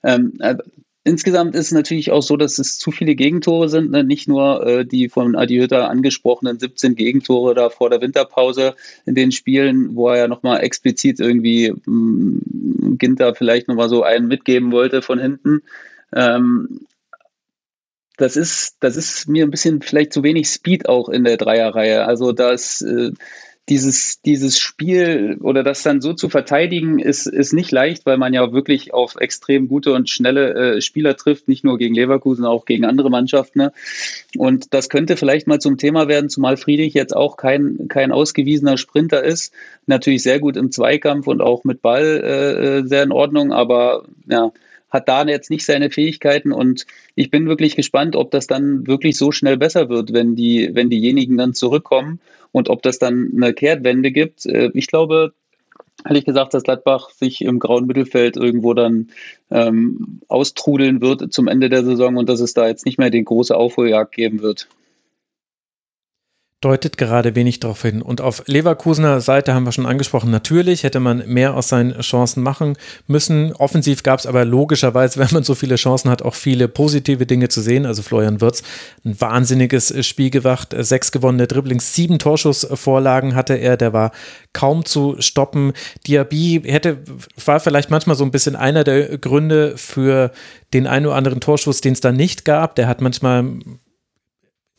[0.04, 0.54] Ähm, äh,
[1.02, 3.90] insgesamt ist es natürlich auch so, dass es zu viele Gegentore sind.
[3.90, 4.04] Ne?
[4.04, 9.16] Nicht nur äh, die von Adi Hütter angesprochenen 17 Gegentore da vor der Winterpause in
[9.16, 14.28] den Spielen, wo er ja nochmal explizit irgendwie mh, mm, Ginter vielleicht nochmal so einen
[14.28, 15.62] mitgeben wollte von hinten.
[16.14, 16.86] Ähm,
[18.20, 22.06] das ist, das ist mir ein bisschen vielleicht zu wenig Speed auch in der Dreierreihe.
[22.06, 23.12] Also das, äh,
[23.70, 28.34] dieses, dieses Spiel oder das dann so zu verteidigen, ist, ist nicht leicht, weil man
[28.34, 32.66] ja wirklich auf extrem gute und schnelle äh, Spieler trifft, nicht nur gegen Leverkusen, auch
[32.66, 33.60] gegen andere Mannschaften.
[33.60, 33.72] Ne?
[34.36, 38.76] Und das könnte vielleicht mal zum Thema werden, zumal Friedrich jetzt auch kein, kein ausgewiesener
[38.76, 39.54] Sprinter ist.
[39.86, 44.04] Natürlich sehr gut im Zweikampf und auch mit Ball äh, äh sehr in Ordnung, aber
[44.28, 44.52] ja,
[44.90, 49.16] hat da jetzt nicht seine Fähigkeiten und ich bin wirklich gespannt, ob das dann wirklich
[49.16, 52.20] so schnell besser wird, wenn die, wenn diejenigen dann zurückkommen
[52.52, 54.46] und ob das dann eine Kehrtwende gibt.
[54.46, 55.32] Äh, ich glaube,
[56.04, 59.08] ehrlich gesagt, dass Gladbach sich im grauen Mittelfeld irgendwo dann
[59.50, 63.24] ähm, austrudeln wird zum Ende der Saison und dass es da jetzt nicht mehr die
[63.24, 64.68] große Aufholjagd geben wird
[66.60, 68.02] deutet gerade wenig darauf hin.
[68.02, 72.42] Und auf Leverkusener Seite haben wir schon angesprochen, natürlich hätte man mehr aus seinen Chancen
[72.42, 73.54] machen müssen.
[73.54, 77.48] Offensiv gab es aber logischerweise, wenn man so viele Chancen hat, auch viele positive Dinge
[77.48, 77.86] zu sehen.
[77.86, 78.62] Also Florian Wirtz,
[79.04, 84.12] ein wahnsinniges Spiel gewacht, sechs gewonnene Dribblings, sieben Torschussvorlagen hatte er, der war
[84.52, 85.72] kaum zu stoppen.
[86.06, 86.98] Diaby hätte,
[87.42, 90.30] war vielleicht manchmal so ein bisschen einer der Gründe für
[90.74, 92.76] den einen oder anderen Torschuss, den es da nicht gab.
[92.76, 93.44] Der hat manchmal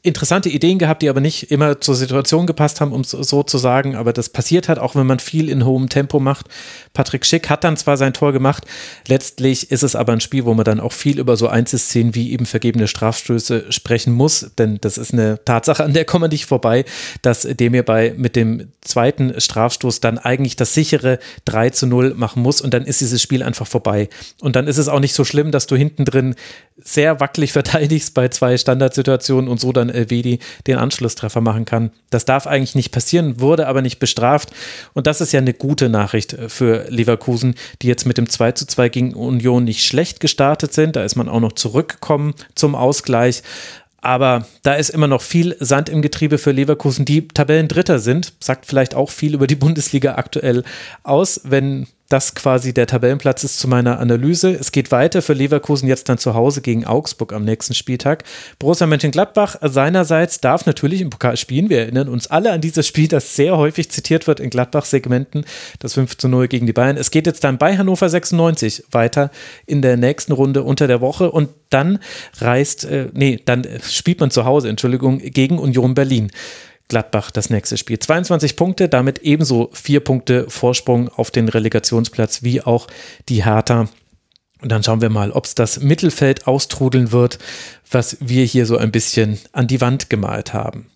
[0.03, 3.57] interessante Ideen gehabt, die aber nicht immer zur Situation gepasst haben, um es so zu
[3.59, 3.95] sagen.
[3.95, 6.47] Aber das passiert halt auch, wenn man viel in hohem Tempo macht.
[6.93, 8.65] Patrick Schick hat dann zwar sein Tor gemacht,
[9.07, 12.31] letztlich ist es aber ein Spiel, wo man dann auch viel über so Einzelszenen wie
[12.31, 16.45] eben vergebene Strafstöße sprechen muss, denn das ist eine Tatsache, an der kommt man nicht
[16.45, 16.83] vorbei,
[17.21, 22.41] dass dem hierbei mit dem zweiten Strafstoß dann eigentlich das sichere 3 zu 0 machen
[22.41, 24.09] muss und dann ist dieses Spiel einfach vorbei.
[24.41, 26.35] Und dann ist es auch nicht so schlimm, dass du hinten drin
[26.83, 31.91] sehr wackelig verteidigst bei zwei Standardsituationen und so dann Elvedi den Anschlusstreffer machen kann.
[32.09, 34.51] Das darf eigentlich nicht passieren, wurde aber nicht bestraft.
[34.93, 38.65] Und das ist ja eine gute Nachricht für Leverkusen, die jetzt mit dem 2 zu
[38.65, 40.95] 2 gegen Union nicht schlecht gestartet sind.
[40.95, 43.43] Da ist man auch noch zurückgekommen zum Ausgleich.
[44.01, 48.33] Aber da ist immer noch viel Sand im Getriebe für Leverkusen, die Tabellendritter sind.
[48.39, 50.63] Sagt vielleicht auch viel über die Bundesliga aktuell
[51.03, 54.51] aus, wenn das quasi der Tabellenplatz ist zu meiner Analyse.
[54.51, 58.25] Es geht weiter für Leverkusen jetzt dann zu Hause gegen Augsburg am nächsten Spieltag.
[58.59, 61.69] Borussia Mönchengladbach seinerseits darf natürlich im Pokal spielen.
[61.69, 65.45] Wir erinnern uns alle an dieses Spiel, das sehr häufig zitiert wird in Gladbach-Segmenten,
[65.79, 66.97] das 5 zu 0 gegen die Bayern.
[66.97, 69.31] Es geht jetzt dann bei Hannover 96 weiter
[69.65, 71.99] in der nächsten Runde unter der Woche und dann
[72.39, 76.29] reist, äh, nee, dann spielt man zu Hause, Entschuldigung, gegen Union Berlin.
[76.91, 77.97] Gladbach das nächste Spiel.
[77.97, 82.87] 22 Punkte, damit ebenso vier Punkte Vorsprung auf den Relegationsplatz wie auch
[83.29, 83.87] die Hertha.
[84.61, 87.39] Und dann schauen wir mal, ob es das Mittelfeld austrudeln wird,
[87.89, 90.91] was wir hier so ein bisschen an die Wand gemalt haben.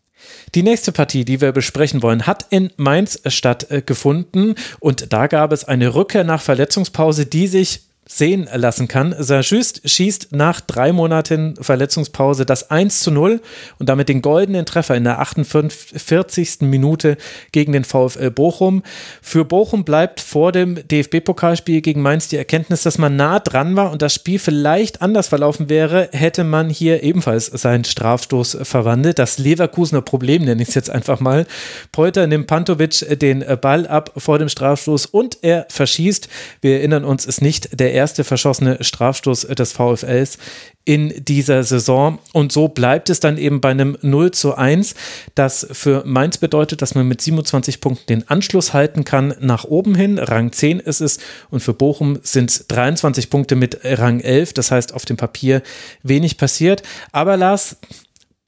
[0.53, 5.63] Die nächste Partie, die wir besprechen wollen, hat in Mainz stattgefunden und da gab es
[5.63, 9.15] eine Rückkehr nach Verletzungspause, die sich sehen lassen kann.
[9.17, 13.41] Saint-Just schießt nach drei Monaten Verletzungspause das 1 zu 0
[13.79, 16.61] und damit den goldenen Treffer in der 48.
[16.61, 17.17] Minute
[17.51, 18.83] gegen den VfL Bochum.
[19.23, 23.91] Für Bochum bleibt vor dem DFB-Pokalspiel gegen Mainz die Erkenntnis, dass man nah dran war
[23.91, 29.17] und das Spiel vielleicht anders verlaufen wäre, hätte man hier ebenfalls seinen Strafstoß verwandelt.
[29.17, 31.47] Das Leverkusener Problem nenne ich es jetzt einfach mal.
[31.91, 36.29] Polter nimmt Pantovic den Ball ab vor dem Strafstoß und er verschießt.
[36.61, 40.37] Wir erinnern uns, ist nicht der erste verschossene Strafstoß des VfLs
[40.85, 42.19] in dieser Saison.
[42.31, 44.93] Und so bleibt es dann eben bei einem 0 zu 1,
[45.33, 49.95] das für Mainz bedeutet, dass man mit 27 Punkten den Anschluss halten kann nach oben
[49.95, 50.19] hin.
[50.19, 51.19] Rang 10 ist es.
[51.49, 54.53] Und für Bochum sind es 23 Punkte mit Rang 11.
[54.53, 55.63] Das heißt, auf dem Papier
[56.03, 56.83] wenig passiert.
[57.11, 57.77] Aber Lars,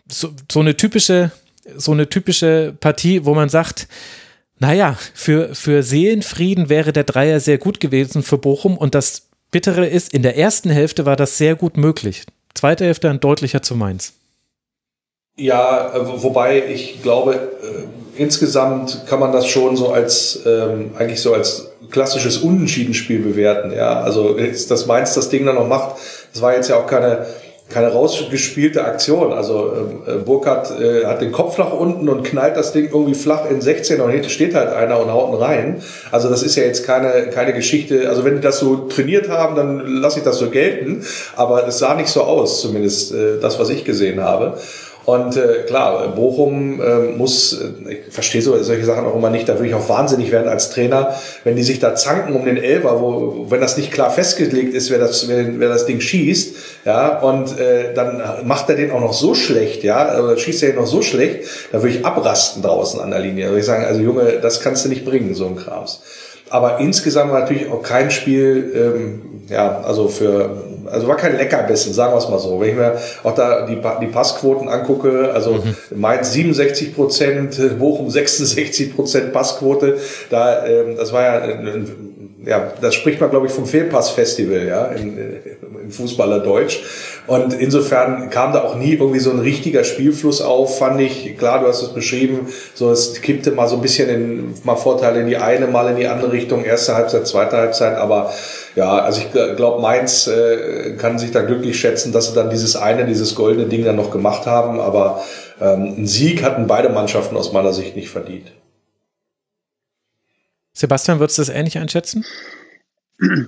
[0.08, 1.32] so, so eine typische,
[1.76, 3.88] so eine typische Partie, wo man sagt,
[4.60, 9.86] naja, für, für Seelenfrieden wäre der Dreier sehr gut gewesen für Bochum und das Bittere
[9.86, 12.26] ist, in der ersten Hälfte war das sehr gut möglich.
[12.54, 14.14] Zweite Hälfte dann deutlicher zu Mainz.
[15.38, 21.22] Ja, äh, wobei ich glaube, äh, insgesamt kann man das schon so als ähm, eigentlich
[21.22, 23.72] so als klassisches Unentschiedenspiel bewerten.
[23.72, 25.98] Ja, also ist das Mainz das Ding dann noch macht.
[26.34, 27.28] Das war jetzt ja auch keine
[27.70, 29.34] keine rausgespielte Aktion.
[29.34, 33.14] Also ähm, äh, Burkhardt äh, hat den Kopf nach unten und knallt das Ding irgendwie
[33.14, 35.84] flach in 16 und hinten steht halt einer und haut ihn rein.
[36.12, 38.10] Also das ist ja jetzt keine, keine Geschichte.
[38.10, 41.04] Also wenn die das so trainiert haben, dann lasse ich das so gelten.
[41.36, 44.58] Aber es sah nicht so aus, zumindest äh, das, was ich gesehen habe.
[45.08, 49.54] Und äh, klar, Bochum äh, muss, ich verstehe so, solche Sachen auch immer nicht, da
[49.54, 53.00] würde ich auch wahnsinnig werden als Trainer, wenn die sich da zanken um den Elfer,
[53.00, 57.20] wo, wenn das nicht klar festgelegt ist, wer das, wer, wer das Ding schießt, ja,
[57.20, 60.76] und äh, dann macht er den auch noch so schlecht, ja, oder schießt er ihn
[60.76, 63.46] noch so schlecht, da würde ich abrasten draußen an der Linie.
[63.46, 66.02] Da würde ich sagen, also Junge, das kannst du nicht bringen, so ein Krams.
[66.50, 72.14] Aber insgesamt natürlich auch kein Spiel, ähm, ja, also für also war kein Leckerbissen, sagen
[72.14, 72.60] wir es mal so.
[72.60, 75.76] Wenn ich mir auch da die, die Passquoten angucke, also mhm.
[75.96, 79.98] Mainz 67 Prozent, Bochum 66 Prozent Passquote,
[80.30, 81.48] da, ähm, das war ja,
[82.46, 85.42] ja, das spricht man, glaube ich, vom Fehlpass-Festival, ja, in, in
[85.92, 86.80] Fußballerdeutsch.
[87.28, 91.38] Und insofern kam da auch nie irgendwie so ein richtiger Spielfluss auf, fand ich.
[91.38, 95.20] Klar, du hast es beschrieben, so es kippte mal so ein bisschen in, mal Vorteile
[95.22, 98.32] in die eine, mal in die andere Richtung, erste Halbzeit, zweite Halbzeit, aber
[98.78, 102.76] ja, also ich glaube, Mainz äh, kann sich da glücklich schätzen, dass sie dann dieses
[102.76, 104.80] eine, dieses goldene Ding dann noch gemacht haben.
[104.80, 105.24] Aber
[105.60, 108.52] ähm, einen Sieg hatten beide Mannschaften aus meiner Sicht nicht verdient.
[110.74, 112.24] Sebastian, würdest du das ähnlich einschätzen?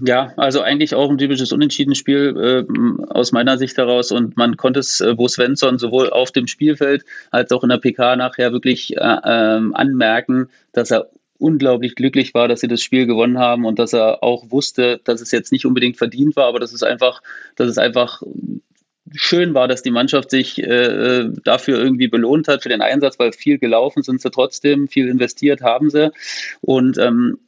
[0.04, 4.80] Ja, also eigentlich auch ein typisches Unentschieden-Spiel äh, aus meiner Sicht heraus und man konnte
[4.80, 8.98] es äh, Bo Svensson sowohl auf dem Spielfeld als auch in der PK nachher wirklich
[8.98, 13.78] äh, ähm, anmerken, dass er unglaublich glücklich war, dass sie das Spiel gewonnen haben und
[13.78, 17.22] dass er auch wusste, dass es jetzt nicht unbedingt verdient war, aber dass es einfach,
[17.56, 18.24] dass es einfach
[19.14, 23.34] schön war, dass die Mannschaft sich äh, dafür irgendwie belohnt hat für den Einsatz, weil
[23.34, 26.12] viel gelaufen sind sie trotzdem, viel investiert haben sie.
[26.62, 27.40] Und ähm,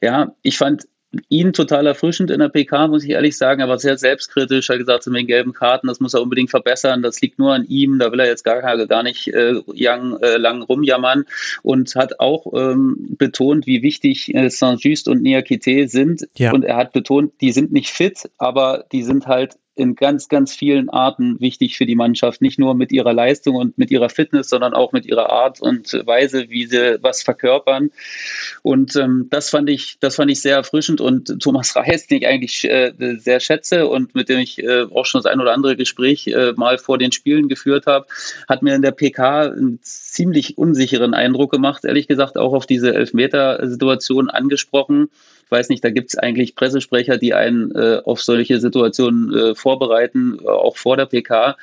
[0.00, 0.86] ja, ich fand
[1.28, 3.60] ihn total erfrischend in der PK, muss ich ehrlich sagen.
[3.60, 6.50] Er war sehr selbstkritisch, er hat gesagt, zu den gelben Karten, das muss er unbedingt
[6.50, 10.18] verbessern, das liegt nur an ihm, da will er jetzt gar, gar nicht äh, young,
[10.20, 11.24] äh, lang rumjammern
[11.62, 16.28] und hat auch ähm, betont, wie wichtig äh, Saint-Just und Niakite sind.
[16.36, 16.52] Ja.
[16.52, 20.54] Und er hat betont, die sind nicht fit, aber die sind halt in ganz, ganz
[20.54, 22.42] vielen Arten wichtig für die Mannschaft.
[22.42, 25.92] Nicht nur mit ihrer Leistung und mit ihrer Fitness, sondern auch mit ihrer Art und
[26.06, 27.90] Weise, wie sie was verkörpern.
[28.62, 31.00] Und ähm, das fand ich, das fand ich sehr erfrischend.
[31.00, 35.06] Und Thomas Reis, den ich eigentlich äh, sehr schätze und mit dem ich äh, auch
[35.06, 38.06] schon das ein oder andere Gespräch äh, mal vor den Spielen geführt habe,
[38.48, 42.94] hat mir in der PK einen ziemlich unsicheren Eindruck gemacht, ehrlich gesagt, auch auf diese
[42.94, 45.08] Elfmeter-Situation angesprochen
[45.50, 50.38] weiß nicht, da gibt es eigentlich Pressesprecher, die einen äh, auf solche Situationen äh, vorbereiten,
[50.42, 51.56] äh, auch vor der PK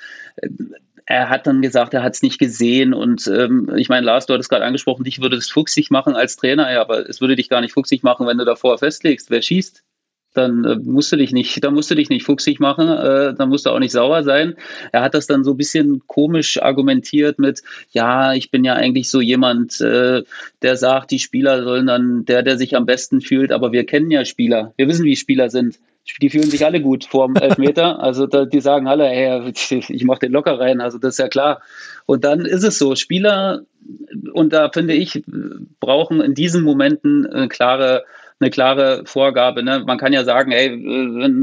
[1.10, 2.94] er hat dann gesagt, er hat es nicht gesehen.
[2.94, 6.36] Und ähm, ich meine, Lars, du hattest gerade angesprochen, dich würde es fuchsig machen als
[6.36, 9.42] Trainer, ja, aber es würde dich gar nicht fuchsig machen, wenn du davor festlegst, wer
[9.42, 9.84] schießt
[10.38, 13.50] dann äh, musst du dich nicht, dann musst du dich nicht fuchsig machen, äh, dann
[13.50, 14.56] musst du auch nicht sauer sein.
[14.92, 19.10] Er hat das dann so ein bisschen komisch argumentiert mit, ja, ich bin ja eigentlich
[19.10, 20.24] so jemand, äh,
[20.62, 24.12] der sagt, die Spieler sollen dann, der, der sich am besten fühlt, aber wir kennen
[24.12, 25.80] ja Spieler, wir wissen, wie Spieler sind.
[26.22, 28.02] Die fühlen sich alle gut vorm Elfmeter.
[28.02, 30.80] Also da, die sagen alle, hey, ich mach den locker rein.
[30.80, 31.62] Also das ist ja klar.
[32.06, 33.64] Und dann ist es so, Spieler,
[34.32, 35.22] und da finde ich,
[35.82, 38.06] brauchen in diesen Momenten eine klare
[38.40, 39.64] eine klare Vorgabe.
[39.64, 39.84] Ne?
[39.86, 40.70] Man kann ja sagen, ey,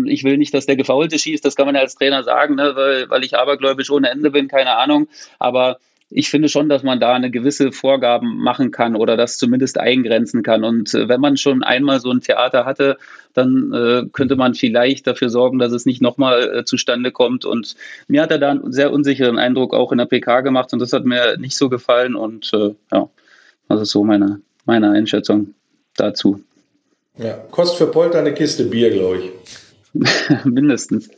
[0.06, 2.72] ich will nicht, dass der Gefaulte schießt, das kann man ja als Trainer sagen, ne?
[2.74, 5.08] weil, weil ich abergläubisch ohne Ende bin, keine Ahnung.
[5.38, 5.78] Aber
[6.10, 10.44] ich finde schon, dass man da eine gewisse Vorgaben machen kann oder das zumindest eingrenzen
[10.44, 10.62] kann.
[10.62, 12.98] Und äh, wenn man schon einmal so ein Theater hatte,
[13.32, 17.44] dann äh, könnte man vielleicht dafür sorgen, dass es nicht nochmal äh, zustande kommt.
[17.44, 17.74] Und
[18.06, 20.92] mir hat er da einen sehr unsicheren Eindruck auch in der PK gemacht und das
[20.92, 22.14] hat mir nicht so gefallen.
[22.14, 23.08] Und äh, ja,
[23.68, 25.54] das ist so meine, meine Einschätzung
[25.96, 26.44] dazu.
[27.18, 29.32] Ja, kostet für Polter eine Kiste Bier, glaube ich.
[30.44, 31.08] Mindestens.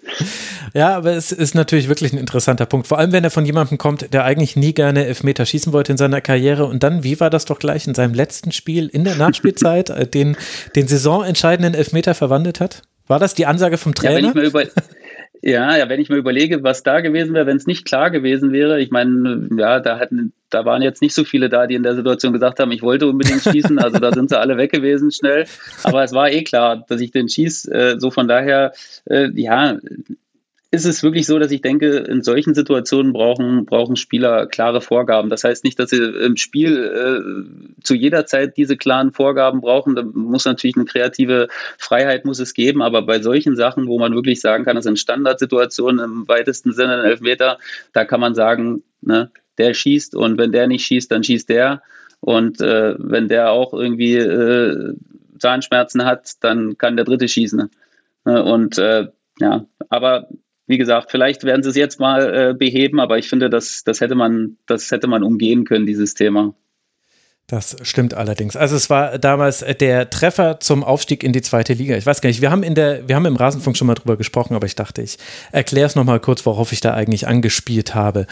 [0.75, 2.87] Ja, aber es ist natürlich wirklich ein interessanter Punkt.
[2.87, 5.99] Vor allem, wenn er von jemandem kommt, der eigentlich nie gerne Elfmeter schießen wollte in
[5.99, 6.67] seiner Karriere.
[6.67, 10.07] Und dann, wie war das doch gleich in seinem letzten Spiel in der Nachspielzeit, äh,
[10.07, 10.37] den,
[10.75, 12.83] den saisonentscheidenden Elfmeter verwandelt hat?
[13.07, 14.13] War das die Ansage vom Trainer?
[14.13, 14.65] Ja, wenn ich mir über,
[15.47, 18.51] ja, ja, wenn ich mir überlege, was da gewesen wäre, wenn es nicht klar gewesen
[18.51, 21.85] wäre, ich meine, ja, da hatten, da waren jetzt nicht so viele da, die in
[21.85, 25.13] der Situation gesagt haben, ich wollte unbedingt schießen, also da sind sie alle weg gewesen
[25.13, 25.47] schnell.
[25.85, 27.67] Aber es war eh klar, dass ich den schieß.
[27.67, 28.73] Äh, so von daher,
[29.05, 29.79] äh, ja,
[30.71, 35.31] ist es wirklich so, dass ich denke, in solchen Situationen brauchen, brauchen Spieler klare Vorgaben.
[35.31, 39.95] Das heißt nicht, dass sie im Spiel äh, zu jeder Zeit diese klaren Vorgaben brauchen.
[39.95, 44.15] Da muss natürlich eine kreative Freiheit muss es geben, aber bei solchen Sachen, wo man
[44.15, 47.59] wirklich sagen kann, das sind Standardsituationen im weitesten Sinne ein Elfmeter,
[47.93, 51.83] da kann man sagen, ne, der schießt und wenn der nicht schießt, dann schießt der.
[52.21, 54.95] Und äh, wenn der auch irgendwie äh,
[55.39, 57.71] Zahnschmerzen hat, dann kann der dritte schießen.
[58.25, 58.45] Ne?
[58.45, 60.29] Und äh, ja, aber
[60.67, 64.01] wie gesagt, vielleicht werden sie es jetzt mal äh, beheben, aber ich finde, das, das,
[64.01, 66.55] hätte man, das hätte man umgehen können, dieses Thema.
[67.47, 68.57] Das stimmt allerdings.
[68.57, 71.97] Also es war damals der Treffer zum Aufstieg in die zweite Liga.
[71.97, 74.17] Ich weiß gar nicht, wir haben in der, wir haben im Rasenfunk schon mal drüber
[74.17, 75.17] gesprochen, aber ich dachte, ich
[75.53, 78.27] erkläre es nochmal kurz, worauf ich da eigentlich angespielt habe.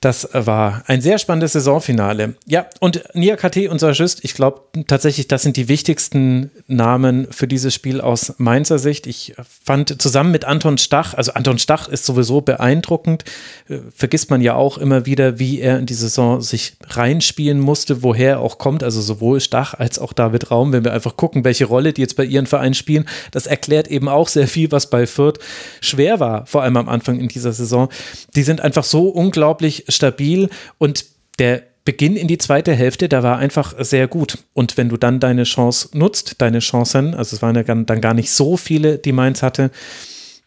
[0.00, 2.34] Das war ein sehr spannendes Saisonfinale.
[2.46, 7.48] Ja, und Nia KT und Sajist, ich glaube tatsächlich, das sind die wichtigsten Namen für
[7.48, 9.06] dieses Spiel aus Mainzer Sicht.
[9.06, 9.34] Ich
[9.64, 13.24] fand zusammen mit Anton Stach, also Anton Stach ist sowieso beeindruckend,
[13.68, 18.02] äh, vergisst man ja auch immer wieder, wie er in die Saison sich reinspielen musste,
[18.02, 21.44] woher er auch kommt, also sowohl Stach als auch David Raum, wenn wir einfach gucken,
[21.44, 24.90] welche Rolle die jetzt bei ihren Vereinen spielen, das erklärt eben auch sehr viel, was
[24.90, 25.38] bei Fürth
[25.80, 27.88] schwer war, vor allem am Anfang in dieser Saison.
[28.34, 30.48] Die sind einfach so unglaublich stabil
[30.78, 31.04] und
[31.38, 34.38] der Beginn in die zweite Hälfte, da war einfach sehr gut.
[34.54, 38.12] Und wenn du dann deine Chance nutzt, deine Chancen, also es waren ja dann gar
[38.12, 39.70] nicht so viele, die Mainz hatte,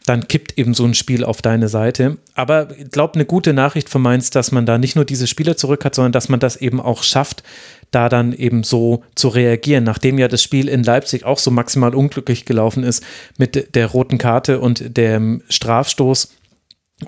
[0.05, 2.17] dann kippt eben so ein Spiel auf deine Seite.
[2.33, 5.55] Aber ich glaube, eine gute Nachricht von Mainz, dass man da nicht nur diese Spieler
[5.55, 7.43] zurück hat, sondern dass man das eben auch schafft,
[7.91, 11.95] da dann eben so zu reagieren, nachdem ja das Spiel in Leipzig auch so maximal
[11.95, 13.03] unglücklich gelaufen ist
[13.37, 16.29] mit der roten Karte und dem Strafstoß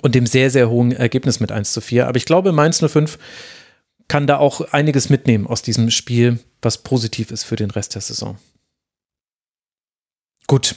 [0.02, 2.08] und dem sehr, sehr hohen Ergebnis mit 1 zu 4.
[2.08, 3.18] Aber ich glaube, Mainz 05
[4.08, 8.02] kann da auch einiges mitnehmen aus diesem Spiel, was positiv ist für den Rest der
[8.02, 8.38] Saison.
[10.48, 10.76] Gut,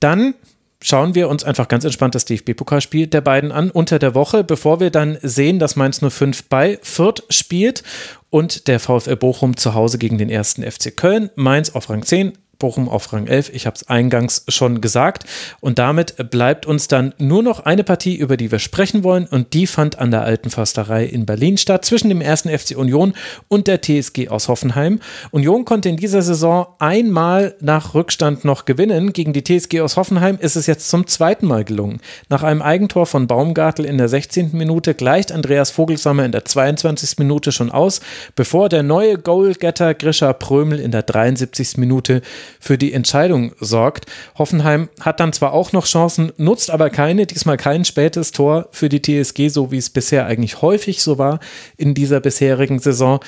[0.00, 0.34] dann
[0.82, 4.80] schauen wir uns einfach ganz entspannt das DFB-Pokalspiel der beiden an unter der Woche, bevor
[4.80, 7.82] wir dann sehen, dass Mainz 05 bei Fürth spielt
[8.30, 11.30] und der VfL Bochum zu Hause gegen den ersten FC Köln.
[11.34, 13.50] Mainz auf Rang 10, Bochum auf Rang 11.
[13.54, 15.24] Ich habe es eingangs schon gesagt.
[15.60, 19.26] Und damit bleibt uns dann nur noch eine Partie, über die wir sprechen wollen.
[19.26, 23.14] Und die fand an der Alten Försterei in Berlin statt, zwischen dem ersten FC Union
[23.46, 24.98] und der TSG aus Hoffenheim.
[25.30, 29.12] Union konnte in dieser Saison einmal nach Rückstand noch gewinnen.
[29.12, 32.00] Gegen die TSG aus Hoffenheim ist es jetzt zum zweiten Mal gelungen.
[32.28, 34.50] Nach einem Eigentor von Baumgartel in der 16.
[34.52, 37.18] Minute gleicht Andreas Vogelsammer in der 22.
[37.18, 38.00] Minute schon aus,
[38.34, 41.76] bevor der neue Goalgetter Grisha Prömel in der 73.
[41.76, 42.22] Minute
[42.60, 44.06] für die Entscheidung sorgt.
[44.36, 48.88] Hoffenheim hat dann zwar auch noch Chancen, nutzt aber keine, diesmal kein spätes Tor für
[48.88, 51.40] die TSG, so wie es bisher eigentlich häufig so war
[51.76, 53.20] in dieser bisherigen Saison.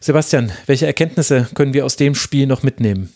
[0.00, 3.12] Sebastian, welche Erkenntnisse können wir aus dem Spiel noch mitnehmen?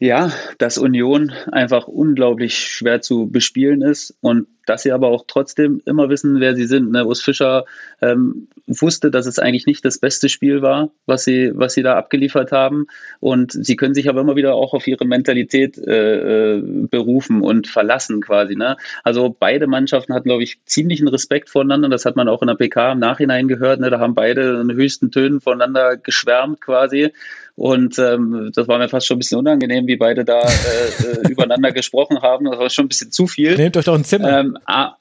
[0.00, 5.82] Ja, dass Union einfach unglaublich schwer zu bespielen ist und dass sie aber auch trotzdem
[5.86, 6.92] immer wissen, wer sie sind.
[6.92, 7.04] Ne?
[7.04, 7.64] Urs Fischer
[8.00, 11.96] ähm, wusste, dass es eigentlich nicht das beste Spiel war, was sie, was sie da
[11.96, 12.86] abgeliefert haben.
[13.20, 17.66] Und sie können sich aber immer wieder auch auf ihre Mentalität äh, äh berufen und
[17.66, 18.54] verlassen quasi.
[18.54, 18.76] Ne?
[19.04, 21.88] Also beide Mannschaften hatten, glaube ich, ziemlichen Respekt voneinander.
[21.88, 23.80] Das hat man auch in der PK im Nachhinein gehört.
[23.80, 23.90] Ne?
[23.90, 27.12] Da haben beide in höchsten Tönen voneinander geschwärmt quasi.
[27.58, 31.28] Und ähm, das war mir fast schon ein bisschen unangenehm, wie beide da äh, äh
[31.28, 32.44] übereinander gesprochen haben.
[32.44, 33.56] Das war schon ein bisschen zu viel.
[33.56, 34.38] Nehmt euch doch ein Zimmer.
[34.38, 34.94] Ähm, ah,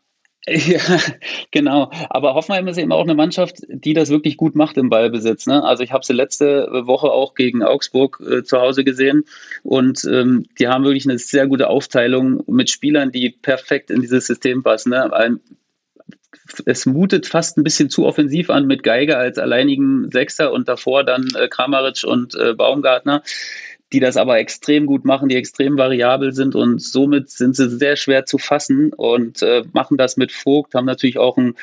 [0.49, 0.79] ja,
[1.51, 1.91] genau.
[2.09, 5.45] Aber Hoffenheim ist eben auch eine Mannschaft, die das wirklich gut macht im Ballbesitz.
[5.45, 5.61] Ne?
[5.61, 9.25] Also ich habe sie letzte Woche auch gegen Augsburg äh, zu Hause gesehen
[9.63, 14.25] und ähm, die haben wirklich eine sehr gute Aufteilung mit Spielern, die perfekt in dieses
[14.25, 14.91] System passen.
[14.91, 15.11] Ne?
[15.11, 15.41] Ein,
[16.65, 21.03] es mutet fast ein bisschen zu offensiv an mit Geiger als alleinigen Sechser und davor
[21.03, 23.21] dann äh, Kramaric und äh, Baumgartner
[23.93, 27.95] die das aber extrem gut machen, die extrem variabel sind und somit sind sie sehr
[27.95, 31.55] schwer zu fassen und äh, machen das mit Vogt, haben natürlich auch ein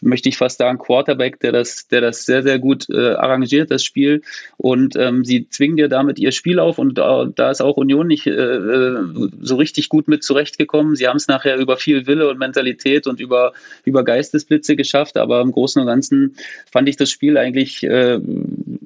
[0.00, 3.84] möchte ich fast sagen, Quarterback, der das, der das sehr, sehr gut äh, arrangiert, das
[3.84, 4.22] Spiel.
[4.56, 8.06] Und ähm, sie zwingen dir damit ihr Spiel auf und da, da ist auch Union
[8.06, 8.98] nicht äh, äh
[9.40, 10.96] so richtig gut mit zurechtgekommen.
[10.96, 13.52] Sie haben es nachher über viel Wille und Mentalität und über,
[13.84, 16.36] über Geistesblitze geschafft, aber im Großen und Ganzen
[16.70, 18.14] fand ich das Spiel eigentlich äh,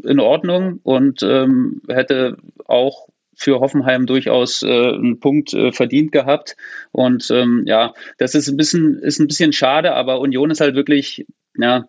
[0.04, 2.36] in Ordnung und ähm, hätte
[2.66, 6.56] auch für Hoffenheim durchaus äh, einen Punkt äh, verdient gehabt.
[6.90, 10.74] Und ähm, ja, das ist ein bisschen, ist ein bisschen schade, aber Union ist halt
[10.74, 11.88] wirklich, ja,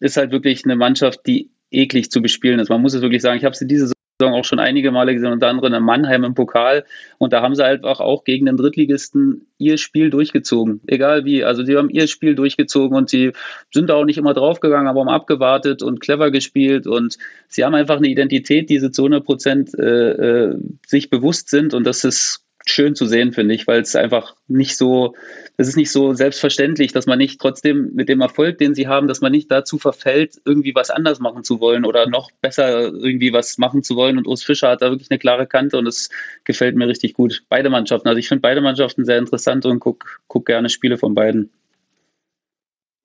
[0.00, 2.68] ist halt wirklich eine Mannschaft, die eklig zu bespielen ist.
[2.68, 3.38] Man muss es wirklich sagen.
[3.38, 6.34] Ich habe sie diese Saison auch schon einige Male gesehen, unter anderem in Mannheim im
[6.34, 6.84] Pokal.
[7.18, 10.80] Und da haben sie einfach auch gegen den Drittligisten ihr Spiel durchgezogen.
[10.86, 11.42] Egal wie.
[11.42, 13.32] Also sie haben ihr Spiel durchgezogen und sie
[13.72, 16.86] sind auch nicht immer draufgegangen, aber haben abgewartet und clever gespielt.
[16.86, 17.18] Und
[17.48, 21.74] sie haben einfach eine Identität, die sie zu 100 Prozent äh, äh, sich bewusst sind.
[21.74, 25.14] Und das ist schön zu sehen, finde ich, weil es einfach nicht so,
[25.56, 29.06] es ist nicht so selbstverständlich, dass man nicht trotzdem mit dem Erfolg, den sie haben,
[29.06, 33.32] dass man nicht dazu verfällt, irgendwie was anders machen zu wollen oder noch besser irgendwie
[33.32, 34.16] was machen zu wollen.
[34.16, 36.08] Und Urs Fischer hat da wirklich eine klare Kante und es
[36.44, 37.44] gefällt mir richtig gut.
[37.48, 38.08] Beide Mannschaften.
[38.08, 41.50] Also ich finde beide Mannschaften sehr interessant und guck, guck gerne Spiele von beiden.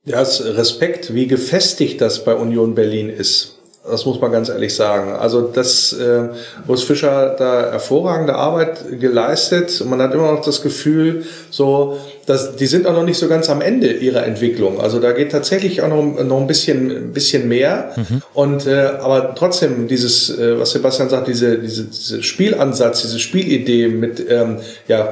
[0.06, 3.59] Ja, Respekt, wie gefestigt das bei Union Berlin ist.
[3.84, 5.14] Das muss man ganz ehrlich sagen.
[5.14, 6.30] Also das, äh,
[6.68, 9.84] Urs Fischer da hervorragende Arbeit geleistet.
[9.86, 13.50] Man hat immer noch das Gefühl, so, dass die sind auch noch nicht so ganz
[13.50, 14.82] am Ende ihrer Entwicklung.
[14.82, 17.94] Also da geht tatsächlich auch noch, noch ein bisschen, ein bisschen mehr.
[17.96, 18.22] Mhm.
[18.34, 23.88] Und äh, aber trotzdem dieses, äh, was Sebastian sagt, diese, diese, diese Spielansatz, diese Spielidee
[23.88, 25.10] mit ähm, ja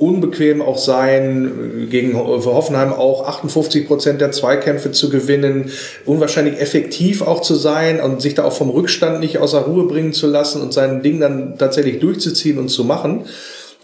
[0.00, 5.70] unbequem auch sein, gegen für Hoffenheim auch 58 Prozent der Zweikämpfe zu gewinnen,
[6.06, 10.14] unwahrscheinlich effektiv auch zu sein und sich da auch vom Rückstand nicht außer Ruhe bringen
[10.14, 13.26] zu lassen und sein Ding dann tatsächlich durchzuziehen und zu machen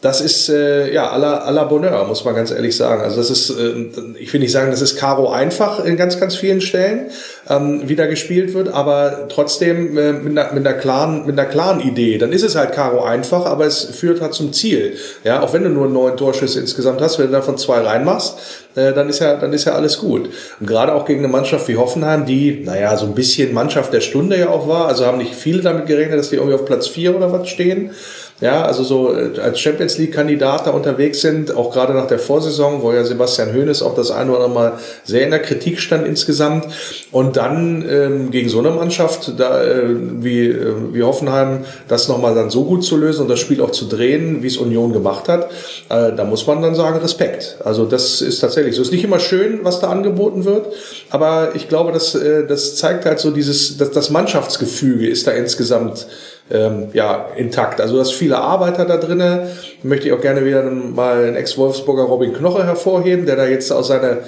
[0.02, 3.02] das ist äh, ja aller aller Bonheur, muss man ganz ehrlich sagen.
[3.02, 3.86] Also das ist, äh,
[4.18, 7.06] ich will nicht sagen, das ist Karo einfach in ganz ganz vielen Stellen,
[7.48, 11.48] ähm, wie da gespielt wird, aber trotzdem äh, mit, einer, mit einer klaren mit einer
[11.48, 12.18] klaren Idee.
[12.18, 14.96] Dann ist es halt Karo einfach, aber es führt halt zum Ziel.
[15.24, 18.36] Ja, auch wenn du nur neun Torschüsse insgesamt hast, wenn du davon zwei reinmachst,
[18.74, 20.28] äh, dann ist ja dann ist ja alles gut.
[20.60, 24.02] Und gerade auch gegen eine Mannschaft wie Hoffenheim, die naja so ein bisschen Mannschaft der
[24.02, 26.86] Stunde ja auch war, also haben nicht viele damit gerechnet, dass die irgendwie auf Platz
[26.86, 27.92] vier oder was stehen.
[28.40, 32.82] Ja, also so äh, als Champions League-Kandidat da unterwegs sind, auch gerade nach der Vorsaison,
[32.82, 34.72] wo ja Sebastian Hoeneß auch das eine oder andere Mal
[35.04, 36.66] sehr in der Kritik stand insgesamt.
[37.12, 39.84] Und dann ähm, gegen so eine Mannschaft, da, äh,
[40.20, 43.70] wie, äh, wie Hoffenheim, das nochmal dann so gut zu lösen und das Spiel auch
[43.70, 45.50] zu drehen, wie es Union gemacht hat,
[45.88, 47.56] äh, da muss man dann sagen, Respekt.
[47.64, 48.82] Also das ist tatsächlich so.
[48.82, 50.66] Ist nicht immer schön, was da angeboten wird,
[51.08, 55.30] aber ich glaube, das, äh, das zeigt halt so dieses, das, das Mannschaftsgefüge ist da
[55.30, 56.06] insgesamt
[56.50, 57.80] ähm, ja, intakt.
[57.80, 59.48] Also das viele Arbeiter da drinnen.
[59.82, 63.88] Möchte ich auch gerne wieder mal einen Ex-Wolfsburger Robin Knoche hervorheben, der da jetzt aus
[63.88, 64.18] seiner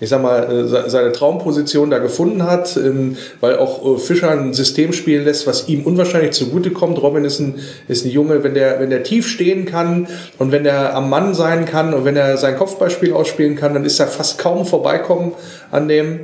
[0.00, 4.54] ich sag mal, äh, seine Traumposition da gefunden hat, ähm, weil auch äh, Fischer ein
[4.54, 7.02] System spielen lässt, was ihm unwahrscheinlich zugutekommt.
[7.02, 7.56] Robin ist ein,
[7.88, 10.06] ist ein Junge, wenn der, wenn der tief stehen kann
[10.38, 13.84] und wenn er am Mann sein kann und wenn er sein Kopfballspiel ausspielen kann, dann
[13.84, 15.32] ist er fast kaum vorbeikommen
[15.70, 16.20] an dem.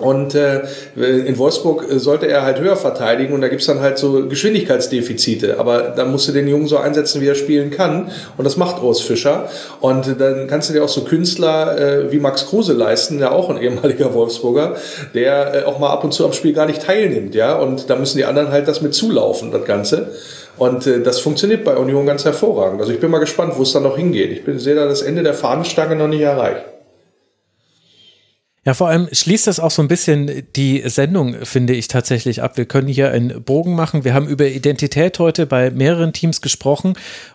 [0.00, 0.62] Und äh,
[0.96, 5.58] in Wolfsburg äh, sollte er halt höher verteidigen und da gibt's dann halt so Geschwindigkeitsdefizite.
[5.58, 8.10] Aber da musst du den Jungen so einsetzen, wie er spielen kann.
[8.36, 9.48] Und das macht Urs Fischer.
[9.80, 13.50] Und dann kannst du dir auch so Künstler äh, wie Max Kruse leisten, der auch
[13.50, 14.76] ein ehemaliger Wolfsburger,
[15.14, 17.34] der äh, auch mal ab und zu am Spiel gar nicht teilnimmt.
[17.34, 17.56] ja.
[17.56, 20.12] Und da müssen die anderen halt das mit zulaufen, das Ganze.
[20.56, 22.80] Und äh, das funktioniert bei Union ganz hervorragend.
[22.80, 24.30] Also ich bin mal gespannt, wo es dann noch hingeht.
[24.30, 26.64] Ich bin, sehe da das Ende der Fahnenstange noch nicht erreicht.
[28.70, 32.56] Ja, vor allem schließt das auch so ein bisschen die Sendung, finde ich tatsächlich ab.
[32.56, 34.04] Wir können hier einen Bogen machen.
[34.04, 36.94] Wir haben über Identität heute bei mehreren Teams gesprochen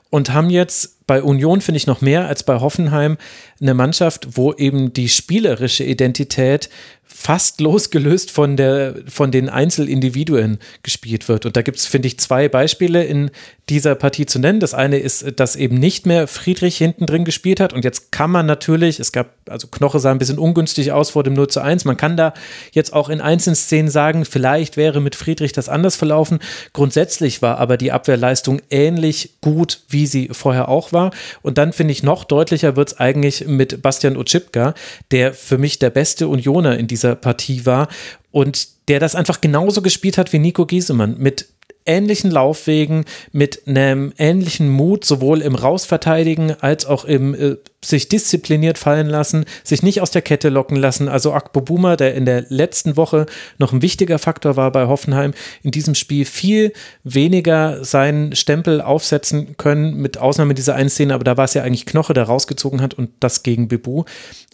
[0.09, 3.17] und haben jetzt bei Union, finde ich, noch mehr als bei Hoffenheim
[3.61, 6.69] eine Mannschaft, wo eben die spielerische Identität
[7.17, 11.45] fast losgelöst von, der, von den Einzelindividuen gespielt wird.
[11.45, 13.31] Und da gibt es, finde ich, zwei Beispiele in
[13.69, 14.59] dieser Partie zu nennen.
[14.59, 17.71] Das eine ist, dass eben nicht mehr Friedrich hinten drin gespielt hat.
[17.71, 21.23] Und jetzt kann man natürlich, es gab, also Knoche sah ein bisschen ungünstig aus vor
[21.23, 21.85] dem 0 zu 1.
[21.85, 22.33] Man kann da
[22.73, 26.39] jetzt auch in einzelnen Szenen sagen, vielleicht wäre mit Friedrich das anders verlaufen.
[26.73, 31.11] Grundsätzlich war aber die Abwehrleistung ähnlich gut, wie sie vorher auch war.
[31.41, 34.73] Und dann finde ich noch deutlicher wird es eigentlich mit Bastian Oczipka,
[35.11, 37.87] der für mich der beste Unioner in dieser Partie war
[38.31, 41.47] und der das einfach genauso gespielt hat wie Nico Giesemann mit
[41.85, 48.77] ähnlichen Laufwegen, mit einem ähnlichen Mut, sowohl im Rausverteidigen als auch im äh, sich diszipliniert
[48.77, 51.07] fallen lassen, sich nicht aus der Kette locken lassen.
[51.07, 53.25] Also Akpo Buma, der in der letzten Woche
[53.57, 55.33] noch ein wichtiger Faktor war bei Hoffenheim,
[55.63, 56.73] in diesem Spiel viel
[57.03, 61.63] weniger seinen Stempel aufsetzen können, mit Ausnahme dieser einen Szene, aber da war es ja
[61.63, 64.03] eigentlich Knoche, der rausgezogen hat und das gegen Bebu.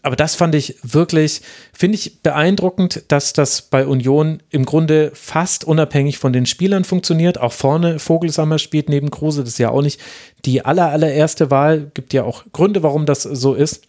[0.03, 1.41] Aber das fand ich wirklich,
[1.73, 7.39] finde ich beeindruckend, dass das bei Union im Grunde fast unabhängig von den Spielern funktioniert.
[7.39, 9.99] Auch vorne Vogelsammer spielt neben Kruse, das ist ja auch nicht
[10.45, 11.91] die aller, allererste Wahl.
[11.93, 13.83] Gibt ja auch Gründe, warum das so ist.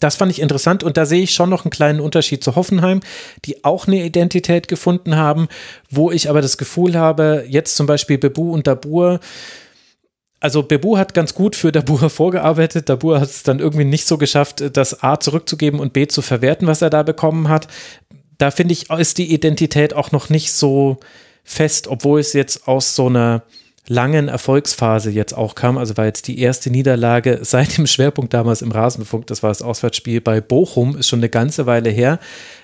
[0.00, 3.00] Das fand ich interessant und da sehe ich schon noch einen kleinen Unterschied zu Hoffenheim,
[3.44, 5.46] die auch eine Identität gefunden haben,
[5.88, 9.20] wo ich aber das Gefühl habe, jetzt zum Beispiel Bebu und Dabur,
[10.44, 12.90] also Bebu hat ganz gut für Dabur vorgearbeitet.
[12.90, 16.68] Dabur hat es dann irgendwie nicht so geschafft, das A zurückzugeben und B zu verwerten,
[16.68, 17.66] was er da bekommen hat.
[18.36, 20.98] Da finde ich, ist die Identität auch noch nicht so
[21.44, 23.42] fest, obwohl es jetzt aus so einer
[23.86, 25.76] langen Erfolgsphase jetzt auch kam.
[25.78, 29.26] Also war jetzt die erste Niederlage seit dem Schwerpunkt damals im Rasenfunk.
[29.26, 32.18] Das war das Auswärtsspiel bei Bochum, ist schon eine ganze Weile her.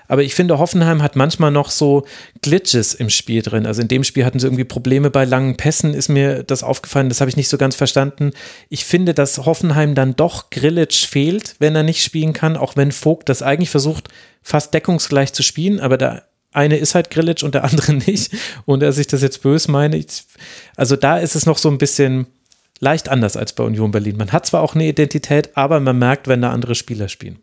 [0.07, 2.05] Aber ich finde, Hoffenheim hat manchmal noch so
[2.41, 3.65] Glitches im Spiel drin.
[3.65, 7.07] Also in dem Spiel hatten sie irgendwie Probleme bei langen Pässen, ist mir das aufgefallen.
[7.07, 8.31] Das habe ich nicht so ganz verstanden.
[8.67, 12.91] Ich finde, dass Hoffenheim dann doch Grillitsch fehlt, wenn er nicht spielen kann, auch wenn
[12.91, 14.09] Vogt das eigentlich versucht,
[14.41, 18.33] fast deckungsgleich zu spielen, aber da eine ist halt Grillitsch und der andere nicht.
[18.65, 20.03] Und er sich das jetzt böse meine.
[20.75, 22.27] also da ist es noch so ein bisschen
[22.79, 24.17] leicht anders als bei Union Berlin.
[24.17, 27.39] Man hat zwar auch eine Identität, aber man merkt, wenn da andere Spieler spielen.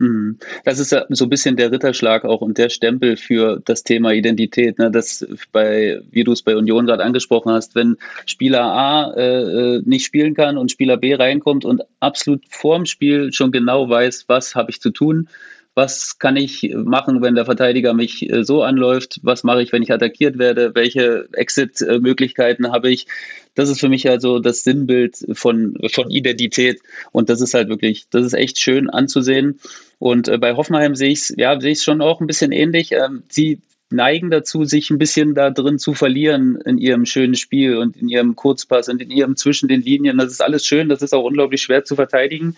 [0.00, 0.38] Mhm.
[0.64, 4.12] Das ist ja so ein bisschen der Ritterschlag auch und der Stempel für das Thema
[4.12, 4.78] Identität.
[4.78, 4.90] Ne?
[4.90, 9.82] Das bei, wie du es bei Union gerade angesprochen hast, wenn Spieler A äh, äh,
[9.84, 14.54] nicht spielen kann und Spieler B reinkommt und absolut vorm Spiel schon genau weiß, was
[14.54, 15.28] habe ich zu tun,
[15.74, 19.82] was kann ich machen, wenn der Verteidiger mich äh, so anläuft, was mache ich, wenn
[19.82, 23.06] ich attackiert werde, welche Exit-Möglichkeiten habe ich.
[23.54, 26.80] Das ist für mich also das Sinnbild von, von Identität
[27.12, 29.60] und das ist halt wirklich, das ist echt schön anzusehen.
[29.98, 32.92] Und äh, bei Hoffenheim sehe ich es ja, sehe ich schon auch ein bisschen ähnlich.
[32.92, 33.60] Ähm, sie
[33.90, 38.08] neigen dazu, sich ein bisschen da drin zu verlieren in ihrem schönen Spiel und in
[38.08, 40.18] ihrem Kurzpass und in ihrem zwischen den Linien.
[40.18, 42.56] Das ist alles schön, das ist auch unglaublich schwer zu verteidigen,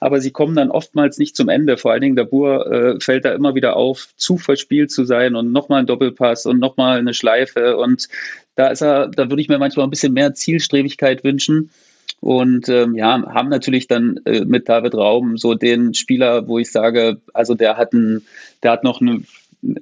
[0.00, 1.76] aber sie kommen dann oftmals nicht zum Ende.
[1.76, 5.34] Vor allen Dingen der Bur äh, fällt da immer wieder auf, zu verspielt zu sein
[5.34, 8.08] und nochmal ein Doppelpass und nochmal eine Schleife und
[8.56, 11.70] da ist er, da würde ich mir manchmal ein bisschen mehr Zielstrebigkeit wünschen.
[12.20, 16.72] Und ähm, ja, haben natürlich dann äh, mit David Raum so den Spieler, wo ich
[16.72, 18.24] sage, also der hat, ein,
[18.62, 19.22] der hat noch eine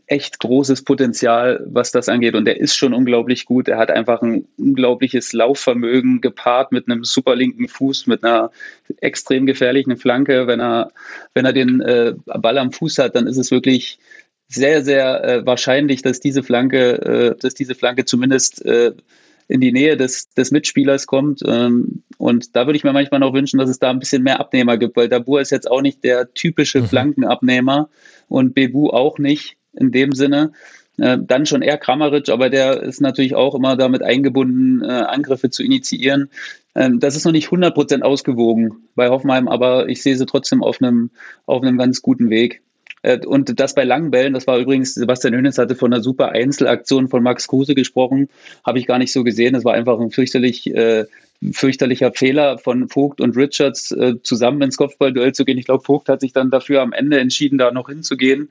[0.07, 2.35] echt großes Potenzial, was das angeht.
[2.35, 3.69] Und er ist schon unglaublich gut.
[3.69, 8.51] Er hat einfach ein unglaubliches Laufvermögen gepaart mit einem super linken Fuß, mit einer
[9.01, 10.47] extrem gefährlichen Flanke.
[10.47, 10.93] Wenn er,
[11.35, 13.99] wenn er den äh, Ball am Fuß hat, dann ist es wirklich
[14.49, 18.93] sehr, sehr äh, wahrscheinlich, dass diese Flanke, äh, dass diese Flanke zumindest äh,
[19.49, 21.43] in die Nähe des, des Mitspielers kommt.
[21.47, 24.41] Ähm, und da würde ich mir manchmal noch wünschen, dass es da ein bisschen mehr
[24.41, 26.87] Abnehmer gibt, weil Dabur ist jetzt auch nicht der typische mhm.
[26.87, 27.89] Flankenabnehmer
[28.29, 30.53] und Bebu auch nicht in dem Sinne.
[30.99, 35.49] Äh, dann schon eher Kramaric, aber der ist natürlich auch immer damit eingebunden, äh, Angriffe
[35.49, 36.29] zu initiieren.
[36.75, 40.83] Ähm, das ist noch nicht 100% ausgewogen bei Hoffenheim, aber ich sehe sie trotzdem auf
[40.83, 41.11] einem,
[41.47, 42.63] auf ganz guten Weg.
[43.03, 46.31] Äh, und das bei langen Bällen, das war übrigens, Sebastian Hönes hatte von einer super
[46.31, 48.29] Einzelaktion von Max Kruse gesprochen,
[48.65, 49.55] habe ich gar nicht so gesehen.
[49.55, 51.07] Das war einfach ein fürchterlich, äh,
[51.53, 55.59] fürchterlicher Fehler von Vogt und Richards, äh, zusammen ins Kopfballduell zu gehen.
[55.59, 58.51] Ich glaube, Vogt hat sich dann dafür am Ende entschieden, da noch hinzugehen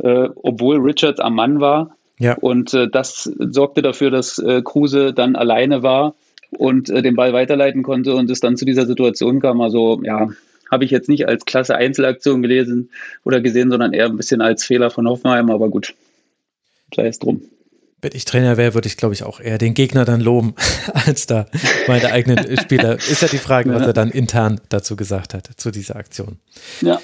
[0.00, 1.96] äh, obwohl Richards am Mann war.
[2.18, 2.34] Ja.
[2.34, 6.14] Und äh, das sorgte dafür, dass äh, Kruse dann alleine war
[6.50, 9.60] und äh, den Ball weiterleiten konnte und es dann zu dieser Situation kam.
[9.60, 10.28] Also ja,
[10.70, 12.90] habe ich jetzt nicht als klasse Einzelaktion gelesen
[13.24, 15.94] oder gesehen, sondern eher ein bisschen als Fehler von Hoffenheim, aber gut,
[16.94, 17.42] sei es drum.
[18.02, 20.54] Wenn ich Trainer wäre, würde ich, glaube ich, auch eher den Gegner dann loben,
[20.92, 21.46] als da
[21.88, 22.96] meine eigenen Spieler.
[22.96, 26.38] Ist ja die Frage, was er dann intern dazu gesagt hat, zu dieser Aktion.
[26.82, 27.00] Ja.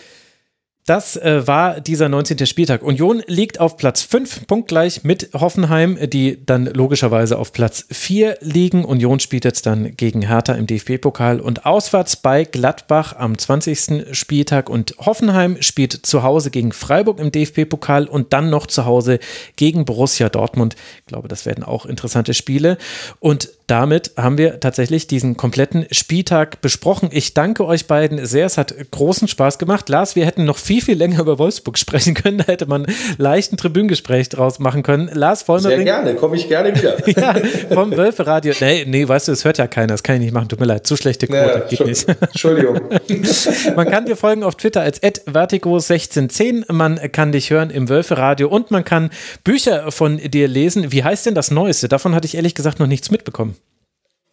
[0.85, 2.45] Das äh, war dieser 19.
[2.45, 2.83] Spieltag.
[2.83, 8.85] Union liegt auf Platz 5, punktgleich mit Hoffenheim, die dann logischerweise auf Platz 4 liegen.
[8.85, 14.09] Union spielt jetzt dann gegen Hertha im DFB-Pokal und auswärts bei Gladbach am 20.
[14.11, 14.69] Spieltag.
[14.69, 19.21] Und Hoffenheim spielt zu Hause gegen Freiburg im DFB-Pokal und dann noch zu Hause
[19.55, 20.75] gegen Borussia Dortmund.
[21.03, 22.77] Ich glaube, das werden auch interessante Spiele.
[23.21, 27.09] Und damit haben wir tatsächlich diesen kompletten Spieltag besprochen.
[27.13, 28.47] Ich danke euch beiden sehr.
[28.47, 29.89] Es hat großen Spaß gemacht.
[29.89, 32.39] Lars, wir hätten noch viel, viel länger über Wolfsburg sprechen können.
[32.39, 32.87] Da hätte man
[33.19, 35.11] leicht ein Tribünengespräch draus machen können.
[35.13, 35.79] Lars Vollmering.
[35.79, 37.09] Sehr gerne, komme ich gerne wieder.
[37.17, 37.35] ja,
[37.73, 38.53] vom Wölferadio.
[38.61, 39.89] Nee, nee, weißt du, das hört ja keiner.
[39.89, 40.49] Das kann ich nicht machen.
[40.49, 40.87] Tut mir leid.
[40.87, 41.39] Zu schlechte Quote.
[41.39, 42.09] Ja, Geht nicht.
[42.21, 42.81] Entschuldigung.
[43.77, 46.73] man kann dir folgen auf Twitter als vertigo1610.
[46.73, 49.11] Man kann dich hören im Wölferadio und man kann
[49.45, 50.93] Bücher von dir lesen.
[50.93, 51.89] Wie heißt denn das Neueste?
[51.89, 53.57] Davon hatte ich ehrlich gesagt noch nichts mitbekommen.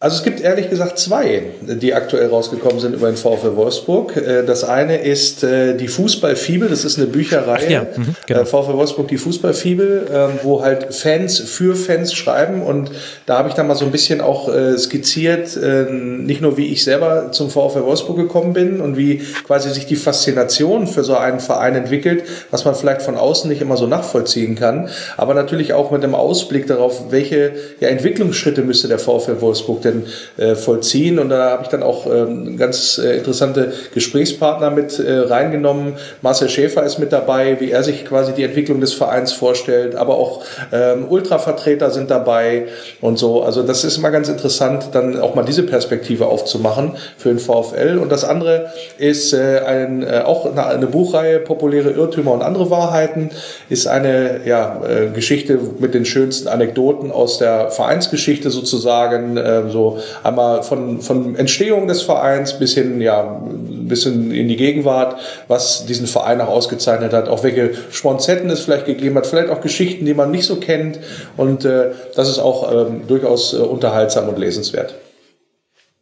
[0.02, 4.16] Also es gibt ehrlich gesagt zwei, die aktuell rausgekommen sind über den VfL Wolfsburg.
[4.16, 7.68] Äh, das eine ist äh, die Fußballfibel, das ist eine Bücherei.
[7.68, 8.40] Ja, mhm, genau.
[8.40, 12.90] Äh, VfL Wolfsburg die Fußballfibel, ähm, wo halt Fans für Fans schreiben und
[13.26, 15.58] da habe ich dann mal so ein bisschen auch skizziert,
[15.90, 19.96] nicht nur wie ich selber zum VfL Wolfsburg gekommen bin und wie quasi sich die
[19.96, 24.54] Faszination für so einen Verein entwickelt, was man vielleicht von außen nicht immer so nachvollziehen
[24.54, 29.82] kann, aber natürlich auch mit einem Ausblick darauf, welche ja, Entwicklungsschritte müsste der VfL Wolfsburg
[29.82, 29.89] denn
[30.36, 31.18] äh, vollziehen.
[31.18, 35.94] Und da habe ich dann auch ähm, ganz äh, interessante Gesprächspartner mit äh, reingenommen.
[36.22, 40.16] Marcel Schäfer ist mit dabei, wie er sich quasi die Entwicklung des Vereins vorstellt, aber
[40.16, 42.66] auch ähm, Ultravertreter sind dabei
[43.00, 43.42] und so.
[43.42, 47.98] Also das ist immer ganz interessant, dann auch mal diese Perspektive aufzumachen für den VfL.
[48.00, 53.30] Und das andere ist ein, auch eine, Buchreihe, populäre Irrtümer und andere Wahrheiten,
[53.68, 54.80] ist eine ja,
[55.14, 61.36] Geschichte mit den schönsten Anekdoten aus der Vereinsgeschichte sozusagen, äh, so so einmal von, von
[61.36, 66.48] Entstehung des Vereins bis hin, ja, bis in, in die Gegenwart, was diesen Verein auch
[66.48, 70.44] ausgezeichnet hat, auch welche Sponsetten es vielleicht gegeben hat, vielleicht auch Geschichten, die man nicht
[70.44, 70.98] so kennt.
[71.36, 74.94] Und äh, das ist auch ähm, durchaus äh, unterhaltsam und lesenswert.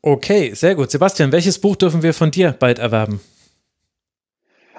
[0.02, 0.90] Okay, sehr gut.
[0.90, 3.20] Sebastian, welches Buch dürfen wir von dir bald erwerben?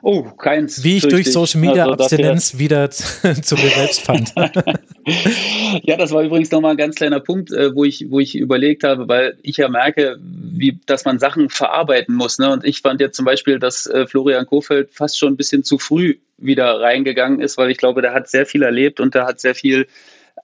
[0.01, 0.83] Oh, keins.
[0.83, 4.33] Wie ich durch Social Media also, Abstinenz wieder zu mir selbst fand.
[5.83, 8.83] ja, das war übrigens nochmal ein ganz kleiner Punkt, äh, wo ich, wo ich überlegt
[8.83, 12.39] habe, weil ich ja merke, wie, dass man Sachen verarbeiten muss.
[12.39, 12.49] Ne?
[12.51, 15.77] Und ich fand jetzt zum Beispiel, dass äh, Florian Kofeld fast schon ein bisschen zu
[15.77, 19.39] früh wieder reingegangen ist, weil ich glaube, der hat sehr viel erlebt und der hat
[19.39, 19.87] sehr viel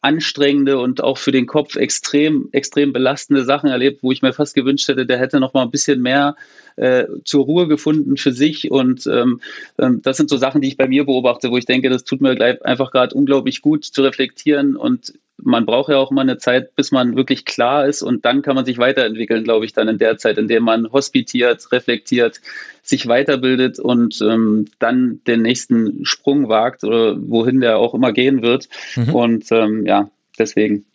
[0.01, 4.53] anstrengende und auch für den Kopf extrem, extrem belastende Sachen erlebt, wo ich mir fast
[4.53, 6.35] gewünscht hätte, der hätte noch mal ein bisschen mehr
[6.75, 8.71] äh, zur Ruhe gefunden für sich.
[8.71, 9.41] Und ähm,
[9.77, 12.21] ähm, das sind so Sachen, die ich bei mir beobachte, wo ich denke, das tut
[12.21, 16.37] mir gleich einfach gerade unglaublich gut zu reflektieren und man braucht ja auch immer eine
[16.37, 19.87] Zeit, bis man wirklich klar ist und dann kann man sich weiterentwickeln, glaube ich, dann
[19.87, 22.39] in der Zeit, in der man hospitiert, reflektiert,
[22.81, 28.41] sich weiterbildet und ähm, dann den nächsten Sprung wagt oder wohin der auch immer gehen
[28.41, 28.69] wird.
[28.95, 29.13] Mhm.
[29.13, 30.85] Und ähm, ja, deswegen.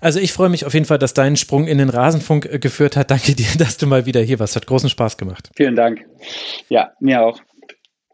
[0.00, 2.96] Also ich freue mich auf jeden Fall, dass dein Sprung in den Rasenfunk äh, geführt
[2.96, 3.10] hat.
[3.10, 4.56] Danke dir, dass du mal wieder hier warst.
[4.56, 5.50] Hat großen Spaß gemacht.
[5.56, 6.04] Vielen Dank.
[6.68, 7.40] Ja, mir auch.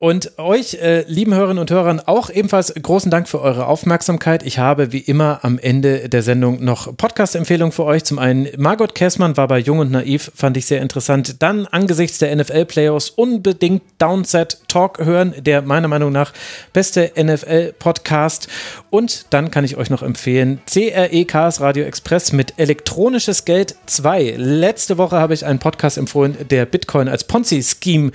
[0.00, 4.42] Und euch, äh, lieben Hörerinnen und Hörern, auch ebenfalls großen Dank für eure Aufmerksamkeit.
[4.42, 8.02] Ich habe wie immer am Ende der Sendung noch Podcast-Empfehlungen für euch.
[8.02, 11.40] Zum einen Margot Kessmann war bei Jung und Naiv, fand ich sehr interessant.
[11.42, 16.32] Dann angesichts der NFL-Playoffs unbedingt Downset Talk hören, der meiner Meinung nach
[16.72, 18.48] beste NFL-Podcast.
[18.90, 24.34] Und dann kann ich euch noch empfehlen CREKs Radio Express mit Elektronisches Geld 2.
[24.38, 28.10] Letzte Woche habe ich einen Podcast empfohlen, der Bitcoin als Ponzi-Scheme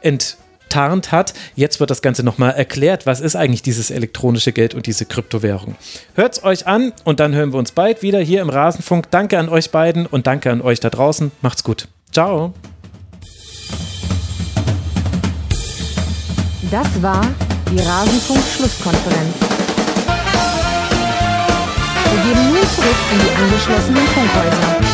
[0.00, 0.36] ent
[0.74, 1.34] getarnt hat.
[1.54, 3.06] Jetzt wird das Ganze nochmal erklärt.
[3.06, 5.76] Was ist eigentlich dieses elektronische Geld und diese Kryptowährung?
[6.14, 9.08] Hört es euch an und dann hören wir uns bald wieder hier im Rasenfunk.
[9.12, 11.30] Danke an euch beiden und danke an euch da draußen.
[11.42, 11.86] Macht's gut.
[12.10, 12.52] Ciao.
[16.70, 17.24] Das war
[17.70, 19.36] die Rasenfunk-Schlusskonferenz.
[22.10, 24.93] Wir gehen nun zurück in die angeschlossenen Funkhäuser.